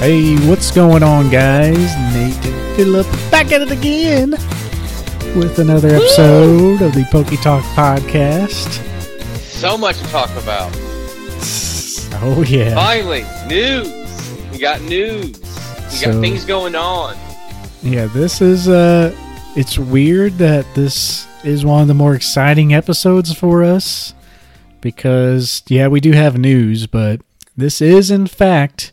Hey, 0.00 0.36
what's 0.48 0.70
going 0.70 1.02
on, 1.02 1.28
guys? 1.28 1.76
Nate 2.14 2.46
and 2.46 2.76
Phillip 2.76 3.06
back 3.30 3.50
at 3.50 3.62
it 3.62 3.70
again 3.72 4.30
with 5.36 5.58
another 5.58 5.88
episode 5.88 6.80
of 6.82 6.92
the 6.94 7.04
Poke 7.10 7.26
Talk 7.42 7.64
podcast. 7.74 8.68
So 9.42 9.76
much 9.76 9.98
to 9.98 10.04
talk 10.04 10.30
about. 10.36 10.70
Oh 12.20 12.44
yeah, 12.46 12.74
Finally, 12.74 13.24
news. 13.48 13.88
We 14.52 14.58
got 14.58 14.80
news. 14.82 15.36
We 15.40 15.96
So- 15.96 16.12
got 16.12 16.20
things 16.20 16.44
going 16.44 16.74
on. 16.76 17.16
yeah. 17.82 18.06
This 18.06 18.40
is 18.40 18.68
uh, 18.68 19.12
it's 19.56 19.78
weird 19.78 20.38
that 20.38 20.64
this 20.74 21.26
is 21.42 21.64
one 21.64 21.82
of 21.82 21.88
the 21.88 21.94
more 21.94 22.14
exciting 22.14 22.72
episodes 22.72 23.32
for 23.34 23.64
us 23.64 24.14
because 24.80 25.62
yeah, 25.68 25.88
we 25.88 25.98
do 26.00 26.12
have 26.12 26.38
news, 26.38 26.86
but 26.86 27.20
this 27.56 27.80
is 27.80 28.12
in 28.12 28.28
fact 28.28 28.92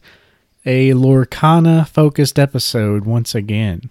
a 0.66 0.92
Lorcana 0.92 1.88
focused 1.88 2.40
episode 2.40 3.06
once 3.06 3.36
again. 3.36 3.82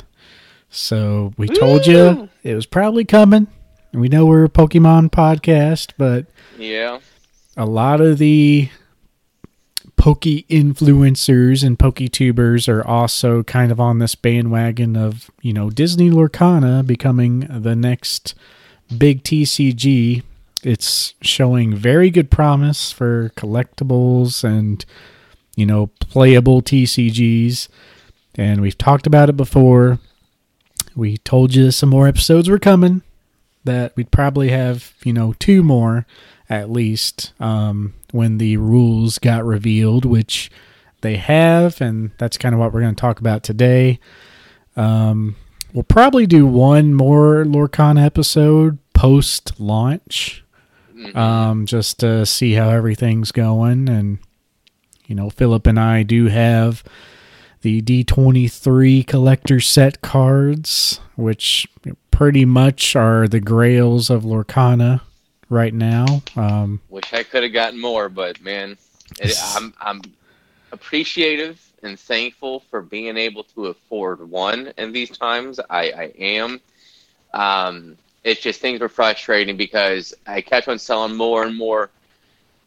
So 0.70 1.32
we 1.36 1.46
told 1.48 1.86
you 1.86 2.28
it 2.42 2.54
was 2.54 2.66
probably 2.66 3.04
coming. 3.04 3.46
We 3.92 4.08
know 4.08 4.26
we're 4.26 4.44
a 4.44 4.48
Pokemon 4.48 5.10
podcast, 5.10 5.92
but 5.96 6.26
Yeah. 6.58 6.98
a 7.56 7.64
lot 7.64 8.00
of 8.00 8.18
the 8.18 8.70
Poke 9.96 10.22
influencers 10.22 11.64
and 11.64 11.78
PokeTubers 11.78 12.68
are 12.68 12.84
also 12.86 13.44
kind 13.44 13.70
of 13.70 13.78
on 13.78 14.00
this 14.00 14.14
bandwagon 14.16 14.96
of, 14.96 15.30
you 15.40 15.52
know, 15.52 15.70
Disney 15.70 16.10
Lorcana 16.10 16.84
becoming 16.84 17.46
the 17.48 17.76
next 17.76 18.34
big 18.98 19.22
TCG. 19.22 20.22
It's 20.64 21.14
showing 21.22 21.74
very 21.76 22.10
good 22.10 22.30
promise 22.30 22.90
for 22.90 23.30
collectibles 23.36 24.42
and, 24.42 24.84
you 25.56 25.66
know, 25.66 25.88
playable 26.00 26.62
TCGs. 26.62 27.68
And 28.36 28.60
we've 28.60 28.78
talked 28.78 29.06
about 29.06 29.28
it 29.28 29.36
before. 29.36 29.98
We 30.96 31.18
told 31.18 31.54
you 31.54 31.70
some 31.70 31.88
more 31.90 32.06
episodes 32.08 32.48
were 32.48 32.58
coming 32.58 33.02
that 33.64 33.96
we'd 33.96 34.10
probably 34.10 34.50
have, 34.50 34.92
you 35.04 35.12
know, 35.12 35.34
two 35.38 35.62
more 35.62 36.06
at 36.50 36.70
least 36.70 37.32
um, 37.40 37.94
when 38.12 38.38
the 38.38 38.56
rules 38.58 39.18
got 39.18 39.44
revealed, 39.44 40.04
which 40.04 40.50
they 41.00 41.16
have, 41.16 41.80
and 41.80 42.10
that's 42.18 42.36
kind 42.36 42.54
of 42.54 42.58
what 42.60 42.72
we're 42.72 42.80
going 42.82 42.94
to 42.94 43.00
talk 43.00 43.20
about 43.20 43.42
today. 43.42 43.98
Um, 44.76 45.36
we'll 45.72 45.82
probably 45.84 46.26
do 46.26 46.46
one 46.46 46.94
more 46.94 47.44
Lorcana 47.44 48.04
episode 48.04 48.78
post 48.92 49.58
launch, 49.58 50.44
Mhm. 50.94 51.16
um, 51.16 51.66
just 51.66 52.00
to 52.00 52.24
see 52.26 52.52
how 52.52 52.68
everything's 52.70 53.32
going. 53.32 53.88
And, 53.88 54.18
you 55.06 55.14
know, 55.14 55.30
Phillip 55.30 55.66
and 55.66 55.78
I 55.78 56.02
do 56.02 56.26
have 56.26 56.82
the 57.62 57.80
D23 57.82 59.06
collector 59.06 59.60
set 59.60 60.00
cards, 60.00 61.00
which 61.16 61.66
pretty 62.10 62.44
much 62.44 62.94
are 62.94 63.26
the 63.26 63.40
grails 63.40 64.10
of 64.10 64.22
Lorcana 64.22 65.00
right 65.48 65.74
now. 65.74 66.22
Um, 66.36 66.80
Wish 66.90 67.12
I 67.12 67.22
could 67.22 67.42
have 67.42 67.52
gotten 67.52 67.80
more, 67.80 68.08
but 68.08 68.40
man, 68.40 68.76
it, 69.20 69.36
I'm 69.56 69.74
I'm 69.80 70.02
appreciative 70.72 71.60
and 71.82 71.98
thankful 71.98 72.60
for 72.70 72.82
being 72.82 73.16
able 73.16 73.44
to 73.44 73.66
afford 73.66 74.28
one 74.28 74.72
in 74.78 74.92
these 74.92 75.16
times. 75.16 75.60
I, 75.70 75.90
I 75.90 76.12
am. 76.18 76.60
Um, 77.32 77.96
it's 78.24 78.40
just 78.40 78.60
things 78.60 78.80
were 78.80 78.88
frustrating 78.88 79.56
because 79.56 80.14
I 80.26 80.40
kept 80.40 80.66
on 80.68 80.78
selling 80.78 81.14
more 81.14 81.44
and 81.44 81.56
more 81.56 81.90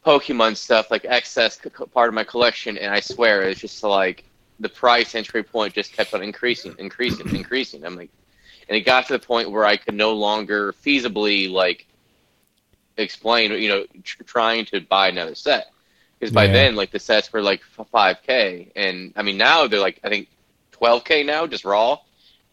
Pokemon 0.08 0.56
stuff, 0.56 0.90
like 0.90 1.06
excess 1.06 1.60
c- 1.62 1.70
part 1.94 2.08
of 2.08 2.14
my 2.14 2.24
collection, 2.24 2.78
and 2.78 2.94
I 2.94 3.02
swear 3.02 3.42
it's 3.42 3.60
just 3.60 3.84
like 3.84 4.24
the 4.60 4.70
price 4.70 5.16
entry 5.16 5.44
point 5.44 5.74
just 5.74 5.92
kept 5.92 6.14
on 6.14 6.24
increasing, 6.24 6.74
increasing, 6.80 7.28
increasing. 7.36 7.84
I'm 7.86 7.96
like, 7.96 8.10
and 8.70 8.78
it 8.78 8.82
got 8.82 9.08
to 9.08 9.14
the 9.14 9.20
point 9.20 9.52
where 9.52 9.66
I 9.66 9.76
could 9.78 9.96
no 9.96 10.14
longer 10.14 10.74
feasibly 10.86 11.52
like 11.52 11.86
explain, 12.98 13.52
you 13.52 13.70
know, 13.70 13.86
tr- 14.04 14.24
trying 14.24 14.66
to 14.68 14.80
buy 14.82 15.10
another 15.10 15.36
set. 15.36 15.68
Because 16.20 16.34
by 16.34 16.46
Yeah. 16.46 16.54
then, 16.54 16.76
like 16.76 16.92
the 16.92 17.00
sets 17.00 17.32
were 17.34 17.42
like 17.42 17.62
five 17.92 18.18
k, 18.26 18.72
and 18.76 19.14
I 19.18 19.24
mean 19.24 19.38
now 19.38 19.68
they're 19.68 19.80
like 19.80 20.00
I 20.06 20.10
think 20.10 20.30
twelve 20.72 21.04
k 21.04 21.24
now, 21.24 21.46
just 21.48 21.66
raw. 21.66 22.00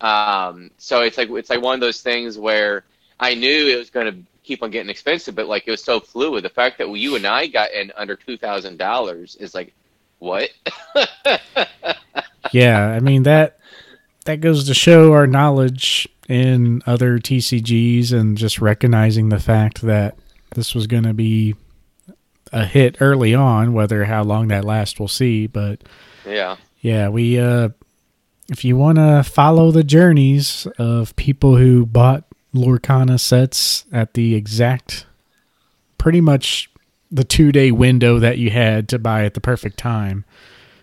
Um, 0.01 0.71
so 0.79 1.03
it's 1.03 1.17
like 1.17 1.31
it's 1.31 1.51
like 1.51 1.63
one 1.63 1.75
of 1.75 1.81
those 1.81 2.03
things 2.03 2.37
where 2.37 2.85
I 3.19 3.35
knew 3.35 3.69
it 3.69 3.77
was 3.77 3.91
going 3.91 4.13
to 4.13 4.19
keep 4.45 4.63
on 4.63 4.71
getting 4.71 4.91
expensive, 4.91 5.35
but 5.35 5.47
like 5.47 5.65
it 5.67 5.71
was 5.71 5.83
so 5.83 5.99
fluid. 5.99 6.45
The 6.45 6.51
fact 6.51 6.79
that 6.79 6.91
you 6.91 7.17
and 7.17 7.27
I 7.27 7.47
got 7.47 7.73
in 7.73 7.91
under 7.97 8.15
two 8.15 8.37
thousand 8.37 8.79
dollars 8.79 9.37
is 9.37 9.55
like, 9.55 9.75
what? 10.19 10.51
yeah, 12.53 12.89
I 12.89 13.01
mean 13.01 13.25
that 13.25 13.59
that 14.27 14.41
goes 14.41 14.67
to 14.67 14.75
show 14.75 15.13
our 15.13 15.27
knowledge 15.27 16.09
in 16.29 16.83
other 16.87 17.19
TCGs 17.19 18.13
and 18.13 18.39
just 18.39 18.61
recognizing 18.61 19.29
the 19.29 19.41
fact 19.41 19.83
that 19.83 20.17
this 20.55 20.75
was 20.75 20.87
going 20.87 21.03
to 21.03 21.15
be 21.15 21.55
a 22.53 22.65
hit 22.65 22.99
early 23.01 23.35
on. 23.35 23.73
Whether 23.73 24.05
how 24.05 24.23
long 24.23 24.49
that 24.49 24.65
lasts, 24.65 24.99
we'll 24.99 25.09
see. 25.09 25.47
But 25.47 25.83
yeah, 26.27 26.57
yeah, 26.81 27.09
we 27.09 27.39
uh, 27.39 27.71
if 28.49 28.65
you 28.65 28.77
want 28.77 28.99
to 28.99 29.23
follow 29.23 29.71
the 29.71 29.85
journeys 29.85 30.67
of 30.79 31.17
people 31.17 31.57
who 31.57 31.87
bought 31.87 32.25
Lorcana 32.55 33.19
sets 33.19 33.85
at 33.93 34.15
the 34.15 34.35
exact, 34.35 35.07
pretty 35.99 36.21
much 36.21 36.71
the 37.11 37.25
two 37.25 37.53
day 37.53 37.71
window 37.71 38.19
that 38.19 38.39
you 38.39 38.51
had 38.51 38.89
to 38.89 38.99
buy 38.99 39.25
at 39.25 39.35
the 39.35 39.41
perfect 39.41 39.77
time. 39.77 40.25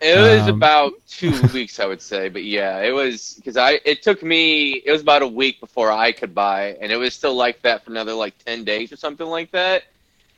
it 0.02 0.18
was 0.18 0.48
Um, 0.48 0.56
about 0.56 0.94
two 1.08 1.42
weeks, 1.54 1.80
I 1.80 1.86
would 1.86 2.02
say. 2.02 2.30
But 2.30 2.44
yeah, 2.44 2.80
it 2.80 2.92
was 2.92 3.34
because 3.36 3.58
I 3.58 3.80
it 3.86 4.02
took 4.04 4.22
me 4.24 4.82
it 4.86 4.92
was 4.92 5.02
about 5.02 5.22
a 5.22 5.28
week 5.28 5.60
before 5.60 5.92
I 5.92 6.12
could 6.12 6.34
buy, 6.36 6.78
and 6.82 6.92
it 6.92 6.98
was 6.98 7.14
still 7.14 7.36
like 7.36 7.62
that 7.62 7.84
for 7.84 7.92
another 7.92 8.14
like 8.14 8.38
ten 8.44 8.64
days 8.64 8.92
or 8.92 8.98
something 8.98 9.28
like 9.28 9.52
that. 9.52 9.84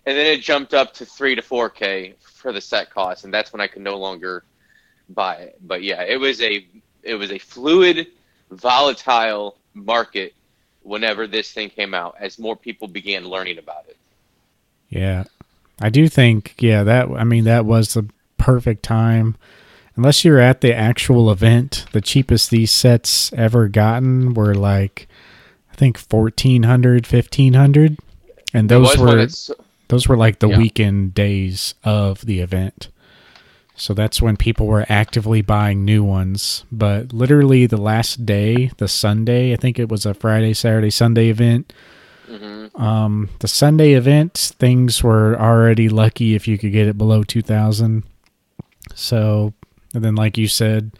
And 0.06 0.18
then 0.18 0.26
it 0.26 0.42
jumped 0.42 0.74
up 0.74 0.94
to 0.96 1.06
three 1.06 1.34
to 1.36 1.42
four 1.42 1.70
k 1.70 2.16
for 2.20 2.52
the 2.52 2.62
set 2.62 2.90
cost, 2.90 3.24
and 3.24 3.34
that's 3.34 3.54
when 3.54 3.62
I 3.62 3.68
could 3.68 3.82
no 3.82 3.98
longer 3.98 4.44
buy 5.10 5.36
it. 5.36 5.58
But 5.66 5.82
yeah, 5.84 6.04
it 6.04 6.20
was 6.20 6.42
a 6.42 6.66
it 7.04 7.16
was 7.16 7.32
a 7.32 7.40
fluid, 7.40 8.08
volatile 8.52 9.58
market 9.74 10.34
whenever 10.84 11.28
this 11.28 11.52
thing 11.52 11.70
came 11.70 11.94
out, 11.94 12.16
as 12.20 12.38
more 12.38 12.56
people 12.56 12.88
began 12.88 13.26
learning 13.28 13.58
about 13.58 13.86
it. 13.88 13.98
Yeah. 14.90 15.24
I 15.82 15.90
do 15.90 16.08
think 16.08 16.56
yeah, 16.60 16.84
that 16.84 17.10
I 17.10 17.24
mean 17.24 17.46
that 17.46 17.66
was 17.66 17.94
the 17.94 18.08
perfect 18.38 18.84
time. 18.84 19.36
Unless 19.96 20.24
you're 20.26 20.40
at 20.40 20.62
the 20.62 20.74
actual 20.74 21.32
event, 21.32 21.86
the 21.92 22.02
cheapest 22.02 22.50
these 22.50 22.72
sets 22.72 23.32
ever 23.34 23.68
gotten 23.68 24.34
were 24.34 24.56
like 24.56 25.08
I 25.72 25.76
think 25.76 25.98
1400, 26.00 27.06
1500 27.06 27.98
and 28.54 28.70
those 28.70 28.98
were 28.98 29.28
those 29.88 30.08
were 30.08 30.18
like 30.18 30.40
the 30.40 30.50
Yeah. 30.50 30.58
weekend 30.58 31.14
days 31.14 31.74
of 31.84 32.26
the 32.26 32.40
event. 32.40 32.90
So 33.76 33.94
that's 33.94 34.22
when 34.22 34.38
people 34.38 34.68
were 34.68 34.86
actively 34.88 35.42
buying 35.42 35.84
new 35.84 36.04
ones. 36.04 36.64
But 36.72 37.12
literally 37.12 37.66
the 37.66 37.78
last 37.78 38.26
day, 38.26 38.72
the 38.78 38.88
Sunday, 38.88 39.52
I 39.54 39.56
think 39.56 39.80
it 39.80 39.90
was 39.90 40.06
a 40.06 40.14
Friday, 40.14 40.54
Saturday, 40.54 40.92
Sunday 40.92 41.30
event. 41.30 41.74
Mhm. 42.30 42.80
Um, 42.80 43.30
the 43.40 43.48
Sunday 43.48 43.94
event, 43.94 44.54
things 44.60 45.04
were 45.04 45.40
already 45.40 45.90
lucky 45.90 46.36
if 46.36 46.48
you 46.48 46.58
could 46.58 46.72
get 46.72 46.88
it 46.88 46.98
below 46.98 47.24
2000. 47.24 48.04
So, 48.96 49.54
and 49.94 50.04
then 50.04 50.16
like 50.16 50.38
you 50.38 50.48
said, 50.48 50.92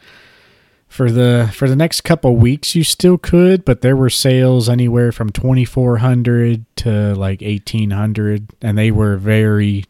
for 0.88 1.10
the 1.10 1.50
for 1.52 1.68
the 1.68 1.74
next 1.74 2.02
couple 2.02 2.36
weeks 2.36 2.76
you 2.76 2.84
still 2.84 3.18
could, 3.18 3.64
but 3.64 3.80
there 3.80 3.96
were 3.96 4.10
sales 4.10 4.68
anywhere 4.68 5.10
from 5.10 5.30
2400 5.30 6.64
to 6.76 7.14
like 7.16 7.42
1800 7.42 8.46
and 8.62 8.78
they 8.78 8.92
were 8.92 9.16
very 9.16 9.84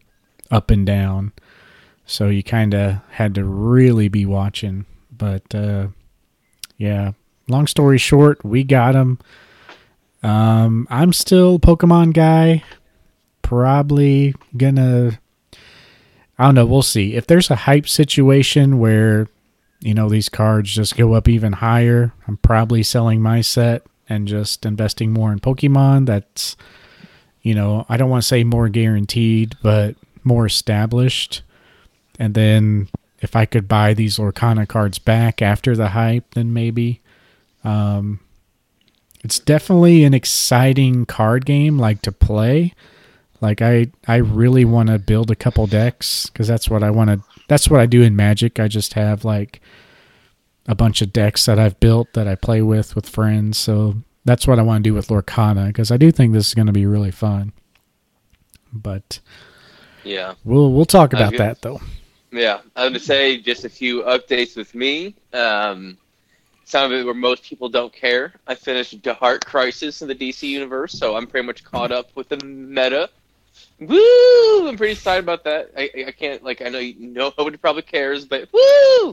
up 0.50 0.70
and 0.70 0.86
down. 0.86 1.32
So 2.06 2.28
you 2.28 2.42
kind 2.42 2.74
of 2.74 2.96
had 3.10 3.34
to 3.36 3.44
really 3.44 4.08
be 4.08 4.26
watching, 4.26 4.86
but 5.16 5.54
uh 5.54 5.88
yeah, 6.76 7.12
long 7.48 7.66
story 7.66 7.98
short, 7.98 8.44
we 8.44 8.64
got 8.64 8.92
them. 8.92 9.18
Um, 10.22 10.86
I'm 10.90 11.12
still 11.12 11.58
Pokemon 11.58 12.14
guy. 12.14 12.64
Probably 13.42 14.34
gonna. 14.56 15.20
I 16.38 16.46
don't 16.46 16.54
know. 16.54 16.66
We'll 16.66 16.82
see. 16.82 17.14
If 17.14 17.26
there's 17.26 17.50
a 17.50 17.56
hype 17.56 17.88
situation 17.88 18.78
where, 18.80 19.28
you 19.80 19.94
know, 19.94 20.08
these 20.08 20.28
cards 20.28 20.74
just 20.74 20.96
go 20.96 21.12
up 21.12 21.28
even 21.28 21.52
higher, 21.52 22.12
I'm 22.26 22.38
probably 22.38 22.82
selling 22.82 23.22
my 23.22 23.40
set 23.40 23.86
and 24.08 24.26
just 24.26 24.66
investing 24.66 25.12
more 25.12 25.30
in 25.30 25.38
Pokemon. 25.38 26.06
That's, 26.06 26.56
you 27.42 27.54
know, 27.54 27.86
I 27.88 27.96
don't 27.96 28.10
want 28.10 28.22
to 28.22 28.26
say 28.26 28.42
more 28.42 28.68
guaranteed, 28.68 29.56
but 29.62 29.94
more 30.24 30.46
established. 30.46 31.42
And 32.18 32.34
then 32.34 32.88
if 33.20 33.34
I 33.34 33.44
could 33.46 33.66
buy 33.68 33.94
these 33.94 34.18
Lorcana 34.18 34.66
cards 34.68 34.98
back 34.98 35.42
after 35.42 35.74
the 35.76 35.88
hype, 35.88 36.34
then 36.34 36.52
maybe. 36.52 37.00
Um, 37.64 38.20
it's 39.22 39.38
definitely 39.38 40.04
an 40.04 40.12
exciting 40.12 41.06
card 41.06 41.46
game, 41.46 41.78
like 41.78 42.02
to 42.02 42.12
play. 42.12 42.74
Like 43.40 43.62
I 43.62 43.88
I 44.06 44.16
really 44.16 44.64
want 44.64 44.90
to 44.90 44.98
build 44.98 45.30
a 45.30 45.34
couple 45.36 45.66
decks 45.66 46.26
because 46.26 46.46
that's 46.46 46.68
what 46.68 46.82
I 46.82 46.90
want 46.90 47.10
to. 47.10 47.20
That's 47.48 47.68
what 47.68 47.80
I 47.80 47.86
do 47.86 48.02
in 48.02 48.14
Magic. 48.16 48.60
I 48.60 48.68
just 48.68 48.94
have 48.94 49.24
like 49.24 49.60
a 50.66 50.74
bunch 50.74 51.02
of 51.02 51.12
decks 51.12 51.44
that 51.46 51.58
I've 51.58 51.78
built 51.80 52.12
that 52.14 52.28
I 52.28 52.34
play 52.36 52.62
with 52.62 52.94
with 52.94 53.08
friends. 53.08 53.58
So 53.58 53.96
that's 54.24 54.46
what 54.46 54.58
I 54.58 54.62
want 54.62 54.84
to 54.84 54.90
do 54.90 54.94
with 54.94 55.08
Lorcana 55.08 55.66
because 55.68 55.90
I 55.90 55.96
do 55.96 56.10
think 56.10 56.32
this 56.32 56.48
is 56.48 56.54
going 56.54 56.66
to 56.68 56.72
be 56.72 56.86
really 56.86 57.10
fun. 57.10 57.52
But 58.72 59.20
Yeah. 60.04 60.34
we'll 60.44 60.72
we'll 60.72 60.84
talk 60.86 61.12
about 61.12 61.36
that 61.36 61.62
though. 61.62 61.80
Yeah, 62.34 62.60
I'm 62.74 62.90
gonna 62.90 62.98
say 62.98 63.38
just 63.38 63.64
a 63.64 63.68
few 63.68 64.02
updates 64.02 64.56
with 64.56 64.74
me. 64.74 65.14
Um, 65.32 65.96
some 66.64 66.90
of 66.90 66.98
it 66.98 67.04
where 67.04 67.14
most 67.14 67.44
people 67.44 67.68
don't 67.68 67.92
care. 67.92 68.32
I 68.46 68.54
finished 68.54 68.90
The 68.90 69.14
Dark 69.14 69.44
Crisis 69.44 70.02
in 70.02 70.08
the 70.08 70.14
DC 70.14 70.42
universe, 70.48 70.92
so 70.92 71.16
I'm 71.16 71.26
pretty 71.26 71.46
much 71.46 71.62
caught 71.62 71.92
up 71.92 72.10
with 72.16 72.28
the 72.28 72.44
meta. 72.44 73.08
Woo! 73.78 74.68
I'm 74.68 74.76
pretty 74.76 74.94
excited 74.94 75.22
about 75.22 75.44
that. 75.44 75.70
I, 75.76 75.90
I 76.08 76.10
can't 76.10 76.42
like 76.42 76.60
I 76.60 76.70
know 76.70 76.80
you, 76.80 76.94
nobody 76.98 77.56
probably 77.56 77.82
cares, 77.82 78.24
but 78.24 78.48
woo! 78.52 79.12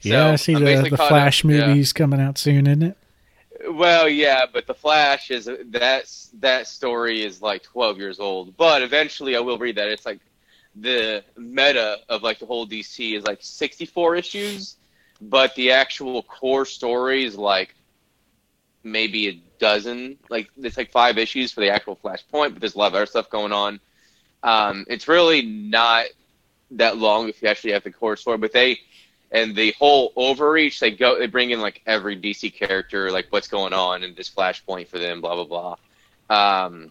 yeah, 0.00 0.30
I 0.30 0.36
see 0.36 0.54
I'm 0.54 0.64
the, 0.64 0.88
the 0.90 0.96
Flash 0.96 1.44
up, 1.44 1.50
yeah. 1.50 1.66
movies 1.66 1.92
coming 1.92 2.20
out 2.20 2.38
soon, 2.38 2.66
isn't 2.66 2.82
it? 2.82 2.96
Well, 3.68 4.08
yeah, 4.08 4.44
but 4.50 4.66
the 4.66 4.74
Flash 4.74 5.30
is 5.30 5.50
that's 5.66 6.30
that 6.40 6.66
story 6.68 7.22
is 7.22 7.42
like 7.42 7.62
12 7.62 7.98
years 7.98 8.20
old. 8.20 8.56
But 8.56 8.82
eventually, 8.82 9.36
I 9.36 9.40
will 9.40 9.58
read 9.58 9.76
that. 9.76 9.88
It's 9.88 10.06
like 10.06 10.20
the 10.76 11.24
meta 11.36 11.98
of 12.08 12.22
like 12.22 12.38
the 12.38 12.46
whole 12.46 12.66
DC 12.66 13.16
is 13.16 13.24
like 13.24 13.38
64 13.40 14.16
issues, 14.16 14.76
but 15.20 15.54
the 15.54 15.70
actual 15.70 16.22
core 16.22 16.66
story 16.66 17.24
is 17.24 17.36
like 17.36 17.74
maybe 18.82 19.28
a 19.28 19.32
dozen. 19.58 20.18
Like 20.28 20.48
it's 20.56 20.76
like 20.76 20.90
five 20.90 21.18
issues 21.18 21.52
for 21.52 21.60
the 21.60 21.70
actual 21.70 21.96
Flashpoint, 21.96 22.52
but 22.52 22.60
there's 22.60 22.74
a 22.74 22.78
lot 22.78 22.88
of 22.88 22.94
other 22.94 23.06
stuff 23.06 23.30
going 23.30 23.52
on. 23.52 23.80
Um, 24.42 24.84
it's 24.88 25.08
really 25.08 25.42
not 25.42 26.06
that 26.72 26.98
long 26.98 27.28
if 27.28 27.40
you 27.40 27.48
actually 27.48 27.72
have 27.72 27.84
the 27.84 27.90
core 27.90 28.16
story, 28.16 28.38
but 28.38 28.52
they 28.52 28.78
and 29.30 29.56
the 29.56 29.74
whole 29.78 30.12
overreach 30.16 30.78
they 30.80 30.90
go 30.90 31.18
they 31.18 31.26
bring 31.26 31.50
in 31.50 31.60
like 31.60 31.82
every 31.86 32.20
DC 32.20 32.54
character, 32.54 33.10
like 33.10 33.26
what's 33.30 33.48
going 33.48 33.72
on 33.72 34.02
in 34.02 34.14
this 34.14 34.30
Flashpoint 34.30 34.88
for 34.88 34.98
them, 34.98 35.20
blah 35.20 35.44
blah 35.44 35.76
blah. 36.28 36.64
Um, 36.64 36.90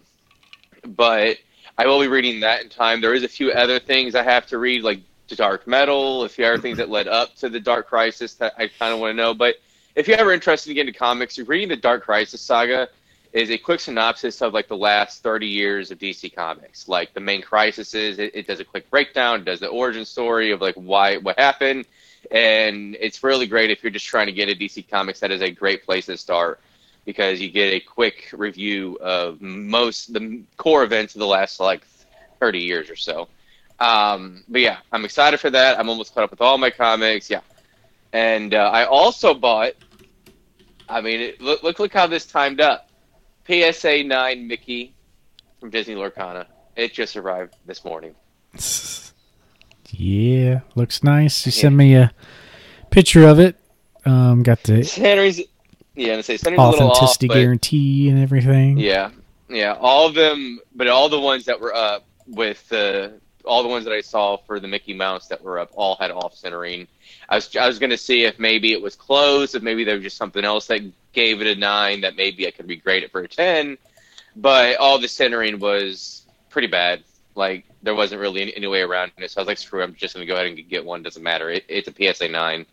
but 0.86 1.38
I 1.76 1.86
will 1.86 2.00
be 2.00 2.08
reading 2.08 2.40
that 2.40 2.62
in 2.62 2.68
time. 2.68 3.00
There 3.00 3.14
is 3.14 3.24
a 3.24 3.28
few 3.28 3.50
other 3.50 3.80
things 3.80 4.14
I 4.14 4.22
have 4.22 4.46
to 4.46 4.58
read, 4.58 4.82
like 4.82 5.00
Dark 5.28 5.66
Metal, 5.66 6.22
a 6.22 6.28
few 6.28 6.44
other 6.44 6.58
things 6.58 6.76
that 6.78 6.88
led 6.88 7.08
up 7.08 7.34
to 7.36 7.48
the 7.48 7.58
Dark 7.58 7.88
Crisis 7.88 8.34
that 8.34 8.54
I 8.56 8.68
kind 8.68 8.92
of 8.92 9.00
want 9.00 9.10
to 9.10 9.16
know. 9.16 9.34
But 9.34 9.56
if 9.96 10.06
you're 10.06 10.18
ever 10.18 10.32
interested 10.32 10.70
in 10.70 10.74
getting 10.76 10.88
into 10.88 10.98
comics, 10.98 11.38
reading 11.38 11.68
the 11.68 11.76
Dark 11.76 12.04
Crisis 12.04 12.40
saga 12.40 12.88
is 13.32 13.50
a 13.50 13.58
quick 13.58 13.80
synopsis 13.80 14.40
of 14.42 14.54
like 14.54 14.68
the 14.68 14.76
last 14.76 15.24
30 15.24 15.48
years 15.48 15.90
of 15.90 15.98
DC 15.98 16.32
Comics. 16.34 16.88
Like 16.88 17.12
the 17.14 17.20
main 17.20 17.42
crises, 17.42 17.92
it, 17.94 18.30
it 18.34 18.46
does 18.46 18.60
a 18.60 18.64
quick 18.64 18.88
breakdown, 18.90 19.40
it 19.40 19.44
does 19.44 19.58
the 19.58 19.68
origin 19.68 20.04
story 20.04 20.52
of 20.52 20.60
like 20.60 20.76
why 20.76 21.16
what 21.16 21.36
happened, 21.38 21.86
and 22.30 22.96
it's 23.00 23.24
really 23.24 23.48
great 23.48 23.72
if 23.72 23.82
you're 23.82 23.90
just 23.90 24.06
trying 24.06 24.26
to 24.26 24.32
get 24.32 24.48
into 24.48 24.64
DC 24.64 24.88
Comics. 24.88 25.18
That 25.18 25.32
is 25.32 25.42
a 25.42 25.50
great 25.50 25.84
place 25.84 26.06
to 26.06 26.16
start 26.16 26.60
because 27.04 27.40
you 27.40 27.50
get 27.50 27.72
a 27.72 27.80
quick 27.80 28.30
review 28.32 28.98
of 29.00 29.40
most 29.40 30.12
the 30.12 30.42
core 30.56 30.84
events 30.84 31.14
of 31.14 31.18
the 31.20 31.26
last 31.26 31.60
like 31.60 31.86
30 32.40 32.60
years 32.60 32.90
or 32.90 32.96
so. 32.96 33.28
Um, 33.80 34.44
but 34.48 34.60
yeah, 34.60 34.78
I'm 34.92 35.04
excited 35.04 35.40
for 35.40 35.50
that. 35.50 35.78
I'm 35.78 35.88
almost 35.88 36.14
caught 36.14 36.24
up 36.24 36.30
with 36.30 36.40
all 36.40 36.58
my 36.58 36.70
comics. 36.70 37.28
Yeah, 37.28 37.40
and 38.12 38.54
uh, 38.54 38.70
I 38.72 38.84
also 38.84 39.34
bought. 39.34 39.72
I 40.88 41.00
mean, 41.00 41.20
it, 41.20 41.40
look, 41.40 41.62
look, 41.62 41.78
look 41.78 41.92
how 41.92 42.06
this 42.06 42.26
timed 42.26 42.60
up. 42.60 42.90
PSA 43.46 44.04
nine 44.04 44.46
Mickey 44.46 44.94
from 45.60 45.70
Disney 45.70 45.94
Lorcana. 45.94 46.46
It 46.76 46.92
just 46.92 47.16
arrived 47.16 47.56
this 47.66 47.84
morning. 47.84 48.14
Yeah, 49.96 50.60
looks 50.74 51.04
nice. 51.04 51.46
You 51.46 51.52
sent 51.52 51.74
me 51.74 51.94
a 51.94 52.12
picture 52.90 53.26
of 53.28 53.38
it. 53.38 53.56
Um, 54.04 54.42
got 54.42 54.62
the 54.64 54.84
Henry's, 54.84 55.40
yeah, 55.94 56.14
and 56.14 56.24
say 56.24 56.36
Henry's 56.36 56.60
a 56.60 56.70
little 56.70 56.90
off, 56.90 56.96
authenticity 56.96 57.28
but 57.28 57.34
guarantee 57.34 58.08
and 58.08 58.18
everything. 58.18 58.78
yeah, 58.78 59.10
yeah, 59.48 59.76
all 59.80 60.06
of 60.06 60.14
them, 60.14 60.58
but 60.74 60.88
all 60.88 61.08
the 61.08 61.20
ones 61.20 61.44
that 61.44 61.60
were 61.60 61.74
up 61.74 62.04
with 62.26 62.66
the 62.68 63.12
all 63.44 63.62
the 63.62 63.68
ones 63.68 63.84
that 63.84 63.92
I 63.92 64.00
saw 64.00 64.36
for 64.38 64.58
the 64.58 64.68
Mickey 64.68 64.94
Mouse 64.94 65.28
that 65.28 65.42
were 65.42 65.58
up 65.58 65.70
all 65.74 65.96
had 65.96 66.10
off 66.10 66.34
centering. 66.34 66.86
I 67.28 67.36
was 67.36 67.54
I 67.56 67.66
was 67.66 67.78
gonna 67.78 67.96
see 67.96 68.24
if 68.24 68.38
maybe 68.38 68.72
it 68.72 68.80
was 68.80 68.96
closed, 68.96 69.54
if 69.54 69.62
maybe 69.62 69.84
there 69.84 69.94
was 69.94 70.04
just 70.04 70.16
something 70.16 70.44
else 70.44 70.66
that 70.66 70.80
gave 71.12 71.40
it 71.40 71.46
a 71.46 71.58
nine 71.58 72.00
that 72.00 72.16
maybe 72.16 72.46
I 72.46 72.50
could 72.50 72.66
regrade 72.66 73.02
it 73.02 73.12
for 73.12 73.20
a 73.20 73.28
ten, 73.28 73.78
but 74.36 74.76
all 74.78 74.98
the 74.98 75.08
centering 75.08 75.58
was 75.58 76.26
pretty 76.50 76.68
bad. 76.68 77.04
Like 77.34 77.64
there 77.82 77.94
wasn't 77.94 78.20
really 78.20 78.42
any, 78.42 78.56
any 78.56 78.66
way 78.66 78.80
around 78.80 79.12
it, 79.18 79.30
so 79.30 79.40
I 79.40 79.42
was 79.42 79.48
like, 79.48 79.58
screw, 79.58 79.80
it, 79.80 79.84
I'm 79.84 79.94
just 79.94 80.14
gonna 80.14 80.26
go 80.26 80.34
ahead 80.34 80.46
and 80.46 80.68
get 80.68 80.84
one. 80.84 81.02
Doesn't 81.02 81.22
matter. 81.22 81.50
It, 81.50 81.64
it's 81.68 81.88
a 81.88 82.14
PSA 82.14 82.28
nine. 82.28 82.66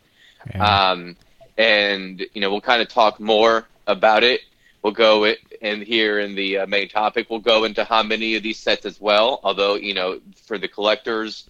Yeah. 0.55 0.89
Um, 0.89 1.15
and 1.61 2.25
you 2.33 2.41
know 2.41 2.49
we'll 2.49 2.59
kind 2.59 2.81
of 2.81 2.87
talk 2.87 3.19
more 3.19 3.67
about 3.85 4.23
it. 4.23 4.41
We'll 4.81 4.93
go 4.93 5.25
it, 5.25 5.37
and 5.61 5.83
here 5.83 6.19
in 6.19 6.33
the 6.33 6.59
uh, 6.59 6.65
main 6.65 6.89
topic, 6.89 7.29
we'll 7.29 7.39
go 7.39 7.65
into 7.65 7.83
how 7.83 8.01
many 8.01 8.35
of 8.35 8.41
these 8.41 8.57
sets 8.57 8.83
as 8.85 8.99
well. 8.99 9.39
Although 9.43 9.75
you 9.75 9.93
know 9.93 10.19
for 10.47 10.57
the 10.57 10.67
collectors, 10.67 11.47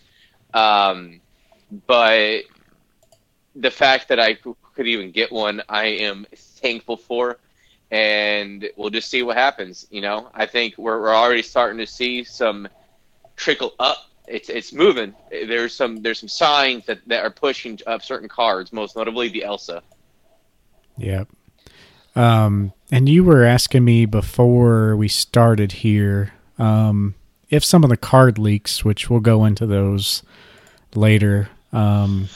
um, 0.54 1.22
but 1.88 2.42
the 3.56 3.72
fact 3.72 4.10
that 4.10 4.20
I 4.20 4.34
could 4.76 4.88
even 4.88 5.12
get 5.12 5.32
one, 5.32 5.62
I 5.70 5.86
am 5.86 6.28
thankful 6.36 6.98
for, 6.98 7.38
and 7.90 8.70
we'll 8.76 8.90
just 8.90 9.10
see 9.10 9.24
what 9.24 9.38
happens. 9.38 9.88
You 9.92 10.02
know, 10.02 10.30
I 10.34 10.46
think 10.46 10.78
we're 10.78 11.00
we're 11.00 11.16
already 11.16 11.44
starting 11.44 11.78
to 11.78 11.88
see 11.88 12.26
some 12.26 12.68
trickle 13.38 13.76
up. 13.80 14.10
It's 14.28 14.50
it's 14.50 14.74
moving. 14.74 15.16
There's 15.30 15.74
some 15.74 16.02
there's 16.02 16.20
some 16.20 16.28
signs 16.30 16.86
that, 16.88 17.00
that 17.08 17.24
are 17.24 17.32
pushing 17.32 17.80
up 17.88 18.02
certain 18.04 18.28
cards, 18.28 18.74
most 18.74 18.98
notably 18.98 19.30
the 19.30 19.46
Elsa. 19.46 19.82
Yep. 21.02 21.28
Um, 22.16 22.74
and 22.92 23.08
you 23.08 23.24
were 23.24 23.44
asking 23.44 23.86
me 23.86 24.06
before 24.06 24.96
we 24.96 25.08
started 25.08 25.72
here 25.72 26.34
um, 26.60 27.16
if 27.50 27.64
some 27.64 27.84
of 27.84 27.90
the 27.90 27.98
card 27.98 28.38
leaks, 28.38 28.86
which 28.86 29.10
we'll 29.10 29.20
go 29.20 29.46
into 29.46 29.66
those 29.66 30.24
later. 30.94 31.50
Um, 31.74 32.30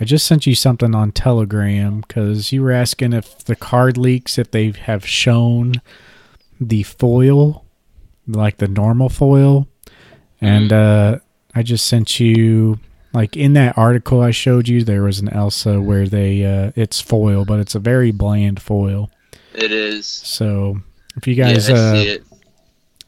I 0.00 0.04
just 0.04 0.26
sent 0.26 0.46
you 0.46 0.54
something 0.54 0.94
on 0.94 1.12
Telegram 1.12 2.00
because 2.00 2.52
you 2.52 2.62
were 2.62 2.72
asking 2.72 3.12
if 3.12 3.44
the 3.44 3.56
card 3.56 3.96
leaks, 3.96 4.38
if 4.38 4.50
they 4.50 4.70
have 4.72 5.06
shown 5.06 5.74
the 6.60 6.82
foil, 6.82 7.64
like 8.26 8.58
the 8.58 8.68
normal 8.68 9.08
foil. 9.08 9.68
And 10.40 10.72
uh, 10.72 11.18
I 11.54 11.62
just 11.62 11.86
sent 11.86 12.18
you 12.18 12.78
like 13.14 13.36
in 13.36 13.52
that 13.52 13.78
article 13.78 14.20
I 14.20 14.32
showed 14.32 14.66
you, 14.66 14.82
there 14.82 15.04
was 15.04 15.20
an 15.20 15.28
Elsa 15.28 15.80
where 15.80 16.06
they 16.06 16.44
uh, 16.44 16.72
it's 16.74 17.00
foil, 17.00 17.44
but 17.44 17.60
it's 17.60 17.76
a 17.76 17.78
very 17.78 18.10
bland 18.10 18.60
foil. 18.60 19.08
It 19.54 19.70
is. 19.70 20.06
So 20.06 20.80
if 21.16 21.26
you 21.28 21.36
guys, 21.36 21.68
yeah, 21.68 21.76
uh, 21.76 21.92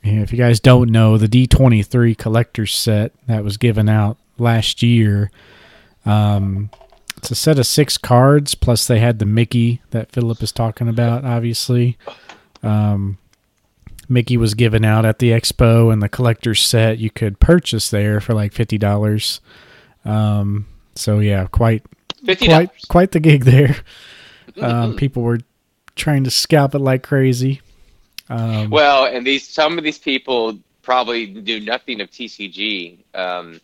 yeah, 0.04 0.20
if 0.22 0.30
you 0.30 0.38
guys 0.38 0.60
don't 0.60 0.90
know, 0.90 1.18
the 1.18 1.26
D 1.26 1.48
twenty 1.48 1.82
three 1.82 2.14
collector's 2.14 2.74
set 2.74 3.12
that 3.26 3.42
was 3.42 3.56
given 3.56 3.88
out 3.88 4.16
last 4.38 4.80
year, 4.80 5.32
um, 6.04 6.70
it's 7.16 7.32
a 7.32 7.34
set 7.34 7.58
of 7.58 7.66
six 7.66 7.98
cards 7.98 8.54
plus 8.54 8.86
they 8.86 9.00
had 9.00 9.18
the 9.18 9.26
Mickey 9.26 9.82
that 9.90 10.12
Phillip 10.12 10.40
is 10.40 10.52
talking 10.52 10.88
about. 10.88 11.24
Obviously, 11.24 11.98
um, 12.62 13.18
Mickey 14.08 14.36
was 14.36 14.54
given 14.54 14.84
out 14.84 15.04
at 15.04 15.18
the 15.18 15.30
expo, 15.30 15.92
and 15.92 16.00
the 16.00 16.08
collector's 16.08 16.64
set 16.64 16.98
you 16.98 17.10
could 17.10 17.40
purchase 17.40 17.90
there 17.90 18.20
for 18.20 18.34
like 18.34 18.52
fifty 18.52 18.78
dollars. 18.78 19.40
Um, 20.06 20.66
so 20.94 21.18
yeah, 21.20 21.46
quite 21.46 21.84
Fifty 22.24 22.46
quite 22.46 22.66
dollars. 22.68 22.84
quite 22.88 23.10
the 23.12 23.20
gig 23.20 23.44
there. 23.44 23.76
Um, 24.58 24.96
people 24.96 25.22
were 25.22 25.40
trying 25.96 26.24
to 26.24 26.30
scalp 26.30 26.74
it 26.74 26.78
like 26.78 27.02
crazy. 27.02 27.60
Um, 28.30 28.70
Well, 28.70 29.04
and 29.04 29.26
these 29.26 29.46
some 29.46 29.76
of 29.76 29.84
these 29.84 29.98
people 29.98 30.58
probably 30.80 31.26
do 31.26 31.60
nothing 31.60 32.00
of 32.00 32.10
TCG, 32.10 32.96
um, 33.14 33.60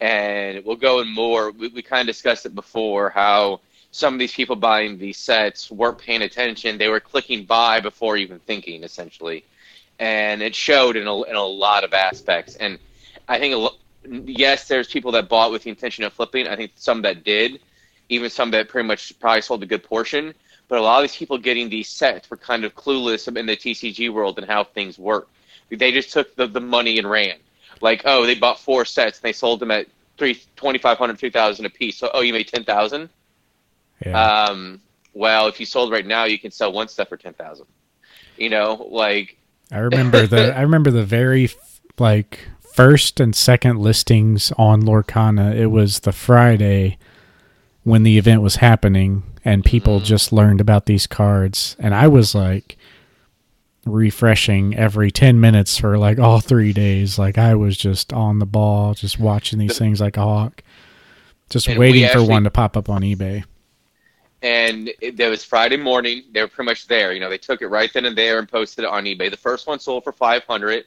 and 0.00 0.64
we'll 0.64 0.74
go 0.74 1.00
in 1.00 1.08
more. 1.14 1.52
We, 1.52 1.68
we 1.68 1.82
kind 1.82 2.00
of 2.00 2.06
discussed 2.12 2.46
it 2.46 2.54
before 2.56 3.10
how 3.10 3.60
some 3.92 4.12
of 4.14 4.18
these 4.18 4.32
people 4.32 4.56
buying 4.56 4.98
these 4.98 5.18
sets 5.18 5.70
weren't 5.70 5.98
paying 5.98 6.22
attention; 6.22 6.78
they 6.78 6.88
were 6.88 6.98
clicking 7.00 7.44
buy 7.44 7.78
before 7.78 8.16
even 8.16 8.40
thinking, 8.40 8.82
essentially, 8.82 9.44
and 10.00 10.42
it 10.42 10.54
showed 10.54 10.96
in 10.96 11.06
a, 11.06 11.22
in 11.22 11.36
a 11.36 11.44
lot 11.44 11.84
of 11.84 11.94
aspects. 11.94 12.56
And 12.56 12.76
I 13.28 13.38
think, 13.38 13.54
a 13.54 13.68
yes, 14.08 14.68
there's 14.68 14.88
people 14.88 15.12
that 15.12 15.28
bought 15.28 15.50
with 15.50 15.62
the 15.62 15.70
intention 15.70 16.04
of 16.04 16.12
flipping. 16.12 16.46
I 16.46 16.56
think 16.56 16.72
some 16.76 17.02
that 17.02 17.24
did, 17.24 17.60
even 18.08 18.30
some 18.30 18.50
that 18.52 18.68
pretty 18.68 18.86
much 18.86 19.18
probably 19.20 19.42
sold 19.42 19.62
a 19.62 19.66
good 19.66 19.84
portion. 19.84 20.34
But 20.68 20.78
a 20.78 20.82
lot 20.82 21.04
of 21.04 21.10
these 21.10 21.16
people 21.16 21.38
getting 21.38 21.68
these 21.68 21.88
sets 21.88 22.30
were 22.30 22.36
kind 22.36 22.64
of 22.64 22.74
clueless 22.74 23.28
in 23.28 23.46
the 23.46 23.56
TCG 23.56 24.12
world 24.12 24.38
and 24.38 24.46
how 24.46 24.64
things 24.64 24.98
work. 24.98 25.28
They 25.70 25.92
just 25.92 26.12
took 26.12 26.34
the, 26.36 26.46
the 26.46 26.60
money 26.60 26.98
and 26.98 27.08
ran. 27.08 27.36
Like, 27.80 28.02
oh, 28.04 28.24
they 28.24 28.34
bought 28.34 28.60
four 28.60 28.84
sets 28.84 29.18
and 29.18 29.24
they 29.24 29.32
sold 29.32 29.60
them 29.60 29.70
at 29.70 29.86
three 30.16 30.40
twenty 30.56 30.78
five 30.78 30.98
hundred, 30.98 31.18
two 31.18 31.30
thousand 31.30 31.66
a 31.66 31.70
piece. 31.70 31.98
So, 31.98 32.10
oh, 32.14 32.20
you 32.20 32.32
made 32.32 32.48
ten 32.48 32.64
thousand. 32.64 33.10
yeah. 34.04 34.44
Um, 34.44 34.80
well, 35.12 35.46
if 35.48 35.60
you 35.60 35.66
sold 35.66 35.92
right 35.92 36.06
now, 36.06 36.24
you 36.24 36.38
can 36.38 36.50
sell 36.50 36.72
one 36.72 36.88
set 36.88 37.08
for 37.08 37.16
ten 37.16 37.34
thousand. 37.34 37.66
You 38.36 38.50
know, 38.50 38.88
like 38.90 39.36
I 39.70 39.78
remember 39.78 40.26
the 40.26 40.56
I 40.56 40.62
remember 40.62 40.90
the 40.90 41.04
very 41.04 41.50
like 41.98 42.40
first 42.74 43.20
and 43.20 43.36
second 43.36 43.78
listings 43.78 44.52
on 44.58 44.82
Lorcana. 44.82 45.54
It 45.54 45.68
was 45.68 46.00
the 46.00 46.10
Friday 46.10 46.98
when 47.84 48.02
the 48.02 48.18
event 48.18 48.42
was 48.42 48.56
happening 48.56 49.22
and 49.44 49.64
people 49.64 49.98
mm-hmm. 49.98 50.06
just 50.06 50.32
learned 50.32 50.60
about 50.60 50.86
these 50.86 51.06
cards 51.06 51.76
and 51.78 51.94
I 51.94 52.08
was 52.08 52.34
like 52.34 52.76
refreshing 53.86 54.74
every 54.74 55.12
10 55.12 55.38
minutes 55.38 55.78
for 55.78 55.96
like 55.98 56.18
all 56.18 56.40
3 56.40 56.72
days. 56.72 57.16
Like 57.16 57.38
I 57.38 57.54
was 57.54 57.76
just 57.76 58.12
on 58.12 58.40
the 58.40 58.46
ball, 58.46 58.94
just 58.94 59.20
watching 59.20 59.60
these 59.60 59.78
things 59.78 60.00
like 60.00 60.16
a 60.16 60.22
hawk. 60.22 60.64
Just 61.50 61.68
and 61.68 61.78
waiting 61.78 62.02
actually, 62.02 62.24
for 62.24 62.30
one 62.30 62.42
to 62.42 62.50
pop 62.50 62.76
up 62.76 62.88
on 62.88 63.02
eBay. 63.02 63.44
And 64.42 64.88
it, 65.00 65.20
it 65.20 65.28
was 65.28 65.44
Friday 65.44 65.76
morning. 65.76 66.24
They 66.32 66.40
were 66.40 66.48
pretty 66.48 66.70
much 66.70 66.88
there. 66.88 67.12
You 67.12 67.20
know, 67.20 67.30
they 67.30 67.38
took 67.38 67.62
it 67.62 67.68
right 67.68 67.92
then 67.92 68.06
and 68.06 68.18
there 68.18 68.40
and 68.40 68.48
posted 68.48 68.84
it 68.84 68.90
on 68.90 69.04
eBay. 69.04 69.30
The 69.30 69.36
first 69.36 69.68
one 69.68 69.78
sold 69.78 70.02
for 70.02 70.12
500 70.12 70.86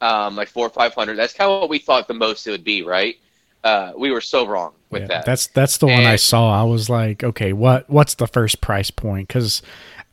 um, 0.00 0.36
like 0.36 0.48
four 0.48 0.66
or 0.66 0.70
five 0.70 0.94
hundred. 0.94 1.16
That's 1.16 1.32
kind 1.32 1.50
of 1.50 1.60
what 1.60 1.70
we 1.70 1.78
thought 1.78 2.08
the 2.08 2.14
most 2.14 2.46
it 2.46 2.50
would 2.50 2.64
be, 2.64 2.82
right? 2.82 3.16
Uh, 3.64 3.92
we 3.96 4.10
were 4.10 4.20
so 4.20 4.46
wrong 4.46 4.72
with 4.90 5.02
yeah, 5.02 5.08
that. 5.08 5.26
That's 5.26 5.46
that's 5.48 5.78
the 5.78 5.86
and, 5.86 6.02
one 6.02 6.12
I 6.12 6.16
saw. 6.16 6.60
I 6.60 6.64
was 6.64 6.88
like, 6.88 7.24
okay, 7.24 7.52
what 7.52 7.88
what's 7.90 8.14
the 8.14 8.26
first 8.26 8.60
price 8.60 8.90
point? 8.90 9.28
Because 9.28 9.62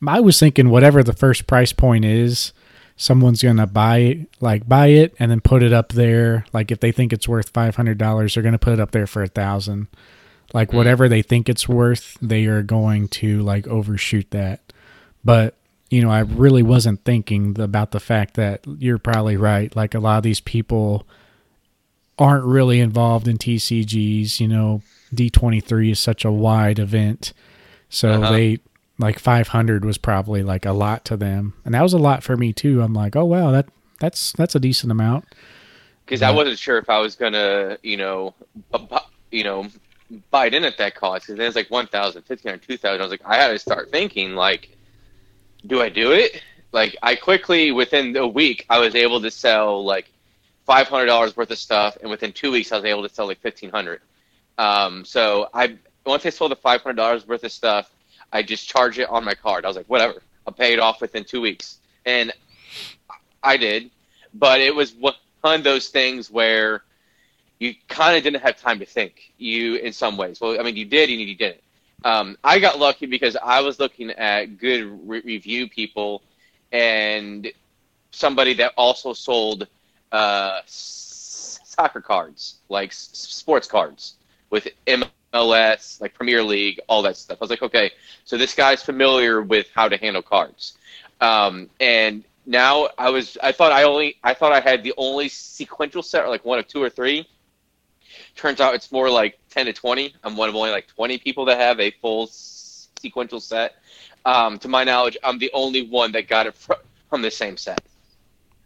I 0.07 0.19
was 0.19 0.39
thinking 0.39 0.69
whatever 0.69 1.03
the 1.03 1.13
first 1.13 1.47
price 1.47 1.73
point 1.73 2.05
is, 2.05 2.53
someone's 2.95 3.43
gonna 3.43 3.67
buy 3.67 3.97
it, 3.97 4.29
like 4.39 4.67
buy 4.67 4.87
it 4.87 5.13
and 5.19 5.29
then 5.29 5.41
put 5.41 5.63
it 5.63 5.73
up 5.73 5.89
there. 5.89 6.45
Like 6.53 6.71
if 6.71 6.79
they 6.79 6.91
think 6.91 7.13
it's 7.13 7.27
worth 7.27 7.49
five 7.49 7.75
hundred 7.75 7.97
dollars, 7.97 8.33
they're 8.33 8.43
gonna 8.43 8.57
put 8.57 8.73
it 8.73 8.79
up 8.79 8.91
there 8.91 9.07
for 9.07 9.23
a 9.23 9.27
thousand. 9.27 9.87
Like 10.53 10.69
mm-hmm. 10.69 10.77
whatever 10.77 11.09
they 11.09 11.21
think 11.21 11.49
it's 11.49 11.67
worth, 11.67 12.17
they 12.21 12.45
are 12.45 12.63
going 12.63 13.07
to 13.09 13.41
like 13.41 13.67
overshoot 13.67 14.31
that. 14.31 14.73
But 15.23 15.55
you 15.93 16.01
know, 16.01 16.09
I 16.09 16.21
really 16.21 16.63
wasn't 16.63 17.03
thinking 17.05 17.59
about 17.59 17.91
the 17.91 17.99
fact 17.99 18.33
that 18.33 18.61
you're 18.79 18.97
probably 18.97 19.37
right. 19.37 19.73
Like 19.75 19.93
a 19.93 19.99
lot 19.99 20.17
of 20.17 20.23
these 20.23 20.41
people 20.41 21.05
aren't 22.17 22.45
really 22.45 22.79
involved 22.79 23.27
in 23.27 23.37
TCGs. 23.37 24.39
You 24.39 24.47
know, 24.47 24.81
D23 25.13 25.91
is 25.91 25.99
such 25.99 26.25
a 26.25 26.31
wide 26.31 26.79
event. 26.79 27.31
So 27.89 28.13
uh-huh. 28.13 28.31
they, 28.31 28.59
like 28.97 29.19
500 29.19 29.85
was 29.85 29.99
probably 29.99 30.41
like 30.41 30.65
a 30.65 30.71
lot 30.71 31.05
to 31.05 31.15
them. 31.15 31.53
And 31.63 31.75
that 31.75 31.83
was 31.83 31.93
a 31.93 31.99
lot 31.99 32.23
for 32.23 32.35
me 32.35 32.53
too. 32.53 32.81
I'm 32.81 32.95
like, 32.95 33.15
oh, 33.15 33.25
wow, 33.25 33.51
that 33.51 33.67
that's, 33.99 34.31
that's 34.31 34.55
a 34.55 34.59
decent 34.59 34.91
amount. 34.91 35.25
Cause 36.07 36.23
I 36.23 36.31
wasn't 36.31 36.57
sure 36.57 36.79
if 36.79 36.89
I 36.89 36.97
was 36.97 37.15
going 37.15 37.33
to, 37.33 37.77
you 37.83 37.97
know, 37.97 38.33
you 39.31 39.43
know, 39.43 39.67
buy 40.31 40.47
it 40.47 40.55
in 40.55 40.63
at 40.63 40.79
that 40.79 40.95
cost. 40.95 41.27
Cause 41.27 41.37
then 41.37 41.45
it's 41.45 41.55
like 41.55 41.69
1,000, 41.69 42.23
1,500, 42.27 42.67
2,000. 42.67 42.99
I 42.99 43.03
was 43.03 43.11
like, 43.11 43.21
I 43.25 43.35
had 43.35 43.49
to 43.49 43.59
start 43.59 43.91
thinking 43.91 44.33
like, 44.33 44.75
do 45.65 45.81
I 45.81 45.89
do 45.89 46.11
it? 46.11 46.41
Like 46.71 46.95
I 47.03 47.15
quickly 47.15 47.71
within 47.71 48.15
a 48.15 48.27
week 48.27 48.65
I 48.69 48.79
was 48.79 48.95
able 48.95 49.21
to 49.21 49.31
sell 49.31 49.83
like 49.83 50.09
five 50.65 50.87
hundred 50.87 51.07
dollars 51.07 51.35
worth 51.37 51.51
of 51.51 51.57
stuff, 51.57 51.97
and 52.01 52.09
within 52.09 52.31
two 52.31 52.51
weeks 52.51 52.71
I 52.71 52.77
was 52.77 52.85
able 52.85 53.07
to 53.07 53.13
sell 53.13 53.27
like 53.27 53.39
fifteen 53.39 53.69
hundred. 53.69 54.01
Um, 54.57 55.05
so 55.05 55.49
I 55.53 55.77
once 56.05 56.25
I 56.25 56.29
sold 56.29 56.51
the 56.51 56.55
five 56.55 56.81
hundred 56.81 56.97
dollars 56.97 57.27
worth 57.27 57.43
of 57.43 57.51
stuff, 57.51 57.91
I 58.31 58.43
just 58.43 58.67
charge 58.67 58.99
it 58.99 59.09
on 59.09 59.23
my 59.23 59.35
card. 59.35 59.65
I 59.65 59.67
was 59.67 59.77
like, 59.77 59.87
whatever, 59.87 60.21
I'll 60.47 60.53
pay 60.53 60.73
it 60.73 60.79
off 60.79 61.01
within 61.01 61.23
two 61.23 61.41
weeks, 61.41 61.79
and 62.05 62.31
I 63.43 63.57
did. 63.57 63.91
But 64.33 64.61
it 64.61 64.73
was 64.73 64.93
one 64.95 65.13
of 65.43 65.63
those 65.63 65.89
things 65.89 66.31
where 66.31 66.83
you 67.59 67.75
kind 67.87 68.17
of 68.17 68.23
didn't 68.23 68.41
have 68.41 68.59
time 68.59 68.79
to 68.79 68.85
think. 68.85 69.31
You 69.37 69.75
in 69.75 69.93
some 69.93 70.17
ways, 70.17 70.41
well, 70.41 70.59
I 70.59 70.63
mean, 70.63 70.75
you 70.75 70.85
did 70.85 71.09
and 71.09 71.21
you 71.21 71.35
didn't. 71.35 71.62
Um, 72.03 72.37
I 72.43 72.59
got 72.59 72.79
lucky 72.79 73.05
because 73.05 73.35
I 73.41 73.61
was 73.61 73.79
looking 73.79 74.11
at 74.11 74.57
good 74.57 75.07
re- 75.07 75.21
review 75.23 75.67
people 75.69 76.21
and 76.71 77.51
somebody 78.11 78.53
that 78.55 78.73
also 78.77 79.13
sold 79.13 79.67
uh, 80.11 80.59
soccer 80.67 82.01
cards, 82.01 82.55
like 82.69 82.89
s- 82.89 83.09
sports 83.13 83.67
cards 83.67 84.15
with 84.49 84.67
MLS, 84.85 86.01
like 86.01 86.13
Premier 86.13 86.43
League, 86.43 86.79
all 86.87 87.01
that 87.03 87.17
stuff. 87.17 87.37
I 87.41 87.43
was 87.43 87.49
like, 87.49 87.61
okay, 87.63 87.91
so 88.25 88.37
this 88.37 88.53
guy's 88.53 88.83
familiar 88.83 89.41
with 89.41 89.67
how 89.73 89.87
to 89.87 89.97
handle 89.97 90.21
cards. 90.21 90.73
Um, 91.21 91.69
and 91.79 92.23
now 92.45 92.89
I 92.97 93.09
was, 93.09 93.37
I 93.41 93.51
thought 93.51 93.71
I 93.71 93.83
only, 93.83 94.17
I 94.23 94.33
thought 94.33 94.51
I 94.51 94.59
had 94.59 94.83
the 94.83 94.93
only 94.97 95.29
sequential 95.29 96.01
set, 96.03 96.23
or 96.23 96.29
like 96.29 96.45
one 96.45 96.59
of 96.59 96.67
two 96.67 96.81
or 96.81 96.89
three. 96.89 97.27
Turns 98.35 98.59
out 98.59 98.73
it's 98.73 98.91
more 98.91 99.09
like 99.09 99.39
10 99.49 99.67
to 99.67 99.73
20. 99.73 100.15
I'm 100.23 100.35
one 100.35 100.49
of 100.49 100.55
only 100.55 100.71
like 100.71 100.87
20 100.87 101.17
people 101.19 101.45
that 101.45 101.59
have 101.59 101.79
a 101.79 101.91
full 102.01 102.27
sequential 102.27 103.39
set. 103.39 103.75
Um, 104.25 104.57
to 104.59 104.67
my 104.67 104.83
knowledge, 104.83 105.17
I'm 105.23 105.37
the 105.37 105.51
only 105.53 105.87
one 105.87 106.11
that 106.13 106.27
got 106.27 106.47
it 106.47 106.55
from 106.55 107.21
the 107.21 107.31
same 107.31 107.57
set. 107.57 107.81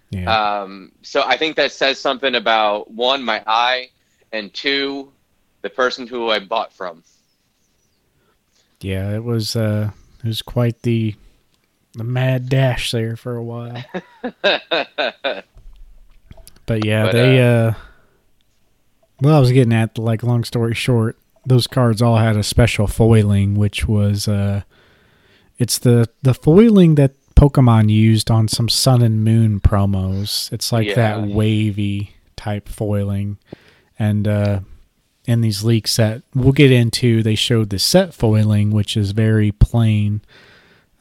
Yeah. 0.09 0.61
Um, 0.61 0.91
so 1.01 1.23
I 1.25 1.37
think 1.37 1.57
that 1.57 1.71
says 1.71 1.99
something 1.99 2.35
about 2.35 2.89
one, 2.89 3.23
my 3.23 3.43
eye, 3.45 3.89
and 4.31 4.53
two, 4.53 5.11
the 5.61 5.69
person 5.69 6.07
who 6.07 6.29
I 6.29 6.39
bought 6.39 6.71
from. 6.71 7.03
Yeah, 8.79 9.13
it 9.15 9.23
was 9.23 9.55
uh, 9.55 9.91
it 10.23 10.27
was 10.27 10.41
quite 10.41 10.83
the 10.83 11.15
the 11.93 12.03
mad 12.03 12.47
dash 12.47 12.91
there 12.91 13.15
for 13.15 13.35
a 13.35 13.43
while. 13.43 13.83
but 14.41 14.45
yeah, 16.85 17.03
but, 17.05 17.11
they 17.11 17.41
uh, 17.41 17.47
uh 17.47 17.73
well, 19.21 19.37
I 19.37 19.39
was 19.39 19.51
getting 19.51 19.73
at 19.73 19.97
like 19.97 20.23
long 20.23 20.43
story 20.43 20.73
short, 20.73 21.17
those 21.45 21.65
cards 21.65 22.01
all 22.01 22.17
had 22.17 22.35
a 22.35 22.43
special 22.43 22.87
foiling, 22.87 23.55
which 23.55 23.87
was 23.87 24.27
uh, 24.27 24.61
it's 25.57 25.79
the 25.79 26.09
the 26.21 26.33
foiling 26.33 26.95
that 26.95 27.13
Pokemon 27.35 27.89
used 27.89 28.29
on 28.29 28.47
some 28.47 28.67
Sun 28.67 29.01
and 29.01 29.23
Moon 29.23 29.59
promos. 29.59 30.51
It's 30.51 30.71
like 30.71 30.89
yeah. 30.89 30.95
that 30.95 31.27
wavy 31.27 32.15
type 32.35 32.67
foiling, 32.67 33.37
and 33.97 34.27
uh, 34.27 34.59
in 35.25 35.41
these 35.41 35.63
leaks 35.63 35.95
that 35.95 36.21
we'll 36.35 36.51
get 36.51 36.71
into, 36.71 37.23
they 37.23 37.35
showed 37.35 37.69
the 37.69 37.79
set 37.79 38.13
foiling, 38.13 38.71
which 38.71 38.97
is 38.97 39.11
very 39.11 39.51
plain, 39.51 40.21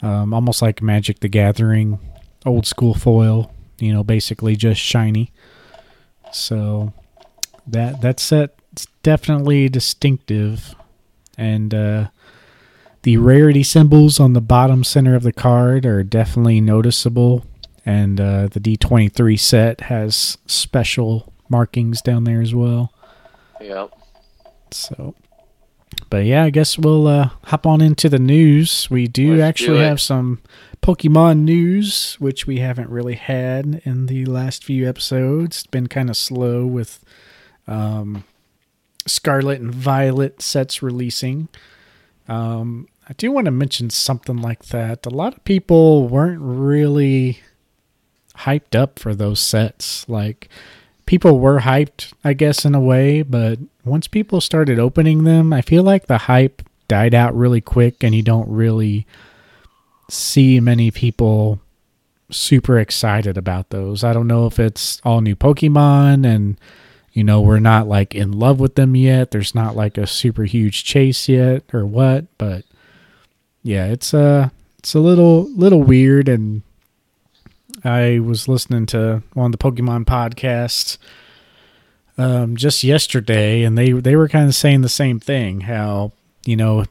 um, 0.02 0.32
almost 0.32 0.62
like 0.62 0.80
Magic 0.80 1.20
the 1.20 1.28
Gathering, 1.28 1.98
old 2.44 2.66
school 2.66 2.94
foil. 2.94 3.52
You 3.78 3.92
know, 3.92 4.04
basically 4.04 4.56
just 4.56 4.80
shiny. 4.80 5.32
So 6.32 6.94
that 7.66 8.00
that 8.00 8.20
set's 8.20 8.86
definitely 9.02 9.68
distinctive, 9.68 10.74
and 11.36 11.74
uh, 11.74 12.08
the 13.02 13.16
rarity 13.16 13.62
symbols 13.62 14.18
on 14.18 14.32
the 14.32 14.40
bottom 14.40 14.82
center 14.82 15.14
of 15.14 15.22
the 15.22 15.32
card 15.32 15.86
are 15.86 16.02
definitely 16.02 16.60
noticeable. 16.60 17.44
And 17.84 18.20
uh, 18.20 18.48
the 18.48 18.58
D23 18.58 19.38
set 19.38 19.82
has 19.82 20.38
special 20.46 21.32
markings 21.48 22.02
down 22.02 22.24
there 22.24 22.40
as 22.40 22.52
well. 22.52 22.92
Yep. 23.60 23.92
So, 24.72 25.14
but 26.10 26.24
yeah, 26.24 26.42
I 26.42 26.50
guess 26.50 26.76
we'll 26.78 27.06
uh, 27.06 27.30
hop 27.44 27.64
on 27.64 27.80
into 27.80 28.08
the 28.08 28.18
news. 28.18 28.88
We 28.90 29.06
do 29.06 29.36
Let's 29.36 29.42
actually 29.42 29.78
do 29.78 29.84
have 29.84 30.00
some 30.00 30.40
Pokemon 30.82 31.42
news, 31.42 32.16
which 32.18 32.46
we 32.46 32.58
haven't 32.58 32.90
really 32.90 33.14
had 33.14 33.82
in 33.84 34.06
the 34.06 34.24
last 34.26 34.64
few 34.64 34.88
episodes. 34.88 35.58
It's 35.58 35.66
been 35.68 35.86
kind 35.86 36.10
of 36.10 36.16
slow 36.16 36.66
with 36.66 37.04
um, 37.66 38.24
Scarlet 39.06 39.60
and 39.60 39.74
Violet 39.74 40.42
sets 40.42 40.82
releasing. 40.82 41.48
Um, 42.28 42.88
I 43.08 43.12
do 43.12 43.30
want 43.30 43.44
to 43.44 43.52
mention 43.52 43.90
something 43.90 44.36
like 44.36 44.66
that. 44.66 45.06
A 45.06 45.10
lot 45.10 45.36
of 45.36 45.44
people 45.44 46.08
weren't 46.08 46.40
really 46.40 47.40
hyped 48.38 48.74
up 48.74 48.98
for 48.98 49.14
those 49.14 49.40
sets. 49.40 50.08
Like, 50.08 50.48
people 51.06 51.38
were 51.38 51.60
hyped, 51.60 52.12
I 52.24 52.32
guess, 52.32 52.64
in 52.64 52.74
a 52.74 52.80
way, 52.80 53.22
but 53.22 53.58
once 53.84 54.08
people 54.08 54.40
started 54.40 54.78
opening 54.78 55.24
them, 55.24 55.52
I 55.52 55.62
feel 55.62 55.84
like 55.84 56.06
the 56.06 56.18
hype 56.18 56.62
died 56.88 57.14
out 57.14 57.34
really 57.34 57.60
quick 57.60 58.02
and 58.02 58.14
you 58.14 58.22
don't 58.22 58.48
really 58.48 59.06
see 60.10 60.60
many 60.60 60.90
people 60.90 61.60
super 62.30 62.78
excited 62.78 63.38
about 63.38 63.70
those. 63.70 64.04
I 64.04 64.12
don't 64.12 64.26
know 64.26 64.46
if 64.46 64.58
it's 64.58 65.00
all 65.04 65.20
new 65.20 65.36
Pokemon 65.36 66.26
and 66.26 66.58
you 67.16 67.24
know, 67.24 67.40
we're 67.40 67.60
not 67.60 67.88
like 67.88 68.14
in 68.14 68.30
love 68.30 68.60
with 68.60 68.74
them 68.74 68.94
yet. 68.94 69.30
There's 69.30 69.54
not 69.54 69.74
like 69.74 69.96
a 69.96 70.06
super 70.06 70.44
huge 70.44 70.84
chase 70.84 71.30
yet 71.30 71.62
or 71.72 71.86
what, 71.86 72.26
but 72.36 72.66
yeah, 73.62 73.86
it's 73.86 74.12
uh 74.12 74.50
it's 74.78 74.92
a 74.92 75.00
little 75.00 75.50
little 75.54 75.82
weird 75.82 76.28
and 76.28 76.60
I 77.82 78.18
was 78.18 78.48
listening 78.48 78.84
to 78.86 79.22
one 79.32 79.46
of 79.46 79.52
the 79.52 79.56
Pokemon 79.56 80.04
podcasts 80.04 80.98
um 82.18 82.54
just 82.54 82.84
yesterday 82.84 83.62
and 83.62 83.78
they 83.78 83.92
they 83.92 84.14
were 84.14 84.28
kind 84.28 84.46
of 84.46 84.54
saying 84.54 84.82
the 84.82 84.90
same 84.90 85.18
thing 85.18 85.62
how, 85.62 86.12
you 86.44 86.54
know, 86.54 86.84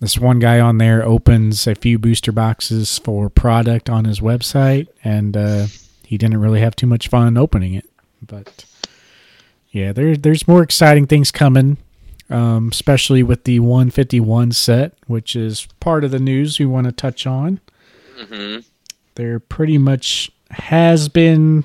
this 0.00 0.16
one 0.16 0.38
guy 0.38 0.58
on 0.58 0.78
there 0.78 1.04
opens 1.04 1.66
a 1.66 1.74
few 1.74 1.98
booster 1.98 2.32
boxes 2.32 2.98
for 2.98 3.28
product 3.28 3.90
on 3.90 4.06
his 4.06 4.20
website 4.20 4.88
and 5.04 5.36
uh 5.36 5.66
he 6.06 6.16
didn't 6.16 6.40
really 6.40 6.60
have 6.60 6.74
too 6.74 6.86
much 6.86 7.08
fun 7.08 7.36
opening 7.36 7.74
it. 7.74 7.90
But 8.26 8.64
yeah, 9.76 9.92
there, 9.92 10.16
there's 10.16 10.48
more 10.48 10.62
exciting 10.62 11.06
things 11.06 11.30
coming, 11.30 11.76
um, 12.30 12.70
especially 12.72 13.22
with 13.22 13.44
the 13.44 13.60
151 13.60 14.52
set, 14.52 14.94
which 15.06 15.36
is 15.36 15.68
part 15.80 16.02
of 16.02 16.10
the 16.10 16.18
news 16.18 16.58
we 16.58 16.64
want 16.64 16.86
to 16.86 16.92
touch 16.92 17.26
on. 17.26 17.60
Mm-hmm. 18.18 18.60
They're 19.16 19.38
pretty 19.38 19.76
much 19.76 20.30
has 20.48 21.10
been, 21.10 21.64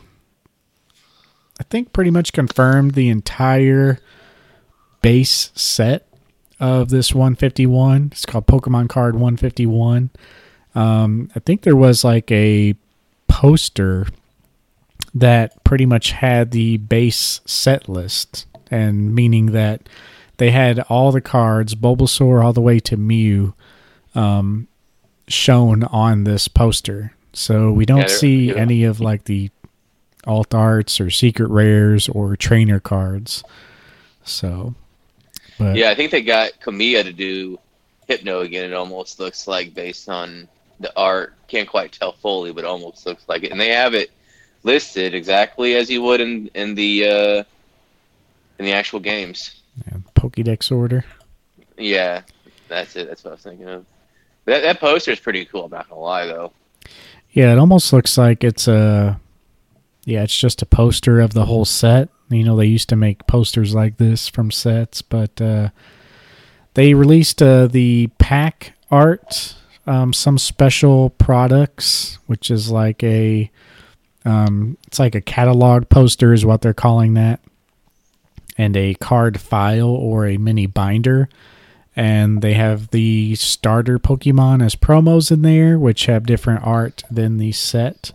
I 1.58 1.64
think, 1.64 1.94
pretty 1.94 2.12
much 2.12 2.34
confirmed 2.34 2.96
the 2.96 3.08
entire 3.08 4.00
base 5.02 5.52
set 5.56 6.06
of 6.60 6.90
this 6.90 7.16
151. 7.16 8.10
It's 8.12 8.26
called 8.26 8.46
Pokemon 8.46 8.90
Card 8.90 9.16
151. 9.16 10.10
Um, 10.76 11.32
I 11.34 11.40
think 11.40 11.62
there 11.62 11.78
was 11.78 12.04
like 12.04 12.30
a 12.30 12.76
poster 13.30 14.08
that 15.14 15.64
pretty 15.64 15.86
much 15.86 16.12
had 16.12 16.52
the 16.52 16.78
base 16.78 17.42
set 17.46 17.90
list, 17.90 18.46
and 18.70 19.14
meaning 19.14 19.48
that 19.48 19.88
they 20.38 20.52
had 20.52 20.80
all 20.90 21.12
the 21.12 21.22
cards, 21.22 21.76
Bulbasaur 21.76 22.44
all 22.44 22.54
the 22.54 22.62
way 22.62 22.80
to 22.80 22.98
Mew, 22.98 23.54
um, 24.16 24.68
shown 25.28 25.84
on 25.84 26.24
this 26.24 26.48
poster. 26.48 27.14
So 27.34 27.72
we 27.72 27.86
don't 27.86 28.02
Yeah, 28.02 28.08
see 28.08 28.46
yeah. 28.50 28.56
any 28.56 28.84
of 28.84 29.00
like 29.00 29.26
the 29.26 29.50
alt 30.26 30.54
arts 30.54 31.00
or 31.00 31.10
secret 31.10 31.50
rares 31.50 32.08
or 32.10 32.36
trainer 32.36 32.80
cards. 32.80 33.44
So, 34.24 34.76
but 35.58 35.76
Yeah, 35.76 35.90
I 35.90 35.96
think 35.96 36.12
they 36.12 36.22
got 36.22 36.52
Komiya 36.60 37.04
to 37.04 37.14
do 37.14 37.60
Hypno 38.08 38.42
again. 38.42 38.66
It 38.66 38.74
almost 38.74 39.20
looks 39.20 39.48
like 39.48 39.74
based 39.74 40.10
on 40.10 40.48
the 40.80 40.92
art. 40.98 41.36
Can't 41.48 41.68
quite 41.70 41.92
tell 41.94 42.14
fully, 42.14 42.52
but 42.52 42.66
almost 42.66 43.06
looks 43.06 43.24
like 43.28 43.44
it. 43.44 43.52
And 43.52 43.60
they 43.60 43.70
have 43.70 43.94
it 43.94 44.12
listed 44.64 45.14
exactly 45.14 45.76
as 45.76 45.90
you 45.90 46.02
would 46.02 46.22
in 46.22 46.50
in 46.54 46.76
the 46.76 47.08
uh, 47.08 47.44
in 48.60 48.66
the 48.66 48.74
actual 48.74 49.00
games. 49.00 49.62
yeah, 49.86 49.98
Pokédex 50.16 50.72
order. 50.72 51.04
Yeah, 51.78 52.22
that's 52.68 52.96
it. 52.96 53.08
That's 53.08 53.24
what 53.24 53.32
I 53.32 53.34
was 53.34 53.44
thinking 53.44 53.68
of. 53.68 53.86
That 54.46 54.62
that 54.62 54.80
poster 54.80 55.12
is 55.12 55.20
pretty 55.20 55.46
cool. 55.46 55.66
I'm 55.66 55.72
not 55.72 55.90
gonna 55.90 56.02
lie 56.02 56.26
though. 56.26 56.54
Yeah, 57.32 57.54
it 57.54 57.60
almost 57.60 57.94
looks 57.94 58.18
like 58.18 58.44
it's 58.44 58.68
a 58.68 59.20
yeah, 60.06 60.24
it's 60.24 60.38
just 60.38 60.62
a 60.62 60.66
poster 60.66 61.20
of 61.20 61.34
the 61.34 61.46
whole 61.46 61.66
set. 61.66 62.10
You 62.30 62.44
know, 62.44 62.56
they 62.56 62.66
used 62.66 62.90
to 62.90 62.96
make 62.96 63.28
posters 63.28 63.76
like 63.76 63.98
this 63.98 64.28
from 64.28 64.52
sets, 64.52 65.02
but 65.02 65.40
uh, 65.42 65.70
they 66.74 66.94
released 66.94 67.42
uh, 67.42 67.68
the 67.68 68.08
pack 68.18 68.74
art, 68.90 69.56
um, 69.86 70.14
some 70.14 70.38
special 70.38 71.12
products, 71.12 72.18
which 72.26 72.50
is 72.50 72.72
like 72.72 73.04
a 73.04 73.52
um, 74.26 74.78
it's 74.88 75.00
like 75.00 75.16
a 75.16 75.22
catalog 75.22 75.90
poster 75.90 76.34
is 76.34 76.46
what 76.46 76.62
they're 76.62 76.74
calling 76.74 77.14
that, 77.16 77.40
and 78.58 78.76
a 78.78 78.94
card 78.96 79.40
file 79.40 79.90
or 79.90 80.26
a 80.28 80.38
mini 80.38 80.66
binder 80.66 81.30
and 81.96 82.42
they 82.42 82.54
have 82.54 82.90
the 82.92 83.36
starter 83.36 84.00
Pokemon 84.00 84.64
as 84.64 84.76
promos 84.76 85.32
in 85.32 85.42
there, 85.42 85.78
which 85.78 86.06
have 86.06 86.26
different 86.26 86.66
art 86.66 87.04
than 87.12 87.38
the 87.38 87.52
set. 87.52 88.14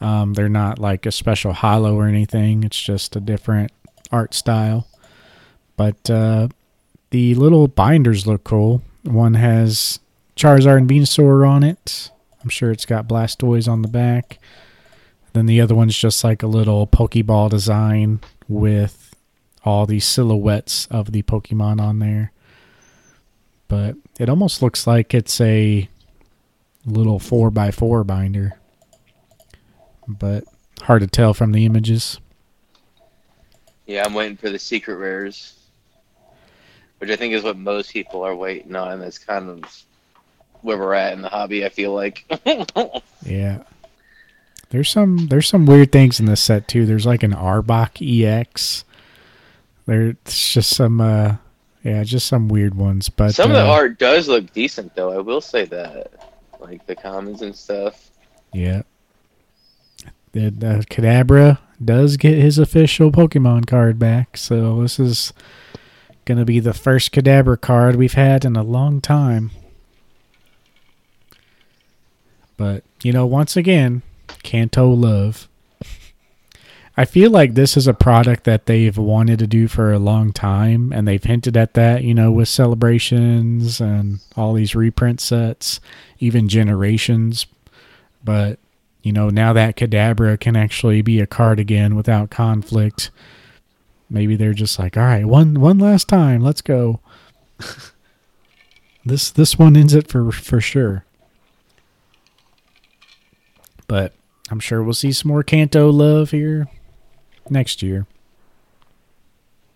Um, 0.00 0.32
they're 0.32 0.48
not 0.48 0.78
like 0.78 1.04
a 1.04 1.12
special 1.12 1.52
hollow 1.52 1.96
or 1.96 2.06
anything. 2.06 2.64
It's 2.64 2.80
just 2.80 3.16
a 3.16 3.20
different 3.20 3.72
art 4.10 4.32
style. 4.32 4.86
But 5.76 6.08
uh, 6.08 6.48
the 7.10 7.34
little 7.34 7.68
binders 7.68 8.26
look 8.26 8.44
cool. 8.44 8.82
One 9.02 9.34
has 9.34 10.00
Charizard 10.36 10.78
and 10.78 10.88
Venusaur 10.88 11.46
on 11.46 11.62
it. 11.62 12.10
I'm 12.42 12.48
sure 12.48 12.70
it's 12.70 12.86
got 12.86 13.06
Blastoise 13.06 13.68
on 13.70 13.82
the 13.82 13.88
back. 13.88 14.38
Then 15.32 15.46
the 15.46 15.60
other 15.60 15.74
one's 15.74 15.96
just 15.96 16.24
like 16.24 16.42
a 16.42 16.48
little 16.48 16.86
Pokeball 16.86 17.50
design 17.50 18.20
with 18.48 19.14
all 19.64 19.86
the 19.86 20.00
silhouettes 20.00 20.86
of 20.86 21.12
the 21.12 21.22
Pokemon 21.22 21.80
on 21.80 21.98
there 21.98 22.32
but 23.70 23.94
it 24.18 24.28
almost 24.28 24.60
looks 24.62 24.84
like 24.84 25.14
it's 25.14 25.40
a 25.40 25.88
little 26.84 27.20
4x4 27.20 28.04
binder. 28.04 28.58
But 30.08 30.42
hard 30.82 31.02
to 31.02 31.06
tell 31.06 31.32
from 31.32 31.52
the 31.52 31.64
images. 31.64 32.18
Yeah, 33.86 34.02
I'm 34.04 34.12
waiting 34.12 34.36
for 34.36 34.50
the 34.50 34.58
secret 34.58 34.96
rares, 34.96 35.54
which 36.98 37.10
I 37.10 37.16
think 37.16 37.32
is 37.32 37.44
what 37.44 37.56
most 37.56 37.92
people 37.92 38.22
are 38.24 38.34
waiting 38.34 38.74
on. 38.74 38.98
That's 38.98 39.18
kind 39.18 39.48
of 39.48 39.84
where 40.62 40.76
we're 40.76 40.94
at 40.94 41.12
in 41.12 41.22
the 41.22 41.28
hobby. 41.28 41.64
I 41.64 41.68
feel 41.68 41.94
like. 41.94 42.26
Yeah. 43.24 43.62
There's 44.70 44.88
some 44.88 45.26
there's 45.26 45.48
some 45.48 45.66
weird 45.66 45.92
things 45.92 46.20
in 46.20 46.26
this 46.26 46.40
set 46.40 46.68
too. 46.68 46.86
There's 46.86 47.06
like 47.06 47.22
an 47.22 47.32
Arbok 47.32 48.00
EX. 48.00 48.84
There's 49.86 50.16
just 50.24 50.70
some 50.70 51.00
uh 51.00 51.36
yeah, 51.82 52.04
just 52.04 52.26
some 52.26 52.48
weird 52.48 52.74
ones. 52.74 53.08
But 53.08 53.34
Some 53.34 53.50
of 53.50 53.56
the 53.56 53.64
uh, 53.64 53.70
art 53.70 53.98
does 53.98 54.28
look 54.28 54.52
decent, 54.52 54.94
though. 54.94 55.12
I 55.12 55.18
will 55.18 55.40
say 55.40 55.64
that, 55.66 56.12
like 56.58 56.86
the 56.86 56.94
commons 56.94 57.42
and 57.42 57.56
stuff. 57.56 58.10
Yeah. 58.52 58.82
The 60.32 60.48
uh, 60.48 60.82
Kadabra 60.82 61.58
does 61.82 62.16
get 62.16 62.36
his 62.38 62.58
official 62.58 63.10
Pokemon 63.10 63.66
card 63.66 63.98
back, 63.98 64.36
so 64.36 64.82
this 64.82 65.00
is 65.00 65.32
gonna 66.24 66.44
be 66.44 66.60
the 66.60 66.74
first 66.74 67.12
Kadabra 67.12 67.60
card 67.60 67.96
we've 67.96 68.12
had 68.12 68.44
in 68.44 68.54
a 68.54 68.62
long 68.62 69.00
time. 69.00 69.50
But 72.56 72.84
you 73.02 73.12
know, 73.12 73.26
once 73.26 73.56
again, 73.56 74.02
Kanto 74.42 74.88
love. 74.90 75.48
I 76.96 77.04
feel 77.06 77.30
like 77.30 77.54
this 77.54 77.76
is 77.76 77.86
a 77.86 77.94
product 77.94 78.44
that 78.44 78.66
they've 78.66 78.96
wanted 78.96 79.38
to 79.38 79.46
do 79.46 79.68
for 79.68 79.92
a 79.92 79.98
long 79.98 80.32
time, 80.32 80.92
and 80.92 81.08
they've 81.08 81.22
hinted 81.22 81.56
at 81.56 81.74
that, 81.74 82.02
you 82.04 82.12
know, 82.12 82.30
with 82.30 82.48
celebrations 82.48 83.80
and 83.80 84.20
all 84.36 84.52
these 84.52 84.74
reprint 84.74 85.20
sets, 85.20 85.80
even 86.18 86.48
generations. 86.48 87.46
But 88.22 88.58
you 89.02 89.12
know, 89.12 89.30
now 89.30 89.52
that 89.54 89.76
Kadabra 89.76 90.38
can 90.38 90.56
actually 90.56 91.00
be 91.00 91.20
a 91.20 91.26
card 91.26 91.58
again 91.58 91.94
without 91.94 92.28
conflict, 92.28 93.10
maybe 94.10 94.36
they're 94.36 94.52
just 94.52 94.78
like, 94.78 94.96
all 94.96 95.04
right, 95.04 95.24
one 95.24 95.60
one 95.60 95.78
last 95.78 96.08
time, 96.08 96.42
let's 96.42 96.60
go. 96.60 97.00
this 99.06 99.30
this 99.30 99.58
one 99.58 99.76
ends 99.76 99.94
it 99.94 100.08
for 100.08 100.30
for 100.30 100.60
sure. 100.60 101.04
But 103.86 104.12
I'm 104.50 104.60
sure 104.60 104.82
we'll 104.82 104.94
see 104.94 105.12
some 105.12 105.30
more 105.30 105.42
Kanto 105.42 105.90
love 105.90 106.30
here 106.30 106.68
next 107.48 107.82
year. 107.82 108.06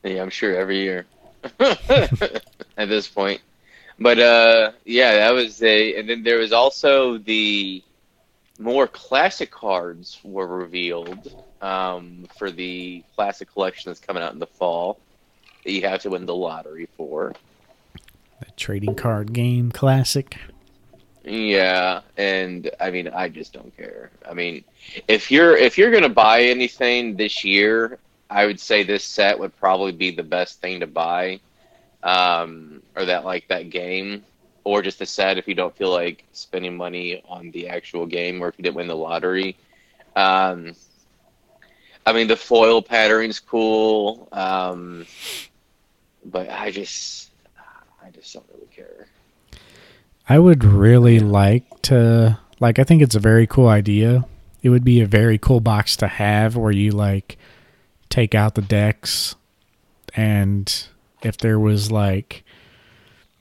Yeah, 0.03 0.23
I'm 0.23 0.31
sure 0.31 0.55
every 0.55 0.83
year 0.83 1.07
at 1.61 2.89
this 2.89 3.09
point. 3.09 3.41
But 3.99 4.19
uh, 4.19 4.73
yeah, 4.85 5.15
that 5.15 5.33
was 5.33 5.63
a, 5.63 5.97
and 5.99 6.09
then 6.09 6.23
there 6.25 6.39
was 6.39 6.53
also 6.53 7.19
the 7.19 7.83
more 8.59 8.87
classic 8.87 9.51
cards 9.51 10.21
were 10.25 10.47
revealed 10.47 11.35
um, 11.63 12.27
for 12.37 12.51
the 12.51 13.03
classic 13.15 13.53
collection 13.53 13.91
that's 13.91 14.01
coming 14.01 14.23
out 14.23 14.33
in 14.33 14.39
the 14.39 14.47
fall 14.47 14.99
that 15.65 15.73
you 15.73 15.83
have 15.83 16.03
to 16.03 16.11
win 16.11 16.27
the 16.27 16.35
lottery 16.35 16.89
for. 16.97 17.33
The 18.41 18.47
trading 18.57 18.95
card 18.95 19.33
game 19.33 19.71
classic. 19.71 20.39
Yeah, 21.25 22.03
and 22.19 22.71
I 22.81 22.91
mean, 22.91 23.09
I 23.09 23.29
just 23.29 23.55
don't 23.55 23.75
care. 23.77 24.11
I 24.29 24.35
mean, 24.35 24.63
if 25.09 25.31
you're 25.31 25.57
if 25.57 25.79
you're 25.79 25.91
gonna 25.91 26.09
buy 26.11 26.43
anything 26.43 27.17
this 27.17 27.43
year, 27.45 27.99
I 28.29 28.45
would 28.47 28.61
say 28.61 28.83
this 28.83 29.05
set 29.05 29.39
would 29.39 29.57
probably 29.57 29.93
be 29.93 30.11
the 30.11 30.23
best 30.23 30.61
thing 30.61 30.81
to 30.81 30.87
buy, 30.87 31.41
um, 32.03 32.83
or 32.95 33.07
that 33.07 33.25
like 33.25 33.49
that 33.49 33.71
game, 33.71 34.23
or 34.65 34.83
just 34.83 35.01
a 35.01 35.07
set 35.07 35.39
if 35.39 35.49
you 35.49 35.55
don't 35.55 35.75
feel 35.77 35.91
like 35.91 36.25
spending 36.33 36.77
money 36.77 37.23
on 37.27 37.51
the 37.53 37.69
actual 37.69 38.05
game, 38.07 38.43
or 38.43 38.49
if 38.49 38.59
you 38.59 38.63
didn't 38.63 38.77
win 38.77 38.89
the 38.89 38.97
lottery. 38.97 39.57
Um, 40.17 40.75
I 42.05 42.13
mean, 42.13 42.29
the 42.29 42.37
foil 42.37 42.83
patterns 42.83 43.41
cool, 43.41 44.29
um, 44.33 45.07
but 46.27 46.51
I 46.51 46.71
just 46.71 47.31
I 48.05 48.11
just 48.11 48.35
don't 48.35 48.45
really 48.53 48.69
care. 48.75 49.07
I 50.29 50.39
would 50.39 50.65
really 50.65 51.21
like 51.21 51.83
to 51.83 52.39
like 52.61 52.79
I 52.79 52.85
think 52.85 53.03
it's 53.03 53.15
a 53.15 53.21
very 53.21 53.47
cool 53.47 53.69
idea. 53.69 54.25
It 54.63 54.71
would 54.71 54.85
be 54.85 55.01
a 55.01 55.07
very 55.07 55.39
cool 55.39 55.61
box 55.61 55.97
to 55.99 56.09
have 56.09 56.57
where 56.57 56.73
you 56.73 56.93
like 56.93 57.37
take 58.09 58.35
out 58.35 58.55
the 58.55 58.63
decks 58.63 59.35
and 60.17 60.87
if 61.23 61.37
there 61.37 61.59
was 61.59 61.91
like 61.91 62.45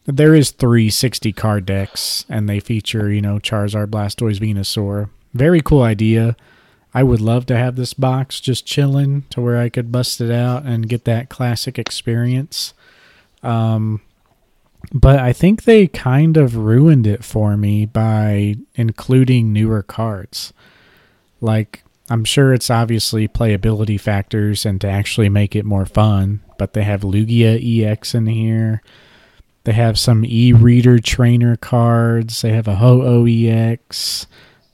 there 0.06 0.36
is 0.36 0.52
three 0.52 0.90
60 0.90 1.32
card 1.32 1.66
decks 1.66 2.26
and 2.28 2.50
they 2.50 2.60
feature, 2.60 3.10
you 3.10 3.22
know, 3.22 3.40
Charizard, 3.40 3.88
Blastoise, 3.88 4.40
Venusaur. 4.40 5.10
Very 5.34 5.62
cool 5.62 5.82
idea. 5.82 6.36
I 6.94 7.04
would 7.04 7.22
love 7.22 7.46
to 7.46 7.58
have 7.58 7.78
this 7.78 7.94
box 7.94 8.42
just 8.42 8.66
chilling 8.66 9.24
to 9.30 9.40
where 9.40 9.58
I 9.58 9.70
could 9.70 9.92
bust 9.92 10.20
it 10.20 10.32
out 10.32 10.64
and 10.64 10.90
get 10.90 11.06
that 11.06 11.30
classic 11.30 11.80
experience. 11.80 12.74
Um 13.42 14.02
but 14.92 15.20
I 15.20 15.34
think 15.34 15.64
they 15.64 15.88
kind 15.88 16.36
of 16.38 16.58
ruined 16.58 17.08
it 17.08 17.24
for 17.24 17.56
me 17.56 17.86
by 17.86 18.56
including 18.76 19.54
newer 19.54 19.82
cards. 19.82 20.54
Like, 21.40 21.84
I'm 22.10 22.26
sure 22.26 22.54
it's 22.54 22.70
obviously 22.70 23.28
playability 23.28 24.00
factors 24.00 24.66
and 24.66 24.82
to 24.82 24.88
actually 24.88 25.30
make 25.30 25.56
it 25.56 25.66
more 25.66 25.86
fun, 25.86 26.42
but 26.58 26.74
they 26.74 26.84
have 26.84 27.02
Lugia 27.02 27.58
EX 27.58 28.14
in 28.14 28.28
here. 28.28 28.82
They 29.64 29.72
have 29.74 29.98
some 29.98 30.26
e 30.26 30.52
reader 30.52 31.00
trainer 31.00 31.56
cards. 31.56 32.42
They 32.42 32.52
have 32.52 32.68
a 32.68 32.76
Ho 32.76 33.02
Oh 33.02 33.26
EX, 33.26 34.28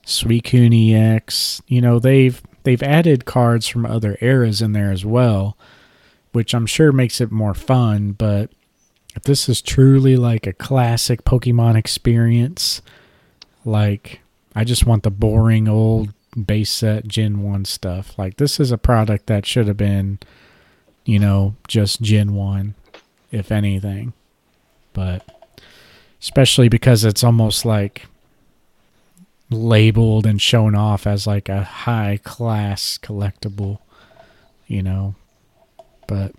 Suicune 0.06 0.94
EX. 0.94 1.62
You 1.68 1.82
know, 1.82 2.00
they've 2.00 2.42
they've 2.64 2.82
added 2.82 3.26
cards 3.26 3.68
from 3.68 3.86
other 3.86 4.18
eras 4.20 4.62
in 4.62 4.74
there 4.74 4.92
as 4.92 5.06
well, 5.06 5.56
which 6.32 6.56
I'm 6.56 6.66
sure 6.66 6.92
makes 6.92 7.22
it 7.22 7.32
more 7.32 7.54
fun, 7.54 8.14
but 8.14 8.50
if 9.20 9.24
this 9.24 9.50
is 9.50 9.62
truly 9.62 10.16
like 10.16 10.48
a 10.48 10.54
classic 10.54 11.26
Pokemon 11.26 11.76
experience, 11.76 12.82
like 13.66 14.22
I 14.56 14.64
just 14.64 14.86
want 14.86 15.04
the 15.04 15.12
boring 15.12 15.68
old 15.68 16.14
base 16.46 16.70
set 16.70 17.06
Gen 17.06 17.44
1 17.44 17.66
stuff. 17.66 18.18
Like 18.18 18.38
this 18.38 18.62
is 18.62 18.72
a 18.72 18.78
product 18.78 19.28
that 19.28 19.46
should 19.46 19.68
have 19.68 19.76
been, 19.76 20.20
you 21.04 21.20
know, 21.20 21.56
just 21.68 22.02
Gen 22.02 22.34
1 22.34 22.76
if 23.30 23.52
anything. 23.52 24.14
But 24.94 25.28
especially 26.22 26.70
because 26.70 27.04
it's 27.04 27.24
almost 27.24 27.66
like 27.66 28.06
labeled 29.50 30.26
and 30.26 30.42
shown 30.42 30.76
off 30.76 31.06
as 31.06 31.28
like 31.28 31.50
a 31.50 31.64
high 31.64 32.22
class 32.24 32.98
collectible, 32.98 33.80
you 34.66 34.82
know. 34.82 35.16
But 36.08 36.32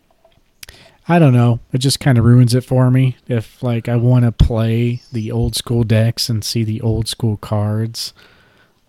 I 1.11 1.19
don't 1.19 1.33
know. 1.33 1.59
It 1.73 1.79
just 1.79 1.99
kind 1.99 2.19
of 2.19 2.25
ruins 2.25 2.55
it 2.55 2.63
for 2.63 2.89
me. 2.89 3.17
If 3.27 3.65
like 3.65 3.89
I 3.89 3.97
want 3.97 4.27
to 4.27 4.31
play 4.31 5.03
the 5.11 5.33
old 5.33 5.57
school 5.57 5.83
decks 5.83 6.29
and 6.29 6.45
see 6.45 6.63
the 6.63 6.81
old 6.81 7.09
school 7.09 7.37
cards, 7.37 8.15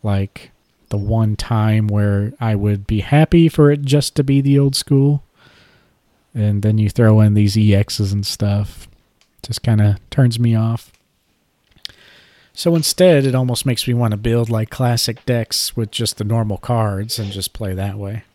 like 0.04 0.52
the 0.90 0.98
one 0.98 1.36
time 1.36 1.88
where 1.88 2.34
I 2.40 2.54
would 2.54 2.86
be 2.86 3.00
happy 3.00 3.50
for 3.50 3.72
it 3.72 3.82
just 3.82 4.16
to 4.18 4.24
be 4.24 4.40
the 4.40 4.60
old 4.60 4.76
school, 4.76 5.24
and 6.36 6.62
then 6.62 6.78
you 6.78 6.92
throw 6.92 7.22
in 7.22 7.34
these 7.34 7.56
EXs 7.56 8.14
and 8.14 8.24
stuff, 8.24 8.88
just 9.42 9.64
kind 9.64 9.82
of 9.82 9.98
turns 10.12 10.40
me 10.40 10.54
off. 10.54 10.92
So 12.54 12.76
instead, 12.76 13.26
it 13.26 13.34
almost 13.34 13.66
makes 13.66 13.88
me 13.88 13.96
want 13.96 14.12
to 14.12 14.18
build 14.18 14.48
like 14.48 14.70
classic 14.70 15.26
decks 15.26 15.76
with 15.76 15.90
just 15.90 16.18
the 16.18 16.24
normal 16.24 16.60
cards 16.60 17.18
and 17.18 17.32
just 17.32 17.52
play 17.52 17.74
that 17.74 17.98
way. 17.98 18.26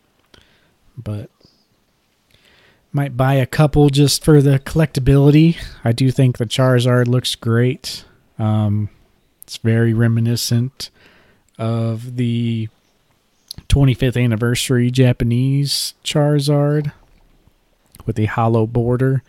But 0.98 1.30
might 2.96 3.16
buy 3.16 3.34
a 3.34 3.46
couple 3.46 3.90
just 3.90 4.24
for 4.24 4.40
the 4.40 4.58
collectability. 4.58 5.58
I 5.84 5.92
do 5.92 6.10
think 6.10 6.38
the 6.38 6.46
Charizard 6.46 7.06
looks 7.06 7.34
great. 7.34 8.06
Um, 8.38 8.88
it's 9.42 9.58
very 9.58 9.92
reminiscent 9.92 10.88
of 11.58 12.16
the 12.16 12.68
25th 13.68 14.22
anniversary 14.22 14.90
Japanese 14.90 15.92
Charizard 16.02 16.92
with 18.06 18.16
the 18.16 18.24
hollow 18.24 18.66
border, 18.66 19.22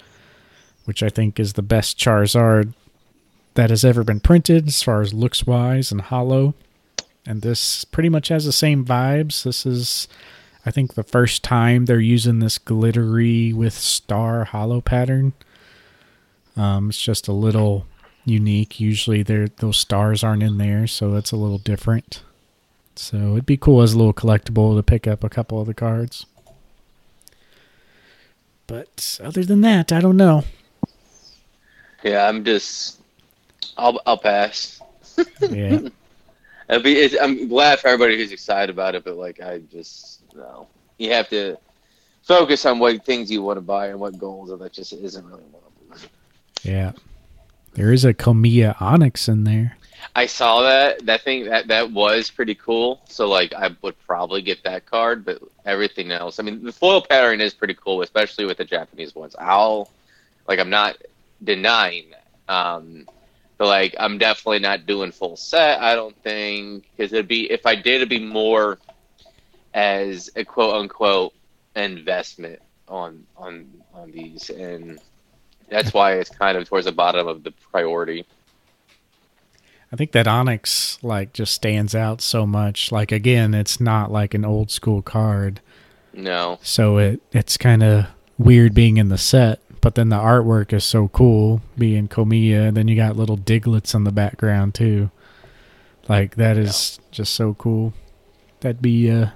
which 0.86 1.04
I 1.04 1.10
think 1.10 1.38
is 1.38 1.54
the 1.54 1.62
best 1.62 2.00
Charizard 2.00 2.74
that 3.56 3.70
has 3.70 3.84
ever 3.84 4.06
been 4.06 4.22
printed 4.22 4.70
as 4.70 4.82
far 4.82 5.02
as 5.02 5.14
looks 5.14 5.46
wise 5.46 5.92
and 5.92 6.00
hollow. 6.00 6.54
And 7.26 7.42
this 7.42 7.84
pretty 7.84 8.08
much 8.08 8.30
has 8.30 8.46
the 8.46 8.54
same 8.54 8.86
vibes. 8.86 9.44
This 9.44 9.66
is, 9.66 10.08
I 10.68 10.72
think, 10.72 10.96
the 10.96 11.04
first 11.04 11.44
time 11.46 11.86
they're 11.86 12.02
using 12.02 12.40
this 12.40 12.58
glittery 12.58 13.54
with 13.54 13.74
star 13.74 14.44
hollow 14.44 14.82
pattern. 14.82 15.32
Um, 16.58 16.90
it's 16.90 17.02
just 17.02 17.30
a 17.30 17.32
little 17.32 17.86
unique. 18.26 18.78
Usually, 18.78 19.24
there 19.24 19.48
those 19.48 19.78
stars 19.78 20.26
aren't 20.26 20.44
in 20.44 20.58
there, 20.58 20.86
so 20.86 21.16
it's 21.16 21.32
a 21.32 21.38
little 21.38 21.58
different. 21.58 22.22
So 22.98 23.32
it'd 23.32 23.46
be 23.46 23.56
cool 23.56 23.82
as 23.82 23.94
a 23.94 23.98
little 23.98 24.14
collectible 24.14 24.76
to 24.76 24.84
pick 24.84 25.08
up 25.08 25.24
a 25.24 25.30
couple 25.30 25.62
of 25.62 25.68
the 25.68 25.74
cards. 25.74 26.26
But 28.68 29.22
other 29.24 29.46
than 29.46 29.62
that, 29.62 29.94
I 29.94 30.02
don't 30.02 30.18
know. 30.18 30.44
Yeah, 32.04 32.28
I'm 32.28 32.44
just. 32.44 33.00
I'll 33.78 34.02
I'll 34.06 34.18
pass. 34.18 34.82
Yeah. 35.40 35.80
Be, 36.84 36.98
it's, 36.98 37.16
I'm 37.22 37.48
glad 37.48 37.80
for 37.80 37.88
everybody 37.88 38.18
who's 38.18 38.34
excited 38.34 38.70
about 38.70 38.96
it, 38.96 39.06
but 39.06 39.16
like 39.16 39.40
I 39.40 39.60
just 39.60 40.17
no. 40.38 40.68
You 40.98 41.12
have 41.14 41.30
to 41.30 41.58
focus 42.24 42.66
on 42.66 42.80
what 42.80 43.04
things 43.06 43.32
you 43.32 43.42
want 43.42 43.58
to 43.58 43.62
buy 43.62 43.88
and 43.88 44.00
what 44.00 44.18
goals, 44.18 44.52
and 44.52 44.62
that 44.62 44.74
just 44.74 44.94
isn't 44.94 45.26
really 45.26 45.44
one 45.44 45.64
of 45.92 46.02
them. 46.02 46.10
yeah. 46.64 46.92
There 47.74 47.94
is 47.94 48.06
a 48.06 48.14
Komiya 48.14 48.76
Onix 48.78 49.30
in 49.30 49.44
there. 49.44 49.78
I 50.16 50.26
saw 50.26 50.62
that 50.64 51.06
that 51.06 51.22
thing 51.22 51.46
that 51.46 51.68
that 51.68 51.92
was 51.92 52.32
pretty 52.32 52.56
cool. 52.56 53.02
So 53.08 53.28
like 53.28 53.54
I 53.54 53.70
would 53.82 53.96
probably 54.06 54.42
get 54.42 54.64
that 54.64 54.86
card, 54.86 55.24
but 55.24 55.40
everything 55.66 56.12
else, 56.12 56.40
I 56.40 56.44
mean, 56.44 56.64
the 56.64 56.72
foil 56.72 57.02
pattern 57.02 57.40
is 57.40 57.54
pretty 57.54 57.76
cool, 57.76 58.02
especially 58.02 58.46
with 58.46 58.58
the 58.58 58.66
Japanese 58.66 59.14
ones. 59.14 59.36
I'll 59.38 59.92
like 60.48 60.60
I'm 60.60 60.72
not 60.72 60.98
denying 61.44 62.06
that. 62.12 62.54
Um, 62.54 63.08
but 63.58 63.68
like 63.68 63.96
I'm 64.00 64.18
definitely 64.18 64.60
not 64.60 64.86
doing 64.86 65.12
full 65.12 65.38
set. 65.38 65.82
I 65.82 65.94
don't 65.94 66.16
think 66.24 66.86
because 66.96 67.14
it'd 67.14 67.28
be 67.28 67.52
if 67.52 67.66
I 67.66 67.76
did, 67.76 67.96
it'd 67.96 68.10
be 68.10 68.20
more 68.20 68.80
as 69.78 70.32
a 70.36 70.44
quote 70.44 70.76
unquote 70.76 71.34
investment 71.76 72.60
on 72.90 73.24
on 73.38 73.68
on 73.94 74.12
these, 74.12 74.50
and 74.50 75.00
that's 75.70 75.94
why 75.94 76.14
it's 76.14 76.32
kind 76.32 76.58
of 76.58 76.68
towards 76.68 76.88
the 76.88 76.92
bottom 76.92 77.28
of 77.28 77.44
the 77.44 77.52
priority. 77.72 78.26
I 79.92 79.96
think 79.96 80.12
that 80.14 80.26
Onix 80.26 81.02
like 81.04 81.32
just 81.32 81.54
stands 81.54 81.94
out 81.94 82.22
so 82.22 82.48
much. 82.48 82.92
Like 82.92 83.12
again, 83.12 83.54
it's 83.54 83.80
not 83.80 84.12
like 84.12 84.34
an 84.34 84.44
old 84.44 84.72
school 84.72 85.02
card. 85.04 85.62
No, 86.12 86.58
So 86.64 86.98
it 86.98 87.22
it's 87.32 87.56
kind 87.58 87.84
of 87.84 88.08
weird 88.40 88.74
being 88.74 88.98
in 88.98 89.10
the 89.10 89.20
set, 89.20 89.62
but 89.82 89.94
then 89.94 90.10
the 90.10 90.18
artwork 90.18 90.74
is 90.74 90.84
so 90.84 91.10
cool 91.10 91.62
being 91.78 92.08
Komiya, 92.08 92.70
and 92.70 92.76
then 92.76 92.88
you 92.88 92.96
got 92.96 93.16
little 93.16 93.38
Digletts 93.38 93.94
in 93.94 94.06
the 94.06 94.12
background 94.12 94.74
too. 94.74 95.12
Like 96.10 96.36
that 96.38 96.58
is 96.58 97.00
just 97.12 97.34
so 97.34 97.54
cool. 97.54 97.94
That'd 98.62 98.82
be 98.82 99.12
uh 99.12 99.28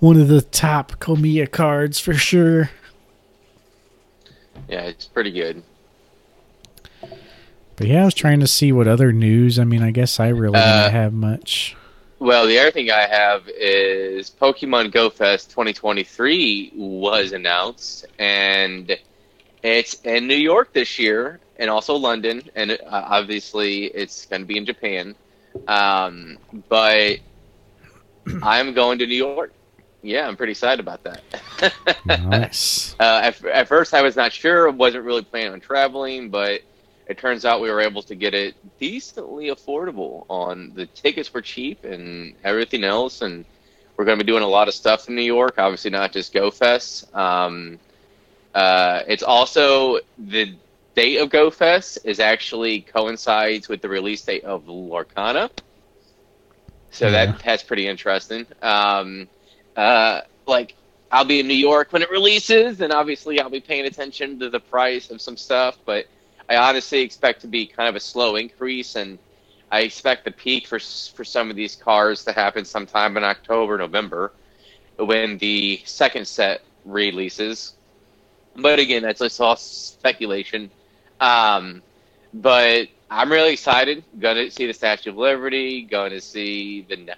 one 0.00 0.20
of 0.20 0.28
the 0.28 0.42
top 0.42 0.92
Komiya 0.98 1.50
cards 1.50 2.00
for 2.00 2.14
sure. 2.14 2.70
yeah, 4.68 4.82
it's 4.82 5.06
pretty 5.06 5.30
good. 5.30 5.62
But 7.76 7.86
yeah, 7.86 8.02
I 8.02 8.04
was 8.04 8.14
trying 8.14 8.40
to 8.40 8.46
see 8.46 8.72
what 8.72 8.86
other 8.88 9.12
news. 9.12 9.58
I 9.58 9.64
mean, 9.64 9.82
I 9.82 9.90
guess 9.90 10.20
I 10.20 10.28
really 10.28 10.58
Uh, 10.58 10.82
didn't 10.84 10.92
have 10.92 11.12
much. 11.14 11.76
Well, 12.18 12.46
the 12.46 12.58
other 12.58 12.70
thing 12.70 12.90
I 12.90 13.06
have 13.06 13.48
is 13.48 14.30
Pokemon 14.30 14.92
Go 14.92 15.08
Fest 15.08 15.48
2023 15.50 16.72
was 16.76 17.32
announced, 17.32 18.04
and 18.18 18.94
it's 19.62 19.94
in 20.02 20.26
New 20.26 20.34
York 20.36 20.74
this 20.74 20.98
year, 20.98 21.40
and 21.56 21.70
also 21.70 21.94
London, 21.94 22.42
and 22.54 22.72
uh, 22.72 22.76
obviously 22.90 23.84
it's 23.86 24.26
going 24.26 24.42
to 24.42 24.46
be 24.46 24.58
in 24.58 24.66
Japan. 24.66 25.14
Um, 25.66 26.36
but 26.68 27.20
I'm 28.42 28.74
going 28.74 28.98
to 28.98 29.06
New 29.06 29.16
York. 29.16 29.54
Yeah, 30.02 30.26
I'm 30.26 30.36
pretty 30.36 30.52
excited 30.52 30.80
about 30.80 31.02
that. 31.04 31.22
Nice. 32.06 32.94
Uh, 33.00 33.20
at, 33.24 33.44
at 33.46 33.68
first, 33.68 33.94
I 33.94 34.02
was 34.02 34.14
not 34.16 34.30
sure. 34.32 34.70
wasn't 34.70 35.04
really 35.04 35.22
planning 35.22 35.52
on 35.54 35.60
traveling, 35.60 36.28
but 36.28 36.60
it 37.06 37.16
turns 37.18 37.44
out 37.46 37.60
we 37.62 37.70
were 37.70 37.80
able 37.80 38.02
to 38.02 38.14
get 38.14 38.34
it 38.34 38.54
decently 38.78 39.46
affordable. 39.48 40.26
On 40.28 40.72
the 40.74 40.84
tickets 40.86 41.32
were 41.32 41.40
cheap 41.42 41.84
and 41.84 42.34
everything 42.44 42.84
else, 42.84 43.22
and 43.22 43.44
we're 43.96 44.04
going 44.04 44.18
to 44.18 44.24
be 44.24 44.30
doing 44.30 44.42
a 44.42 44.46
lot 44.48 44.68
of 44.68 44.74
stuff 44.74 45.08
in 45.08 45.14
New 45.16 45.22
York. 45.22 45.54
Obviously, 45.58 45.90
not 45.90 46.12
just 46.12 46.32
Go 46.34 46.50
Fest. 46.50 47.14
Um, 47.14 47.78
uh, 48.54 49.00
it's 49.08 49.22
also 49.22 49.98
the 50.18 50.54
date 50.94 51.18
of 51.18 51.30
Go 51.30 51.50
Fest 51.50 51.98
is 52.04 52.20
actually 52.20 52.82
coincides 52.82 53.68
with 53.68 53.80
the 53.80 53.88
release 53.88 54.20
date 54.22 54.44
of 54.44 54.64
Lorcana. 54.66 55.50
So 56.90 57.06
Yeah. 57.06 57.26
that 57.26 57.38
that's 57.44 57.62
pretty 57.62 57.86
interesting. 57.86 58.46
Um, 58.62 59.26
uh, 59.80 60.20
like 60.46 60.74
I'll 61.10 61.24
be 61.24 61.40
in 61.40 61.48
New 61.48 61.54
York 61.54 61.92
when 61.92 62.02
it 62.02 62.10
releases, 62.10 62.82
and 62.82 62.92
obviously 62.92 63.40
I'll 63.40 63.48
be 63.48 63.60
paying 63.60 63.86
attention 63.86 64.38
to 64.40 64.50
the 64.50 64.60
price 64.60 65.10
of 65.10 65.20
some 65.22 65.38
stuff. 65.38 65.78
But 65.86 66.06
I 66.50 66.56
honestly 66.56 67.00
expect 67.00 67.40
to 67.42 67.46
be 67.46 67.66
kind 67.66 67.88
of 67.88 67.96
a 67.96 68.00
slow 68.00 68.36
increase, 68.36 68.94
and 68.96 69.18
I 69.72 69.80
expect 69.80 70.26
the 70.26 70.32
peak 70.32 70.66
for 70.66 70.78
for 70.78 71.24
some 71.24 71.48
of 71.48 71.56
these 71.56 71.76
cars 71.76 72.24
to 72.24 72.32
happen 72.32 72.64
sometime 72.64 73.16
in 73.16 73.24
October, 73.24 73.78
November, 73.78 74.32
when 74.98 75.38
the 75.38 75.80
second 75.86 76.28
set 76.28 76.60
releases. 76.84 77.74
But 78.56 78.78
again, 78.78 79.02
that's 79.02 79.20
just 79.20 79.40
all 79.40 79.56
speculation. 79.56 80.70
Um, 81.20 81.82
but 82.34 82.88
I'm 83.10 83.32
really 83.32 83.54
excited. 83.54 84.04
Going 84.18 84.36
to 84.36 84.50
see 84.50 84.66
the 84.66 84.74
Statue 84.74 85.10
of 85.10 85.16
Liberty. 85.16 85.82
Going 85.82 86.10
to 86.10 86.20
see 86.20 86.82
the 86.82 87.14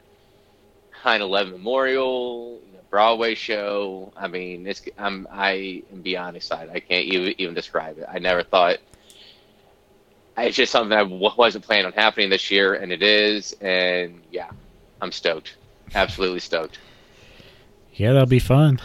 9/11 1.05 1.53
Memorial, 1.53 2.61
you 2.67 2.73
know, 2.75 2.81
Broadway 2.91 3.35
show. 3.35 4.13
I 4.17 4.29
mean, 4.29 4.67
it's 4.67 4.83
I'm 4.99 5.27
I 5.31 5.83
am 5.93 6.03
beyond 6.03 6.37
excited. 6.37 6.71
I 6.75 6.81
can't 6.81 7.07
even 7.07 7.35
even 7.39 7.55
describe 7.55 7.99
it. 7.99 8.07
I 8.09 8.19
never 8.19 8.43
thought. 8.43 8.79
It's 10.39 10.57
just 10.57 10.73
something 10.73 10.91
that 10.91 11.11
wasn't 11.37 11.65
planning 11.65 11.87
on 11.87 11.93
happening 11.93 12.31
this 12.31 12.51
year, 12.51 12.75
and 12.75 12.91
it 12.91 13.03
is. 13.03 13.55
And 13.61 14.23
yeah, 14.31 14.51
I'm 15.01 15.13
stoked. 15.13 15.57
Absolutely 15.95 16.41
stoked. 16.41 16.79
Yeah, 17.95 18.13
that'll 18.15 18.27
be 18.27 18.39
fun. 18.39 18.81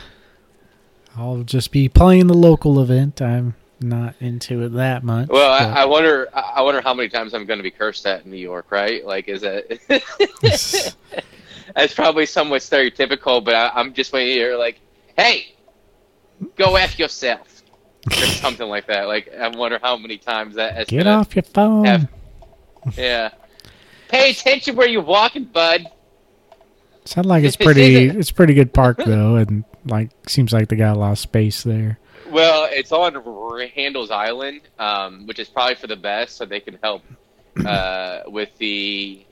I'll 1.16 1.44
just 1.44 1.72
be 1.72 1.88
playing 1.88 2.28
the 2.28 2.34
local 2.34 2.82
event. 2.82 3.22
I'm 3.22 3.56
not 3.80 4.16
into 4.20 4.64
it 4.64 4.74
that 4.74 5.04
much. 5.04 5.30
Well, 5.30 5.52
I, 5.52 5.82
I, 5.82 5.86
wonder. 5.86 6.28
I 6.34 6.62
wonder 6.62 6.82
how 6.82 6.94
many 6.94 7.08
times 7.08 7.34
I'm 7.34 7.46
going 7.46 7.60
to 7.60 7.64
be 7.64 7.72
cursed 7.72 8.06
at 8.06 8.26
in 8.26 8.32
New 8.32 8.38
York. 8.38 8.70
Right? 8.70 9.06
Like, 9.06 9.30
is 9.30 9.44
it? 9.44 9.82
That's 11.76 11.94
probably 11.94 12.26
somewhat 12.26 12.62
stereotypical, 12.62 13.44
but 13.44 13.56
I, 13.56 13.80
am 13.80 13.94
just 13.94 14.14
waiting 14.14 14.34
here. 14.34 14.58
Like, 14.58 14.80
hey, 15.18 15.56
go 16.56 16.76
f 16.76 16.98
yourself, 16.98 17.64
or 18.06 18.12
something 18.26 18.68
like 18.68 18.88
that. 18.88 19.08
Like, 19.08 19.34
I 19.34 19.48
wonder 19.50 19.80
how 19.82 19.98
many 19.98 20.18
times 20.18 20.56
that. 20.56 20.74
Has 20.74 20.88
Get 20.88 21.08
off 21.08 21.36
your 21.36 21.44
phone. 21.44 21.86
Have, 21.86 22.08
yeah. 22.96 23.32
Pay 24.08 24.32
attention 24.32 24.76
where 24.76 24.88
you're 24.88 25.02
walking, 25.02 25.46
bud. 25.46 25.88
Sound 27.06 27.28
like 27.28 27.44
it's 27.44 27.56
pretty. 27.58 28.08
it's 28.08 28.32
pretty 28.32 28.54
good 28.54 28.74
park 28.74 28.98
though, 28.98 29.36
and 29.36 29.64
like 29.86 30.12
seems 30.28 30.54
like 30.54 30.70
they 30.70 30.76
got 30.76 30.96
a 30.96 31.00
lot 31.00 31.12
of 31.12 31.20
space 31.20 31.64
there. 31.64 32.00
Well, 32.30 32.68
it's 32.70 32.92
on 32.92 33.16
Randall's 33.16 34.12
Island, 34.12 34.62
um, 34.78 35.26
which 35.28 35.40
is 35.40 35.48
probably 35.48 35.76
for 35.76 35.88
the 35.88 35.96
best, 35.96 36.36
so 36.36 36.46
they 36.46 36.60
can 36.60 36.78
help 36.84 37.04
uh, 37.66 38.22
with 38.28 38.56
the 38.58 39.26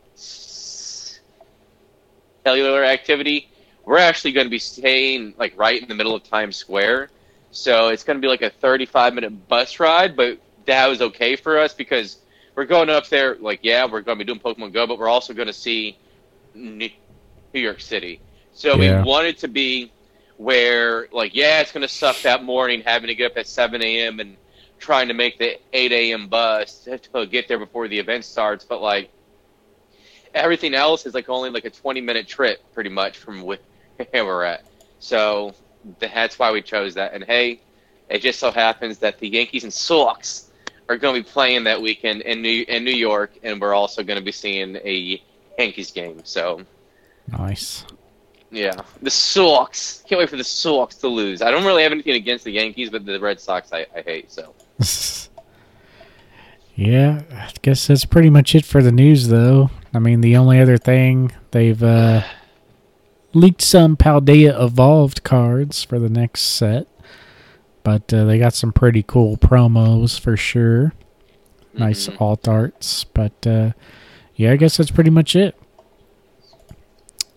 cellular 2.46 2.84
activity. 2.84 3.50
We're 3.86 3.98
actually 3.98 4.32
going 4.34 4.46
to 4.46 4.52
be 4.52 4.60
staying 4.60 5.34
like 5.38 5.58
right 5.58 5.82
in 5.82 5.88
the 5.88 5.96
middle 5.96 6.16
of 6.16 6.24
Times 6.24 6.56
Square, 6.56 7.10
so 7.52 7.90
it's 7.90 8.04
going 8.04 8.18
to 8.18 8.22
be 8.22 8.28
like 8.28 8.42
a 8.42 8.50
35 8.50 9.14
minute 9.14 9.48
bus 9.48 9.80
ride, 9.80 10.16
but 10.16 10.40
that 10.66 10.88
was 10.88 11.02
okay 11.02 11.36
for 11.36 11.58
us 11.58 11.74
because 11.74 12.18
we're 12.56 12.66
going 12.66 12.90
up 12.90 13.08
there. 13.08 13.36
Like, 13.36 13.60
yeah, 13.64 13.86
we're 13.86 14.02
going 14.02 14.18
to 14.18 14.26
be 14.26 14.28
doing 14.28 14.40
Pokemon 14.40 14.74
Go, 14.74 14.88
but 14.88 14.98
we're 14.98 15.10
also 15.10 15.34
going 15.34 15.48
to 15.48 15.54
see 15.54 15.98
New 16.54 16.90
York 17.54 17.82
City. 17.82 18.20
So 18.54 18.76
yeah. 18.76 19.02
we 19.02 19.08
wanted 19.08 19.38
to 19.40 19.48
be 19.48 19.92
where 20.38 21.08
like 21.12 21.34
yeah 21.34 21.62
it's 21.62 21.72
going 21.72 21.82
to 21.82 21.88
suck 21.88 22.22
that 22.22 22.44
morning 22.44 22.82
having 22.86 23.08
to 23.08 23.16
get 23.16 23.32
up 23.32 23.38
at 23.38 23.48
7 23.48 23.82
a.m 23.82 24.20
and 24.20 24.36
trying 24.80 25.08
to 25.08 25.14
make 25.14 25.38
the 25.40 25.58
8 25.72 25.92
a.m 25.92 26.28
bus 26.28 26.88
to 27.14 27.26
get 27.26 27.48
there 27.48 27.58
before 27.58 27.88
the 27.88 27.98
event 27.98 28.26
starts 28.26 28.66
but 28.66 28.82
like 28.82 29.10
everything 30.36 30.74
else 30.74 31.06
is 31.06 31.14
like 31.14 31.30
only 31.30 31.50
like 31.50 31.66
a 31.66 31.70
20 31.70 32.02
minute 32.02 32.28
trip 32.28 32.62
pretty 32.74 32.90
much 32.90 33.18
from 33.18 33.42
where 33.42 33.60
we're 34.14 34.44
at 34.44 34.66
so 35.00 35.54
that's 36.00 36.40
why 36.40 36.52
we 36.52 36.62
chose 36.62 36.94
that 36.94 37.14
and 37.14 37.24
hey 37.24 37.60
it 38.10 38.22
just 38.22 38.40
so 38.40 38.52
happens 38.52 38.98
that 39.00 39.18
the 39.20 39.28
yankees 39.28 39.64
and 39.64 39.74
sox 39.74 40.52
are 40.88 40.98
going 40.98 41.16
to 41.16 41.28
be 41.28 41.32
playing 41.32 41.64
that 41.64 41.82
weekend 41.82 42.22
in 42.22 42.42
new 42.42 42.64
in 42.68 42.84
new 42.84 42.92
york 42.94 43.32
and 43.44 43.60
we're 43.60 43.74
also 43.74 44.04
going 44.04 44.20
to 44.20 44.26
be 44.26 44.32
seeing 44.32 44.76
a 44.78 45.22
yankees 45.58 45.92
game 45.92 46.22
so 46.24 46.62
nice 47.32 47.86
yeah, 48.56 48.74
the 49.02 49.12
Sox. 49.12 50.04
Can't 50.08 50.20
wait 50.20 50.30
for 50.30 50.38
the 50.38 50.44
Sox 50.44 50.96
to 50.98 51.10
lose. 51.10 51.42
I 51.42 51.52
don't 51.52 51.66
really 51.66 51.84
have 51.84 51.92
anything 51.92 52.16
against 52.16 52.46
the 52.46 52.52
Yankees, 52.52 52.90
but 52.90 53.06
the 53.06 53.20
Red 53.20 53.40
Sox 53.40 53.74
I, 53.74 53.86
I 53.96 54.02
hate. 54.02 54.32
So. 54.32 54.54
yeah, 56.76 57.24
I 57.32 57.52
guess 57.62 57.88
that's 57.88 58.06
pretty 58.06 58.30
much 58.30 58.56
it 58.56 58.64
for 58.64 58.82
the 58.82 58.94
news, 58.94 59.28
though. 59.28 59.72
I 59.96 60.00
mean, 60.00 60.20
the 60.20 60.36
only 60.36 60.60
other 60.60 60.78
thing 60.78 61.32
they've 61.52 61.82
uh, 61.82 62.24
leaked 63.34 63.62
some 63.62 63.96
Paldea 63.96 64.62
Evolved 64.62 65.24
cards 65.24 65.86
for 65.86 66.00
the 66.00 66.10
next 66.10 66.42
set, 66.42 66.86
but 67.82 68.14
uh, 68.14 68.26
they 68.26 68.38
got 68.38 68.54
some 68.54 68.74
pretty 68.74 69.04
cool 69.04 69.38
promos 69.38 70.20
for 70.20 70.36
sure. 70.36 70.92
Nice 71.74 72.10
mm-hmm. 72.10 72.22
alt 72.22 72.46
arts, 72.46 73.06
but 73.06 73.48
uh, 73.48 73.72
yeah, 74.36 74.52
I 74.52 74.58
guess 74.58 74.76
that's 74.76 74.92
pretty 74.92 75.12
much 75.12 75.34
it. 75.34 75.58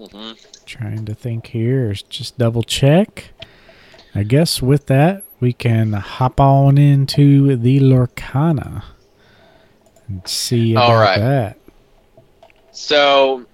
Mm-hmm. 0.01 0.33
Trying 0.67 1.05
to 1.05 1.15
think 1.15 1.47
here. 1.47 1.93
Just 1.93 2.39
double 2.39 2.65
check. 2.65 3.31
I 4.17 4.25
guess 4.25 4.61
with 4.61 4.87
that, 4.87 5.23
we 5.39 5.53
can 5.53 5.93
hop 5.93 6.41
on 6.41 6.77
into 6.77 7.55
the 7.55 7.79
Lorcana 7.79 8.83
and 10.09 10.27
see 10.27 10.73
about 10.73 10.91
All 10.91 10.99
right. 10.99 11.19
that. 11.21 11.58
So, 12.79 13.45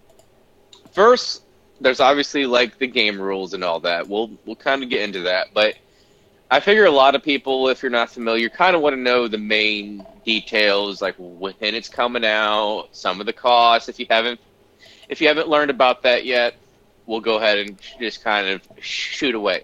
first, 0.93 1.45
there's 1.81 1.99
obviously 1.99 2.45
like 2.45 2.77
the 2.77 2.87
game 2.87 3.19
rules 3.19 3.55
and 3.55 3.65
all 3.65 3.81
that. 3.81 4.07
We'll 4.07 4.31
we'll 4.45 4.55
kind 4.55 4.83
of 4.83 4.91
get 4.91 5.01
into 5.01 5.21
that, 5.21 5.49
but 5.55 5.77
I 6.51 6.61
figure 6.61 6.85
a 6.85 6.91
lot 6.91 7.15
of 7.15 7.23
people, 7.23 7.69
if 7.71 7.83
you're 7.83 7.91
not 7.91 8.11
familiar, 8.11 8.51
kind 8.51 8.77
of 8.77 8.83
want 8.83 8.95
to 8.95 9.01
know 9.01 9.27
the 9.27 9.39
main 9.39 10.05
details, 10.27 11.01
like 11.01 11.15
when 11.17 11.55
it's 11.61 11.89
coming 11.89 12.25
out, 12.25 12.89
some 12.93 13.19
of 13.19 13.25
the 13.25 13.33
costs. 13.33 13.89
If 13.89 13.99
you 13.99 14.07
haven't 14.11 14.39
if 15.09 15.23
you 15.23 15.29
haven't 15.29 15.49
learned 15.49 15.71
about 15.71 16.03
that 16.03 16.27
yet, 16.27 16.57
we'll 17.07 17.21
go 17.21 17.37
ahead 17.37 17.59
and 17.59 17.79
just 17.99 18.23
kind 18.23 18.47
of 18.47 18.61
shoot 18.79 19.35
away. 19.35 19.63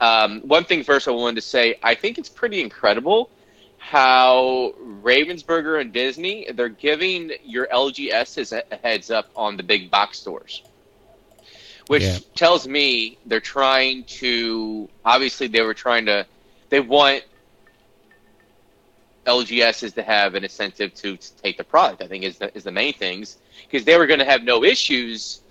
Um, 0.00 0.40
one 0.40 0.64
thing 0.64 0.82
first 0.82 1.06
I 1.06 1.12
wanted 1.12 1.36
to 1.36 1.42
say, 1.42 1.78
I 1.80 1.94
think 1.94 2.18
it's 2.18 2.28
pretty 2.28 2.60
incredible 2.60 3.30
how 3.86 4.74
Ravensburger 5.00 5.80
and 5.80 5.92
Disney 5.92 6.48
they're 6.54 6.68
giving 6.68 7.30
your 7.44 7.68
LGSs 7.68 8.60
a 8.68 8.76
heads 8.78 9.12
up 9.12 9.30
on 9.36 9.56
the 9.56 9.62
big 9.62 9.92
box 9.92 10.18
stores, 10.18 10.64
which 11.86 12.02
yeah. 12.02 12.18
tells 12.34 12.66
me 12.66 13.16
they're 13.26 13.38
trying 13.38 14.02
to. 14.04 14.88
Obviously, 15.04 15.46
they 15.46 15.60
were 15.60 15.72
trying 15.72 16.06
to. 16.06 16.26
They 16.68 16.80
want 16.80 17.22
LGSs 19.24 19.94
to 19.94 20.02
have 20.02 20.34
an 20.34 20.42
incentive 20.42 20.92
to, 20.94 21.16
to 21.16 21.36
take 21.36 21.56
the 21.56 21.62
product. 21.64 22.02
I 22.02 22.08
think 22.08 22.24
is 22.24 22.38
the, 22.38 22.54
is 22.56 22.64
the 22.64 22.72
main 22.72 22.92
things 22.92 23.38
because 23.70 23.84
they 23.84 23.96
were 23.96 24.08
going 24.08 24.18
to 24.18 24.24
have 24.24 24.42
no 24.42 24.64
issues 24.64 25.42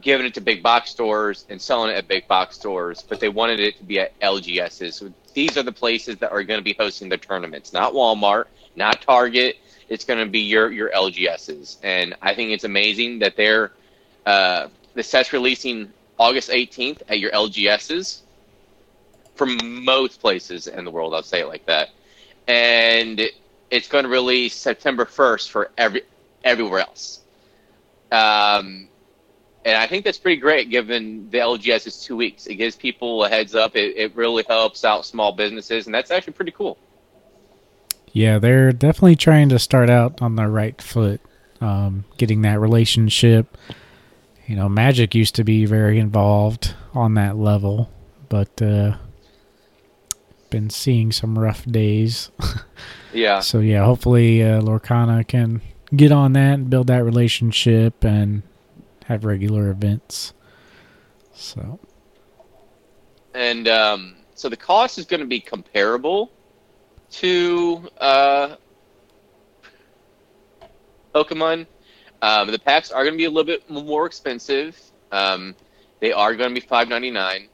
giving 0.00 0.24
it 0.24 0.34
to 0.34 0.40
big 0.40 0.62
box 0.62 0.90
stores 0.90 1.46
and 1.48 1.60
selling 1.60 1.90
it 1.90 1.96
at 1.96 2.06
big 2.06 2.28
box 2.28 2.54
stores, 2.54 3.04
but 3.08 3.18
they 3.18 3.28
wanted 3.28 3.58
it 3.58 3.76
to 3.78 3.82
be 3.82 3.98
at 3.98 4.18
LGSs. 4.20 4.94
So 4.94 5.12
these 5.34 5.56
are 5.56 5.62
the 5.62 5.72
places 5.72 6.16
that 6.18 6.32
are 6.32 6.42
going 6.42 6.58
to 6.58 6.64
be 6.64 6.74
hosting 6.78 7.08
the 7.08 7.18
tournaments, 7.18 7.72
not 7.72 7.92
Walmart, 7.92 8.46
not 8.76 9.02
Target. 9.02 9.56
It's 9.88 10.04
going 10.04 10.18
to 10.24 10.30
be 10.30 10.40
your 10.40 10.70
your 10.70 10.90
LGSs, 10.90 11.78
and 11.82 12.14
I 12.22 12.34
think 12.34 12.50
it's 12.50 12.64
amazing 12.64 13.18
that 13.20 13.36
they're 13.36 13.72
uh, 14.26 14.68
the 14.94 15.02
set's 15.02 15.32
releasing 15.32 15.92
August 16.18 16.50
18th 16.50 17.02
at 17.08 17.18
your 17.18 17.30
LGSs 17.32 18.20
from 19.34 19.84
most 19.84 20.20
places 20.20 20.66
in 20.66 20.84
the 20.84 20.90
world. 20.90 21.14
I'll 21.14 21.22
say 21.22 21.40
it 21.40 21.48
like 21.48 21.66
that, 21.66 21.90
and 22.46 23.20
it's 23.70 23.88
going 23.88 24.04
to 24.04 24.10
release 24.10 24.54
September 24.54 25.04
1st 25.04 25.48
for 25.50 25.70
every 25.78 26.02
everywhere 26.44 26.80
else. 26.80 27.20
Um, 28.12 28.88
and 29.64 29.76
I 29.76 29.86
think 29.86 30.04
that's 30.04 30.18
pretty 30.18 30.40
great 30.40 30.70
given 30.70 31.28
the 31.30 31.38
LGS 31.38 31.86
is 31.86 32.02
two 32.02 32.16
weeks. 32.16 32.46
It 32.46 32.54
gives 32.54 32.76
people 32.76 33.24
a 33.24 33.28
heads 33.28 33.54
up. 33.54 33.76
It, 33.76 33.96
it 33.96 34.16
really 34.16 34.44
helps 34.48 34.84
out 34.84 35.04
small 35.04 35.32
businesses, 35.32 35.86
and 35.86 35.94
that's 35.94 36.10
actually 36.10 36.32
pretty 36.32 36.52
cool. 36.52 36.78
Yeah, 38.12 38.38
they're 38.38 38.72
definitely 38.72 39.16
trying 39.16 39.50
to 39.50 39.58
start 39.58 39.88
out 39.90 40.20
on 40.20 40.36
the 40.36 40.48
right 40.48 40.80
foot, 40.80 41.20
um, 41.60 42.04
getting 42.16 42.42
that 42.42 42.58
relationship. 42.58 43.56
You 44.46 44.56
know, 44.56 44.68
Magic 44.68 45.14
used 45.14 45.36
to 45.36 45.44
be 45.44 45.64
very 45.64 45.98
involved 45.98 46.74
on 46.92 47.14
that 47.14 47.36
level, 47.36 47.90
but 48.28 48.60
uh, 48.60 48.96
been 50.50 50.70
seeing 50.70 51.12
some 51.12 51.38
rough 51.38 51.64
days. 51.64 52.30
yeah. 53.12 53.40
So 53.40 53.60
yeah, 53.60 53.84
hopefully 53.84 54.42
uh, 54.42 54.60
Lorcana 54.60 55.26
can 55.26 55.62
get 55.94 56.10
on 56.10 56.32
that 56.32 56.54
and 56.54 56.70
build 56.70 56.88
that 56.88 57.04
relationship 57.04 58.04
and 58.04 58.42
have 59.10 59.24
regular 59.24 59.70
events. 59.70 60.34
So, 61.34 61.80
and 63.34 63.66
um, 63.66 64.14
so 64.36 64.48
the 64.48 64.56
cost 64.56 64.98
is 64.98 65.04
going 65.04 65.20
to 65.20 65.26
be 65.26 65.40
comparable 65.40 66.30
to 67.12 67.88
uh, 67.98 68.54
Pokemon. 71.12 71.66
Um, 72.22 72.52
the 72.52 72.58
packs 72.58 72.92
are 72.92 73.02
going 73.02 73.14
to 73.14 73.18
be 73.18 73.24
a 73.24 73.30
little 73.30 73.42
bit 73.42 73.68
more 73.68 74.06
expensive. 74.06 74.80
Um, 75.10 75.56
they 75.98 76.12
are 76.12 76.36
going 76.36 76.54
to 76.54 76.60
be 76.60 76.64
five 76.64 76.88
ninety 76.88 77.10
nine. 77.10 77.48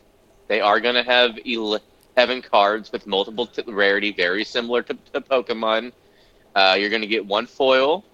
They 0.48 0.60
are 0.60 0.78
going 0.78 0.94
to 0.94 1.04
have 1.04 1.38
eleven 1.46 2.42
cards 2.42 2.92
with 2.92 3.06
multiple 3.06 3.46
t- 3.46 3.62
rarity, 3.66 4.12
very 4.12 4.44
similar 4.44 4.82
to, 4.82 4.94
to 5.14 5.20
Pokemon. 5.22 5.92
Uh, 6.54 6.76
you're 6.78 6.90
going 6.90 7.02
to 7.02 7.08
get 7.08 7.24
one 7.24 7.46
foil, 7.46 8.04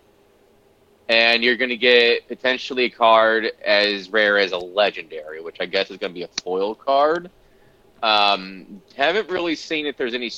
and 1.09 1.43
you're 1.43 1.57
going 1.57 1.71
to 1.71 1.77
get 1.77 2.29
potentially 2.29 2.85
a 2.85 2.91
card 2.91 3.51
as 3.65 4.09
rare 4.09 4.39
as 4.39 4.53
a 4.53 4.59
legendary, 4.59 5.41
which 5.43 5.57
I 5.61 5.67
guess 5.67 5.91
is 5.91 5.99
going 5.99 6.13
to 6.13 6.15
be 6.15 6.23
a 6.23 6.29
foil 6.43 6.75
card. 6.75 7.31
Um, 8.03 8.83
haven't 8.97 9.29
really 9.29 9.55
seen 9.55 9.87
if 9.87 9.97
there's 9.97 10.15
any 10.15 10.31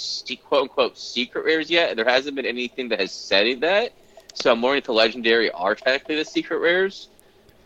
quote 0.45 0.63
unquote 0.63 0.99
secret 0.99 1.45
rares 1.45 1.71
yet. 1.71 1.97
There 1.97 2.05
hasn't 2.05 2.37
been 2.37 2.47
anything 2.47 2.89
that 2.91 3.01
has 3.01 3.13
said 3.13 3.61
that. 3.63 3.93
So 4.35 4.53
I'm 4.53 4.59
more 4.59 4.77
into 4.77 4.93
legendary 4.93 5.51
are 5.51 5.75
technically 5.75 6.17
the 6.17 6.25
secret 6.25 6.59
rares, 6.59 7.09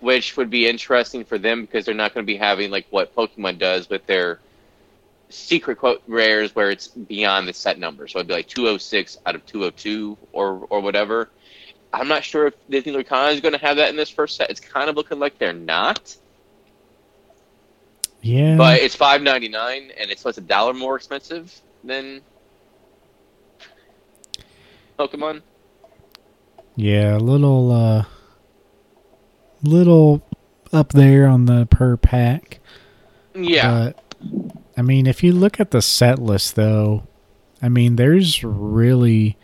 which 0.01 0.37
would 0.37 0.51
be 0.51 0.69
interesting 0.69 1.25
for 1.25 1.39
them 1.39 1.63
because 1.63 1.85
they're 1.85 1.95
not 1.95 2.15
going 2.15 2.25
to 2.25 2.31
be 2.31 2.37
having 2.37 2.71
like 2.71 2.87
what 2.91 3.15
Pokemon 3.15 3.59
does 3.59 3.89
with 3.89 4.07
their 4.07 4.39
secret 5.31 5.79
quote 5.79 6.03
rares 6.07 6.55
where 6.55 6.71
it's 6.71 6.89
beyond 6.89 7.49
the 7.49 7.53
set 7.53 7.79
number. 7.79 8.07
So 8.07 8.19
it'd 8.19 8.29
be 8.29 8.35
like 8.35 8.49
206 8.49 9.19
out 9.27 9.35
of 9.35 9.45
202 9.47 10.17
or 10.33 10.67
or 10.71 10.81
whatever. 10.81 11.29
I'm 11.93 12.09
not 12.09 12.23
sure 12.23 12.49
if 12.49 12.55
Disney 12.69 12.93
Lorcana 12.93 13.33
is 13.33 13.41
going 13.41 13.55
to 13.55 13.61
have 13.61 13.77
that 13.77 13.89
in 13.89 13.97
this 13.97 14.11
first 14.11 14.37
set. 14.37 14.51
It's 14.51 14.61
kind 14.61 14.91
of 14.91 14.97
looking 14.97 15.19
like 15.19 15.39
they're 15.39 15.53
not. 15.53 16.17
Yeah. 18.21 18.57
But 18.57 18.81
it's 18.81 18.95
five 18.95 19.23
ninety 19.23 19.49
nine, 19.49 19.93
and 19.99 20.11
it's 20.11 20.25
what's 20.25 20.39
a 20.39 20.43
dollar 20.43 20.75
more 20.75 20.97
expensive 20.97 21.55
than 21.85 22.21
Pokemon. 24.99 25.43
Yeah, 26.77 27.17
a 27.17 27.19
little, 27.19 27.73
uh, 27.73 28.05
little 29.63 30.23
up 30.73 30.93
there 30.93 31.27
on 31.27 31.47
the 31.47 31.67
per 31.67 31.97
pack. 31.97 32.61
Yeah. 33.35 33.93
But, 33.95 34.15
I 34.77 34.83
mean, 34.83 35.07
if 35.07 35.23
you 35.23 35.33
look 35.33 35.59
at 35.59 35.71
the 35.71 35.83
set 35.83 36.19
list, 36.19 36.55
though, 36.57 37.07
I 37.63 37.69
mean, 37.69 37.97
there's 37.97 38.45
really 38.45 39.37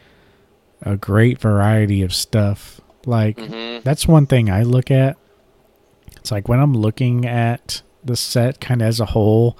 a 0.84 0.96
great 0.96 1.38
variety 1.38 2.02
of 2.02 2.14
stuff. 2.14 2.80
Like, 3.06 3.38
hmm 3.38 3.78
that's 3.82 4.08
one 4.08 4.26
thing 4.26 4.48
I 4.48 4.62
look 4.62 4.90
at. 4.90 5.18
It's 6.16 6.30
like 6.30 6.48
when 6.48 6.58
I'm 6.58 6.72
looking 6.72 7.26
at 7.26 7.82
the 8.02 8.16
set 8.16 8.60
kind 8.60 8.80
of 8.80 8.88
as 8.88 8.98
a 8.98 9.06
whole, 9.06 9.58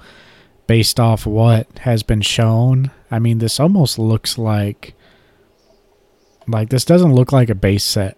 based 0.67 0.99
off 0.99 1.25
what 1.25 1.67
has 1.79 2.01
been 2.01 2.21
shown. 2.21 2.89
I 3.11 3.19
mean, 3.19 3.37
this 3.37 3.59
almost 3.59 3.99
looks 3.99 4.37
like 4.37 4.95
like 6.47 6.69
this 6.69 6.85
doesn't 6.85 7.13
look 7.13 7.31
like 7.31 7.49
a 7.49 7.55
base 7.55 7.83
set. 7.83 8.17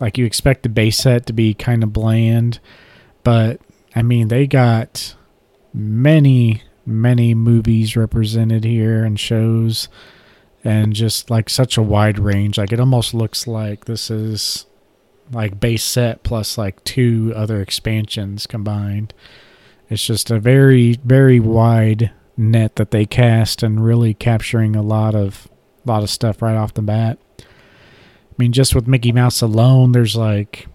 Like 0.00 0.18
you 0.18 0.24
expect 0.24 0.62
the 0.62 0.68
base 0.68 0.98
set 0.98 1.26
to 1.26 1.32
be 1.32 1.54
kind 1.54 1.82
of 1.82 1.92
bland, 1.92 2.60
but 3.24 3.60
I 3.94 4.02
mean, 4.02 4.28
they 4.28 4.46
got 4.46 5.14
many 5.72 6.62
many 6.86 7.34
movies 7.34 7.96
represented 7.96 8.64
here 8.64 9.04
and 9.04 9.20
shows 9.20 9.88
and 10.64 10.92
just 10.92 11.30
like 11.30 11.48
such 11.48 11.76
a 11.76 11.82
wide 11.82 12.18
range. 12.18 12.58
Like 12.58 12.72
it 12.72 12.80
almost 12.80 13.14
looks 13.14 13.46
like 13.46 13.84
this 13.84 14.10
is 14.10 14.66
like 15.32 15.60
base 15.60 15.84
set 15.84 16.22
plus 16.22 16.58
like 16.58 16.82
two 16.84 17.32
other 17.36 17.60
expansions 17.60 18.46
combined. 18.46 19.14
It's 19.90 20.04
just 20.04 20.30
a 20.30 20.38
very 20.38 20.98
very 21.04 21.40
wide 21.40 22.12
net 22.36 22.76
that 22.76 22.90
they 22.90 23.06
cast 23.06 23.62
and 23.62 23.84
really 23.84 24.14
capturing 24.14 24.76
a 24.76 24.82
lot 24.82 25.14
of 25.14 25.48
lot 25.84 26.02
of 26.02 26.10
stuff 26.10 26.42
right 26.42 26.56
off 26.56 26.74
the 26.74 26.82
bat. 26.82 27.18
I 27.40 28.34
mean 28.36 28.52
just 28.52 28.74
with 28.74 28.86
Mickey 28.86 29.12
Mouse 29.12 29.40
alone 29.40 29.92
there's 29.92 30.16
like 30.16 30.66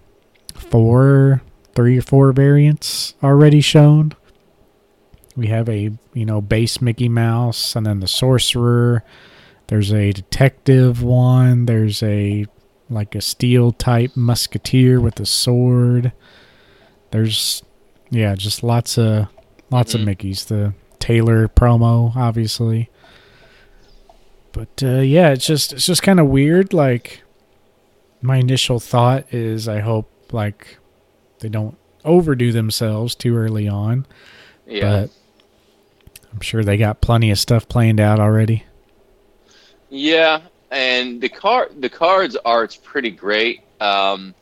four 0.56 1.42
three 1.76 1.98
or 1.98 2.02
four 2.02 2.32
variants 2.32 3.16
already 3.24 3.62
shown. 3.62 4.14
We 5.36 5.48
have 5.48 5.68
a, 5.68 5.92
you 6.14 6.26
know, 6.26 6.42
base 6.42 6.82
Mickey 6.82 7.10
Mouse 7.10 7.76
and 7.76 7.86
then 7.86 8.00
the 8.00 8.08
sorcerer. 8.08 9.04
There's 9.74 9.92
a 9.92 10.12
detective 10.12 11.02
one. 11.02 11.66
There's 11.66 12.04
a 12.04 12.46
like 12.92 13.16
a 13.16 13.22
steel 13.22 13.72
type 13.72 14.12
musketeer 14.16 15.02
with 15.02 15.20
a 15.20 15.26
sword. 15.26 16.12
There's 17.10 17.64
yeah, 18.12 18.36
just 18.36 18.62
lots 18.62 19.00
of 19.00 19.30
lots 19.72 19.96
Mhm. 19.96 20.02
of 20.02 20.08
Mickeys. 20.08 20.46
The 20.46 20.76
Taylor 21.00 21.48
promo, 21.48 22.16
obviously. 22.16 22.92
But 24.52 24.84
uh, 24.84 25.00
yeah, 25.00 25.30
it's 25.30 25.48
just 25.48 25.74
it's 25.74 25.88
just 25.88 26.04
kind 26.04 26.20
of 26.20 26.28
weird. 26.28 26.72
Like 26.72 27.24
my 28.22 28.38
initial 28.38 28.80
thought 28.80 29.26
is, 29.34 29.68
I 29.68 29.80
hope 29.80 30.08
like 30.32 30.78
they 31.40 31.50
don't 31.50 31.76
overdo 32.06 32.52
themselves 32.52 33.16
too 33.16 33.36
early 33.36 33.68
on. 33.68 34.06
Yeah. 34.68 34.82
But 35.08 35.10
I'm 36.32 36.42
sure 36.42 36.64
they 36.64 36.78
got 36.78 37.02
plenty 37.02 37.32
of 37.32 37.40
stuff 37.40 37.68
planned 37.68 38.00
out 38.00 38.20
already. 38.20 38.66
Yeah, 39.94 40.42
and 40.72 41.22
the 41.22 41.30
card 41.30 41.80
the 41.80 41.90
cards 41.90 42.36
art's 42.44 42.76
pretty 42.76 43.12
great. 43.12 43.62
Um, 43.80 44.34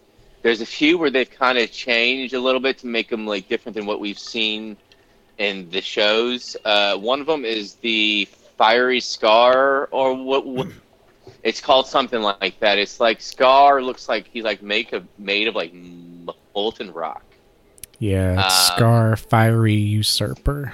there's 0.44 0.62
a 0.62 0.66
few 0.66 0.98
where 0.98 1.10
they've 1.10 1.30
kind 1.30 1.58
of 1.58 1.70
changed 1.74 2.34
a 2.34 2.40
little 2.40 2.62
bit 2.62 2.78
to 2.80 2.88
make 2.88 3.10
them 3.10 3.28
like 3.28 3.50
different 3.50 3.76
than 3.76 3.86
what 3.86 4.00
we've 4.00 4.18
seen 4.18 4.78
in 5.40 5.70
the 5.70 5.82
shows. 5.82 6.56
Uh, 6.64 6.96
one 6.98 7.20
of 7.20 7.28
them 7.28 7.44
is 7.44 7.76
the 7.76 8.30
fiery 8.58 9.02
scar, 9.02 9.88
or 9.92 10.14
what? 10.16 10.46
what 10.46 10.70
it's 11.44 11.60
called 11.60 11.86
something 11.86 12.22
like 12.22 12.58
that. 12.62 12.78
It's 12.80 13.02
like 13.02 13.20
Scar 13.20 13.82
looks 13.82 14.08
like 14.08 14.28
he's 14.32 14.46
like 14.46 14.62
make 14.62 14.94
of 14.94 15.06
made 15.18 15.50
of 15.50 15.56
like 15.56 15.74
molten 16.56 16.94
rock. 16.94 17.24
Yeah, 18.00 18.42
Um, 18.42 18.50
Scar 18.50 19.16
Fiery 19.18 19.76
Usurper. 19.76 20.74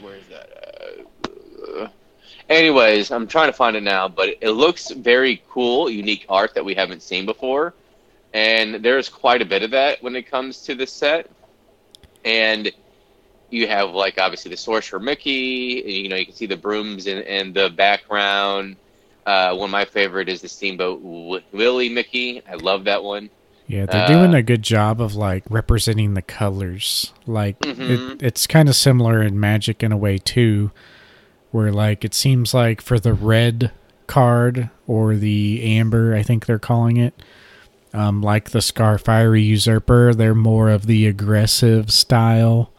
Where 0.00 0.16
is 0.16 0.24
that? 0.28 1.06
Uh, 1.78 1.88
anyways, 2.48 3.10
I'm 3.10 3.26
trying 3.26 3.48
to 3.48 3.52
find 3.52 3.76
it 3.76 3.82
now, 3.82 4.08
but 4.08 4.30
it 4.40 4.50
looks 4.50 4.90
very 4.90 5.42
cool, 5.50 5.88
unique 5.90 6.26
art 6.28 6.54
that 6.54 6.64
we 6.64 6.74
haven't 6.74 7.02
seen 7.02 7.26
before. 7.26 7.74
And 8.34 8.76
there's 8.84 9.08
quite 9.08 9.40
a 9.42 9.44
bit 9.46 9.62
of 9.62 9.70
that 9.70 10.02
when 10.02 10.14
it 10.16 10.30
comes 10.30 10.62
to 10.62 10.74
this 10.74 10.92
set. 10.92 11.30
And 12.24 12.70
you 13.50 13.66
have, 13.68 13.90
like, 13.90 14.18
obviously 14.18 14.50
the 14.50 14.56
Sorcerer 14.56 14.98
Mickey. 15.00 15.80
and, 15.82 15.90
You 15.90 16.08
know, 16.08 16.16
you 16.16 16.26
can 16.26 16.34
see 16.34 16.46
the 16.46 16.56
brooms 16.56 17.06
in, 17.06 17.18
in 17.22 17.52
the 17.52 17.70
background. 17.70 18.76
Uh, 19.24 19.54
one 19.54 19.68
of 19.68 19.72
my 19.72 19.84
favorite 19.84 20.28
is 20.28 20.40
the 20.42 20.48
Steamboat 20.48 21.00
Willie 21.52 21.88
Mickey. 21.88 22.42
I 22.48 22.54
love 22.54 22.84
that 22.84 23.02
one. 23.02 23.30
Yeah, 23.68 23.86
they're 23.86 24.04
uh, 24.04 24.06
doing 24.06 24.34
a 24.34 24.42
good 24.42 24.62
job 24.62 25.00
of 25.00 25.16
like 25.16 25.42
representing 25.50 26.14
the 26.14 26.22
colors. 26.22 27.12
Like 27.26 27.58
Mhm. 27.60 28.14
it, 28.14 28.22
it's 28.22 28.46
kind 28.46 28.68
of 28.68 28.76
similar 28.76 29.20
in 29.20 29.40
Magic 29.40 29.82
in 29.82 29.90
a 29.90 29.96
way 29.96 30.18
too, 30.18 30.70
where 31.56 31.72
like 31.72 32.04
it 32.04 32.12
seems 32.12 32.52
like 32.52 32.82
for 32.82 33.00
the 33.00 33.14
red 33.14 33.72
card 34.06 34.68
or 34.86 35.16
the 35.16 35.62
amber, 35.64 36.14
I 36.14 36.22
think 36.22 36.44
they're 36.44 36.58
calling 36.58 36.98
it. 36.98 37.14
Um, 37.94 38.20
like 38.20 38.50
the 38.50 38.60
Scar 38.60 38.98
Fiery 38.98 39.40
Usurper, 39.40 40.12
they're 40.12 40.34
more 40.34 40.68
of 40.68 40.86
the 40.86 41.06
aggressive 41.06 41.90
style. 41.90 42.70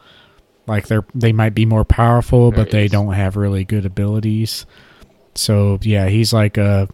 Like 0.68 0.86
they're 0.86 1.04
they 1.12 1.32
might 1.32 1.54
be 1.54 1.66
more 1.66 1.84
powerful, 1.84 2.52
but 2.52 2.70
they 2.70 2.86
don't 2.86 3.14
have 3.14 3.34
really 3.34 3.64
good 3.64 3.84
abilities. 3.84 4.64
So 5.34 5.80
yeah, 5.82 6.06
he's 6.08 6.32
like 6.32 6.56
a 6.56 6.88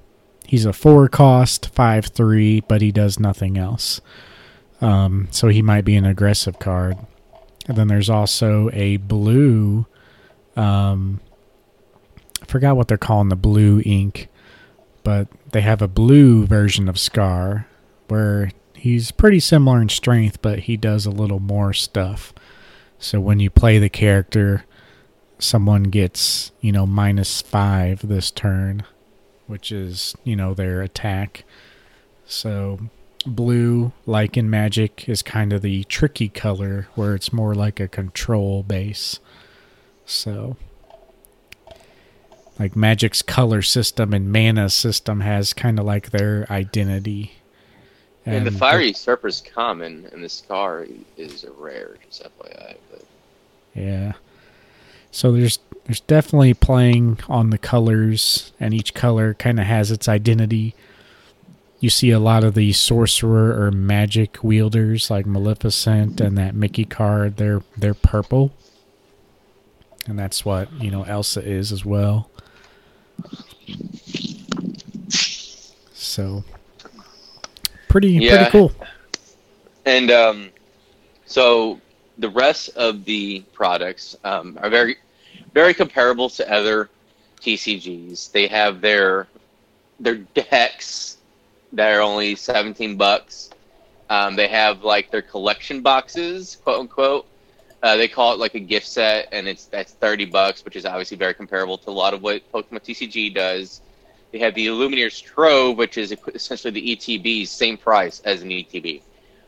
he's 0.46 0.64
a 0.64 0.72
four 0.72 1.08
cost 1.08 1.68
five 1.74 2.06
three, 2.06 2.60
but 2.60 2.80
he 2.80 2.92
does 2.92 3.20
nothing 3.20 3.58
else. 3.58 4.00
Um, 4.80 5.28
so 5.30 5.48
he 5.48 5.60
might 5.60 5.84
be 5.84 5.96
an 5.96 6.06
aggressive 6.06 6.58
card. 6.58 6.96
And 7.66 7.76
then 7.76 7.88
there's 7.88 8.08
also 8.10 8.70
a 8.72 8.96
blue. 8.96 9.84
Um, 10.56 11.20
I 12.44 12.46
forgot 12.46 12.76
what 12.76 12.88
they're 12.88 12.98
calling 12.98 13.30
the 13.30 13.36
blue 13.36 13.80
ink, 13.86 14.28
but 15.02 15.28
they 15.52 15.62
have 15.62 15.80
a 15.80 15.88
blue 15.88 16.46
version 16.46 16.90
of 16.90 16.98
Scar 16.98 17.66
where 18.08 18.50
he's 18.74 19.10
pretty 19.10 19.40
similar 19.40 19.80
in 19.80 19.88
strength, 19.88 20.42
but 20.42 20.60
he 20.60 20.76
does 20.76 21.06
a 21.06 21.10
little 21.10 21.40
more 21.40 21.72
stuff. 21.72 22.34
So 22.98 23.18
when 23.18 23.40
you 23.40 23.48
play 23.48 23.78
the 23.78 23.88
character, 23.88 24.66
someone 25.38 25.84
gets, 25.84 26.52
you 26.60 26.70
know, 26.70 26.84
minus 26.84 27.40
five 27.40 28.06
this 28.06 28.30
turn, 28.30 28.84
which 29.46 29.72
is, 29.72 30.14
you 30.22 30.36
know, 30.36 30.52
their 30.52 30.82
attack. 30.82 31.44
So 32.26 32.78
blue, 33.24 33.92
like 34.04 34.36
in 34.36 34.50
Magic, 34.50 35.08
is 35.08 35.22
kind 35.22 35.54
of 35.54 35.62
the 35.62 35.84
tricky 35.84 36.28
color 36.28 36.88
where 36.94 37.14
it's 37.14 37.32
more 37.32 37.54
like 37.54 37.80
a 37.80 37.88
control 37.88 38.62
base. 38.62 39.18
So, 40.04 40.58
like 42.58 42.76
Magic's 42.76 43.22
color 43.22 43.62
system 43.62 44.12
and 44.12 44.32
mana 44.32 44.70
system 44.70 45.20
has 45.20 45.52
kind 45.52 45.78
of 45.78 45.84
like 45.84 46.10
their 46.10 46.46
identity. 46.50 47.32
And, 48.26 48.46
the 48.46 48.52
Fiery 48.52 48.90
Usurper's 48.90 49.42
common, 49.42 50.08
and 50.12 50.24
the 50.24 50.28
Scar 50.28 50.86
is 51.16 51.44
a 51.44 51.52
rare, 51.52 51.96
just 52.08 52.22
FYI. 52.22 52.76
But 52.90 53.04
Yeah. 53.74 54.12
So 55.10 55.30
there's 55.32 55.58
there's 55.84 56.00
definitely 56.00 56.54
playing 56.54 57.18
on 57.28 57.50
the 57.50 57.58
colors 57.58 58.52
and 58.58 58.72
each 58.72 58.94
color 58.94 59.34
kind 59.34 59.60
of 59.60 59.66
has 59.66 59.90
its 59.90 60.08
identity. 60.08 60.74
You 61.78 61.90
see 61.90 62.10
a 62.10 62.18
lot 62.18 62.42
of 62.42 62.54
the 62.54 62.72
sorcerer 62.72 63.62
or 63.62 63.70
magic 63.70 64.42
wielders 64.42 65.10
like 65.10 65.26
Maleficent 65.26 66.20
and 66.20 66.38
that 66.38 66.54
Mickey 66.54 66.86
card, 66.86 67.36
they're 67.36 67.62
they're 67.76 67.94
purple. 67.94 68.52
And 70.06 70.18
that's 70.18 70.44
what, 70.44 70.72
you 70.80 70.90
know, 70.90 71.02
Elsa 71.04 71.42
is 71.42 71.72
as 71.72 71.84
well. 71.84 72.30
So 75.92 76.44
pretty 77.88 78.08
Yeah. 78.12 78.36
pretty 78.36 78.50
cool. 78.50 78.72
And 79.84 80.10
um, 80.10 80.50
so 81.26 81.80
the 82.18 82.28
rest 82.28 82.70
of 82.76 83.04
the 83.04 83.40
products 83.52 84.16
um, 84.24 84.58
are 84.62 84.70
very, 84.70 84.96
very 85.52 85.74
comparable 85.74 86.28
to 86.30 86.52
other 86.52 86.88
TCGs. 87.40 88.32
They 88.32 88.46
have 88.46 88.80
their 88.80 89.26
their 90.00 90.16
decks 90.16 91.18
that 91.72 91.92
are 91.92 92.00
only 92.00 92.34
seventeen 92.36 92.96
bucks. 92.96 93.50
Um, 94.10 94.36
they 94.36 94.48
have 94.48 94.84
like 94.84 95.10
their 95.10 95.22
collection 95.22 95.80
boxes, 95.82 96.56
quote 96.62 96.80
unquote. 96.80 97.26
Uh, 97.84 97.96
they 97.96 98.08
call 98.08 98.32
it 98.32 98.38
like 98.38 98.54
a 98.54 98.60
gift 98.60 98.86
set, 98.86 99.28
and 99.30 99.46
it's 99.46 99.66
that's 99.66 99.92
thirty 99.92 100.24
bucks, 100.24 100.64
which 100.64 100.74
is 100.74 100.86
obviously 100.86 101.18
very 101.18 101.34
comparable 101.34 101.76
to 101.76 101.90
a 101.90 101.92
lot 101.92 102.14
of 102.14 102.22
what 102.22 102.40
Pokemon 102.50 102.82
TCG 102.82 103.34
does. 103.34 103.82
They 104.32 104.38
have 104.38 104.54
the 104.54 104.68
Illuminator's 104.68 105.20
Trove, 105.20 105.76
which 105.76 105.98
is 105.98 106.14
essentially 106.34 106.70
the 106.70 106.96
ETB's 106.96 107.50
same 107.50 107.76
price 107.76 108.22
as 108.24 108.40
an 108.40 108.48
ETB. 108.48 109.02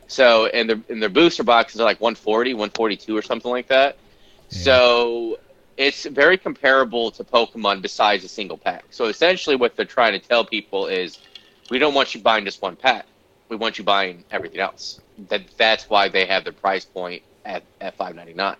So, 0.05 0.45
and 0.53 0.69
their 0.69 0.79
and 0.87 1.01
their 1.01 1.09
booster 1.09 1.43
boxes 1.43 1.81
are 1.81 1.85
like 1.85 1.99
140, 1.99 2.53
142 2.53 3.17
or 3.17 3.23
something 3.23 3.49
like 3.49 3.69
that. 3.69 3.97
Yeah. 4.51 4.57
So, 4.59 5.39
it's 5.75 6.05
very 6.05 6.37
comparable 6.37 7.09
to 7.09 7.23
Pokemon 7.23 7.81
besides 7.81 8.23
a 8.23 8.27
single 8.27 8.57
pack. 8.59 8.85
So 8.91 9.05
essentially, 9.05 9.55
what 9.55 9.75
they're 9.75 9.85
trying 9.85 10.13
to 10.13 10.19
tell 10.19 10.45
people 10.45 10.85
is, 10.85 11.17
we 11.71 11.79
don't 11.79 11.95
want 11.95 12.13
you 12.13 12.21
buying 12.21 12.45
just 12.45 12.61
one 12.61 12.75
pack. 12.75 13.07
We 13.49 13.55
want 13.55 13.79
you 13.79 13.83
buying 13.83 14.23
everything 14.29 14.59
else. 14.59 15.01
That 15.29 15.41
that's 15.57 15.89
why 15.89 16.07
they 16.07 16.27
have 16.27 16.43
the 16.43 16.51
price 16.51 16.85
point 16.85 17.23
at 17.47 17.63
at 17.81 17.95
five 17.95 18.15
ninety 18.15 18.33
nine, 18.33 18.57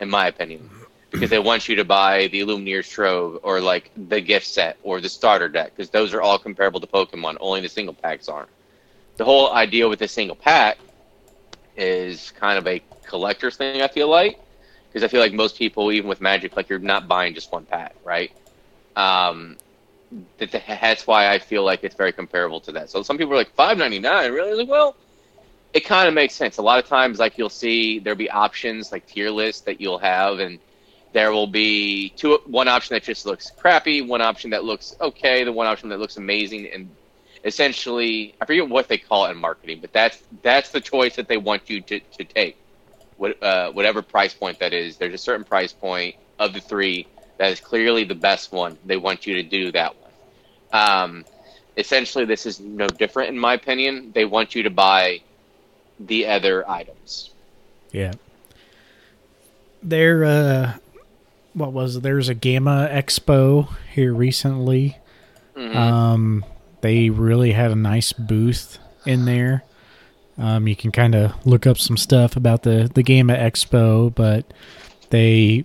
in 0.00 0.10
my 0.10 0.26
opinion, 0.26 0.68
because 1.10 1.30
they 1.30 1.38
want 1.38 1.68
you 1.68 1.76
to 1.76 1.84
buy 1.84 2.26
the 2.28 2.40
Illumineer's 2.40 2.88
Trove 2.88 3.38
or 3.42 3.60
like 3.60 3.90
the 4.08 4.20
gift 4.20 4.46
set 4.46 4.76
or 4.82 5.00
the 5.00 5.08
starter 5.08 5.48
deck 5.48 5.72
because 5.74 5.90
those 5.90 6.12
are 6.12 6.20
all 6.20 6.38
comparable 6.38 6.80
to 6.80 6.86
Pokemon. 6.86 7.36
Only 7.40 7.60
the 7.60 7.68
single 7.68 7.94
packs 7.94 8.28
aren't. 8.28 8.50
The 9.16 9.24
whole 9.24 9.52
idea 9.52 9.88
with 9.88 10.00
the 10.00 10.08
single 10.08 10.36
pack 10.36 10.78
is 11.76 12.32
kind 12.32 12.58
of 12.58 12.66
a 12.66 12.82
collector's 13.06 13.56
thing. 13.56 13.80
I 13.82 13.88
feel 13.88 14.08
like 14.08 14.38
because 14.88 15.04
I 15.04 15.08
feel 15.08 15.20
like 15.20 15.32
most 15.32 15.56
people, 15.56 15.90
even 15.92 16.08
with 16.08 16.20
Magic, 16.20 16.56
like 16.56 16.68
you're 16.68 16.78
not 16.78 17.08
buying 17.08 17.34
just 17.34 17.52
one 17.52 17.64
pack, 17.64 17.94
right? 18.04 18.30
Um, 18.96 19.56
that's 20.38 21.06
why 21.06 21.32
I 21.32 21.38
feel 21.38 21.64
like 21.64 21.84
it's 21.84 21.94
very 21.94 22.12
comparable 22.12 22.60
to 22.60 22.72
that. 22.72 22.90
So 22.90 23.02
some 23.02 23.16
people 23.16 23.32
are 23.32 23.36
like 23.36 23.54
five 23.54 23.78
ninety 23.78 23.98
nine, 23.98 24.32
really? 24.32 24.54
Like, 24.54 24.68
well, 24.68 24.96
it 25.74 25.84
kind 25.84 26.06
of 26.06 26.14
makes 26.14 26.34
sense. 26.34 26.58
A 26.58 26.62
lot 26.62 26.78
of 26.78 26.86
times, 26.86 27.18
like 27.18 27.38
you'll 27.38 27.48
see 27.48 27.98
there'll 27.98 28.16
be 28.16 28.30
options 28.30 28.92
like 28.92 29.06
tier 29.06 29.30
lists 29.30 29.62
that 29.62 29.80
you'll 29.80 29.98
have, 29.98 30.38
and 30.38 30.58
there 31.12 31.32
will 31.32 31.46
be 31.46 32.10
two 32.10 32.38
one 32.46 32.68
option 32.68 32.94
that 32.94 33.02
just 33.02 33.26
looks 33.26 33.50
crappy, 33.50 34.02
one 34.02 34.20
option 34.20 34.50
that 34.50 34.64
looks 34.64 34.96
okay, 35.00 35.44
the 35.44 35.52
one 35.52 35.66
option 35.66 35.88
that 35.88 35.98
looks 35.98 36.16
amazing, 36.16 36.68
and 36.72 36.90
essentially 37.44 38.34
I 38.40 38.44
forget 38.44 38.68
what 38.68 38.88
they 38.88 38.98
call 38.98 39.26
it 39.26 39.30
in 39.30 39.38
marketing, 39.38 39.78
but 39.80 39.92
that's 39.92 40.22
that's 40.42 40.70
the 40.70 40.80
choice 40.80 41.16
that 41.16 41.28
they 41.28 41.38
want 41.38 41.68
you 41.68 41.80
to, 41.82 42.00
to 42.00 42.24
take 42.24 42.56
what, 43.16 43.42
uh, 43.42 43.70
whatever 43.72 44.02
price 44.02 44.34
point 44.34 44.58
that 44.58 44.72
is. 44.72 44.96
There's 44.96 45.14
a 45.14 45.18
certain 45.18 45.44
price 45.44 45.72
point 45.72 46.16
of 46.38 46.52
the 46.52 46.60
three 46.60 47.06
that 47.38 47.50
is 47.50 47.60
clearly 47.60 48.04
the 48.04 48.14
best 48.14 48.52
one. 48.52 48.78
They 48.84 48.96
want 48.96 49.26
you 49.26 49.34
to 49.34 49.42
do 49.42 49.72
that 49.72 49.94
one. 50.00 50.10
Um, 50.72 51.24
essentially, 51.76 52.24
this 52.24 52.46
is 52.46 52.60
no 52.60 52.88
different 52.88 53.30
in 53.30 53.38
my 53.38 53.54
opinion. 53.54 54.12
They 54.14 54.24
want 54.26 54.54
you 54.54 54.62
to 54.64 54.70
buy 54.70 55.20
the 56.06 56.26
other 56.26 56.68
items. 56.68 57.30
Yeah. 57.90 58.12
There, 59.82 60.24
uh, 60.24 60.74
what 61.54 61.72
was 61.72 61.96
it? 61.96 62.02
There 62.02 62.16
was 62.16 62.28
a 62.28 62.34
GAMA 62.34 62.88
Expo 62.90 63.68
here 63.92 64.14
recently. 64.14 64.98
Mm-hmm. 65.56 65.76
Um, 65.76 66.44
they 66.80 67.10
really 67.10 67.52
had 67.52 67.70
a 67.70 67.76
nice 67.76 68.12
booth 68.12 68.78
in 69.04 69.24
there. 69.24 69.64
Um, 70.38 70.66
you 70.66 70.74
can 70.74 70.92
kind 70.92 71.14
of 71.14 71.46
look 71.46 71.66
up 71.66 71.78
some 71.78 71.96
stuff 71.96 72.36
about 72.36 72.62
the 72.62 72.90
the 72.92 73.02
GAMA 73.02 73.34
Expo, 73.34 74.14
but 74.14 74.52
they 75.10 75.64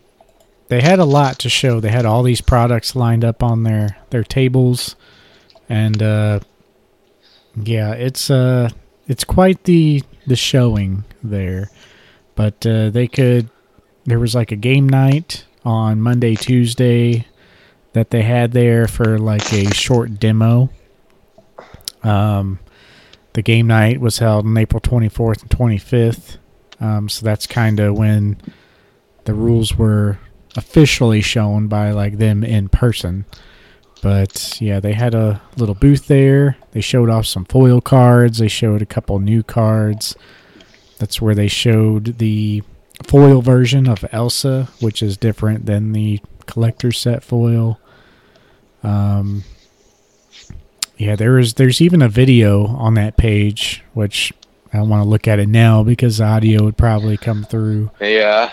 they 0.68 0.82
had 0.82 1.00
a 1.00 1.06
lot 1.06 1.40
to 1.40 1.50
show. 1.50 1.80
They 1.80 1.90
had 1.90 2.06
all 2.06 2.22
these 2.22 2.42
products 2.42 2.96
lined 2.96 3.24
up 3.24 3.42
on 3.42 3.64
their 3.64 3.98
their 4.10 4.24
tables, 4.24 4.96
and 5.70 6.04
uh, 6.04 6.42
yeah, 7.56 7.94
it's 7.94 8.30
uh 8.30 8.70
it's 9.08 9.24
quite 9.24 9.64
the 9.64 10.04
the 10.26 10.36
showing 10.36 11.04
there. 11.24 11.70
But 12.36 12.66
uh, 12.66 12.90
they 12.90 13.08
could 13.08 13.50
there 14.06 14.20
was 14.20 14.36
like 14.36 14.52
a 14.52 14.56
game 14.56 14.88
night 14.88 15.46
on 15.66 16.02
Monday, 16.02 16.36
Tuesday 16.36 17.26
that 17.94 18.12
they 18.12 18.22
had 18.22 18.52
there 18.52 18.88
for 18.88 19.18
like 19.18 19.52
a 19.52 19.74
short 19.74 20.20
demo. 20.20 20.70
Um, 22.04 22.60
the 23.34 23.42
game 23.42 23.68
night 23.68 24.00
was 24.00 24.20
held 24.20 24.46
on 24.46 24.58
April 24.58 24.80
24th 24.80 25.42
and 25.42 25.50
25th. 25.50 26.38
Um, 26.80 27.10
so 27.10 27.26
that's 27.26 27.48
kind 27.48 27.80
of 27.80 27.98
when 27.98 28.40
the 29.26 29.34
rules 29.34 29.76
were 29.76 30.20
officially 30.56 31.22
shown 31.22 31.68
by 31.68 31.92
like 31.92 32.18
them 32.18 32.44
in 32.44 32.70
person. 32.70 33.26
But 34.02 34.60
yeah, 34.62 34.80
they 34.80 34.94
had 34.94 35.14
a 35.14 35.42
little 35.58 35.76
booth 35.76 36.08
there. 36.08 36.58
They 36.72 36.82
showed 36.82 37.10
off 37.10 37.26
some 37.26 37.46
foil 37.46 37.82
cards. 37.82 38.38
They 38.38 38.48
showed 38.48 38.82
a 38.82 38.86
couple 38.86 39.20
new 39.20 39.44
cards. 39.44 40.16
That's 41.00 41.22
where 41.22 41.36
they 41.36 41.48
showed 41.48 42.18
the 42.18 42.64
foil 43.04 43.42
version 43.42 43.88
of 43.88 44.06
Elsa, 44.12 44.70
which 44.80 45.04
is 45.04 45.18
different 45.18 45.66
than 45.66 45.94
the 45.94 46.20
collector 46.46 46.92
set 46.92 47.24
foil. 47.24 47.80
Um, 48.84 49.44
yeah, 50.98 51.16
there 51.16 51.38
is. 51.38 51.56
There's 51.56 51.82
even 51.82 52.02
a 52.02 52.10
video 52.10 52.66
on 52.68 52.96
that 52.96 53.18
page, 53.18 53.84
which 53.94 54.34
I 54.74 54.78
don't 54.78 54.90
want 54.90 55.04
to 55.04 55.10
look 55.10 55.28
at 55.28 55.40
it 55.40 55.50
now 55.50 55.84
because 55.84 56.18
the 56.18 56.26
audio 56.26 56.64
would 56.64 56.78
probably 56.78 57.18
come 57.18 57.44
through. 57.44 57.92
Yeah. 58.02 58.52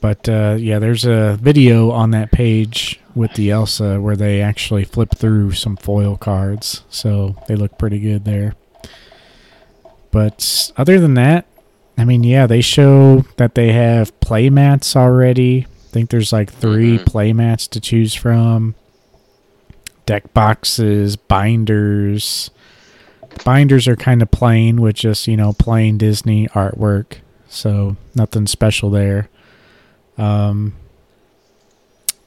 But 0.00 0.28
uh, 0.28 0.56
yeah, 0.58 0.78
there's 0.78 1.04
a 1.04 1.38
video 1.40 1.90
on 1.90 2.10
that 2.10 2.30
page 2.30 3.00
with 3.16 3.32
the 3.32 3.50
Elsa 3.50 4.00
where 4.00 4.14
they 4.14 4.42
actually 4.42 4.84
flip 4.84 5.16
through 5.16 5.52
some 5.52 5.76
foil 5.76 6.16
cards, 6.16 6.84
so 6.90 7.34
they 7.48 7.56
look 7.56 7.78
pretty 7.78 7.98
good 7.98 8.24
there. 8.24 8.54
But 10.12 10.70
other 10.76 11.00
than 11.00 11.14
that, 11.14 11.46
I 11.98 12.04
mean, 12.04 12.22
yeah, 12.22 12.46
they 12.46 12.60
show 12.60 13.24
that 13.38 13.54
they 13.54 13.72
have 13.72 14.18
play 14.20 14.50
mats 14.50 14.94
already. 14.94 15.66
I 15.66 15.88
think 15.92 16.10
there's 16.10 16.32
like 16.32 16.52
3 16.52 16.96
mm-hmm. 16.96 17.04
play 17.04 17.32
mats 17.32 17.66
to 17.68 17.80
choose 17.80 18.14
from 18.14 18.74
deck 20.04 20.32
boxes, 20.34 21.16
binders. 21.16 22.50
Binders 23.44 23.88
are 23.88 23.96
kind 23.96 24.20
of 24.22 24.30
plain 24.30 24.80
with 24.80 24.96
just, 24.96 25.26
you 25.26 25.36
know, 25.36 25.54
plain 25.54 25.96
Disney 25.96 26.48
artwork. 26.48 27.18
So 27.48 27.96
nothing 28.14 28.46
special 28.46 28.90
there. 28.90 29.30
Um, 30.18 30.74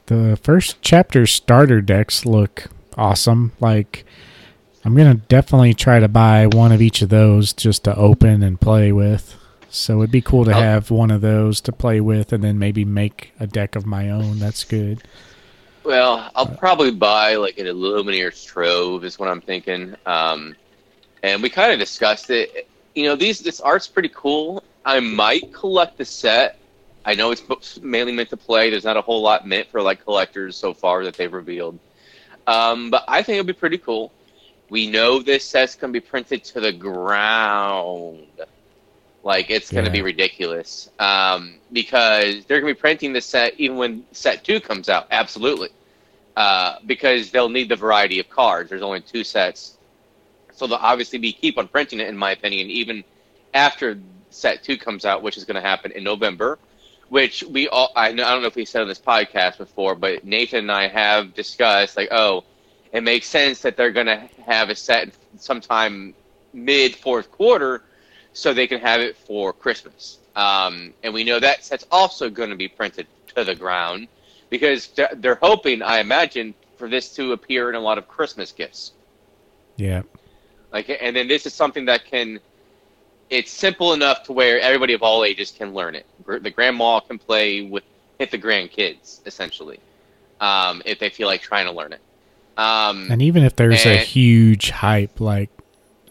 the 0.10 0.38
first 0.42 0.82
chapter 0.82 1.28
starter 1.28 1.82
decks 1.82 2.26
look 2.26 2.66
awesome. 2.98 3.52
Like, 3.60 4.06
I'm 4.84 4.96
going 4.96 5.16
to 5.16 5.24
definitely 5.28 5.76
try 5.76 6.00
to 6.00 6.08
buy 6.08 6.48
one 6.48 6.72
of 6.72 6.82
each 6.82 7.04
of 7.04 7.10
those 7.10 7.54
just 7.54 7.84
to 7.84 7.96
open 7.96 8.42
and 8.42 8.60
play 8.60 8.92
with. 8.92 9.36
So 9.70 10.00
it'd 10.00 10.12
be 10.12 10.22
cool 10.22 10.46
to 10.46 10.52
oh. 10.52 10.60
have 10.60 10.90
one 10.90 11.12
of 11.12 11.22
those 11.22 11.62
to 11.62 11.72
play 11.72 12.02
with 12.02 12.34
and 12.34 12.44
then 12.44 12.58
maybe 12.58 12.84
make 12.84 13.34
a 13.40 13.46
deck 13.46 13.76
of 13.76 13.86
my 13.86 14.10
own. 14.10 14.40
That's 14.40 14.64
good. 14.64 15.04
Well, 15.84 16.32
I'll 16.36 16.48
probably 16.48 16.92
buy 16.92 17.36
like 17.36 17.60
an 17.60 17.68
Illumineer's 17.68 18.44
Trove 18.44 19.06
is 19.06 19.20
what 19.20 19.30
I'm 19.30 19.42
thinking. 19.42 19.96
Um, 20.08 20.56
and 21.22 21.44
we 21.44 21.52
kind 21.52 21.72
of 21.72 21.78
discussed 21.78 22.32
it. 22.32 22.68
You 22.96 23.04
know, 23.06 23.16
these 23.16 23.42
this 23.42 23.62
art's 23.62 23.88
pretty 23.88 24.12
cool. 24.16 24.64
I 24.86 25.00
might 25.02 25.54
collect 25.54 26.00
the 26.00 26.06
set. 26.06 26.58
I 27.06 27.16
know 27.16 27.32
it's 27.32 27.80
mainly 27.82 28.12
meant 28.12 28.30
to 28.30 28.38
play. 28.38 28.70
There's 28.70 28.84
not 28.84 28.98
a 28.98 29.02
whole 29.02 29.22
lot 29.22 29.48
meant 29.48 29.68
for 29.70 29.82
like 29.82 30.04
collectors 30.04 30.56
so 30.56 30.74
far 30.74 31.04
that 31.06 31.16
they've 31.16 31.32
revealed. 31.32 31.80
Um, 32.46 32.90
but 32.90 33.04
I 33.08 33.24
think 33.24 33.38
it'll 33.40 33.48
be 33.48 33.54
pretty 33.54 33.78
cool. 33.78 34.12
We 34.70 34.88
know 34.88 35.20
this 35.22 35.46
set's 35.46 35.76
gonna 35.76 35.94
be 35.94 36.00
printed 36.00 36.44
to 36.46 36.60
the 36.60 36.72
ground. 36.72 38.28
Like 39.24 39.50
it's 39.50 39.70
going 39.72 39.84
to 39.86 39.92
be 39.92 40.02
ridiculous 40.02 40.90
um, 40.98 41.56
because 41.74 42.46
they're 42.46 42.62
going 42.62 42.74
to 42.74 42.78
be 42.78 42.80
printing 42.80 43.12
the 43.12 43.20
set 43.20 43.54
even 43.60 43.76
when 43.76 44.06
set 44.14 44.46
two 44.46 44.62
comes 44.62 44.88
out. 44.88 45.08
Absolutely, 45.12 45.70
uh, 46.38 46.76
because 46.86 47.30
they'll 47.30 47.50
need 47.50 47.68
the 47.68 47.76
variety 47.76 48.20
of 48.20 48.30
cards. 48.30 48.70
There's 48.70 48.82
only 48.82 49.02
two 49.02 49.26
sets, 49.26 49.78
so 50.54 50.68
they'll 50.68 50.78
obviously 50.78 51.20
be 51.20 51.34
keep 51.34 51.58
on 51.58 51.68
printing 51.68 52.00
it. 52.00 52.08
In 52.08 52.16
my 52.16 52.32
opinion, 52.32 52.70
even 52.70 53.04
after 53.54 54.00
set 54.30 54.64
two 54.64 54.78
comes 54.78 55.04
out, 55.04 55.22
which 55.22 55.36
is 55.36 55.44
going 55.44 55.56
to 55.56 55.68
happen 55.68 55.92
in 55.92 56.04
November. 56.04 56.58
Which 57.10 57.44
we 57.44 57.68
all 57.68 57.92
I, 57.96 58.12
know, 58.12 58.24
I 58.24 58.32
don't 58.32 58.42
know 58.42 58.48
if 58.48 58.56
we 58.56 58.66
said 58.66 58.82
on 58.82 58.88
this 58.88 59.00
podcast 59.00 59.58
before, 59.58 59.96
but 59.96 60.24
Nathan 60.24 60.60
and 60.60 60.72
I 60.72 60.88
have 60.88 61.34
discussed 61.34 61.98
like, 61.98 62.10
oh, 62.12 62.44
it 62.92 63.04
makes 63.04 63.28
sense 63.28 63.62
that 63.62 63.78
they're 63.78 63.92
going 63.92 64.08
to 64.08 64.30
have 64.46 64.70
a 64.70 64.76
set 64.76 65.10
sometime 65.38 66.14
mid 66.54 66.96
fourth 66.96 67.32
quarter 67.32 67.84
so 68.34 68.54
they 68.54 68.68
can 68.68 68.80
have 68.80 69.02
it 69.02 69.18
for 69.18 69.54
Christmas. 69.54 70.20
Um, 70.36 70.94
and 71.04 71.14
we 71.14 71.24
know 71.24 71.40
that 71.40 71.64
set's 71.66 71.86
also 71.92 72.30
going 72.30 72.50
to 72.50 72.56
be 72.56 72.68
printed 72.68 73.08
to 73.36 73.44
the 73.44 73.56
ground 73.56 74.08
because 74.50 74.90
they're 75.18 75.40
hoping, 75.42 75.82
I 75.82 76.00
imagine, 76.00 76.54
for 76.78 76.88
this 76.88 77.14
to 77.16 77.34
appear 77.34 77.70
in 77.70 77.76
a 77.76 77.80
lot 77.80 77.98
of 77.98 78.08
Christmas 78.08 78.52
gifts. 78.52 78.94
Yeah. 79.76 80.04
Like, 80.72 80.96
and 81.02 81.16
then 81.16 81.28
this 81.28 81.46
is 81.46 81.54
something 81.54 81.86
that 81.86 82.06
can. 82.06 82.40
It's 83.30 83.52
simple 83.52 83.94
enough 83.94 84.24
to 84.24 84.34
where 84.34 84.60
everybody 84.60 84.94
of 84.94 85.04
all 85.04 85.24
ages 85.24 85.52
can 85.52 85.74
learn 85.74 85.96
it. 85.96 86.06
The 86.26 86.50
grandma 86.50 87.00
can 87.00 87.20
play 87.20 87.62
with 87.62 87.84
hit 88.18 88.32
the 88.32 88.38
grandkids 88.38 89.26
essentially, 89.26 89.80
um, 90.42 90.82
if 90.86 91.00
they 91.00 91.10
feel 91.10 91.28
like 91.28 91.42
trying 91.42 91.66
to 91.66 91.72
learn 91.72 91.94
it. 91.94 92.02
Um, 92.58 93.10
and 93.10 93.22
even 93.22 93.44
if 93.44 93.56
there's 93.56 93.86
and, 93.86 93.96
a 93.96 94.00
huge 94.00 94.72
hype, 94.72 95.22
like 95.22 95.50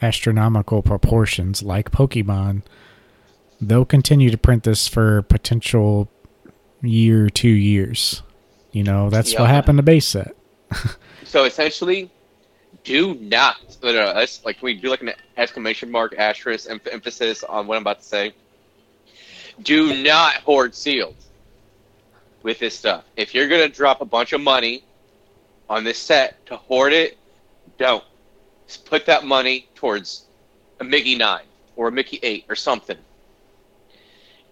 astronomical 0.00 0.82
proportions 0.82 1.62
like 1.62 1.90
Pokemon, 1.90 2.62
they'll 3.60 3.84
continue 3.84 4.30
to 4.30 4.38
print 4.38 4.64
this 4.64 4.88
for 4.88 5.22
potential 5.22 6.08
year, 6.80 7.28
two 7.28 7.48
years. 7.48 8.22
You 8.72 8.84
know, 8.84 9.10
that's 9.10 9.32
yeah. 9.32 9.40
what 9.40 9.50
happened 9.50 9.78
to 9.78 9.82
base 9.82 10.06
set. 10.06 10.34
so 11.24 11.44
essentially, 11.44 12.10
do 12.88 13.14
not. 13.16 13.56
No, 13.82 13.92
no, 13.92 14.14
that's 14.14 14.42
like 14.46 14.62
we 14.62 14.72
do 14.72 14.88
like 14.88 15.02
an 15.02 15.12
exclamation 15.36 15.90
mark, 15.90 16.14
asterisk, 16.16 16.70
em- 16.70 16.80
emphasis 16.90 17.44
on 17.44 17.66
what 17.66 17.76
I'm 17.76 17.82
about 17.82 17.98
to 18.00 18.06
say. 18.06 18.32
Do 19.62 20.02
not 20.02 20.36
hoard 20.36 20.74
sealed. 20.74 21.14
with 22.42 22.60
this 22.60 22.78
stuff. 22.78 23.04
If 23.16 23.34
you're 23.34 23.48
gonna 23.48 23.68
drop 23.68 24.00
a 24.00 24.06
bunch 24.06 24.32
of 24.32 24.40
money 24.40 24.84
on 25.68 25.84
this 25.84 25.98
set 25.98 26.46
to 26.46 26.56
hoard 26.56 26.94
it, 26.94 27.18
don't. 27.76 28.04
Just 28.66 28.86
put 28.86 29.04
that 29.06 29.24
money 29.24 29.68
towards 29.74 30.24
a 30.80 30.84
Mickey 30.84 31.14
nine 31.14 31.44
or 31.76 31.88
a 31.88 31.92
Mickey 31.92 32.20
eight 32.22 32.46
or 32.48 32.56
something. 32.56 32.96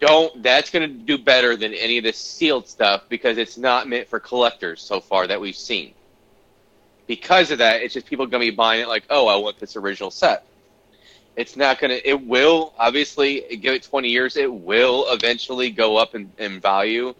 Don't. 0.01 0.43
That's 0.43 0.69
gonna 0.71 0.89
do 0.89 1.17
better 1.17 1.57
than 1.57 1.73
any 1.73 1.97
of 1.97 2.05
this 2.05 2.19
sealed 2.19 2.69
stuff 2.69 3.05
because 3.09 3.39
it's 3.39 3.57
not 3.57 3.89
meant 3.89 4.09
for 4.09 4.21
collectors 4.21 4.83
so 4.83 5.01
far 5.01 5.27
that 5.27 5.41
we've 5.41 5.57
seen. 5.57 5.95
Because 7.07 7.51
of 7.51 7.59
that, 7.59 7.83
it's 7.83 7.95
just 7.95 8.07
people 8.07 8.27
gonna 8.27 8.45
be 8.45 8.51
buying 8.51 8.83
it 8.83 8.89
like, 8.89 9.05
oh, 9.11 9.29
I 9.29 9.37
want 9.37 9.59
this 9.59 9.77
original 9.77 10.11
set. 10.11 10.45
It's 11.37 11.57
not 11.57 11.79
gonna. 11.79 12.01
It 12.05 12.27
will 12.27 12.73
obviously 12.79 13.59
give 13.61 13.75
it 13.75 13.83
20 13.83 14.09
years. 14.09 14.37
It 14.37 14.53
will 14.53 15.07
eventually 15.11 15.71
go 15.71 15.97
up 15.97 16.15
in, 16.15 16.33
in 16.39 16.61
value. 16.61 17.15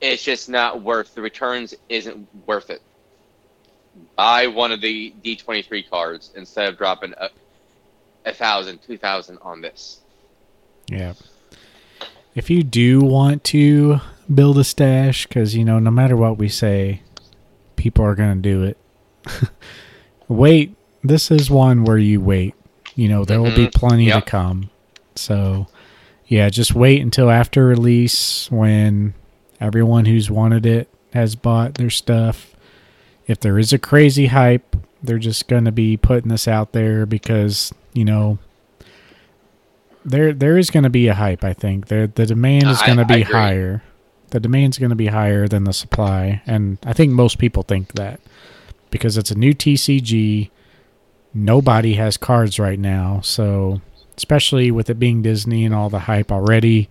It's 0.00 0.22
just 0.22 0.48
not 0.48 0.82
worth 0.82 1.14
the 1.14 1.22
returns. 1.22 1.74
Isn't 1.88 2.28
worth 2.46 2.68
it. 2.70 2.82
Buy 4.16 4.48
one 4.48 4.72
of 4.72 4.80
the 4.80 5.14
D23 5.24 5.88
cards 5.88 6.32
instead 6.34 6.68
of 6.68 6.76
dropping 6.76 7.14
a, 7.16 7.30
a 8.26 8.34
thousand, 8.34 8.82
two 8.82 8.98
thousand 8.98 9.38
on 9.40 9.60
this. 9.60 10.00
Yeah. 10.88 11.14
If 12.34 12.50
you 12.50 12.64
do 12.64 13.00
want 13.00 13.44
to 13.44 14.00
build 14.32 14.58
a 14.58 14.64
stash, 14.64 15.26
because 15.26 15.54
you 15.54 15.64
know, 15.64 15.78
no 15.78 15.92
matter 15.92 16.16
what 16.16 16.38
we 16.38 16.48
say, 16.48 17.02
people 17.76 18.04
are 18.04 18.16
gonna 18.16 18.34
do 18.36 18.64
it. 18.64 18.76
wait. 20.28 20.74
This 21.02 21.30
is 21.30 21.50
one 21.50 21.84
where 21.84 21.98
you 21.98 22.20
wait. 22.20 22.54
You 22.94 23.08
know, 23.08 23.24
there 23.24 23.40
will 23.42 23.54
be 23.54 23.66
Mhm. 23.66 23.74
plenty 23.74 24.04
Yep. 24.06 24.24
to 24.24 24.30
come. 24.30 24.70
So, 25.16 25.66
yeah, 26.26 26.48
just 26.48 26.74
wait 26.74 27.02
until 27.02 27.30
after 27.30 27.66
release 27.66 28.50
when 28.50 29.14
everyone 29.60 30.06
who's 30.06 30.30
wanted 30.30 30.64
it 30.66 30.88
has 31.12 31.34
bought 31.34 31.74
their 31.74 31.90
stuff. 31.90 32.54
If 33.26 33.40
there 33.40 33.58
is 33.58 33.72
a 33.72 33.78
crazy 33.78 34.26
hype, 34.26 34.76
they're 35.02 35.18
just 35.18 35.48
going 35.48 35.64
to 35.66 35.72
be 35.72 35.96
putting 35.96 36.30
this 36.30 36.48
out 36.48 36.72
there 36.72 37.04
because, 37.06 37.72
you 37.92 38.04
know, 38.04 38.38
there 40.04 40.32
there 40.32 40.58
is 40.58 40.70
going 40.70 40.82
to 40.84 40.90
be 40.90 41.08
a 41.08 41.14
hype, 41.14 41.44
I 41.44 41.52
think. 41.52 41.88
There 41.88 42.06
the 42.06 42.26
demand 42.26 42.64
is 42.68 42.82
going 42.82 42.98
to 42.98 43.04
be 43.04 43.22
higher. 43.22 43.82
The 44.30 44.40
demand's 44.40 44.78
going 44.78 44.90
to 44.90 44.96
be 44.96 45.06
higher 45.06 45.46
than 45.48 45.64
the 45.64 45.72
supply, 45.72 46.42
and 46.46 46.78
I 46.84 46.92
think 46.92 47.12
most 47.12 47.38
people 47.38 47.62
think 47.62 47.92
that 47.92 48.20
because 48.94 49.18
it's 49.18 49.32
a 49.32 49.34
new 49.34 49.52
TCG 49.52 50.50
nobody 51.34 51.94
has 51.94 52.16
cards 52.16 52.60
right 52.60 52.78
now. 52.78 53.20
So, 53.24 53.80
especially 54.16 54.70
with 54.70 54.88
it 54.88 55.00
being 55.00 55.20
Disney 55.20 55.64
and 55.64 55.74
all 55.74 55.90
the 55.90 55.98
hype 55.98 56.30
already, 56.30 56.88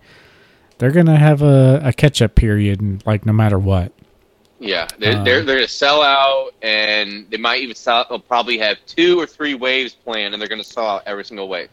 they're 0.76 0.90
gonna 0.92 1.16
have 1.16 1.40
a, 1.40 1.80
a 1.82 1.94
catch 1.94 2.20
up 2.20 2.34
period, 2.34 2.82
and 2.82 3.02
like 3.06 3.24
no 3.24 3.32
matter 3.32 3.58
what. 3.58 3.90
Yeah, 4.60 4.86
they're, 4.98 5.16
Um, 5.16 5.24
they're 5.24 5.42
they're 5.42 5.56
gonna 5.56 5.66
sell 5.68 6.02
out, 6.02 6.50
and 6.60 7.26
they 7.30 7.38
might 7.38 7.62
even 7.62 7.74
sell. 7.74 8.04
They'll 8.06 8.18
probably 8.18 8.58
have 8.58 8.76
two 8.84 9.18
or 9.18 9.26
three 9.26 9.54
waves 9.54 9.94
planned, 9.94 10.34
and 10.34 10.40
they're 10.42 10.48
gonna 10.48 10.62
sell 10.62 10.86
out 10.86 11.02
every 11.06 11.24
single 11.24 11.48
wave. 11.48 11.70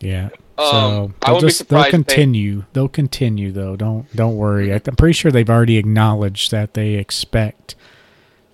Yeah. 0.00 0.28
Um, 0.58 0.66
so 0.70 1.12
I 1.22 1.30
they'll 1.30 1.40
just 1.40 1.68
they'll 1.70 1.78
if 1.80 1.84
they- 1.86 1.90
continue. 1.90 2.64
They'll 2.74 2.88
continue 2.88 3.50
though. 3.50 3.76
Don't 3.76 4.14
don't 4.14 4.36
worry. 4.36 4.74
I'm 4.74 4.80
pretty 4.80 5.14
sure 5.14 5.30
they've 5.32 5.48
already 5.48 5.78
acknowledged 5.78 6.50
that 6.50 6.74
they 6.74 6.94
expect, 6.96 7.76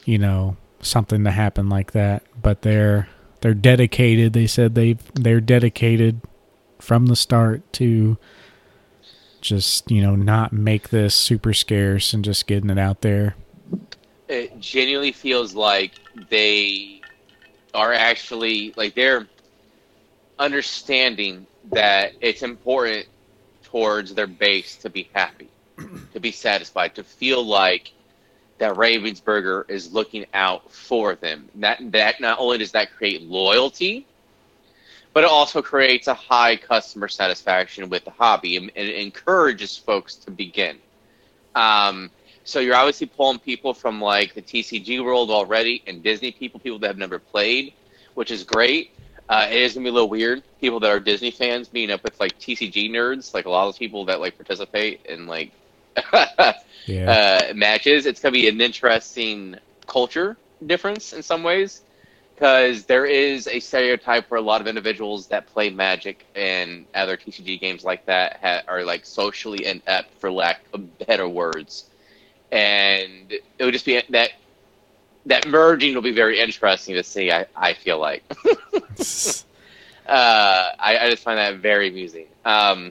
you 0.05 0.19
know, 0.19 0.57
something 0.83 1.25
to 1.25 1.31
happen 1.31 1.69
like 1.69 1.93
that. 1.93 2.23
But 2.41 2.63
they're 2.63 3.09
they're 3.41 3.55
dedicated. 3.55 4.33
They 4.33 4.47
said 4.47 4.75
they 4.75 4.95
they're 5.15 5.41
dedicated 5.41 6.21
from 6.79 7.07
the 7.07 7.17
start 7.17 7.71
to 7.75 8.19
just 9.41 9.91
you 9.91 10.03
know 10.03 10.17
not 10.17 10.53
make 10.53 10.91
this 10.91 11.15
super 11.15 11.53
scarce 11.53 12.13
and 12.13 12.25
just 12.25 12.47
getting 12.47 12.71
it 12.71 12.79
out 12.79 13.01
there. 13.01 13.35
It 14.29 14.61
genuinely 14.61 15.13
feels 15.13 15.55
like 15.55 15.93
they 16.29 17.01
are 17.75 17.93
actually 17.93 18.73
like 18.77 18.95
they're 18.95 19.27
understanding 20.39 21.47
that 21.73 22.13
it's 22.21 22.43
important 22.43 23.07
towards 23.63 24.15
their 24.15 24.27
base 24.27 24.77
to 24.77 24.91
be 24.91 25.09
happy, 25.13 25.49
to 26.13 26.21
be 26.21 26.33
satisfied, 26.33 26.95
to 26.97 27.05
feel 27.05 27.45
like 27.45 27.93
that 28.61 28.77
Ravensburger 28.77 29.65
is 29.69 29.93
looking 29.93 30.27
out 30.35 30.71
for 30.71 31.17
them. 31.17 31.49
That 31.57 31.81
that 31.93 32.21
not 32.21 32.39
only 32.39 32.59
does 32.59 32.73
that 32.73 32.93
create 32.93 33.23
loyalty, 33.23 34.07
but 35.13 35.25
it 35.25 35.31
also 35.31 35.61
creates 35.63 36.07
a 36.07 36.15
high 36.15 36.57
customer 36.57 37.09
satisfaction 37.09 37.89
with 37.89 38.05
the 38.05 38.11
hobby 38.11 38.57
and, 38.57 38.71
and 38.77 38.89
it 38.89 38.97
encourages 38.97 39.77
folks 39.77 40.15
to 40.17 40.31
begin. 40.31 40.79
Um, 41.55 42.11
so 42.45 42.61
you're 42.61 42.77
obviously 42.77 43.07
pulling 43.07 43.39
people 43.41 43.75
from 43.75 44.01
like 44.01 44.35
the 44.35 44.43
TCG 44.43 45.03
world 45.05 45.31
already 45.31 45.83
and 45.87 46.03
Disney 46.03 46.31
people, 46.31 46.61
people 46.61 46.79
that 46.81 46.89
have 46.89 46.99
never 46.99 47.19
played, 47.19 47.75
which 48.15 48.31
is 48.31 48.45
great. 48.45 48.93
Uh, 49.29 49.47
it 49.51 49.63
is 49.63 49.75
gonna 49.75 49.85
be 49.85 49.91
a 49.91 49.93
little 49.93 50.09
weird. 50.09 50.43
People 50.61 50.81
that 50.81 50.91
are 50.91 51.01
Disney 51.01 51.31
fans 51.31 51.73
meeting 51.73 51.95
up 51.95 52.05
with 52.05 52.19
like 52.21 52.39
TCG 52.39 52.91
nerds, 52.91 53.33
like 53.33 53.47
a 53.47 53.51
lot 53.51 53.69
of 53.69 53.79
people 53.79 54.05
that 54.05 54.21
like 54.21 54.37
participate 54.37 55.01
in 55.07 55.27
like 55.27 55.53
Yeah. 56.87 57.49
uh, 57.51 57.55
matches. 57.55 58.07
It's 58.07 58.21
going 58.21 58.33
to 58.33 58.41
be 58.41 58.49
an 58.49 58.61
interesting 58.61 59.57
culture 59.87 60.37
difference 60.67 61.13
in 61.13 61.23
some 61.23 61.43
ways 61.43 61.83
because 62.35 62.85
there 62.87 63.05
is 63.05 63.47
a 63.49 63.61
stereotype 63.61 64.31
where 64.31 64.39
a 64.39 64.43
lot 64.43 64.61
of 64.61 64.67
individuals 64.67 65.27
that 65.27 65.47
play 65.47 65.69
Magic 65.69 66.25
and 66.35 66.87
other 66.95 67.17
TCG 67.17 67.61
games 67.61 67.85
like 67.85 68.05
that 68.07 68.39
ha- 68.43 68.63
are 68.67 68.83
like 68.83 69.05
socially 69.05 69.67
inept, 69.67 70.15
for 70.19 70.31
lack 70.31 70.63
of 70.73 70.99
better 70.99 71.29
words, 71.29 71.85
and 72.51 73.31
it 73.33 73.65
would 73.65 73.73
just 73.73 73.85
be 73.85 74.03
that 74.09 74.31
that 75.27 75.47
merging 75.47 75.95
will 75.95 76.03
be 76.03 76.13
very 76.13 76.41
interesting 76.41 76.95
to 76.95 77.03
see. 77.03 77.31
I, 77.31 77.47
I 77.55 77.75
feel 77.75 77.99
like. 77.99 78.25
Uh, 80.11 80.73
I, 80.81 80.99
I 80.99 81.11
just 81.11 81.23
find 81.23 81.39
that 81.39 81.59
very 81.59 81.89
amusing. 81.89 82.27
Um, 82.45 82.91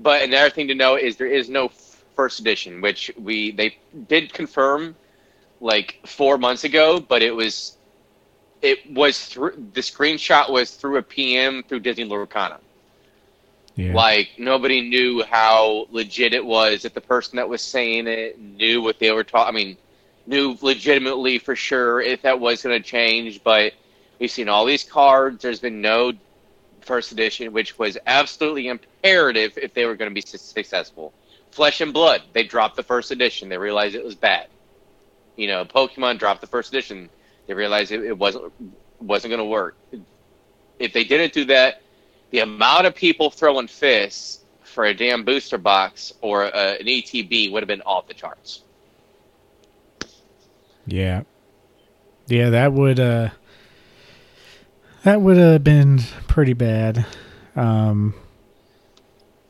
but 0.00 0.22
another 0.22 0.48
thing 0.48 0.68
to 0.68 0.74
know 0.74 0.96
is 0.96 1.16
there 1.18 1.26
is 1.26 1.50
no 1.50 1.68
first 2.16 2.40
edition, 2.40 2.80
which 2.80 3.12
we 3.18 3.52
they 3.52 3.76
did 4.08 4.32
confirm 4.32 4.96
like 5.60 6.00
four 6.06 6.38
months 6.38 6.64
ago, 6.64 7.00
but 7.00 7.22
it 7.22 7.34
was 7.34 7.76
it 8.62 8.78
was 8.92 9.26
through 9.26 9.52
the 9.74 9.80
screenshot 9.80 10.50
was 10.50 10.72
through 10.72 10.96
a 10.98 11.02
PM 11.02 11.62
through 11.62 11.80
Disney 11.80 12.08
Lorcana. 12.08 12.58
yeah. 13.76 13.94
Like 13.94 14.30
nobody 14.38 14.80
knew 14.80 15.22
how 15.24 15.86
legit 15.90 16.34
it 16.34 16.44
was. 16.44 16.82
That 16.82 16.94
the 16.94 17.00
person 17.00 17.36
that 17.36 17.48
was 17.48 17.62
saying 17.62 18.06
it 18.08 18.40
knew 18.40 18.82
what 18.82 18.98
they 18.98 19.12
were 19.12 19.24
talking, 19.24 19.54
I 19.54 19.56
mean, 19.56 19.76
knew 20.26 20.56
legitimately 20.62 21.38
for 21.38 21.54
sure 21.56 22.00
if 22.00 22.22
that 22.22 22.40
was 22.40 22.62
going 22.62 22.80
to 22.82 22.88
change. 22.88 23.42
But 23.44 23.74
we've 24.18 24.30
seen 24.30 24.48
all 24.48 24.64
these 24.64 24.84
cards. 24.84 25.42
There's 25.42 25.60
been 25.60 25.80
no 25.82 26.12
first 26.80 27.12
edition, 27.12 27.52
which 27.52 27.78
was 27.78 27.98
absolutely 28.06 28.68
imperative 28.68 29.58
if 29.58 29.74
they 29.74 29.84
were 29.84 29.96
going 29.96 30.10
to 30.10 30.14
be 30.14 30.22
su- 30.22 30.38
successful. 30.38 31.12
Flesh 31.56 31.80
and 31.80 31.92
Blood, 31.92 32.22
they 32.34 32.44
dropped 32.44 32.76
the 32.76 32.82
first 32.82 33.10
edition. 33.10 33.48
They 33.48 33.56
realized 33.56 33.94
it 33.94 34.04
was 34.04 34.14
bad. 34.14 34.48
You 35.36 35.48
know, 35.48 35.64
Pokemon 35.64 36.18
dropped 36.18 36.42
the 36.42 36.46
first 36.46 36.68
edition. 36.68 37.08
They 37.46 37.54
realized 37.54 37.92
it, 37.92 38.04
it 38.04 38.16
wasn't 38.16 38.52
wasn't 39.00 39.30
going 39.30 39.40
to 39.40 39.46
work. 39.46 39.74
If 40.78 40.92
they 40.92 41.02
didn't 41.02 41.32
do 41.32 41.46
that, 41.46 41.80
the 42.30 42.40
amount 42.40 42.86
of 42.86 42.94
people 42.94 43.30
throwing 43.30 43.68
fists 43.68 44.44
for 44.64 44.84
a 44.84 44.92
damn 44.92 45.24
booster 45.24 45.56
box 45.56 46.12
or 46.20 46.44
uh, 46.44 46.74
an 46.74 46.84
ETB 46.84 47.50
would 47.50 47.62
have 47.62 47.68
been 47.68 47.82
off 47.82 48.06
the 48.06 48.14
charts. 48.14 48.62
Yeah. 50.86 51.22
Yeah, 52.26 52.50
that 52.50 52.74
would 52.74 53.00
uh 53.00 53.30
that 55.04 55.22
would 55.22 55.38
have 55.38 55.64
been 55.64 56.00
pretty 56.28 56.52
bad. 56.52 57.06
Um 57.54 58.14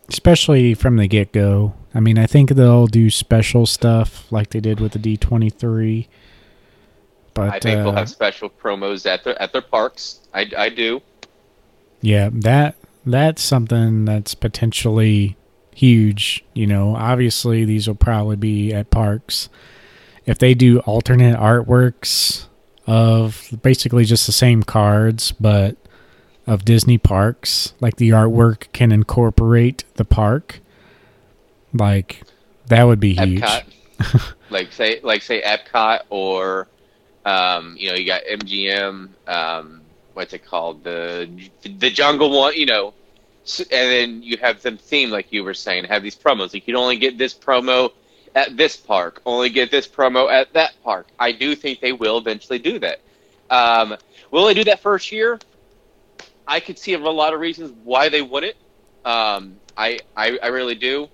especially 0.09 0.75
from 0.75 0.97
the 0.97 1.09
get-go. 1.09 1.75
I 1.97 2.01
mean, 2.01 2.19
I 2.19 2.27
think 2.27 2.51
they'll 2.51 2.87
do 2.87 3.09
special 3.09 3.65
stuff 3.65 4.31
like 4.31 4.51
they 4.51 4.61
did 4.61 4.81
with 4.81 4.93
the 4.93 4.99
D23. 4.99 6.07
But 7.33 7.55
I 7.55 7.59
think 7.59 7.81
uh, 7.81 7.85
they'll 7.85 7.93
have 7.93 8.11
special 8.11 8.51
promos 8.51 9.07
at 9.07 9.25
their 9.25 9.41
at 9.41 9.55
their 9.55 9.63
parks. 9.63 10.21
I, 10.35 10.51
I 10.59 10.69
do. 10.69 11.01
Yeah, 12.03 12.29
that 12.33 12.77
that's 13.07 13.41
something 13.41 14.05
that's 14.05 14.35
potentially 14.35 15.39
huge. 15.75 16.45
You 16.53 16.67
know, 16.67 16.95
obviously 16.95 17.65
these 17.65 17.89
will 17.89 17.95
probably 17.95 18.37
be 18.37 18.75
at 18.75 18.91
parks. 18.91 19.49
If 20.27 20.39
they 20.39 20.53
do 20.53 20.81
alternate 20.81 21.39
artworks 21.39 22.47
of 22.87 23.49
basically 23.63 24.05
just 24.05 24.27
the 24.27 24.33
same 24.33 24.63
cards, 24.63 25.33
but 25.33 25.79
of 26.47 26.67
Disney 26.67 26.99
parks, 26.99 27.73
like 27.81 27.97
the 27.97 28.11
artwork 28.11 28.71
can 28.73 28.93
incorporate 28.93 29.85
the 29.95 30.05
park, 30.05 30.61
like 31.77 32.23
that 32.67 32.85
would 32.85 33.01
be 33.01 33.15
huge. 33.15 33.43
Like 34.51 34.73
say 34.73 35.01
like 35.03 35.23
say 35.23 35.43
Epcot 35.43 36.03
or 36.11 36.69
um, 37.25 37.77
you 37.79 37.89
know 37.89 37.97
you 37.97 38.07
got 38.07 38.23
MGM. 38.25 39.09
Um, 39.27 39.83
what's 40.15 40.33
it 40.35 40.45
called? 40.45 40.85
The 40.85 41.29
the 41.63 41.91
jungle 41.91 42.31
one. 42.31 42.55
You 42.55 42.67
know, 42.67 42.95
and 43.59 43.69
then 43.69 44.23
you 44.23 44.37
have 44.37 44.63
them 44.63 44.79
themed 44.79 45.11
like 45.11 45.33
you 45.33 45.43
were 45.43 45.55
saying. 45.55 45.85
Have 45.87 46.03
these 46.03 46.15
promos. 46.15 46.53
Like 46.53 46.55
you 46.55 46.61
can 46.63 46.77
only 46.77 46.97
get 46.97 47.19
this 47.19 47.35
promo 47.35 47.91
at 48.37 48.57
this 48.57 48.77
park, 48.77 49.23
only 49.25 49.49
get 49.51 49.71
this 49.71 49.89
promo 49.89 50.31
at 50.31 50.53
that 50.53 50.75
park. 50.85 51.09
I 51.19 51.33
do 51.33 51.57
think 51.57 51.81
they 51.81 51.93
will 51.93 52.19
eventually 52.19 52.59
do 52.59 52.79
that. 52.81 53.01
Um, 53.51 53.97
will 54.31 54.45
they 54.47 54.55
do 54.55 54.65
that 54.65 54.81
first 54.81 55.11
year? 55.11 55.41
I 56.47 56.61
could 56.61 56.79
see 56.79 56.93
a 56.93 56.99
lot 56.99 57.35
of 57.35 57.41
reasons 57.41 57.73
why 57.83 58.09
they 58.11 58.23
wouldn't. 58.23 58.57
Um, 59.05 59.57
I, 59.77 59.99
I 60.17 60.39
I 60.43 60.47
really 60.49 60.75
do, 60.75 61.09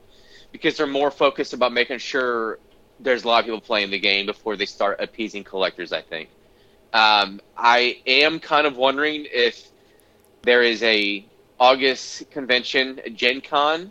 because 0.52 0.76
they're 0.76 0.86
more 0.86 1.10
focused 1.10 1.52
about 1.52 1.72
making 1.72 1.98
sure 1.98 2.58
there's 3.00 3.24
a 3.24 3.28
lot 3.28 3.40
of 3.40 3.46
people 3.46 3.60
playing 3.60 3.90
the 3.90 3.98
game 3.98 4.26
before 4.26 4.56
they 4.56 4.66
start 4.66 5.00
appeasing 5.00 5.42
collectors. 5.42 5.92
I 5.92 6.02
think. 6.02 6.28
Um, 6.92 7.40
I 7.56 8.00
am 8.06 8.38
kind 8.38 8.66
of 8.66 8.76
wondering 8.76 9.26
if 9.32 9.70
there 10.42 10.62
is 10.62 10.82
a 10.82 11.24
August 11.58 12.30
convention, 12.30 13.00
Gen 13.14 13.40
Con, 13.40 13.90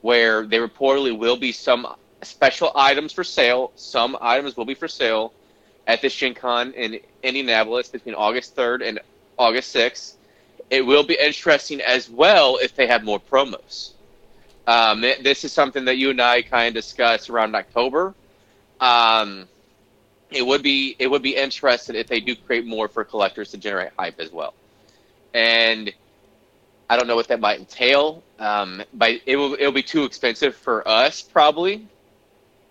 where 0.00 0.46
there 0.46 0.66
reportedly 0.66 1.16
will 1.16 1.36
be 1.36 1.52
some 1.52 1.86
special 2.22 2.72
items 2.74 3.12
for 3.12 3.22
sale. 3.22 3.72
Some 3.76 4.16
items 4.20 4.56
will 4.56 4.64
be 4.64 4.74
for 4.74 4.88
sale 4.88 5.32
at 5.86 6.02
this 6.02 6.14
Gen 6.14 6.34
Con 6.34 6.72
in 6.72 6.98
Indianapolis 7.22 7.88
between 7.88 8.14
August 8.14 8.56
3rd 8.56 8.88
and 8.88 9.00
August 9.38 9.74
6th. 9.74 10.14
It 10.70 10.82
will 10.82 11.04
be 11.04 11.18
interesting 11.20 11.80
as 11.80 12.08
well 12.08 12.58
if 12.60 12.74
they 12.74 12.86
have 12.86 13.04
more 13.04 13.20
promos. 13.20 13.93
Um, 14.66 15.00
this 15.00 15.44
is 15.44 15.52
something 15.52 15.84
that 15.84 15.98
you 15.98 16.10
and 16.10 16.20
I 16.20 16.42
kind 16.42 16.68
of 16.68 16.74
discussed 16.74 17.28
around 17.28 17.54
October. 17.54 18.14
Um, 18.80 19.46
it 20.30 20.44
would 20.44 20.62
be 20.62 20.96
it 20.98 21.06
would 21.10 21.22
be 21.22 21.36
interesting 21.36 21.96
if 21.96 22.06
they 22.08 22.20
do 22.20 22.34
create 22.34 22.66
more 22.66 22.88
for 22.88 23.04
collectors 23.04 23.50
to 23.50 23.58
generate 23.58 23.92
hype 23.98 24.20
as 24.20 24.32
well. 24.32 24.54
And 25.34 25.92
I 26.88 26.96
don't 26.96 27.06
know 27.06 27.16
what 27.16 27.28
that 27.28 27.40
might 27.40 27.58
entail. 27.58 28.22
Um, 28.38 28.82
but 28.94 29.20
it 29.26 29.36
will 29.36 29.54
it'll 29.54 29.72
be 29.72 29.82
too 29.82 30.04
expensive 30.04 30.56
for 30.56 30.86
us 30.88 31.22
probably. 31.22 31.86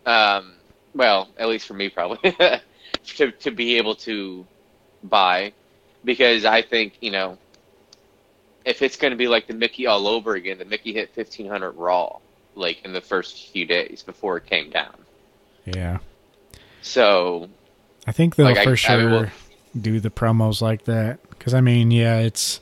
Um, 0.05 0.53
well, 0.93 1.29
at 1.37 1.47
least 1.47 1.67
for 1.67 1.73
me 1.73 1.89
probably 1.89 2.35
to 3.15 3.31
to 3.31 3.51
be 3.51 3.77
able 3.77 3.95
to 3.95 4.45
buy 5.03 5.53
because 6.03 6.45
I 6.45 6.61
think 6.61 6.97
you 7.01 7.11
know 7.11 7.37
if 8.65 8.81
it's 8.81 8.95
going 8.95 9.11
to 9.11 9.17
be 9.17 9.27
like 9.27 9.47
the 9.47 9.53
Mickey 9.53 9.87
all 9.87 10.07
over 10.07 10.35
again, 10.35 10.57
the 10.57 10.65
Mickey 10.65 10.93
hit 10.93 11.13
fifteen 11.13 11.47
hundred 11.47 11.71
raw 11.71 12.17
like 12.55 12.83
in 12.85 12.93
the 12.93 13.01
first 13.01 13.49
few 13.51 13.65
days 13.65 14.03
before 14.03 14.37
it 14.37 14.45
came 14.45 14.69
down. 14.69 14.95
Yeah. 15.65 15.99
So, 16.81 17.49
I 18.05 18.11
think 18.11 18.35
they'll 18.35 18.47
like 18.47 18.63
for 18.63 18.71
I, 18.71 18.75
sure 18.75 19.01
I 19.01 19.05
will, 19.05 19.27
do 19.79 19.99
the 19.99 20.09
promos 20.09 20.61
like 20.61 20.85
that 20.85 21.27
because 21.29 21.53
I 21.53 21.61
mean, 21.61 21.91
yeah, 21.91 22.19
it's 22.19 22.59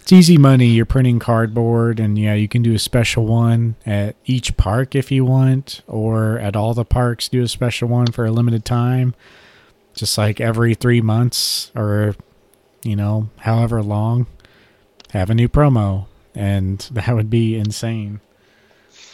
it's 0.00 0.12
easy 0.12 0.38
money. 0.38 0.66
You're 0.66 0.86
printing 0.86 1.18
cardboard, 1.18 1.98
and 1.98 2.18
yeah, 2.18 2.34
you 2.34 2.48
can 2.48 2.62
do 2.62 2.74
a 2.74 2.78
special 2.78 3.26
one 3.26 3.76
at 3.84 4.16
each 4.24 4.56
park 4.56 4.94
if 4.94 5.10
you 5.10 5.24
want, 5.24 5.82
or 5.86 6.38
at 6.38 6.56
all 6.56 6.74
the 6.74 6.84
parks, 6.84 7.28
do 7.28 7.42
a 7.42 7.48
special 7.48 7.88
one 7.88 8.06
for 8.06 8.24
a 8.24 8.30
limited 8.30 8.64
time, 8.64 9.14
just 9.94 10.16
like 10.16 10.40
every 10.40 10.74
three 10.74 11.00
months 11.00 11.72
or 11.74 12.14
you 12.86 12.94
know, 12.94 13.28
however 13.38 13.82
long, 13.82 14.28
have 15.10 15.30
a 15.30 15.34
new 15.34 15.48
promo, 15.48 16.06
and 16.34 16.78
that 16.92 17.14
would 17.14 17.30
be 17.30 17.56
insane. 17.56 18.20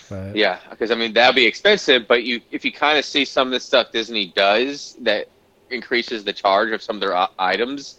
But 0.09 0.37
yeah, 0.37 0.59
because 0.71 0.91
I 0.91 0.95
mean 0.95 1.13
that'd 1.15 1.35
be 1.35 1.47
expensive, 1.47 2.07
but 2.07 2.23
you 2.23 2.41
if 2.51 2.65
you 2.65 2.73
kind 2.73 2.99
of 2.99 3.05
see 3.05 3.25
some 3.25 3.49
of 3.49 3.53
the 3.53 3.61
stuff 3.61 3.93
Disney 3.93 4.27
does 4.35 4.97
that 5.01 5.29
increases 5.71 6.25
the 6.25 6.33
charge 6.33 6.71
of 6.71 6.83
some 6.83 6.97
of 6.97 7.01
their 7.01 7.17
uh, 7.17 7.29
items, 7.39 7.99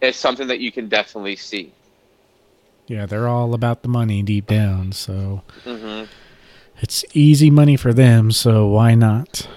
it's 0.00 0.18
something 0.18 0.46
that 0.46 0.60
you 0.60 0.70
can 0.70 0.88
definitely 0.88 1.36
see. 1.36 1.72
Yeah, 2.86 3.06
they're 3.06 3.28
all 3.28 3.54
about 3.54 3.82
the 3.82 3.88
money 3.88 4.22
deep 4.22 4.46
down, 4.46 4.92
so 4.92 5.42
mm-hmm. 5.64 6.10
it's 6.80 7.04
easy 7.12 7.50
money 7.50 7.76
for 7.76 7.92
them. 7.92 8.30
So 8.30 8.68
why 8.68 8.94
not? 8.94 9.48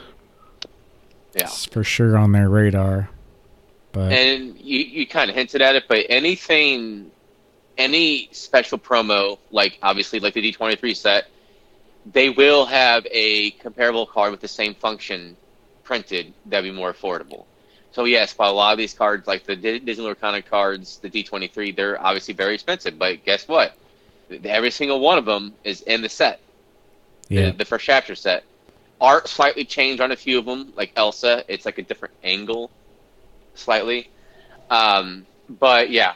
Yeah, 1.36 1.44
it's 1.44 1.66
for 1.66 1.84
sure 1.84 2.18
on 2.18 2.32
their 2.32 2.50
radar. 2.50 3.10
But 3.92 4.12
and 4.12 4.58
you 4.60 4.80
you 4.80 5.08
kind 5.08 5.30
of 5.30 5.36
hinted 5.36 5.62
at 5.62 5.76
it, 5.76 5.84
but 5.88 6.06
anything, 6.10 7.11
any 7.82 8.30
special 8.32 8.78
promo, 8.78 9.38
like 9.52 9.80
obviously 9.82 10.20
like 10.20 10.34
the 10.34 10.42
D 10.42 10.52
twenty 10.52 10.76
three 10.76 10.94
set 10.94 11.28
they 12.06 12.30
will 12.30 12.66
have 12.66 13.06
a 13.12 13.52
comparable 13.52 14.06
card 14.06 14.32
with 14.32 14.42
the 14.42 14.48
same 14.48 14.74
function 14.74 15.36
printed 15.84 16.34
that'd 16.46 16.70
be 16.70 16.76
more 16.76 16.94
affordable. 16.94 17.46
So 17.92 18.06
yes, 18.06 18.38
while 18.38 18.52
a 18.52 18.54
lot 18.54 18.72
of 18.72 18.78
these 18.78 18.94
cards, 18.94 19.28
like 19.28 19.46
the 19.46 19.56
Disney 19.56 20.06
Lorcana 20.06 20.46
cards, 20.46 20.98
the 20.98 21.10
D23, 21.10 21.76
they're 21.76 22.02
obviously 22.02 22.34
very 22.34 22.54
expensive. 22.54 22.98
But 22.98 23.26
guess 23.26 23.48
what? 23.48 23.76
Every 24.46 24.72
single 24.72 25.02
one 25.02 25.18
of 25.18 25.26
them 25.26 25.54
is 25.64 25.82
in 25.82 26.02
the 26.02 26.08
set. 26.08 26.40
Yeah. 27.28 27.52
The, 27.52 27.58
the 27.58 27.66
first 27.66 27.86
chapter 27.86 28.16
set. 28.16 28.44
Art 29.02 29.28
slightly 29.28 29.66
changed 29.66 30.02
on 30.02 30.12
a 30.12 30.16
few 30.16 30.40
of 30.40 30.46
them, 30.46 30.72
like 30.76 30.94
Elsa. 30.96 31.44
It's 31.48 31.66
like 31.66 31.80
a 31.80 31.82
different 31.82 32.14
angle, 32.24 32.72
slightly. 33.56 34.10
Um, 34.70 35.26
but 35.50 35.90
yeah, 35.90 36.14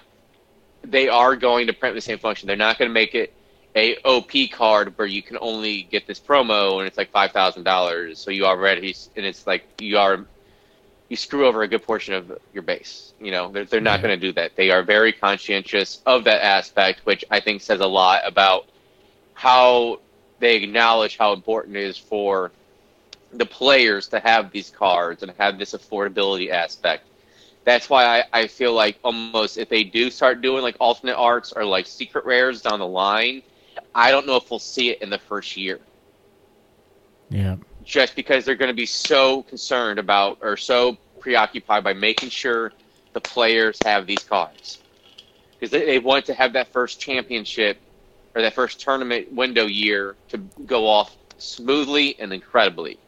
they 0.91 1.07
are 1.07 1.35
going 1.35 1.67
to 1.67 1.73
print 1.73 1.95
the 1.95 2.01
same 2.01 2.19
function. 2.19 2.47
They're 2.47 2.55
not 2.55 2.77
going 2.77 2.89
to 2.89 2.93
make 2.93 3.15
it 3.15 3.33
a 3.75 3.97
OP 4.05 4.31
card 4.51 4.97
where 4.97 5.07
you 5.07 5.21
can 5.21 5.37
only 5.41 5.83
get 5.83 6.07
this 6.07 6.19
promo 6.19 6.79
and 6.79 6.87
it's 6.87 6.97
like 6.97 7.11
five 7.11 7.31
thousand 7.31 7.63
dollars. 7.63 8.19
So 8.19 8.31
you 8.31 8.45
already 8.45 8.95
and 9.15 9.25
it's 9.25 9.45
like 9.45 9.65
you 9.81 9.97
are 9.97 10.25
you 11.09 11.17
screw 11.17 11.45
over 11.45 11.61
a 11.61 11.67
good 11.67 11.83
portion 11.83 12.13
of 12.13 12.39
your 12.53 12.63
base. 12.63 13.13
You 13.19 13.31
know 13.31 13.51
they're 13.51 13.65
they're 13.65 13.81
not 13.81 13.99
yeah. 13.99 14.07
going 14.07 14.19
to 14.19 14.27
do 14.27 14.33
that. 14.33 14.55
They 14.55 14.71
are 14.71 14.83
very 14.83 15.11
conscientious 15.11 16.01
of 16.05 16.23
that 16.23 16.43
aspect, 16.43 17.05
which 17.05 17.25
I 17.29 17.39
think 17.41 17.61
says 17.61 17.81
a 17.81 17.87
lot 17.87 18.21
about 18.25 18.67
how 19.33 19.99
they 20.39 20.55
acknowledge 20.55 21.17
how 21.17 21.33
important 21.33 21.75
it 21.75 21.83
is 21.83 21.97
for 21.97 22.51
the 23.33 23.45
players 23.45 24.07
to 24.07 24.19
have 24.19 24.51
these 24.51 24.69
cards 24.69 25.21
and 25.21 25.31
have 25.37 25.57
this 25.57 25.73
affordability 25.73 26.49
aspect. 26.49 27.05
That's 27.65 27.89
why 27.89 28.19
I, 28.19 28.23
I 28.31 28.47
feel 28.47 28.73
like 28.73 28.97
almost 29.03 29.57
if 29.57 29.69
they 29.69 29.83
do 29.83 30.09
start 30.09 30.41
doing 30.41 30.61
like 30.61 30.77
alternate 30.79 31.17
arts 31.17 31.51
or 31.51 31.65
like 31.65 31.87
secret 31.87 32.23
rares 32.25 32.61
down 32.61 32.79
the 32.79 32.87
line, 32.87 33.41
I 33.93 34.11
don't 34.11 34.27
know 34.27 34.35
if 34.35 34.49
we'll 34.49 34.59
see 34.59 34.91
it 34.91 35.01
in 35.01 35.09
the 35.09 35.17
first 35.17 35.57
year. 35.57 35.79
Yeah. 37.29 37.57
Just 37.83 38.15
because 38.15 38.45
they're 38.45 38.55
going 38.55 38.69
to 38.69 38.75
be 38.75 38.85
so 38.85 39.43
concerned 39.43 39.99
about 39.99 40.37
or 40.41 40.57
so 40.57 40.97
preoccupied 41.19 41.83
by 41.83 41.93
making 41.93 42.29
sure 42.29 42.71
the 43.13 43.21
players 43.21 43.79
have 43.83 44.05
these 44.05 44.23
cards. 44.23 44.79
Because 45.53 45.71
they, 45.71 45.85
they 45.85 45.99
want 45.99 46.25
to 46.25 46.33
have 46.35 46.53
that 46.53 46.67
first 46.71 46.99
championship 46.99 47.79
or 48.35 48.41
that 48.41 48.53
first 48.53 48.79
tournament 48.79 49.31
window 49.31 49.65
year 49.65 50.15
to 50.29 50.37
go 50.67 50.87
off 50.87 51.15
smoothly 51.37 52.15
and 52.19 52.31
incredibly. 52.31 52.99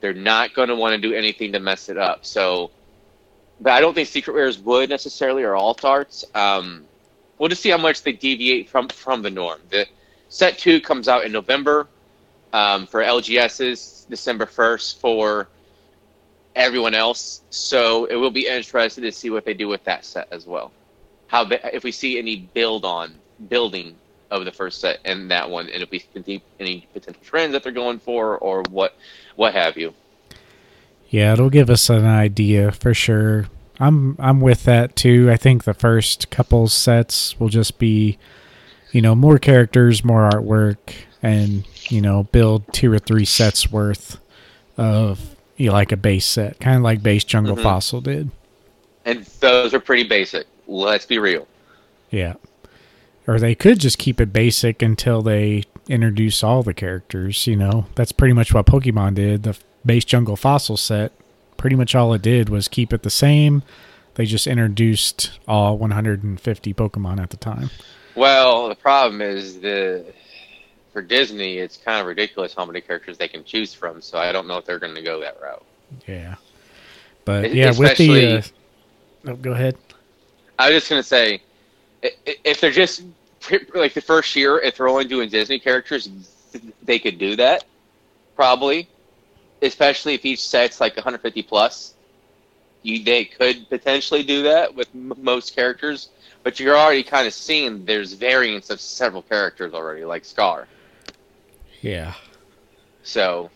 They're 0.00 0.12
not 0.12 0.54
going 0.54 0.68
to 0.68 0.76
want 0.76 0.94
to 0.94 1.08
do 1.08 1.14
anything 1.14 1.52
to 1.52 1.60
mess 1.60 1.88
it 1.88 1.96
up. 1.96 2.24
So, 2.24 2.70
but 3.60 3.72
I 3.72 3.80
don't 3.80 3.94
think 3.94 4.08
Secret 4.08 4.34
Rares 4.34 4.58
would 4.58 4.90
necessarily 4.90 5.42
or 5.42 5.54
alt 5.56 5.84
arts. 5.84 6.24
Um, 6.34 6.84
we'll 7.38 7.48
just 7.48 7.62
see 7.62 7.70
how 7.70 7.78
much 7.78 8.02
they 8.02 8.12
deviate 8.12 8.68
from 8.68 8.88
from 8.88 9.22
the 9.22 9.30
norm. 9.30 9.60
The 9.70 9.86
Set 10.28 10.58
two 10.58 10.80
comes 10.80 11.08
out 11.08 11.24
in 11.24 11.32
November 11.32 11.86
um, 12.52 12.86
for 12.86 13.00
LGSs, 13.00 14.08
December 14.08 14.46
first 14.46 15.00
for 15.00 15.48
everyone 16.56 16.94
else. 16.94 17.42
So 17.50 18.06
it 18.06 18.16
will 18.16 18.30
be 18.30 18.48
interesting 18.48 19.04
to 19.04 19.12
see 19.12 19.30
what 19.30 19.44
they 19.44 19.54
do 19.54 19.68
with 19.68 19.84
that 19.84 20.04
set 20.04 20.28
as 20.32 20.46
well. 20.46 20.72
How 21.28 21.46
if 21.72 21.84
we 21.84 21.92
see 21.92 22.18
any 22.18 22.36
build 22.54 22.84
on 22.84 23.14
building 23.48 23.96
of 24.30 24.44
the 24.44 24.52
first 24.52 24.80
set 24.80 24.98
and 25.04 25.30
that 25.30 25.48
one, 25.48 25.68
and 25.70 25.82
if 25.82 25.90
we 25.90 26.00
see 26.00 26.42
any 26.58 26.86
potential 26.92 27.22
trends 27.24 27.52
that 27.52 27.62
they're 27.62 27.72
going 27.72 27.98
for, 27.98 28.38
or 28.38 28.62
what 28.70 28.96
what 29.36 29.54
have 29.54 29.76
you. 29.76 29.94
Yeah, 31.08 31.32
it'll 31.32 31.50
give 31.50 31.70
us 31.70 31.88
an 31.88 32.06
idea 32.06 32.72
for 32.72 32.94
sure. 32.94 33.46
I'm 33.78 34.16
I'm 34.18 34.40
with 34.40 34.64
that 34.64 34.96
too. 34.96 35.30
I 35.30 35.36
think 35.36 35.64
the 35.64 35.74
first 35.74 36.30
couple 36.30 36.66
sets 36.68 37.38
will 37.38 37.48
just 37.48 37.78
be 37.78 38.18
you 38.96 39.02
know, 39.02 39.14
more 39.14 39.38
characters, 39.38 40.02
more 40.02 40.30
artwork, 40.30 40.78
and 41.22 41.66
you 41.90 42.00
know, 42.00 42.24
build 42.24 42.72
two 42.72 42.90
or 42.90 42.98
three 42.98 43.26
sets 43.26 43.70
worth 43.70 44.18
of 44.78 45.36
you 45.58 45.66
know, 45.66 45.74
like 45.74 45.92
a 45.92 45.98
base 45.98 46.24
set, 46.24 46.58
kind 46.60 46.76
of 46.76 46.82
like 46.82 47.02
base 47.02 47.22
Jungle 47.22 47.56
mm-hmm. 47.56 47.62
Fossil 47.62 48.00
did. 48.00 48.30
And 49.04 49.24
those 49.40 49.74
are 49.74 49.80
pretty 49.80 50.04
basic. 50.04 50.46
Let's 50.66 51.04
be 51.04 51.18
real. 51.18 51.46
Yeah. 52.10 52.34
Or 53.26 53.38
they 53.38 53.54
could 53.54 53.80
just 53.80 53.98
keep 53.98 54.18
it 54.18 54.32
basic 54.32 54.80
until 54.80 55.20
they 55.20 55.64
introduce 55.88 56.42
all 56.42 56.62
the 56.62 56.72
characters. 56.72 57.46
You 57.46 57.56
know, 57.56 57.86
that's 57.96 58.12
pretty 58.12 58.32
much 58.32 58.54
what 58.54 58.64
Pokemon 58.64 59.16
did. 59.16 59.42
The 59.42 59.58
base 59.86 60.04
Jungle 60.04 60.36
Fossil 60.36 60.76
set, 60.76 61.12
pretty 61.56 61.76
much 61.76 61.94
all 61.94 62.12
it 62.12 62.22
did 62.22 62.48
was 62.48 62.68
keep 62.68 62.92
it 62.92 63.02
the 63.02 63.10
same. 63.10 63.62
They 64.14 64.26
just 64.26 64.46
introduced 64.46 65.38
all 65.46 65.78
150 65.78 66.74
Pokemon 66.74 67.20
at 67.20 67.30
the 67.30 67.36
time. 67.36 67.70
Well, 68.14 68.68
the 68.68 68.74
problem 68.74 69.20
is 69.20 69.60
the 69.60 70.04
for 70.92 71.02
Disney, 71.02 71.58
it's 71.58 71.76
kind 71.76 72.00
of 72.00 72.06
ridiculous 72.06 72.54
how 72.54 72.64
many 72.64 72.80
characters 72.80 73.18
they 73.18 73.28
can 73.28 73.44
choose 73.44 73.74
from. 73.74 74.00
So 74.00 74.16
I 74.16 74.32
don't 74.32 74.48
know 74.48 74.56
if 74.56 74.64
they're 74.64 74.78
going 74.78 74.94
to 74.94 75.02
go 75.02 75.20
that 75.20 75.38
route. 75.42 75.64
Yeah, 76.06 76.36
but 77.26 77.54
yeah, 77.54 77.72
with 77.76 77.98
the 77.98 78.38
uh, 78.38 78.42
oh, 79.26 79.36
go 79.36 79.52
ahead. 79.52 79.76
I 80.58 80.70
was 80.70 80.76
just 80.80 80.88
going 80.88 81.02
to 81.02 81.06
say, 81.06 81.42
if 82.02 82.62
they're 82.62 82.70
just 82.70 83.02
like 83.74 83.92
the 83.92 84.00
first 84.00 84.34
year, 84.34 84.58
if 84.58 84.78
they're 84.78 84.88
only 84.88 85.04
doing 85.04 85.28
Disney 85.28 85.58
characters, 85.58 86.08
they 86.82 86.98
could 86.98 87.18
do 87.18 87.36
that 87.36 87.64
probably. 88.34 88.88
Especially 89.62 90.14
if 90.14 90.24
each 90.24 90.46
set's 90.46 90.80
like 90.80 90.96
150 90.96 91.42
plus. 91.42 91.94
You 92.82 93.02
they 93.02 93.24
could 93.24 93.68
potentially 93.68 94.22
do 94.22 94.42
that 94.44 94.74
with 94.74 94.88
m- 94.94 95.12
most 95.18 95.56
characters, 95.56 96.10
but 96.42 96.60
you're 96.60 96.76
already 96.76 97.02
kind 97.02 97.26
of 97.26 97.34
seeing 97.34 97.84
there's 97.84 98.12
variants 98.12 98.70
of 98.70 98.80
several 98.80 99.22
characters 99.22 99.74
already, 99.74 100.04
like 100.04 100.24
Scar. 100.24 100.68
Yeah. 101.80 102.14
So 103.02 103.50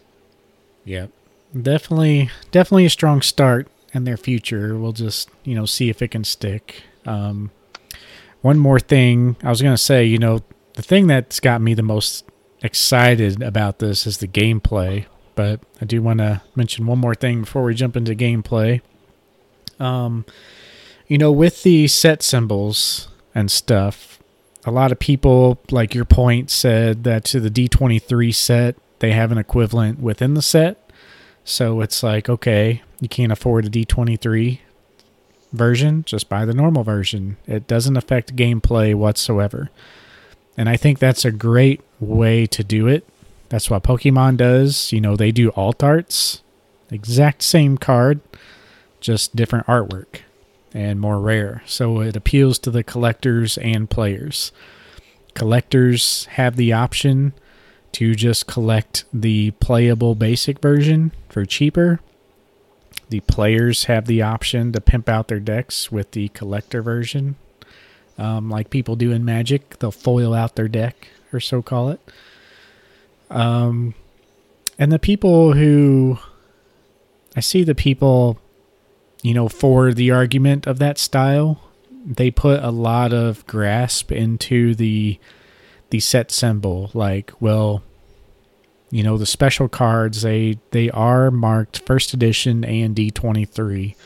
Yeah. 0.84 1.06
Definitely 1.60 2.30
definitely 2.50 2.86
a 2.86 2.90
strong 2.90 3.22
start 3.22 3.68
in 3.92 4.04
their 4.04 4.16
future. 4.16 4.76
We'll 4.78 4.92
just, 4.92 5.28
you 5.44 5.54
know, 5.54 5.66
see 5.66 5.90
if 5.90 6.02
it 6.02 6.08
can 6.08 6.24
stick. 6.24 6.82
Um 7.06 7.50
one 8.40 8.58
more 8.58 8.80
thing 8.80 9.36
I 9.42 9.50
was 9.50 9.60
going 9.60 9.74
to 9.74 9.82
say, 9.82 10.04
you 10.04 10.18
know, 10.18 10.40
the 10.74 10.82
thing 10.82 11.06
that's 11.06 11.40
got 11.40 11.60
me 11.60 11.74
the 11.74 11.82
most 11.82 12.24
excited 12.62 13.42
about 13.42 13.80
this 13.80 14.06
is 14.06 14.18
the 14.18 14.28
gameplay, 14.28 15.04
but 15.40 15.60
I 15.80 15.86
do 15.86 16.02
want 16.02 16.18
to 16.18 16.42
mention 16.54 16.84
one 16.84 16.98
more 16.98 17.14
thing 17.14 17.40
before 17.40 17.64
we 17.64 17.74
jump 17.74 17.96
into 17.96 18.14
gameplay. 18.14 18.82
Um 19.78 20.26
you 21.08 21.18
know, 21.18 21.32
with 21.32 21.64
the 21.64 21.88
set 21.88 22.22
symbols 22.22 23.08
and 23.34 23.50
stuff, 23.50 24.20
a 24.64 24.70
lot 24.70 24.92
of 24.92 24.98
people, 25.00 25.58
like 25.70 25.94
your 25.94 26.04
point, 26.04 26.50
said 26.50 27.02
that 27.04 27.24
to 27.24 27.40
the 27.40 27.50
D23 27.50 28.32
set, 28.32 28.76
they 29.00 29.12
have 29.12 29.32
an 29.32 29.38
equivalent 29.38 29.98
within 29.98 30.34
the 30.34 30.42
set. 30.42 30.92
So 31.42 31.80
it's 31.80 32.04
like, 32.04 32.28
okay, 32.28 32.82
you 33.00 33.08
can't 33.08 33.32
afford 33.32 33.64
a 33.64 33.70
D23 33.70 34.60
version, 35.52 36.04
just 36.04 36.28
buy 36.28 36.44
the 36.44 36.54
normal 36.54 36.84
version. 36.84 37.38
It 37.46 37.66
doesn't 37.66 37.96
affect 37.96 38.36
gameplay 38.36 38.94
whatsoever. 38.94 39.70
And 40.56 40.68
I 40.68 40.76
think 40.76 41.00
that's 41.00 41.24
a 41.24 41.32
great 41.32 41.80
way 41.98 42.46
to 42.46 42.62
do 42.62 42.86
it. 42.86 43.04
That's 43.50 43.68
what 43.68 43.82
Pokemon 43.82 44.38
does. 44.38 44.92
You 44.92 45.00
know, 45.00 45.16
they 45.16 45.32
do 45.32 45.50
alt 45.50 45.82
arts, 45.82 46.42
exact 46.90 47.42
same 47.42 47.76
card, 47.76 48.20
just 49.00 49.36
different 49.36 49.66
artwork 49.66 50.20
and 50.72 51.00
more 51.00 51.20
rare. 51.20 51.62
So 51.66 52.00
it 52.00 52.16
appeals 52.16 52.58
to 52.60 52.70
the 52.70 52.84
collectors 52.84 53.58
and 53.58 53.90
players. 53.90 54.52
Collectors 55.34 56.26
have 56.26 56.56
the 56.56 56.72
option 56.72 57.32
to 57.92 58.14
just 58.14 58.46
collect 58.46 59.04
the 59.12 59.50
playable 59.52 60.14
basic 60.14 60.60
version 60.60 61.10
for 61.28 61.44
cheaper. 61.44 62.00
The 63.08 63.20
players 63.20 63.84
have 63.84 64.06
the 64.06 64.22
option 64.22 64.70
to 64.72 64.80
pimp 64.80 65.08
out 65.08 65.26
their 65.26 65.40
decks 65.40 65.90
with 65.90 66.12
the 66.12 66.28
collector 66.28 66.82
version. 66.82 67.34
Um, 68.16 68.48
like 68.48 68.70
people 68.70 68.94
do 68.94 69.10
in 69.10 69.24
Magic, 69.24 69.78
they'll 69.80 69.90
foil 69.90 70.34
out 70.34 70.54
their 70.54 70.68
deck, 70.68 71.08
or 71.32 71.40
so 71.40 71.62
call 71.62 71.88
it. 71.88 72.00
Um, 73.30 73.94
and 74.78 74.90
the 74.90 74.98
people 74.98 75.52
who 75.52 76.18
I 77.36 77.40
see 77.40 77.62
the 77.62 77.74
people, 77.74 78.38
you 79.22 79.34
know, 79.34 79.48
for 79.48 79.92
the 79.92 80.10
argument 80.10 80.66
of 80.66 80.78
that 80.78 80.98
style, 80.98 81.60
they 82.04 82.30
put 82.30 82.62
a 82.62 82.70
lot 82.70 83.12
of 83.12 83.46
grasp 83.46 84.10
into 84.10 84.74
the 84.74 85.18
the 85.90 86.00
set 86.00 86.30
symbol. 86.30 86.90
Like, 86.94 87.32
well, 87.40 87.82
you 88.90 89.02
know, 89.02 89.16
the 89.16 89.26
special 89.26 89.68
cards 89.68 90.22
they 90.22 90.58
they 90.72 90.90
are 90.90 91.30
marked 91.30 91.82
first 91.86 92.12
edition 92.14 92.64
A 92.64 92.82
and 92.82 92.96
D 92.96 93.10
twenty 93.10 93.44
three. 93.44 93.96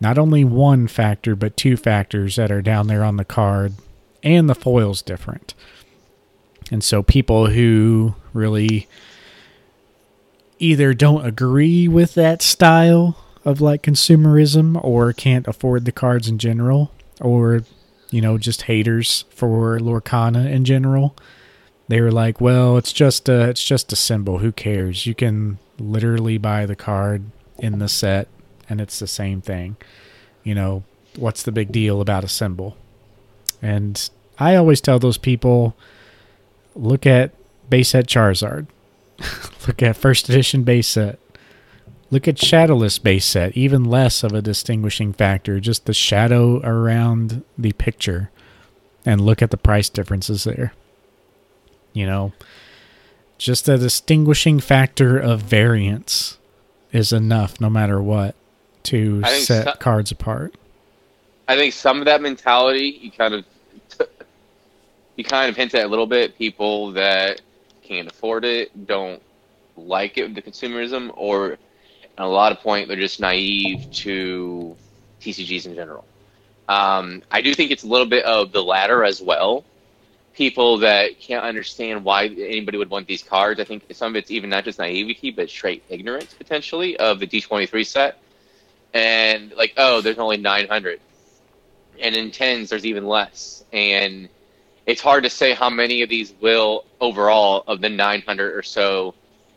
Not 0.00 0.16
only 0.16 0.44
one 0.44 0.88
factor, 0.88 1.36
but 1.36 1.58
two 1.58 1.76
factors 1.76 2.36
that 2.36 2.50
are 2.50 2.62
down 2.62 2.86
there 2.86 3.04
on 3.04 3.18
the 3.18 3.24
card, 3.24 3.74
and 4.22 4.48
the 4.48 4.54
foil's 4.54 5.02
different. 5.02 5.52
And 6.70 6.84
so 6.84 7.02
people 7.02 7.46
who 7.46 8.14
really 8.32 8.88
either 10.58 10.94
don't 10.94 11.24
agree 11.24 11.88
with 11.88 12.14
that 12.14 12.42
style 12.42 13.16
of 13.44 13.60
like 13.60 13.82
consumerism 13.82 14.82
or 14.84 15.12
can't 15.12 15.48
afford 15.48 15.84
the 15.84 15.92
cards 15.92 16.28
in 16.28 16.38
general 16.38 16.92
or 17.20 17.62
you 18.10 18.20
know 18.20 18.36
just 18.36 18.62
haters 18.62 19.24
for 19.30 19.78
Lorcana 19.78 20.50
in 20.50 20.64
general 20.64 21.16
they 21.88 22.00
were 22.00 22.12
like 22.12 22.40
well 22.40 22.76
it's 22.76 22.92
just 22.92 23.28
a 23.28 23.48
it's 23.48 23.64
just 23.64 23.92
a 23.92 23.96
symbol. 23.96 24.38
Who 24.38 24.52
cares? 24.52 25.06
You 25.06 25.14
can 25.14 25.58
literally 25.78 26.38
buy 26.38 26.66
the 26.66 26.76
card 26.76 27.24
in 27.58 27.78
the 27.78 27.88
set 27.88 28.28
and 28.68 28.80
it's 28.80 28.98
the 28.98 29.06
same 29.06 29.40
thing. 29.40 29.76
You 30.44 30.54
know 30.54 30.84
what's 31.16 31.42
the 31.42 31.52
big 31.52 31.72
deal 31.72 32.00
about 32.00 32.22
a 32.22 32.28
symbol? 32.28 32.76
And 33.60 34.08
I 34.38 34.54
always 34.54 34.80
tell 34.80 34.98
those 34.98 35.18
people 35.18 35.74
look 36.74 37.06
at 37.06 37.32
base 37.68 37.90
set 37.90 38.06
Charizard 38.06 38.66
Look 39.66 39.82
at 39.82 39.96
first 39.96 40.28
edition 40.28 40.62
base 40.62 40.88
set. 40.88 41.18
Look 42.10 42.26
at 42.26 42.38
shadowless 42.38 42.98
base 42.98 43.24
set, 43.24 43.56
even 43.56 43.84
less 43.84 44.24
of 44.24 44.32
a 44.32 44.42
distinguishing 44.42 45.12
factor, 45.12 45.60
just 45.60 45.86
the 45.86 45.94
shadow 45.94 46.60
around 46.64 47.44
the 47.56 47.72
picture. 47.72 48.30
And 49.06 49.20
look 49.20 49.42
at 49.42 49.50
the 49.50 49.56
price 49.56 49.88
differences 49.88 50.44
there. 50.44 50.72
You 51.92 52.06
know, 52.06 52.32
just 53.38 53.68
a 53.68 53.78
distinguishing 53.78 54.60
factor 54.60 55.18
of 55.18 55.42
variance 55.42 56.38
is 56.92 57.12
enough 57.12 57.60
no 57.60 57.70
matter 57.70 58.02
what 58.02 58.34
to 58.84 59.22
set 59.24 59.64
so- 59.64 59.72
cards 59.78 60.10
apart. 60.10 60.54
I 61.46 61.56
think 61.56 61.74
some 61.74 61.98
of 61.98 62.04
that 62.04 62.22
mentality 62.22 62.98
you 63.02 63.10
kind 63.10 63.34
of 63.34 63.44
you 65.20 65.24
kind 65.24 65.50
of 65.50 65.56
hint 65.56 65.74
at 65.74 65.84
a 65.84 65.88
little 65.88 66.06
bit. 66.06 66.38
People 66.38 66.92
that 66.92 67.42
can't 67.82 68.08
afford 68.08 68.44
it 68.44 68.86
don't 68.86 69.22
like 69.76 70.16
it 70.16 70.34
the 70.34 70.42
consumerism, 70.42 71.12
or 71.14 71.52
at 71.52 71.58
a 72.16 72.26
lot 72.26 72.52
of 72.52 72.60
point 72.60 72.88
they're 72.88 72.96
just 72.96 73.20
naive 73.20 73.90
to 73.92 74.74
TCGs 75.20 75.66
in 75.66 75.74
general. 75.74 76.04
Um, 76.68 77.22
I 77.30 77.42
do 77.42 77.54
think 77.54 77.70
it's 77.70 77.82
a 77.82 77.86
little 77.86 78.06
bit 78.06 78.24
of 78.24 78.52
the 78.52 78.62
latter 78.62 79.04
as 79.04 79.20
well. 79.20 79.64
People 80.34 80.78
that 80.78 81.20
can't 81.20 81.44
understand 81.44 82.02
why 82.04 82.26
anybody 82.26 82.78
would 82.78 82.88
want 82.88 83.06
these 83.06 83.22
cards. 83.22 83.60
I 83.60 83.64
think 83.64 83.84
some 83.92 84.12
of 84.12 84.16
it's 84.16 84.30
even 84.30 84.48
not 84.48 84.64
just 84.64 84.78
naivety, 84.78 85.32
but 85.32 85.50
straight 85.50 85.82
ignorance 85.90 86.32
potentially 86.32 86.96
of 86.96 87.18
the 87.18 87.26
D23 87.26 87.86
set. 87.86 88.18
And 88.94 89.52
like, 89.52 89.74
oh, 89.76 90.00
there's 90.00 90.18
only 90.18 90.38
900 90.38 91.00
and 92.00 92.16
in 92.16 92.30
tens 92.30 92.70
there's 92.70 92.86
even 92.86 93.06
less 93.06 93.64
and 93.72 94.28
it's 94.86 95.00
hard 95.00 95.24
to 95.24 95.30
say 95.30 95.52
how 95.54 95.70
many 95.70 96.02
of 96.02 96.08
these 96.08 96.34
will 96.40 96.84
overall 97.00 97.64
of 97.66 97.80
the 97.80 97.88
900 97.88 98.54
or 98.54 98.62
so 98.62 99.14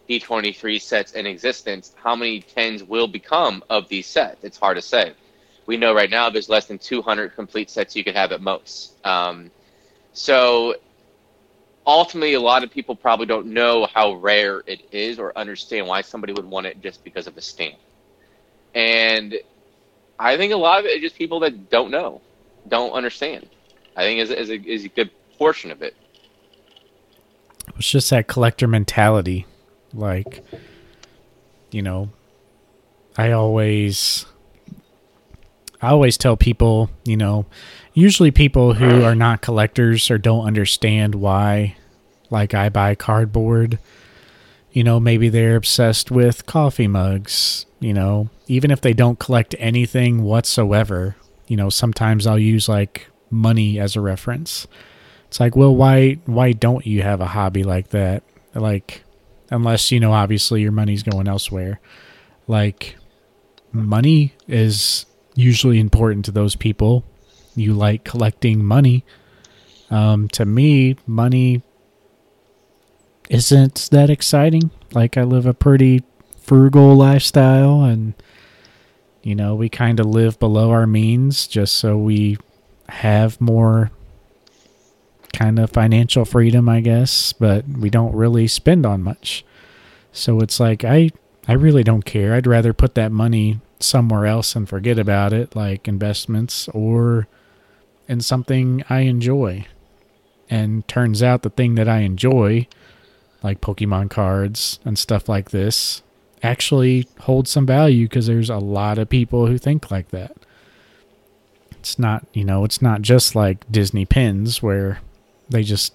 d23 0.09 0.82
sets 0.82 1.13
in 1.13 1.26
existence 1.26 1.93
how 1.95 2.15
many 2.15 2.41
tens 2.41 2.84
will 2.84 3.07
become 3.07 3.63
of 3.69 3.88
these 3.88 4.05
sets? 4.07 4.43
It's 4.43 4.57
hard 4.57 4.78
to 4.78 4.82
say. 4.82 5.13
We 5.65 5.78
know 5.78 5.93
right 5.93 6.09
now 6.09 6.30
there's 6.30 6.49
less 6.49 6.65
than 6.65 6.78
200 6.78 7.36
complete 7.36 7.69
sets 7.69 7.95
you 7.95 8.03
could 8.03 8.15
have 8.15 8.32
at 8.34 8.41
most. 8.41 8.93
Um, 9.05 9.49
so 10.11 10.76
ultimately 11.86 12.34
a 12.34 12.39
lot 12.39 12.63
of 12.63 12.71
people 12.71 12.95
probably 12.95 13.26
don't 13.26 13.47
know 13.47 13.88
how 13.93 14.13
rare 14.15 14.63
it 14.67 14.82
is 14.91 15.19
or 15.19 15.38
understand 15.38 15.88
why 15.88 16.01
somebody 16.01 16.34
would 16.34 16.45
want 16.45 16.65
it 16.65 16.82
just 16.82 17.03
because 17.03 17.28
of 17.28 17.38
a 17.38 17.41
stamp. 17.41 17.76
And 18.76 19.36
I 20.19 20.38
think 20.38 20.53
a 20.53 20.57
lot 20.57 20.80
of 20.80 20.86
it 20.86 20.97
is 20.97 21.01
just 21.01 21.15
people 21.15 21.39
that 21.41 21.69
don't 21.69 21.91
know, 21.91 22.21
don't 22.67 22.91
understand. 22.91 23.47
I 23.95 24.03
think 24.03 24.19
is 24.19 24.29
is 24.29 24.49
a, 24.49 24.61
is 24.61 24.85
a 24.85 24.89
good 24.89 25.09
portion 25.37 25.71
of 25.71 25.81
it. 25.81 25.95
It's 27.77 27.89
just 27.89 28.09
that 28.09 28.27
collector 28.27 28.67
mentality. 28.67 29.45
Like, 29.93 30.43
you 31.71 31.81
know, 31.81 32.09
I 33.17 33.31
always, 33.31 34.25
I 35.81 35.89
always 35.89 36.17
tell 36.17 36.35
people, 36.35 36.89
you 37.05 37.15
know, 37.15 37.45
usually 37.93 38.31
people 38.31 38.73
who 38.73 39.03
are 39.03 39.15
not 39.15 39.41
collectors 39.41 40.09
or 40.09 40.17
don't 40.17 40.45
understand 40.45 41.15
why, 41.15 41.75
like, 42.29 42.53
I 42.53 42.69
buy 42.69 42.95
cardboard. 42.95 43.79
You 44.71 44.83
know, 44.83 44.99
maybe 44.99 45.29
they're 45.29 45.55
obsessed 45.55 46.09
with 46.09 46.47
coffee 46.47 46.87
mugs. 46.87 47.67
You 47.79 47.93
know, 47.93 48.29
even 48.47 48.71
if 48.71 48.81
they 48.81 48.93
don't 48.93 49.19
collect 49.19 49.55
anything 49.59 50.23
whatsoever, 50.23 51.15
you 51.47 51.55
know, 51.57 51.69
sometimes 51.69 52.25
I'll 52.25 52.39
use 52.39 52.67
like 52.67 53.07
money 53.34 53.79
as 53.79 53.95
a 53.95 54.01
reference. 54.01 54.67
It's 55.27 55.39
like, 55.39 55.55
well, 55.55 55.75
why 55.75 56.19
why 56.25 56.51
don't 56.53 56.86
you 56.86 57.01
have 57.01 57.19
a 57.19 57.27
hobby 57.27 57.63
like 57.63 57.89
that? 57.89 58.23
Like 58.53 59.03
unless, 59.49 59.91
you 59.91 59.99
know, 59.99 60.13
obviously 60.13 60.61
your 60.61 60.71
money's 60.71 61.03
going 61.03 61.27
elsewhere. 61.27 61.79
Like 62.47 62.95
money 63.71 64.34
is 64.47 65.05
usually 65.36 65.79
important 65.79 66.25
to 66.25 66.31
those 66.31 66.55
people. 66.55 67.03
You 67.55 67.73
like 67.73 68.03
collecting 68.03 68.63
money. 68.63 69.05
Um, 69.89 70.27
to 70.29 70.45
me, 70.45 70.97
money 71.05 71.61
isn't 73.29 73.89
that 73.91 74.09
exciting. 74.09 74.71
Like 74.93 75.17
I 75.17 75.23
live 75.23 75.45
a 75.45 75.53
pretty 75.53 76.03
frugal 76.38 76.95
lifestyle 76.95 77.84
and 77.84 78.13
you 79.23 79.36
know, 79.36 79.55
we 79.55 79.69
kind 79.69 79.99
of 80.01 80.05
live 80.05 80.38
below 80.38 80.71
our 80.71 80.86
means 80.86 81.47
just 81.47 81.75
so 81.75 81.97
we 81.97 82.38
have 82.89 83.39
more 83.41 83.91
kind 85.34 85.59
of 85.59 85.71
financial 85.71 86.25
freedom, 86.25 86.69
I 86.69 86.81
guess, 86.81 87.34
but 87.34 87.67
we 87.67 87.89
don't 87.89 88.15
really 88.15 88.47
spend 88.47 88.86
on 88.86 89.01
much. 89.01 89.43
So 90.11 90.39
it's 90.39 90.59
like 90.59 90.84
I 90.84 91.09
I 91.47 91.53
really 91.53 91.84
don't 91.84 92.05
care. 92.05 92.34
I'd 92.34 92.47
rather 92.47 92.73
put 92.73 92.95
that 92.95 93.11
money 93.11 93.59
somewhere 93.79 94.25
else 94.25 94.55
and 94.55 94.69
forget 94.69 94.97
about 94.97 95.34
it, 95.34 95.55
like 95.55 95.88
investments 95.88 96.69
or 96.69 97.27
in 98.07 98.21
something 98.21 98.84
I 98.89 99.01
enjoy. 99.01 99.65
And 100.49 100.88
turns 100.88 101.23
out 101.23 101.41
the 101.41 101.49
thing 101.49 101.75
that 101.75 101.89
I 101.89 101.99
enjoy, 101.99 102.67
like 103.41 103.59
Pokemon 103.59 104.09
cards 104.09 104.79
and 104.86 104.97
stuff 104.97 105.27
like 105.27 105.51
this, 105.51 106.03
actually 106.43 107.07
holds 107.21 107.49
some 107.49 107.65
value 107.65 108.07
because 108.07 108.27
there's 108.27 108.49
a 108.49 108.57
lot 108.57 108.97
of 108.97 109.09
people 109.09 109.47
who 109.47 109.57
think 109.57 109.89
like 109.89 110.09
that. 110.09 110.36
It's 111.84 111.99
not, 111.99 112.25
you 112.31 112.45
know, 112.45 112.63
it's 112.63 112.81
not 112.81 113.01
just 113.01 113.36
like 113.36 113.69
Disney 113.69 114.05
pins 114.05 114.63
where 114.63 115.01
they 115.49 115.63
just 115.63 115.93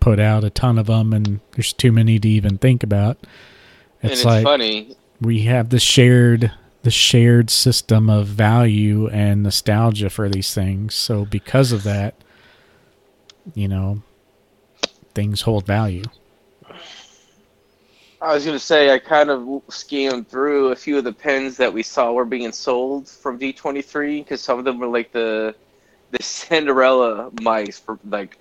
put 0.00 0.18
out 0.18 0.42
a 0.42 0.50
ton 0.50 0.78
of 0.78 0.86
them 0.86 1.12
and 1.12 1.38
there's 1.52 1.72
too 1.72 1.92
many 1.92 2.18
to 2.18 2.28
even 2.28 2.58
think 2.58 2.82
about. 2.82 3.18
It's, 3.20 4.02
and 4.02 4.12
it's 4.12 4.24
like 4.24 4.42
funny. 4.42 4.96
We 5.20 5.42
have 5.42 5.68
the 5.68 5.78
shared 5.78 6.50
the 6.82 6.90
shared 6.90 7.50
system 7.50 8.10
of 8.10 8.26
value 8.26 9.06
and 9.10 9.44
nostalgia 9.44 10.10
for 10.10 10.28
these 10.28 10.52
things. 10.52 10.96
So 10.96 11.24
because 11.24 11.70
of 11.70 11.84
that, 11.84 12.16
you 13.54 13.68
know, 13.68 14.02
things 15.14 15.42
hold 15.42 15.64
value. 15.64 16.02
I 18.22 18.34
was 18.34 18.44
going 18.44 18.56
to 18.56 18.64
say 18.64 18.94
I 18.94 18.98
kind 19.00 19.30
of 19.30 19.62
scanned 19.68 20.28
through 20.28 20.68
a 20.68 20.76
few 20.76 20.98
of 20.98 21.04
the 21.04 21.12
pens 21.12 21.56
that 21.58 21.72
we 21.72 21.82
saw 21.82 22.12
were 22.12 22.24
being 22.24 22.52
sold 22.52 23.08
from 23.08 23.38
D23 23.38 24.20
because 24.20 24.42
some 24.42 24.58
of 24.60 24.64
them 24.64 24.78
were 24.78 24.88
like 24.88 25.12
the 25.12 25.56
the 26.12 26.22
Cinderella 26.22 27.30
mice 27.40 27.80
for 27.80 27.98
like 28.08 28.38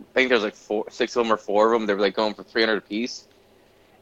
I 0.00 0.04
think 0.14 0.30
there's 0.30 0.42
like 0.42 0.56
four, 0.56 0.86
six 0.90 1.16
of 1.16 1.24
them 1.24 1.32
or 1.32 1.36
four 1.36 1.72
of 1.72 1.80
them. 1.80 1.86
They 1.86 1.94
were 1.94 2.00
like 2.00 2.14
going 2.16 2.34
for 2.34 2.44
300 2.44 2.78
a 2.78 2.80
piece. 2.82 3.28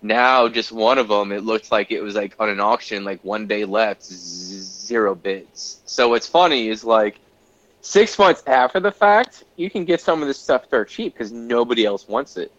Now, 0.03 0.49
just 0.49 0.73
one 0.73 0.99
of 0.99 1.09
them, 1.09 1.33
it 1.33 1.45
looked 1.45 1.73
like 1.73 1.91
it 1.91 2.03
was 2.03 2.15
like 2.15 2.37
on 2.39 2.51
an 2.51 2.61
auction, 2.61 3.05
like 3.05 3.25
one 3.25 3.47
day 3.49 3.65
left, 3.65 4.05
zero 4.05 5.15
bids. 5.15 5.81
So 5.87 6.11
what's 6.11 6.29
funny 6.29 6.69
is 6.69 6.85
like 6.85 7.21
six 7.81 8.19
months 8.19 8.43
after 8.47 8.81
the 8.81 8.93
fact, 8.93 9.45
you 9.57 9.71
can 9.71 9.85
get 9.85 10.01
some 10.01 10.23
of 10.23 10.29
this 10.29 10.39
stuff 10.39 10.71
dirt 10.71 10.89
cheap 10.91 11.15
because 11.15 11.33
nobody 11.33 11.85
else 11.87 12.09
wants 12.09 12.37
it. 12.37 12.53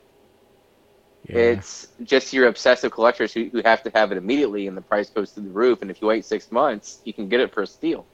Yeah. 1.27 1.37
It's 1.39 1.89
just 2.03 2.31
your 2.31 2.47
obsessive 2.47 2.91
collectors 2.91 3.33
who, 3.33 3.49
who 3.49 3.61
have 3.63 3.83
to 3.83 3.91
have 3.93 4.11
it 4.11 4.17
immediately, 4.17 4.67
and 4.67 4.77
the 4.77 4.81
price 4.81 5.09
goes 5.09 5.31
through 5.31 5.43
the 5.43 5.49
roof. 5.49 5.81
And 5.81 5.91
if 5.91 6.01
you 6.01 6.07
wait 6.07 6.23
six 6.23 6.51
months, 6.51 7.01
you 7.03 7.13
can 7.13 7.27
get 7.27 7.41
it 7.41 7.53
for 7.53 7.63
a 7.63 7.67
steal. 7.67 8.05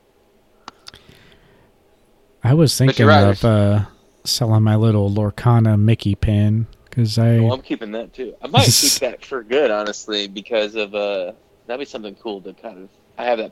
I 2.43 2.53
was 2.55 2.76
thinking 2.78 3.09
of 3.09 3.45
uh, 3.45 3.86
selling 4.24 4.64
my 4.64 4.76
little 4.76 5.09
Lorcana 5.09 5.80
Mickey 5.80 6.16
pin 6.16 6.66
because 6.86 7.18
I. 7.18 7.38
Oh, 7.38 7.51
I'm 7.51 7.61
keeping 7.61 7.91
that 7.91 8.14
too. 8.14 8.36
I 8.41 8.47
might 8.47 8.66
keep 8.72 8.93
that 8.93 9.24
for 9.24 9.43
good, 9.43 9.70
honestly, 9.70 10.28
because 10.28 10.76
of 10.76 10.95
uh, 10.95 11.34
that'd 11.68 11.80
be 11.80 11.86
something 11.86 12.16
cool 12.16 12.41
to 12.41 12.53
kind 12.53 12.80
of. 12.80 12.89
I 13.18 13.26
have 13.26 13.38
that. 13.38 13.51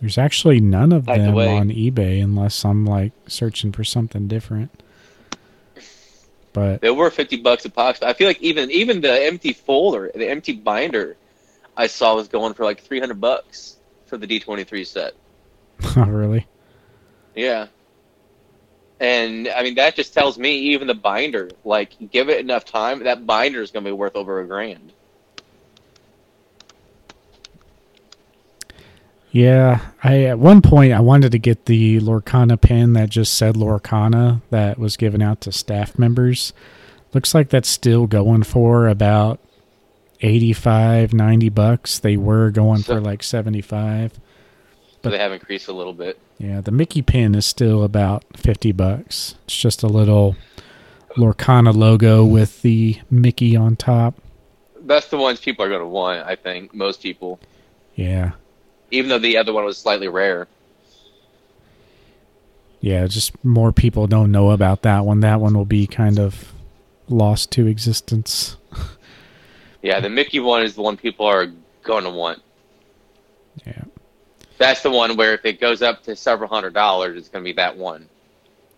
There's 0.00 0.18
actually 0.18 0.60
none 0.60 0.90
of 0.90 1.06
them 1.06 1.34
the 1.34 1.48
on 1.48 1.68
eBay 1.68 2.22
unless 2.22 2.64
I'm 2.64 2.84
like 2.84 3.12
searching 3.28 3.70
for 3.70 3.84
something 3.84 4.26
different. 4.26 4.81
But 6.52 6.80
they 6.80 6.90
were 6.90 7.10
fifty 7.10 7.36
bucks 7.36 7.64
a 7.64 7.70
box. 7.70 8.02
I 8.02 8.12
feel 8.12 8.26
like 8.26 8.40
even 8.42 8.70
even 8.70 9.00
the 9.00 9.24
empty 9.24 9.52
folder, 9.52 10.10
the 10.14 10.28
empty 10.28 10.52
binder, 10.52 11.16
I 11.76 11.86
saw 11.86 12.14
was 12.14 12.28
going 12.28 12.54
for 12.54 12.64
like 12.64 12.80
three 12.80 13.00
hundred 13.00 13.20
bucks 13.20 13.76
for 14.06 14.18
the 14.18 14.26
D 14.26 14.38
twenty 14.38 14.64
three 14.64 14.84
set. 14.84 15.14
Oh 15.96 16.04
really? 16.04 16.46
Yeah. 17.34 17.66
And 19.00 19.48
I 19.48 19.62
mean 19.62 19.74
that 19.76 19.96
just 19.96 20.14
tells 20.14 20.38
me 20.38 20.56
even 20.56 20.86
the 20.86 20.94
binder, 20.94 21.50
like 21.64 22.10
give 22.10 22.28
it 22.28 22.38
enough 22.40 22.64
time, 22.64 23.02
that 23.04 23.26
binder 23.26 23.62
is 23.62 23.70
going 23.70 23.84
to 23.84 23.88
be 23.88 23.92
worth 23.92 24.14
over 24.14 24.40
a 24.40 24.46
grand. 24.46 24.92
Yeah, 29.32 29.80
I 30.04 30.24
at 30.24 30.38
one 30.38 30.60
point 30.60 30.92
I 30.92 31.00
wanted 31.00 31.32
to 31.32 31.38
get 31.38 31.64
the 31.64 31.98
Lorcana 32.00 32.60
pin 32.60 32.92
that 32.92 33.08
just 33.08 33.32
said 33.32 33.54
Lorcana 33.54 34.42
that 34.50 34.78
was 34.78 34.98
given 34.98 35.22
out 35.22 35.40
to 35.42 35.52
staff 35.52 35.98
members. 35.98 36.52
Looks 37.14 37.34
like 37.34 37.48
that's 37.48 37.68
still 37.68 38.06
going 38.06 38.42
for 38.42 38.88
about 38.88 39.40
85, 40.20 41.14
90 41.14 41.48
bucks. 41.48 41.98
They 41.98 42.18
were 42.18 42.50
going 42.50 42.82
so, 42.82 42.94
for 42.94 43.00
like 43.00 43.22
75. 43.22 44.20
But 45.00 45.10
they 45.10 45.18
have 45.18 45.32
increased 45.32 45.68
a 45.68 45.72
little 45.72 45.94
bit. 45.94 46.18
Yeah, 46.36 46.60
the 46.60 46.70
Mickey 46.70 47.00
pin 47.00 47.34
is 47.34 47.46
still 47.46 47.84
about 47.84 48.24
50 48.36 48.72
bucks. 48.72 49.36
It's 49.44 49.56
just 49.56 49.82
a 49.82 49.88
little 49.88 50.36
Lorcana 51.16 51.74
logo 51.74 52.22
with 52.24 52.60
the 52.60 52.98
Mickey 53.10 53.56
on 53.56 53.76
top. 53.76 54.14
That's 54.82 55.08
the 55.08 55.16
ones 55.16 55.40
people 55.40 55.64
are 55.64 55.68
going 55.68 55.80
to 55.80 55.86
want, 55.86 56.26
I 56.26 56.36
think, 56.36 56.74
most 56.74 57.02
people. 57.02 57.40
Yeah. 57.94 58.32
Even 58.92 59.08
though 59.08 59.18
the 59.18 59.36
other 59.36 59.52
one 59.52 59.64
was 59.64 59.76
slightly 59.76 60.06
rare. 60.06 60.46
Yeah, 62.80 63.06
just 63.06 63.44
more 63.44 63.72
people 63.72 64.06
don't 64.06 64.30
know 64.30 64.50
about 64.50 64.82
that 64.82 65.04
one. 65.04 65.20
That 65.20 65.40
one 65.40 65.54
will 65.54 65.64
be 65.64 65.86
kind 65.86 66.18
of 66.18 66.52
lost 67.08 67.50
to 67.52 67.66
existence. 67.66 68.56
yeah, 69.82 69.98
the 69.98 70.08
Mickey 70.08 70.38
one 70.38 70.62
is 70.62 70.74
the 70.74 70.82
one 70.82 70.96
people 70.96 71.26
are 71.26 71.48
going 71.82 72.04
to 72.04 72.10
want. 72.10 72.40
Yeah 73.66 73.82
that's 74.62 74.82
the 74.82 74.90
one 74.90 75.16
where 75.16 75.34
if 75.34 75.44
it 75.44 75.60
goes 75.60 75.82
up 75.82 76.02
to 76.04 76.16
several 76.16 76.48
hundred 76.48 76.72
dollars, 76.72 77.18
it's 77.18 77.28
going 77.28 77.44
to 77.44 77.48
be 77.48 77.54
that 77.54 77.76
one. 77.76 78.08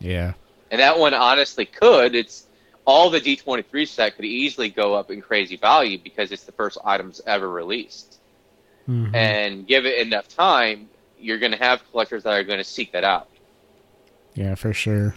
Yeah. 0.01 0.33
And 0.71 0.81
that 0.81 0.99
one 0.99 1.15
honestly 1.15 1.67
could. 1.67 2.15
It's 2.15 2.47
all 2.87 3.11
the 3.11 3.21
D23 3.21 3.87
set 3.87 4.17
could 4.17 4.25
easily 4.25 4.71
go 4.71 4.95
up 4.95 5.11
in 5.11 5.21
crazy 5.21 5.57
value 5.57 5.99
because 5.99 6.33
it's 6.33 6.45
the 6.45 6.53
first 6.53 6.79
items 6.85 7.21
ever 7.27 7.51
released. 7.51 8.19
Mm-hmm. 8.89 9.15
And 9.15 9.67
give 9.67 9.87
it 9.87 10.07
enough 10.07 10.29
time, 10.29 10.89
you're 11.19 11.39
going 11.39 11.53
to 11.53 11.59
have 11.59 11.83
collectors 11.91 12.25
that 12.25 12.33
are 12.33 12.45
going 12.45 12.59
to 12.59 12.65
seek 12.65 12.93
that 12.93 13.05
out. 13.05 13.29
Yeah, 14.35 14.55
for 14.55 14.73
sure. 14.73 15.17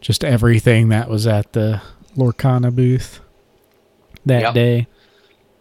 Just 0.00 0.24
everything 0.24 0.90
that 0.90 1.08
was 1.08 1.26
at 1.26 1.52
the 1.52 1.82
Lorcana 2.16 2.74
booth 2.74 3.20
that 4.26 4.42
yep. 4.42 4.54
day. 4.54 4.86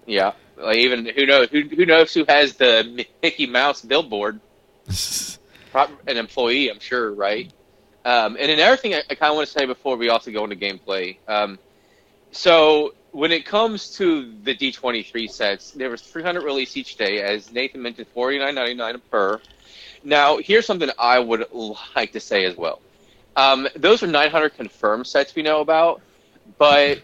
Yeah. 0.06 0.34
Like 0.58 0.78
even 0.78 1.06
who 1.06 1.26
knows 1.26 1.50
who 1.50 1.62
who 1.62 1.86
knows 1.86 2.14
who 2.14 2.26
has 2.28 2.56
the 2.56 3.06
Mickey 3.24 3.48
Mouse 3.48 3.82
billboard? 3.82 4.40
An 5.74 6.18
employee, 6.18 6.70
I'm 6.70 6.80
sure, 6.80 7.14
right? 7.14 7.52
Um, 8.04 8.38
and 8.40 8.52
another 8.52 8.76
thing 8.76 8.96
I, 8.96 9.04
I 9.10 9.16
kind 9.16 9.30
of 9.30 9.36
want 9.36 9.48
to 9.48 9.54
say 9.54 9.66
before 9.66 9.98
we 9.98 10.10
also 10.10 10.32
go 10.32 10.44
into 10.44 10.56
gameplay. 10.56 11.18
Um, 11.28 11.60
so 12.32 12.96
when 13.12 13.32
it 13.32 13.46
comes 13.46 13.92
to 13.92 14.32
the 14.44 14.56
D23 14.56 15.30
sets, 15.30 15.72
there 15.72 15.90
was 15.90 16.02
300 16.02 16.44
released 16.44 16.78
each 16.78 16.96
day, 16.96 17.22
as 17.22 17.52
Nathan 17.52 17.82
mentioned, 17.82 18.08
49.99 18.16 19.02
per. 19.10 19.42
Now, 20.04 20.38
here's 20.38 20.66
something 20.66 20.90
I 20.98 21.20
would 21.20 21.46
like 21.96 22.12
to 22.14 22.20
say 22.20 22.46
as 22.46 22.56
well. 22.56 22.82
Um, 23.36 23.68
those 23.76 24.04
are 24.04 24.08
900 24.08 24.56
confirmed 24.56 25.08
sets 25.08 25.36
we 25.36 25.42
know 25.42 25.62
about, 25.62 26.02
but 26.58 27.02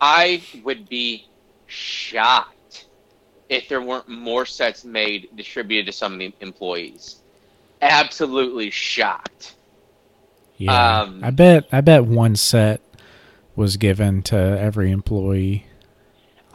I 0.00 0.42
would 0.62 0.88
be 0.88 1.26
shocked 1.66 2.86
if 3.48 3.68
there 3.68 3.80
weren't 3.80 4.08
more 4.08 4.46
sets 4.46 4.84
made 4.84 5.28
distributed 5.36 5.86
to 5.86 5.92
some 5.92 6.12
of 6.12 6.18
the 6.18 6.32
employees. 6.40 7.22
Absolutely 7.80 8.70
shocked. 8.70 9.54
Yeah, 10.56 11.00
um, 11.02 11.22
I 11.22 11.30
bet. 11.30 11.68
I 11.70 11.80
bet 11.80 12.04
one 12.04 12.34
set 12.34 12.80
was 13.58 13.76
given 13.76 14.22
to 14.22 14.36
every 14.36 14.92
employee. 14.92 15.66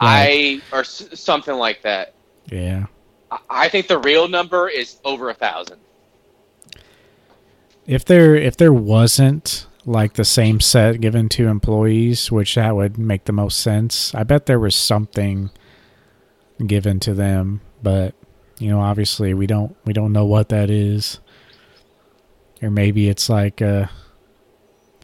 I 0.00 0.60
or 0.72 0.82
something 0.82 1.54
like 1.54 1.82
that. 1.82 2.14
Yeah. 2.50 2.86
I 3.50 3.68
think 3.68 3.88
the 3.88 3.98
real 3.98 4.26
number 4.26 4.68
is 4.68 4.96
over 5.04 5.28
a 5.28 5.34
thousand. 5.34 5.80
If 7.86 8.04
there 8.04 8.34
if 8.34 8.56
there 8.56 8.72
wasn't 8.72 9.66
like 9.84 10.14
the 10.14 10.24
same 10.24 10.60
set 10.60 11.00
given 11.00 11.28
to 11.28 11.48
employees, 11.48 12.32
which 12.32 12.54
that 12.54 12.74
would 12.74 12.96
make 12.96 13.24
the 13.24 13.32
most 13.32 13.60
sense. 13.60 14.14
I 14.14 14.22
bet 14.22 14.46
there 14.46 14.58
was 14.58 14.74
something 14.74 15.50
given 16.66 17.00
to 17.00 17.12
them, 17.12 17.60
but 17.82 18.14
you 18.58 18.70
know, 18.70 18.80
obviously 18.80 19.34
we 19.34 19.46
don't 19.46 19.76
we 19.84 19.92
don't 19.92 20.12
know 20.12 20.24
what 20.24 20.48
that 20.48 20.70
is. 20.70 21.20
Or 22.62 22.70
maybe 22.70 23.10
it's 23.10 23.28
like 23.28 23.60
a 23.60 23.90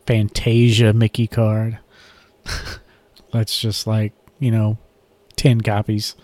Fantasia 0.07 0.95
Mickey 0.95 1.27
card. 1.27 1.79
That's 3.33 3.59
just 3.59 3.87
like, 3.87 4.13
you 4.39 4.51
know, 4.51 4.79
10 5.37 5.61
copies. 5.61 6.15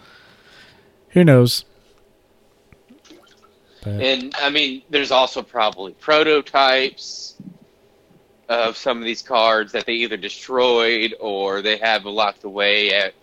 Who 1.11 1.25
knows? 1.25 1.65
But. 3.83 4.01
And 4.01 4.35
I 4.41 4.51
mean, 4.51 4.83
there's 4.91 5.11
also 5.11 5.43
probably 5.43 5.93
prototypes 5.93 7.37
of 8.49 8.77
some 8.77 8.99
of 8.99 9.05
these 9.05 9.23
cards 9.23 9.73
that 9.73 9.87
they 9.87 9.95
either 9.95 10.17
destroyed 10.17 11.15
or 11.21 11.63
they 11.63 11.77
have 11.79 12.05
locked 12.05 12.45
away 12.45 12.93
at 12.93 13.15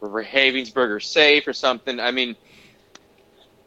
Ravensburger 0.00 1.02
safe 1.02 1.46
or 1.46 1.52
something. 1.52 2.00
I 2.00 2.10
mean, 2.10 2.36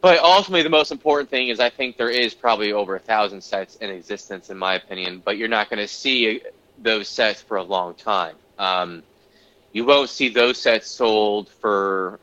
but 0.02 0.20
ultimately, 0.20 0.62
the 0.62 0.70
most 0.70 0.92
important 0.92 1.30
thing 1.30 1.48
is 1.48 1.60
I 1.60 1.70
think 1.70 1.98
there 1.98 2.12
is 2.12 2.36
probably 2.36 2.74
over 2.74 2.96
a 2.96 3.00
thousand 3.00 3.42
sets 3.42 3.76
in 3.78 3.90
existence, 3.90 4.52
in 4.52 4.58
my 4.58 4.76
opinion. 4.76 5.22
But 5.24 5.38
you're 5.38 5.48
not 5.48 5.70
going 5.70 5.80
to 5.80 5.88
see 5.88 6.42
uh, 6.42 6.50
those 6.78 7.08
sets 7.08 7.42
for 7.42 7.58
a 7.58 7.64
long 7.64 7.96
time. 7.96 8.36
Um, 8.58 9.04
you 9.74 9.86
won't 9.86 10.10
see 10.10 10.30
those 10.30 10.58
sets 10.58 10.88
sold 10.88 11.50
for 11.50 12.20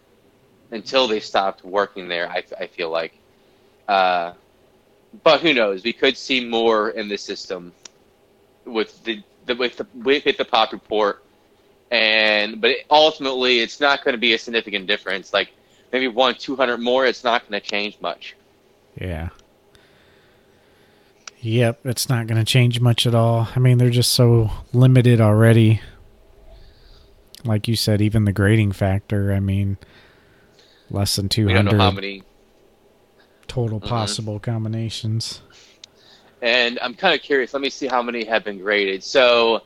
until 0.70 1.06
they 1.06 1.20
stopped 1.20 1.64
working 1.64 2.08
there. 2.08 2.28
I, 2.28 2.42
I 2.58 2.66
feel 2.66 2.90
like, 2.90 3.12
uh, 3.88 4.32
but 5.22 5.40
who 5.40 5.52
knows? 5.52 5.84
We 5.84 5.92
could 5.92 6.16
see 6.16 6.44
more 6.44 6.90
in 6.90 7.08
the 7.08 7.18
system 7.18 7.72
with 8.64 9.04
the, 9.04 9.22
the 9.46 9.54
with 9.54 9.76
the 9.76 9.86
with 9.94 10.36
the 10.38 10.44
pop 10.44 10.72
report, 10.72 11.22
and 11.90 12.60
but 12.60 12.76
ultimately, 12.90 13.60
it's 13.60 13.80
not 13.80 14.02
going 14.02 14.12
to 14.14 14.18
be 14.18 14.32
a 14.32 14.38
significant 14.38 14.86
difference. 14.86 15.34
Like 15.34 15.50
maybe 15.92 16.08
one 16.08 16.36
two 16.36 16.56
hundred 16.56 16.78
more, 16.78 17.04
it's 17.04 17.24
not 17.24 17.46
going 17.46 17.60
to 17.60 17.66
change 17.66 17.98
much. 18.00 18.34
Yeah. 18.98 19.28
Yep, 21.40 21.80
it's 21.86 22.08
not 22.08 22.28
going 22.28 22.38
to 22.38 22.44
change 22.44 22.80
much 22.80 23.04
at 23.04 23.16
all. 23.16 23.48
I 23.56 23.58
mean, 23.58 23.76
they're 23.76 23.90
just 23.90 24.12
so 24.12 24.50
limited 24.72 25.20
already. 25.20 25.80
Like 27.44 27.68
you 27.68 27.76
said, 27.76 28.00
even 28.00 28.24
the 28.24 28.32
grading 28.32 28.72
factor. 28.72 29.32
I 29.32 29.40
mean, 29.40 29.78
less 30.90 31.16
than 31.16 31.28
two 31.28 31.48
hundred. 31.48 31.64
We 31.64 31.70
don't 31.70 31.78
know 31.78 31.84
how 31.84 31.90
many 31.90 32.22
total 33.48 33.80
mm-hmm. 33.80 33.88
possible 33.88 34.38
combinations. 34.38 35.42
And 36.40 36.78
I'm 36.80 36.94
kind 36.94 37.14
of 37.14 37.22
curious. 37.22 37.52
Let 37.52 37.62
me 37.62 37.70
see 37.70 37.86
how 37.86 38.02
many 38.02 38.24
have 38.24 38.44
been 38.44 38.58
graded. 38.58 39.04
So, 39.04 39.62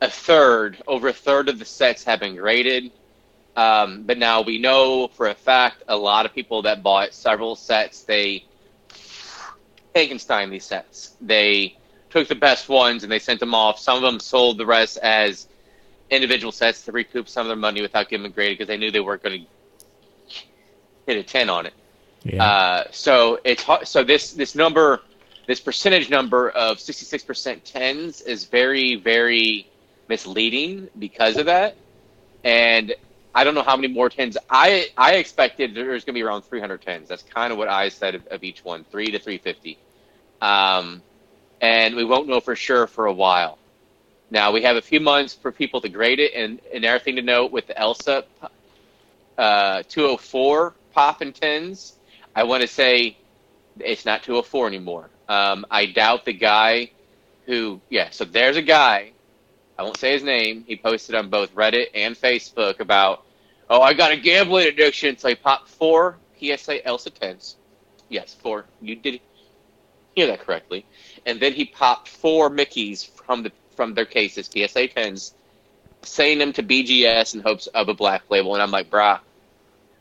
a 0.00 0.10
third, 0.10 0.82
over 0.86 1.08
a 1.08 1.12
third 1.12 1.48
of 1.48 1.58
the 1.58 1.64
sets 1.64 2.04
have 2.04 2.20
been 2.20 2.36
graded. 2.36 2.92
Um, 3.56 4.02
but 4.02 4.18
now 4.18 4.42
we 4.42 4.58
know 4.58 5.08
for 5.08 5.28
a 5.28 5.34
fact 5.34 5.82
a 5.88 5.96
lot 5.96 6.26
of 6.26 6.34
people 6.34 6.62
that 6.62 6.82
bought 6.82 7.14
several 7.14 7.56
sets, 7.56 8.02
they 8.02 8.44
Frankenstein 9.92 10.50
these 10.50 10.64
sets. 10.64 11.16
They 11.22 11.76
took 12.10 12.28
the 12.28 12.34
best 12.34 12.68
ones 12.68 13.02
and 13.02 13.10
they 13.10 13.18
sent 13.18 13.40
them 13.40 13.54
off. 13.54 13.78
Some 13.78 13.96
of 13.96 14.02
them 14.02 14.20
sold 14.20 14.58
the 14.58 14.66
rest 14.66 14.98
as 14.98 15.48
individual 16.10 16.52
sets 16.52 16.84
to 16.84 16.92
recoup 16.92 17.28
some 17.28 17.46
of 17.46 17.48
their 17.48 17.56
money 17.56 17.82
without 17.82 18.08
giving 18.08 18.22
them 18.22 18.32
graded 18.32 18.58
because 18.58 18.68
they 18.68 18.76
knew 18.76 18.90
they 18.90 19.00
weren't 19.00 19.22
going 19.22 19.46
to 20.28 20.36
hit 21.06 21.16
a 21.16 21.22
ten 21.22 21.48
on 21.48 21.66
it. 21.66 21.74
Yeah. 22.22 22.44
Uh, 22.44 22.84
so 22.90 23.38
it's 23.44 23.64
so 23.84 24.02
this 24.02 24.32
this 24.32 24.54
number, 24.54 25.00
this 25.46 25.60
percentage 25.60 26.10
number 26.10 26.50
of 26.50 26.80
sixty 26.80 27.04
six 27.04 27.24
percent 27.24 27.64
tens 27.64 28.20
is 28.20 28.44
very 28.44 28.96
very 28.96 29.68
misleading 30.08 30.88
because 30.98 31.36
of 31.36 31.46
that. 31.46 31.76
And 32.44 32.94
I 33.34 33.44
don't 33.44 33.54
know 33.54 33.62
how 33.62 33.76
many 33.76 33.92
more 33.92 34.08
tens. 34.08 34.38
I 34.48 34.88
I 34.96 35.16
expected 35.16 35.74
there's 35.74 36.04
going 36.04 36.14
to 36.14 36.18
be 36.18 36.22
around 36.22 36.42
300 36.42 36.80
tens. 36.80 37.08
That's 37.08 37.22
kind 37.22 37.52
of 37.52 37.58
what 37.58 37.68
I 37.68 37.90
said 37.90 38.14
of, 38.14 38.26
of 38.28 38.42
each 38.42 38.64
one, 38.64 38.84
three 38.84 39.10
to 39.10 39.18
350. 39.18 39.78
Um, 40.40 41.02
and 41.60 41.96
we 41.96 42.04
won't 42.04 42.28
know 42.28 42.40
for 42.40 42.56
sure 42.56 42.86
for 42.86 43.06
a 43.06 43.12
while. 43.12 43.58
Now 44.30 44.52
we 44.52 44.62
have 44.62 44.76
a 44.76 44.82
few 44.82 45.00
months 45.00 45.34
for 45.34 45.52
people 45.52 45.80
to 45.80 45.88
grade 45.88 46.18
it, 46.18 46.32
and 46.34 46.60
another 46.74 46.98
thing 46.98 47.16
to 47.16 47.22
note 47.22 47.52
with 47.52 47.66
the 47.66 47.78
Elsa 47.78 48.24
uh, 49.38 49.82
204 49.88 50.74
pop 50.92 51.20
and 51.20 51.34
tens, 51.34 51.94
I 52.34 52.44
want 52.44 52.62
to 52.62 52.68
say 52.68 53.16
it's 53.78 54.04
not 54.04 54.22
204 54.22 54.66
anymore. 54.66 55.10
Um, 55.28 55.66
I 55.70 55.86
doubt 55.86 56.24
the 56.24 56.32
guy 56.32 56.90
who, 57.46 57.80
yeah. 57.90 58.10
So 58.10 58.24
there's 58.24 58.56
a 58.56 58.62
guy. 58.62 59.12
I 59.78 59.82
won't 59.82 59.98
say 59.98 60.12
his 60.12 60.22
name. 60.22 60.64
He 60.66 60.76
posted 60.76 61.14
on 61.14 61.28
both 61.28 61.54
Reddit 61.54 61.88
and 61.94 62.16
Facebook 62.16 62.80
about 62.80 63.26
Oh, 63.68 63.82
I 63.82 63.94
got 63.94 64.12
a 64.12 64.16
gambling 64.16 64.68
addiction, 64.68 65.18
so 65.18 65.28
I 65.28 65.34
popped 65.34 65.68
four 65.68 66.18
PSA 66.38 66.86
Elsa 66.86 67.10
tens. 67.10 67.56
Yes, 68.08 68.34
four. 68.34 68.64
You 68.80 68.94
did 68.94 69.20
hear 70.14 70.28
that 70.28 70.40
correctly. 70.40 70.86
And 71.26 71.40
then 71.40 71.52
he 71.52 71.64
popped 71.64 72.08
four 72.08 72.48
Mickeys 72.48 73.04
from 73.04 73.42
the 73.42 73.50
from 73.76 73.94
their 73.94 74.04
cases, 74.04 74.50
PSA 74.52 74.88
tens, 74.88 75.34
saying 76.02 76.38
them 76.38 76.52
to 76.54 76.62
BGS 76.62 77.34
in 77.34 77.40
hopes 77.40 77.66
of 77.68 77.88
a 77.88 77.94
black 77.94 78.22
label. 78.30 78.54
And 78.54 78.62
I'm 78.62 78.70
like, 78.70 78.90
brah, 78.90 79.20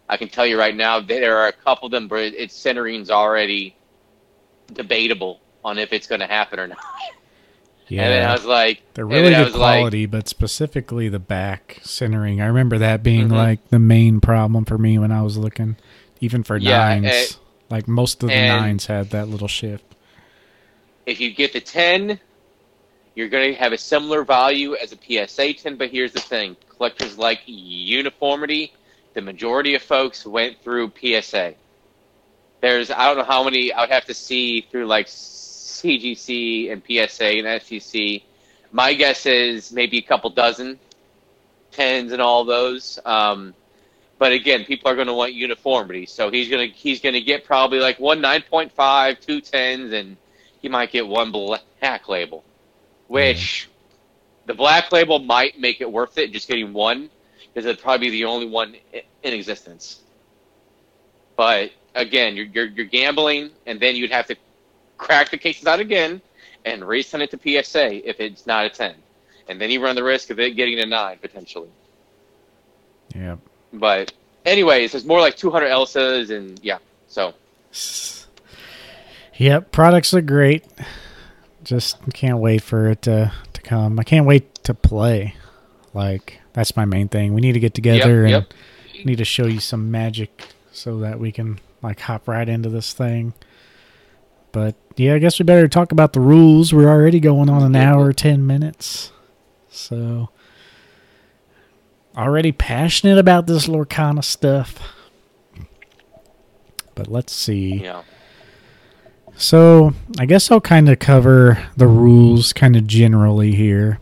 I 0.08 0.18
can 0.18 0.30
tell 0.30 0.46
you 0.46 0.58
right 0.58 0.76
now, 0.76 1.00
there 1.00 1.38
are 1.38 1.48
a 1.48 1.54
couple 1.54 1.88
of 1.88 1.92
them, 1.92 2.08
but 2.08 2.20
its 2.20 2.56
centering's 2.56 3.10
already 3.10 3.76
debatable 4.72 5.40
on 5.64 5.78
if 5.78 5.94
it's 5.94 6.08
going 6.08 6.22
to 6.22 6.28
happen 6.28 6.60
or 6.60 6.68
not. 6.68 6.80
Yeah, 7.88 8.04
and 8.04 8.14
then 8.14 8.30
I 8.30 8.34
was 8.34 8.46
like, 8.46 8.82
they're 8.96 9.06
really 9.06 9.30
good 9.30 9.54
quality, 9.54 10.06
like, 10.06 10.12
but 10.12 10.28
specifically 10.28 11.08
the 11.08 11.20
back 11.20 11.80
centering. 11.84 12.42
I 12.42 12.48
remember 12.48 12.80
that 12.80 13.04
being 13.04 13.28
mm-hmm. 13.28 13.36
like 13.36 13.70
the 13.70 13.80
main 13.80 14.22
problem 14.22 14.66
for 14.66 14.78
me 14.78 14.98
when 14.98 15.12
I 15.12 15.22
was 15.22 15.38
looking, 15.38 15.78
even 16.20 16.44
for 16.44 16.58
yeah, 16.58 16.80
nines. 16.80 17.06
It, 17.06 17.38
like 17.70 17.88
most 17.88 18.24
of 18.24 18.30
the 18.30 18.36
nines 18.36 18.88
had 18.88 19.12
that 19.12 19.28
little 19.28 19.48
shift. 19.48 19.84
If 21.06 21.20
you 21.20 21.32
get 21.32 21.54
the 21.54 21.62
ten, 21.62 22.20
you're 23.16 23.30
going 23.30 23.54
to 23.54 23.60
have 23.60 23.74
a 23.74 23.78
similar 23.78 24.24
value 24.24 24.76
as 24.76 24.94
a 24.94 24.98
PSA 24.98 25.54
ten. 25.54 25.76
But 25.78 25.90
here's 25.90 26.14
the 26.14 26.20
thing: 26.20 26.56
collectors 26.70 27.18
like 27.18 27.42
uniformity. 27.46 28.74
The 29.14 29.22
majority 29.22 29.76
of 29.76 29.82
folks 29.82 30.26
went 30.26 30.62
through 30.62 30.92
PSA. 31.00 31.56
There's 32.62 32.92
I 32.92 33.06
don't 33.08 33.18
know 33.18 33.24
how 33.24 33.44
many 33.44 33.72
I 33.72 33.82
would 33.82 33.92
have 33.92 34.06
to 34.06 34.14
see 34.14 34.62
through 34.62 34.88
like 34.88 35.08
CGC 35.08 36.72
and 36.72 36.82
PSA 36.82 37.38
and 37.38 37.48
SGC. 37.48 38.24
My 38.72 38.94
guess 38.94 39.26
is 39.26 39.72
maybe 39.72 39.98
a 40.00 40.02
couple 40.02 40.30
dozen, 40.32 40.80
tens 41.72 42.12
and 42.12 42.22
all 42.22 42.44
those. 42.44 43.00
Um, 43.06 43.54
but 44.18 44.32
again, 44.32 44.66
people 44.66 44.90
are 44.90 44.96
going 44.96 45.08
to 45.08 45.14
want 45.14 45.34
uniformity, 45.34 46.06
so 46.06 46.32
he's 46.32 46.50
going 46.50 46.72
to 46.72 46.78
he's 46.78 47.02
going 47.02 47.14
to 47.14 47.22
get 47.22 47.44
probably 47.44 47.80
like 47.80 48.00
one 48.00 48.22
nine 48.22 48.44
point 48.50 48.72
five, 48.72 49.20
two 49.20 49.42
tens, 49.42 49.94
and 49.94 50.18
he 50.62 50.70
might 50.70 50.92
get 50.92 51.08
one 51.08 51.32
black 51.32 52.08
label, 52.08 52.44
which 53.08 53.70
mm. 53.70 54.48
the 54.48 54.54
black 54.54 54.92
label 54.92 55.20
might 55.20 55.60
make 55.60 55.82
it 55.82 55.92
worth 55.92 56.18
it 56.18 56.32
just 56.32 56.48
getting 56.48 56.74
one 56.74 57.10
because 57.54 57.66
it'd 57.66 57.82
probably 57.82 58.08
be 58.08 58.12
the 58.12 58.26
only 58.26 58.48
one 58.48 58.76
in 59.24 59.34
existence. 59.34 60.02
But 61.36 61.72
again, 61.96 62.36
you're, 62.36 62.46
you're, 62.46 62.66
you're 62.68 62.86
gambling, 62.86 63.52
and 63.66 63.80
then 63.80 63.96
you'd 63.96 64.12
have 64.12 64.28
to 64.28 64.36
crack 64.98 65.30
the 65.30 65.38
cases 65.38 65.66
out 65.66 65.80
again 65.80 66.22
and 66.66 66.82
resend 66.82 67.22
it 67.22 67.32
to 67.32 67.64
PSA 67.64 68.08
if 68.08 68.20
it's 68.20 68.46
not 68.46 68.66
a 68.66 68.70
10. 68.70 68.96
And 69.48 69.62
then 69.62 69.70
you 69.70 69.84
run 69.84 69.96
the 69.96 70.04
risk 70.04 70.30
of 70.30 70.40
it 70.40 70.52
getting 70.52 70.80
a 70.80 70.86
9 70.86 71.18
potentially. 71.22 71.70
Yeah. 73.16 73.38
But, 73.72 74.14
anyways, 74.46 74.92
there's 74.92 75.06
more 75.06 75.20
like 75.20 75.38
200 75.38 75.68
Elsas, 75.68 76.36
and 76.36 76.60
yeah, 76.64 76.80
so. 77.08 77.34
Yep, 79.38 79.72
products 79.72 80.14
are 80.14 80.22
great. 80.22 80.66
Just 81.66 81.98
can't 82.14 82.38
wait 82.38 82.62
for 82.62 82.90
it 82.90 83.02
to, 83.02 83.34
to 83.54 83.62
come. 83.62 84.00
I 84.00 84.04
can't 84.04 84.26
wait 84.26 84.64
to 84.64 84.74
play. 84.74 85.36
Like, 85.94 86.40
that's 86.54 86.78
my 86.78 86.86
main 86.86 87.10
thing. 87.10 87.34
We 87.34 87.42
need 87.42 87.54
to 87.54 87.60
get 87.60 87.74
together 87.74 88.28
yep, 88.28 88.44
and 88.46 88.54
yep. 88.94 89.06
need 89.06 89.18
to 89.18 89.26
show 89.26 89.48
you 89.48 89.60
some 89.60 89.92
magic 89.92 90.48
so 90.72 91.00
that 91.00 91.20
we 91.20 91.32
can, 91.32 91.60
like, 91.82 92.00
hop 92.00 92.28
right 92.28 92.48
into 92.48 92.70
this 92.70 92.94
thing. 92.94 93.34
But 94.52 94.76
yeah, 94.96 95.16
I 95.16 95.20
guess 95.20 95.40
we 95.40 95.44
better 95.44 95.68
talk 95.68 95.92
about 95.92 96.14
the 96.14 96.22
rules. 96.22 96.74
We're 96.74 96.90
already 96.90 97.20
going 97.20 97.50
on 97.50 97.62
an 97.64 97.76
hour, 97.76 98.14
10 98.14 98.48
minutes. 98.48 99.12
So, 99.70 100.30
already 102.16 102.52
passionate 102.52 103.18
about 103.18 103.48
this 103.48 103.68
Lorcana 103.68 104.24
stuff. 104.24 104.80
But 106.94 107.08
let's 107.10 107.34
see. 107.34 107.84
Yeah. 107.84 108.04
So, 109.38 109.94
I 110.18 110.26
guess 110.26 110.50
I'll 110.50 110.62
kind 110.62 110.88
of 110.88 111.00
cover 111.00 111.62
the 111.76 111.88
rules 111.88 112.54
kind 112.54 112.76
of 112.76 112.88
generally 112.88 113.54
here. 113.54 114.00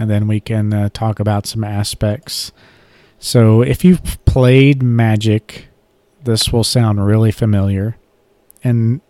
And 0.00 0.10
then 0.10 0.26
we 0.26 0.40
can 0.40 0.74
uh, 0.74 0.88
talk 0.92 1.20
about 1.20 1.46
some 1.46 1.62
aspects. 1.62 2.50
So, 3.20 3.62
if 3.62 3.84
you've 3.84 4.18
played 4.24 4.82
Magic, 4.82 5.68
this 6.24 6.52
will 6.52 6.64
sound 6.64 7.06
really 7.06 7.30
familiar. 7.30 7.96
And 8.64 9.00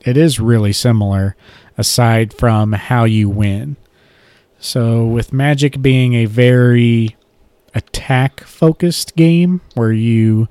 it 0.00 0.16
is 0.16 0.40
really 0.40 0.72
similar 0.72 1.36
aside 1.78 2.34
from 2.34 2.72
how 2.72 3.04
you 3.04 3.28
win. 3.28 3.76
So, 4.58 5.04
with 5.04 5.32
Magic 5.32 5.80
being 5.80 6.14
a 6.14 6.26
very 6.26 7.16
attack 7.72 8.40
focused 8.40 9.14
game 9.14 9.60
where 9.74 9.92
you 9.92 10.48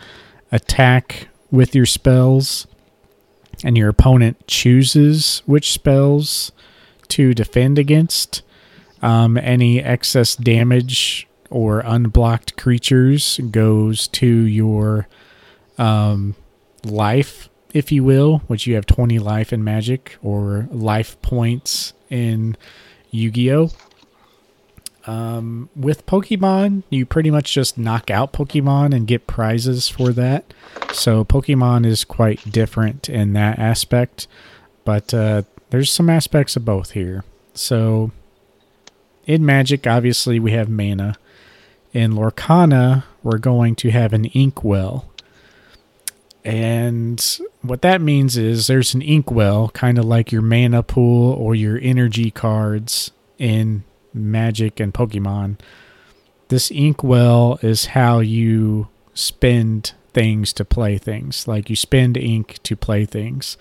attack 0.53 1.27
with 1.51 1.75
your 1.75 1.85
spells 1.85 2.65
and 3.63 3.77
your 3.77 3.89
opponent 3.89 4.45
chooses 4.47 5.41
which 5.45 5.71
spells 5.71 6.51
to 7.09 7.33
defend 7.33 7.77
against, 7.79 8.41
um, 9.01 9.37
any 9.37 9.81
excess 9.81 10.35
damage 10.35 11.27
or 11.49 11.81
unblocked 11.81 12.57
creatures 12.57 13.39
goes 13.51 14.07
to 14.07 14.27
your 14.27 15.07
um, 15.77 16.35
life 16.83 17.49
if 17.73 17.91
you 17.91 18.03
will, 18.03 18.39
which 18.47 18.67
you 18.67 18.75
have 18.75 18.85
20 18.85 19.19
life 19.19 19.51
in 19.51 19.63
Magic 19.63 20.17
or 20.21 20.67
life 20.71 21.19
points 21.21 21.93
in 22.09 22.55
Yu 23.09 23.31
Gi 23.31 23.51
Oh! 23.51 23.71
Um, 25.05 25.69
with 25.75 26.05
Pokemon, 26.05 26.83
you 26.89 27.05
pretty 27.05 27.29
much 27.29 27.53
just 27.53 27.77
knock 27.77 28.09
out 28.09 28.31
Pokemon 28.31 28.95
and 28.95 29.05
get 29.05 29.27
prizes 29.27 29.89
for 29.89 30.11
that. 30.13 30.53
So 30.93 31.25
Pokemon 31.25 31.85
is 31.85 32.05
quite 32.05 32.51
different 32.51 33.09
in 33.09 33.33
that 33.33 33.59
aspect, 33.59 34.27
but 34.85 35.13
uh, 35.13 35.43
there's 35.71 35.91
some 35.91 36.09
aspects 36.09 36.55
of 36.55 36.63
both 36.63 36.91
here. 36.91 37.25
So 37.53 38.11
in 39.25 39.45
Magic, 39.45 39.85
obviously, 39.85 40.39
we 40.39 40.51
have 40.51 40.69
mana. 40.69 41.15
In 41.91 42.13
Lorcana, 42.13 43.03
we're 43.21 43.37
going 43.37 43.75
to 43.75 43.91
have 43.91 44.13
an 44.13 44.25
inkwell. 44.25 45.09
And 46.45 47.39
what 47.61 47.81
that 47.83 48.01
means 48.01 48.35
is 48.35 48.67
there's 48.67 48.93
an 48.93 49.01
inkwell, 49.01 49.69
kind 49.69 49.97
of 49.97 50.05
like 50.05 50.31
your 50.31 50.41
mana 50.41 50.83
pool 50.83 51.31
or 51.33 51.55
your 51.55 51.79
energy 51.81 52.31
cards 52.31 53.11
in 53.37 53.83
Magic 54.13 54.79
and 54.79 54.93
Pokemon. 54.93 55.59
This 56.49 56.71
inkwell 56.71 57.59
is 57.61 57.87
how 57.87 58.19
you 58.19 58.89
spend 59.13 59.93
things 60.13 60.53
to 60.53 60.65
play 60.65 60.97
things. 60.97 61.47
Like 61.47 61.69
you 61.69 61.75
spend 61.75 62.17
ink 62.17 62.61
to 62.63 62.75
play 62.75 63.05
things. 63.05 63.57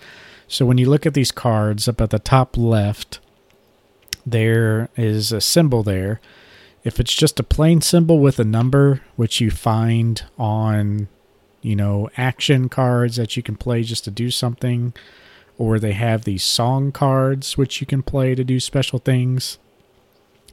So 0.47 0.65
when 0.65 0.77
you 0.77 0.89
look 0.89 1.05
at 1.05 1.13
these 1.13 1.31
cards 1.31 1.87
up 1.87 2.01
at 2.01 2.11
the 2.11 2.19
top 2.19 2.57
left, 2.57 3.19
there 4.25 4.89
is 4.95 5.31
a 5.31 5.41
symbol 5.41 5.83
there. 5.83 6.21
If 6.83 6.99
it's 6.99 7.15
just 7.15 7.39
a 7.39 7.43
plain 7.43 7.81
symbol 7.81 8.19
with 8.19 8.39
a 8.39 8.43
number, 8.43 9.01
which 9.15 9.39
you 9.39 9.49
find 9.49 10.23
on 10.37 11.07
you 11.63 11.75
know, 11.77 12.09
action 12.17 12.69
cards 12.69 13.15
that 13.15 13.35
you 13.35 13.41
can 13.41 13.55
play 13.55 13.81
just 13.83 14.03
to 14.03 14.11
do 14.11 14.29
something, 14.29 14.93
or 15.57 15.79
they 15.79 15.93
have 15.93 16.25
these 16.25 16.43
song 16.43 16.91
cards 16.91 17.57
which 17.57 17.79
you 17.79 17.87
can 17.87 18.03
play 18.03 18.35
to 18.35 18.43
do 18.43 18.59
special 18.59 18.99
things. 18.99 19.57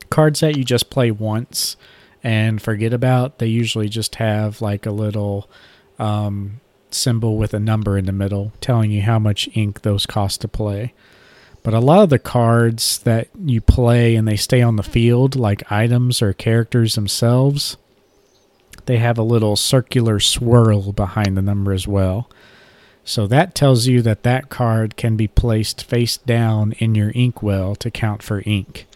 Cards 0.09 0.41
that 0.41 0.57
you 0.57 0.65
just 0.65 0.91
play 0.91 1.11
once 1.11 1.77
and 2.23 2.61
forget 2.61 2.93
about, 2.93 3.39
they 3.39 3.47
usually 3.47 3.89
just 3.89 4.17
have 4.17 4.61
like 4.61 4.87
a 4.87 4.91
little 4.91 5.49
um, 5.99 6.61
symbol 6.91 7.37
with 7.37 7.55
a 7.55 7.61
number 7.61 7.97
in 7.97 8.07
the 8.07 8.13
middle 8.13 8.53
telling 8.61 8.91
you 8.91 9.03
how 9.03 9.19
much 9.19 9.49
ink 9.55 9.83
those 9.83 10.07
cost 10.07 10.41
to 10.41 10.49
play. 10.49 10.93
But 11.63 11.75
a 11.75 11.81
lot 11.81 12.03
of 12.03 12.09
the 12.09 12.19
cards 12.19 12.99
that 13.01 13.29
you 13.45 13.61
play 13.61 14.17
and 14.17 14.27
they 14.27 14.37
stay 14.37 14.63
on 14.63 14.77
the 14.77 14.83
field, 14.83 15.37
like 15.37 15.71
items 15.71 16.23
or 16.23 16.33
characters 16.33 16.95
themselves, 16.95 17.77
they 18.87 18.97
have 18.97 19.19
a 19.19 19.23
little 19.23 19.57
circular 19.57 20.21
swirl 20.21 20.93
behind 20.93 21.37
the 21.37 21.43
number 21.43 21.73
as 21.73 21.87
well. 21.87 22.31
So 23.05 23.27
that 23.27 23.55
tells 23.55 23.87
you 23.87 24.03
that 24.03 24.23
that 24.23 24.49
card 24.49 24.97
can 24.97 25.17
be 25.17 25.29
placed 25.29 25.85
face 25.85 26.17
down 26.17 26.73
in 26.79 26.95
your 26.95 27.11
inkwell 27.11 27.75
to 27.77 27.91
count 27.91 28.23
for 28.23 28.43
ink. 28.47 28.87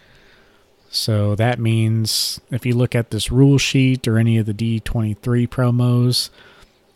So 0.95 1.35
that 1.35 1.59
means 1.59 2.39
if 2.51 2.65
you 2.65 2.73
look 2.73 2.95
at 2.95 3.11
this 3.11 3.29
rule 3.29 3.57
sheet 3.57 4.07
or 4.07 4.17
any 4.17 4.37
of 4.37 4.45
the 4.45 4.53
D23 4.53 5.17
promos, 5.49 6.29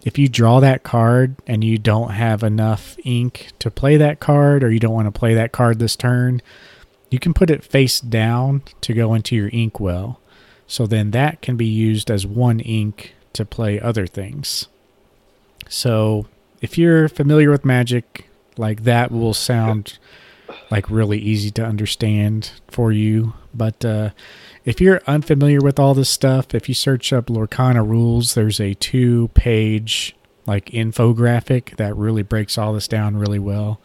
if 0.05 0.17
you 0.17 0.29
draw 0.29 0.61
that 0.61 0.83
card 0.83 1.35
and 1.45 1.65
you 1.65 1.77
don't 1.77 2.11
have 2.11 2.41
enough 2.41 2.95
ink 3.03 3.51
to 3.59 3.69
play 3.69 3.97
that 3.97 4.21
card 4.21 4.63
or 4.63 4.71
you 4.71 4.79
don't 4.79 4.93
want 4.93 5.13
to 5.13 5.19
play 5.19 5.33
that 5.33 5.51
card 5.51 5.79
this 5.79 5.97
turn, 5.97 6.41
you 7.09 7.19
can 7.19 7.33
put 7.33 7.49
it 7.49 7.61
face 7.61 7.99
down 7.99 8.61
to 8.79 8.93
go 8.93 9.13
into 9.13 9.35
your 9.35 9.49
ink 9.51 9.81
well. 9.81 10.21
So 10.65 10.87
then 10.87 11.11
that 11.11 11.41
can 11.41 11.57
be 11.57 11.65
used 11.65 12.09
as 12.09 12.25
one 12.25 12.61
ink 12.61 13.15
to 13.33 13.43
play 13.43 13.81
other 13.81 14.07
things. 14.07 14.69
So 15.67 16.25
if 16.61 16.77
you're 16.77 17.09
familiar 17.09 17.51
with 17.51 17.65
magic, 17.65 18.29
like 18.55 18.83
that 18.83 19.11
will 19.11 19.33
sound 19.33 19.97
like 20.69 20.89
really 20.89 21.17
easy 21.19 21.51
to 21.51 21.65
understand 21.65 22.51
for 22.67 22.91
you. 22.91 23.33
But 23.53 23.83
uh, 23.83 24.11
if 24.65 24.79
you're 24.79 25.01
unfamiliar 25.07 25.59
with 25.59 25.79
all 25.79 25.93
this 25.93 26.09
stuff, 26.09 26.53
if 26.53 26.69
you 26.69 26.75
search 26.75 27.11
up 27.11 27.27
Lorcana 27.27 27.87
rules, 27.87 28.35
there's 28.35 28.59
a 28.59 28.75
two 28.75 29.29
page 29.33 30.15
like 30.45 30.65
infographic 30.67 31.77
that 31.77 31.95
really 31.95 32.23
breaks 32.23 32.57
all 32.57 32.73
this 32.73 32.87
down 32.87 33.17
really 33.17 33.39
well. 33.39 33.79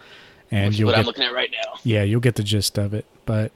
And 0.50 0.68
Which 0.68 0.78
you'll 0.78 0.86
what 0.86 0.92
get, 0.92 1.00
I'm 1.00 1.06
looking 1.06 1.24
at 1.24 1.34
right 1.34 1.50
now. 1.50 1.78
Yeah, 1.82 2.02
you'll 2.02 2.20
get 2.20 2.36
the 2.36 2.42
gist 2.42 2.78
of 2.78 2.94
it. 2.94 3.06
But 3.26 3.52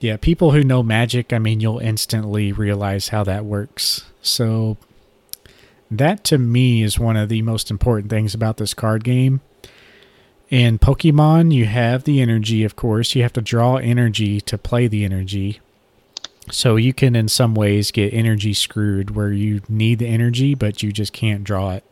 yeah, 0.00 0.16
people 0.16 0.52
who 0.52 0.62
know 0.62 0.82
magic, 0.82 1.32
I 1.32 1.38
mean, 1.38 1.60
you'll 1.60 1.78
instantly 1.78 2.52
realize 2.52 3.08
how 3.08 3.24
that 3.24 3.44
works. 3.44 4.04
So, 4.22 4.76
that 5.90 6.22
to 6.24 6.38
me 6.38 6.82
is 6.82 6.98
one 6.98 7.16
of 7.16 7.28
the 7.28 7.42
most 7.42 7.70
important 7.70 8.10
things 8.10 8.34
about 8.34 8.58
this 8.58 8.74
card 8.74 9.04
game. 9.04 9.40
In 10.50 10.78
Pokemon, 10.78 11.52
you 11.52 11.66
have 11.66 12.04
the 12.04 12.20
energy, 12.20 12.64
of 12.64 12.74
course. 12.74 13.14
You 13.14 13.22
have 13.22 13.32
to 13.34 13.42
draw 13.42 13.76
energy 13.76 14.40
to 14.42 14.56
play 14.56 14.86
the 14.86 15.04
energy. 15.04 15.60
So, 16.50 16.76
you 16.76 16.94
can, 16.94 17.14
in 17.14 17.28
some 17.28 17.54
ways, 17.54 17.90
get 17.90 18.14
energy 18.14 18.54
screwed 18.54 19.14
where 19.14 19.32
you 19.32 19.60
need 19.68 19.98
the 19.98 20.06
energy, 20.06 20.54
but 20.54 20.82
you 20.82 20.92
just 20.92 21.12
can't 21.12 21.44
draw 21.44 21.72
it. 21.72 21.84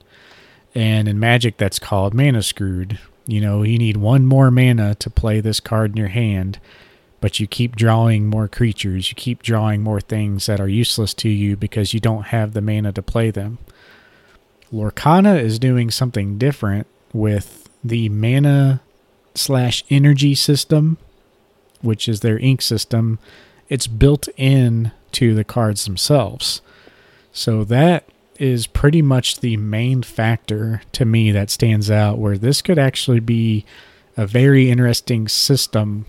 And 0.74 1.08
in 1.08 1.20
Magic, 1.20 1.58
that's 1.58 1.78
called 1.78 2.14
mana 2.14 2.42
screwed. 2.42 2.98
You 3.26 3.42
know, 3.42 3.62
you 3.62 3.76
need 3.76 3.98
one 3.98 4.24
more 4.24 4.50
mana 4.50 4.94
to 4.94 5.10
play 5.10 5.40
this 5.40 5.60
card 5.60 5.90
in 5.90 5.96
your 5.96 6.08
hand 6.08 6.58
but 7.20 7.40
you 7.40 7.46
keep 7.48 7.76
drawing 7.76 8.26
more 8.26 8.48
creatures, 8.48 9.10
you 9.10 9.14
keep 9.14 9.42
drawing 9.42 9.82
more 9.82 10.00
things 10.00 10.46
that 10.46 10.60
are 10.60 10.68
useless 10.68 11.14
to 11.14 11.28
you 11.28 11.56
because 11.56 11.94
you 11.94 12.00
don't 12.00 12.26
have 12.26 12.52
the 12.52 12.60
mana 12.60 12.92
to 12.92 13.02
play 13.02 13.30
them. 13.30 13.58
Lorcana 14.72 15.40
is 15.40 15.58
doing 15.58 15.90
something 15.90 16.38
different 16.38 16.86
with 17.12 17.65
the 17.88 18.08
mana 18.08 18.80
slash 19.34 19.84
energy 19.90 20.34
system, 20.34 20.98
which 21.80 22.08
is 22.08 22.20
their 22.20 22.38
ink 22.38 22.62
system. 22.62 23.18
It's 23.68 23.86
built 23.86 24.28
in 24.36 24.92
to 25.12 25.34
the 25.34 25.44
cards 25.44 25.84
themselves. 25.84 26.60
So 27.32 27.64
that 27.64 28.08
is 28.38 28.66
pretty 28.66 29.02
much 29.02 29.40
the 29.40 29.56
main 29.56 30.02
factor 30.02 30.82
to 30.92 31.04
me 31.04 31.30
that 31.32 31.50
stands 31.50 31.90
out 31.90 32.18
where 32.18 32.38
this 32.38 32.62
could 32.62 32.78
actually 32.78 33.20
be 33.20 33.64
a 34.16 34.26
very 34.26 34.70
interesting 34.70 35.28
system 35.28 36.06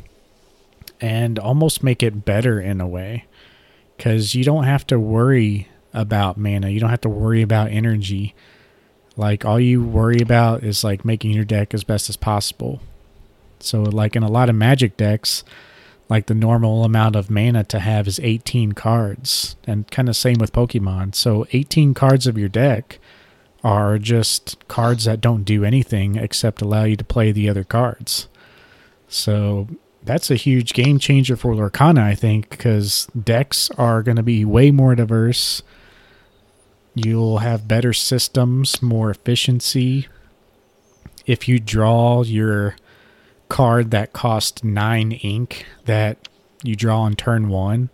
and 0.99 1.37
almost 1.37 1.83
make 1.83 2.01
it 2.01 2.25
better 2.25 2.59
in 2.59 2.81
a 2.81 2.87
way 2.87 3.25
because 3.95 4.35
you 4.35 4.43
don't 4.43 4.63
have 4.63 4.85
to 4.87 4.99
worry 4.99 5.67
about 5.93 6.37
mana. 6.37 6.69
You 6.69 6.79
don't 6.79 6.89
have 6.89 7.01
to 7.01 7.09
worry 7.09 7.41
about 7.41 7.71
energy. 7.71 8.35
Like 9.17 9.43
all 9.43 9.59
you 9.59 9.83
worry 9.83 10.21
about 10.21 10.63
is 10.63 10.83
like 10.83 11.03
making 11.03 11.31
your 11.31 11.43
deck 11.43 11.73
as 11.73 11.83
best 11.83 12.07
as 12.09 12.15
possible. 12.15 12.79
So 13.59 13.81
like 13.81 14.15
in 14.15 14.23
a 14.23 14.29
lot 14.29 14.49
of 14.49 14.55
magic 14.55 14.95
decks, 14.95 15.43
like 16.09 16.27
the 16.27 16.35
normal 16.35 16.85
amount 16.85 17.15
of 17.15 17.29
mana 17.29 17.63
to 17.65 17.79
have 17.79 18.07
is 18.07 18.19
18 18.19 18.73
cards 18.73 19.55
and 19.65 19.89
kind 19.91 20.07
of 20.07 20.15
same 20.15 20.37
with 20.37 20.53
Pokemon. 20.53 21.15
So 21.15 21.47
18 21.51 21.93
cards 21.93 22.27
of 22.27 22.37
your 22.37 22.47
deck 22.47 22.99
are 23.63 23.97
just 23.97 24.65
cards 24.67 25.05
that 25.05 25.19
don't 25.19 25.43
do 25.43 25.65
anything 25.65 26.15
except 26.15 26.61
allow 26.61 26.83
you 26.83 26.95
to 26.95 27.03
play 27.03 27.31
the 27.31 27.49
other 27.49 27.63
cards. 27.63 28.27
So 29.09 29.67
that's 30.03 30.31
a 30.31 30.35
huge 30.35 30.73
game 30.73 30.99
changer 30.99 31.35
for 31.35 31.53
Lorcana, 31.53 32.03
I 32.03 32.15
think, 32.15 32.49
because 32.49 33.07
decks 33.07 33.69
are 33.71 34.03
going 34.03 34.15
to 34.15 34.23
be 34.23 34.45
way 34.45 34.71
more 34.71 34.95
diverse. 34.95 35.61
You'll 36.97 37.39
have 37.39 37.67
better 37.67 37.93
systems, 37.93 38.81
more 38.81 39.09
efficiency. 39.11 40.07
If 41.25 41.47
you 41.47 41.59
draw 41.59 42.23
your 42.23 42.75
card 43.49 43.91
that 43.91 44.13
costs 44.13 44.63
nine 44.63 45.11
ink 45.11 45.65
that 45.85 46.27
you 46.63 46.75
draw 46.75 47.01
on 47.01 47.15
turn 47.15 47.49
one, 47.49 47.89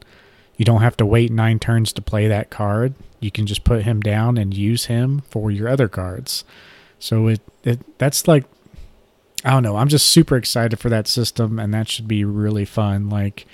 you 0.58 0.66
don't 0.66 0.82
have 0.82 0.98
to 0.98 1.06
wait 1.06 1.32
nine 1.32 1.60
turns 1.60 1.92
to 1.94 2.02
play 2.02 2.28
that 2.28 2.50
card. 2.50 2.94
You 3.20 3.32
can 3.32 3.46
just 3.46 3.64
put 3.64 3.84
him 3.84 4.02
down 4.02 4.38
and 4.38 4.54
use 4.54 4.86
him 4.86 5.24
for 5.30 5.52
your 5.52 5.68
other 5.68 5.88
cards. 5.88 6.44
So 7.00 7.28
it, 7.28 7.42
it 7.64 7.98
that's 7.98 8.28
like 8.28 8.46
I 9.46 9.52
don't 9.52 9.64
know. 9.64 9.76
I'm 9.76 9.90
just 9.90 10.08
super 10.08 10.38
excited 10.38 10.80
for 10.80 10.90
that 10.90 11.08
system, 11.08 11.60
and 11.60 11.74
that 11.74 11.90
should 11.90 12.08
be 12.08 12.24
really 12.24 12.66
fun. 12.66 13.10
Like 13.10 13.46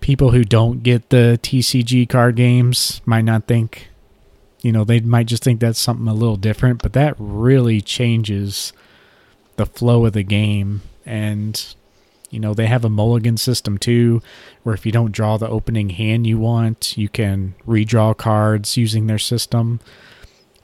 people 0.00 0.30
who 0.30 0.44
don't 0.44 0.82
get 0.82 1.10
the 1.10 1.38
TCG 1.42 2.08
card 2.08 2.36
games 2.36 3.02
might 3.04 3.24
not 3.24 3.46
think, 3.46 3.88
you 4.62 4.72
know, 4.72 4.84
they 4.84 5.00
might 5.00 5.26
just 5.26 5.44
think 5.44 5.60
that's 5.60 5.78
something 5.78 6.08
a 6.08 6.14
little 6.14 6.36
different, 6.36 6.82
but 6.82 6.92
that 6.94 7.14
really 7.18 7.80
changes 7.80 8.72
the 9.56 9.66
flow 9.66 10.06
of 10.06 10.12
the 10.12 10.22
game. 10.22 10.82
And 11.04 11.74
you 12.30 12.40
know, 12.40 12.54
they 12.54 12.66
have 12.66 12.84
a 12.84 12.88
mulligan 12.88 13.36
system 13.36 13.76
too, 13.76 14.22
where 14.62 14.74
if 14.74 14.86
you 14.86 14.90
don't 14.90 15.12
draw 15.12 15.36
the 15.36 15.48
opening 15.48 15.90
hand 15.90 16.26
you 16.26 16.38
want, 16.38 16.96
you 16.96 17.10
can 17.10 17.54
redraw 17.68 18.16
cards 18.16 18.78
using 18.78 19.06
their 19.06 19.18
system. 19.18 19.80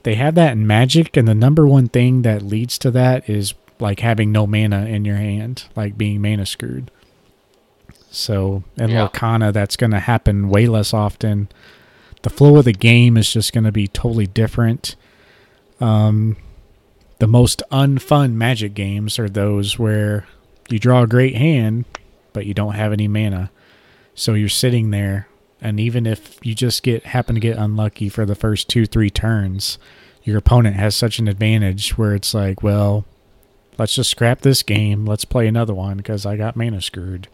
They 0.03 0.15
have 0.15 0.35
that 0.37 0.53
in 0.53 0.66
Magic, 0.66 1.15
and 1.16 1.29
the 1.29 1.35
number 1.35 1.66
one 1.66 1.89
thing 1.89 2.23
that 2.23 2.41
leads 2.41 2.79
to 2.79 2.91
that 2.93 3.29
is 3.29 3.53
like 3.79 4.01
having 4.01 4.33
no 4.33 4.47
mana 4.47 4.87
in 4.87 5.05
your 5.05 5.16
hand, 5.16 5.65
like 5.77 5.99
being 5.99 6.23
mana 6.23 6.47
screwed. 6.47 6.91
So 8.11 8.65
in 8.79 8.89
yeah. 8.89 9.07
Lorcana, 9.07 9.53
that's 9.53 9.77
going 9.77 9.91
to 9.91 10.01
happen 10.01 10.49
way 10.49 10.66
less 10.66 10.95
often. 10.95 11.49
The 12.23 12.31
flow 12.31 12.57
of 12.57 12.65
the 12.65 12.73
game 12.73 13.16
is 13.16 13.32
just 13.32 13.53
going 13.53 13.65
to 13.65 13.73
be 13.73 13.86
totally 13.86 14.27
different. 14.27 14.97
Um, 15.81 16.36
the 17.19 17.27
most 17.27 17.62
unfun 17.70 18.35
Magic 18.35 18.74
games 18.74 19.19
are 19.19 19.28
those 19.28 19.78
where 19.78 20.27
you 20.69 20.78
draw 20.78 21.03
a 21.03 21.07
great 21.07 21.36
hand, 21.36 21.85
but 22.32 22.47
you 22.47 22.55
don't 22.55 22.74
have 22.74 22.93
any 22.93 23.09
mana. 23.09 23.51
So 24.15 24.35
you're 24.35 24.49
sitting 24.49 24.90
there, 24.90 25.28
and 25.61 25.78
even 25.78 26.07
if 26.07 26.39
you 26.45 26.55
just 26.55 26.82
get 26.82 27.07
happen 27.07 27.36
to 27.36 27.40
get 27.40 27.57
unlucky 27.57 28.09
for 28.09 28.27
the 28.27 28.35
first 28.35 28.69
two 28.69 28.85
three 28.85 29.11
turns, 29.11 29.78
your 30.24 30.39
opponent 30.39 30.77
has 30.77 30.97
such 30.97 31.19
an 31.19 31.28
advantage 31.28 31.97
where 31.97 32.15
it's 32.15 32.35
like, 32.35 32.62
well, 32.62 33.05
let's 33.78 33.95
just 33.95 34.11
scrap 34.11 34.40
this 34.40 34.62
game. 34.62 35.07
Let's 35.07 35.24
play 35.24 35.47
another 35.47 35.74
one 35.74 35.99
because 35.99 36.27
I 36.27 36.36
got 36.36 36.57
mana 36.57 36.82
screwed. 36.82 37.28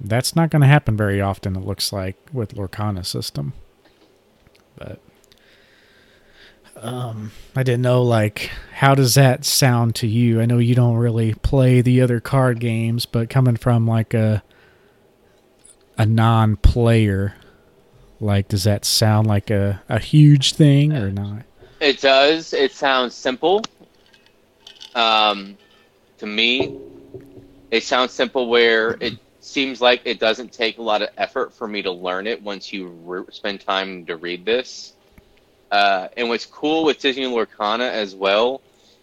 That's 0.00 0.34
not 0.34 0.50
going 0.50 0.62
to 0.62 0.68
happen 0.68 0.96
very 0.96 1.20
often, 1.20 1.56
it 1.56 1.64
looks 1.64 1.92
like, 1.92 2.16
with 2.32 2.54
Lorcana 2.54 3.04
system. 3.04 3.52
But 4.78 5.00
um, 6.76 7.32
I 7.56 7.62
didn't 7.62 7.82
know 7.82 8.02
like 8.02 8.50
how 8.72 8.94
does 8.94 9.14
that 9.16 9.44
sound 9.44 9.94
to 9.96 10.06
you? 10.06 10.40
I 10.40 10.46
know 10.46 10.58
you 10.58 10.74
don't 10.74 10.96
really 10.96 11.34
play 11.34 11.80
the 11.80 12.00
other 12.00 12.20
card 12.20 12.60
games, 12.60 13.06
but 13.06 13.28
coming 13.28 13.56
from 13.56 13.86
like 13.86 14.14
a 14.14 14.42
a 15.96 16.06
non-player, 16.06 17.34
like 18.20 18.48
does 18.48 18.64
that 18.64 18.84
sound 18.84 19.26
like 19.26 19.50
a 19.50 19.82
a 19.88 19.98
huge 19.98 20.54
thing 20.54 20.92
or 20.92 21.10
not? 21.10 21.42
It 21.80 22.00
does. 22.00 22.52
It 22.52 22.72
sounds 22.72 23.14
simple. 23.14 23.62
Um, 24.94 25.56
to 26.18 26.26
me, 26.26 26.76
it 27.70 27.84
sounds 27.84 28.12
simple 28.12 28.48
where 28.48 28.96
it 29.00 29.18
seems 29.48 29.80
like 29.80 30.02
it 30.04 30.20
doesn't 30.20 30.52
take 30.52 30.78
a 30.78 30.82
lot 30.82 31.02
of 31.02 31.08
effort 31.16 31.54
for 31.54 31.66
me 31.68 31.82
to 31.82 31.92
learn 31.92 32.26
it 32.26 32.42
once 32.42 32.72
you 32.72 32.88
re- 32.88 33.24
spend 33.30 33.60
time 33.60 34.06
to 34.06 34.16
read 34.16 34.44
this. 34.44 34.94
Uh, 35.70 36.08
and 36.16 36.28
what's 36.28 36.46
cool 36.46 36.84
with 36.84 37.00
Disney 37.00 37.24
Lorcana 37.24 37.90
as 37.90 38.14
well 38.14 38.62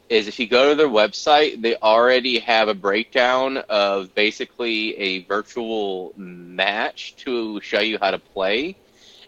is 0.10 0.28
if 0.28 0.40
you 0.40 0.48
go 0.48 0.70
to 0.70 0.76
their 0.76 0.88
website, 0.88 1.62
they 1.62 1.76
already 1.78 2.40
have 2.40 2.68
a 2.70 2.76
breakdown 2.76 3.58
of 3.70 4.14
basically 4.16 4.96
a 4.98 5.24
virtual 5.26 6.14
match 6.18 7.16
to 7.18 7.60
show 7.62 7.80
you 7.82 7.98
how 8.00 8.12
to 8.12 8.20
play. 8.20 8.78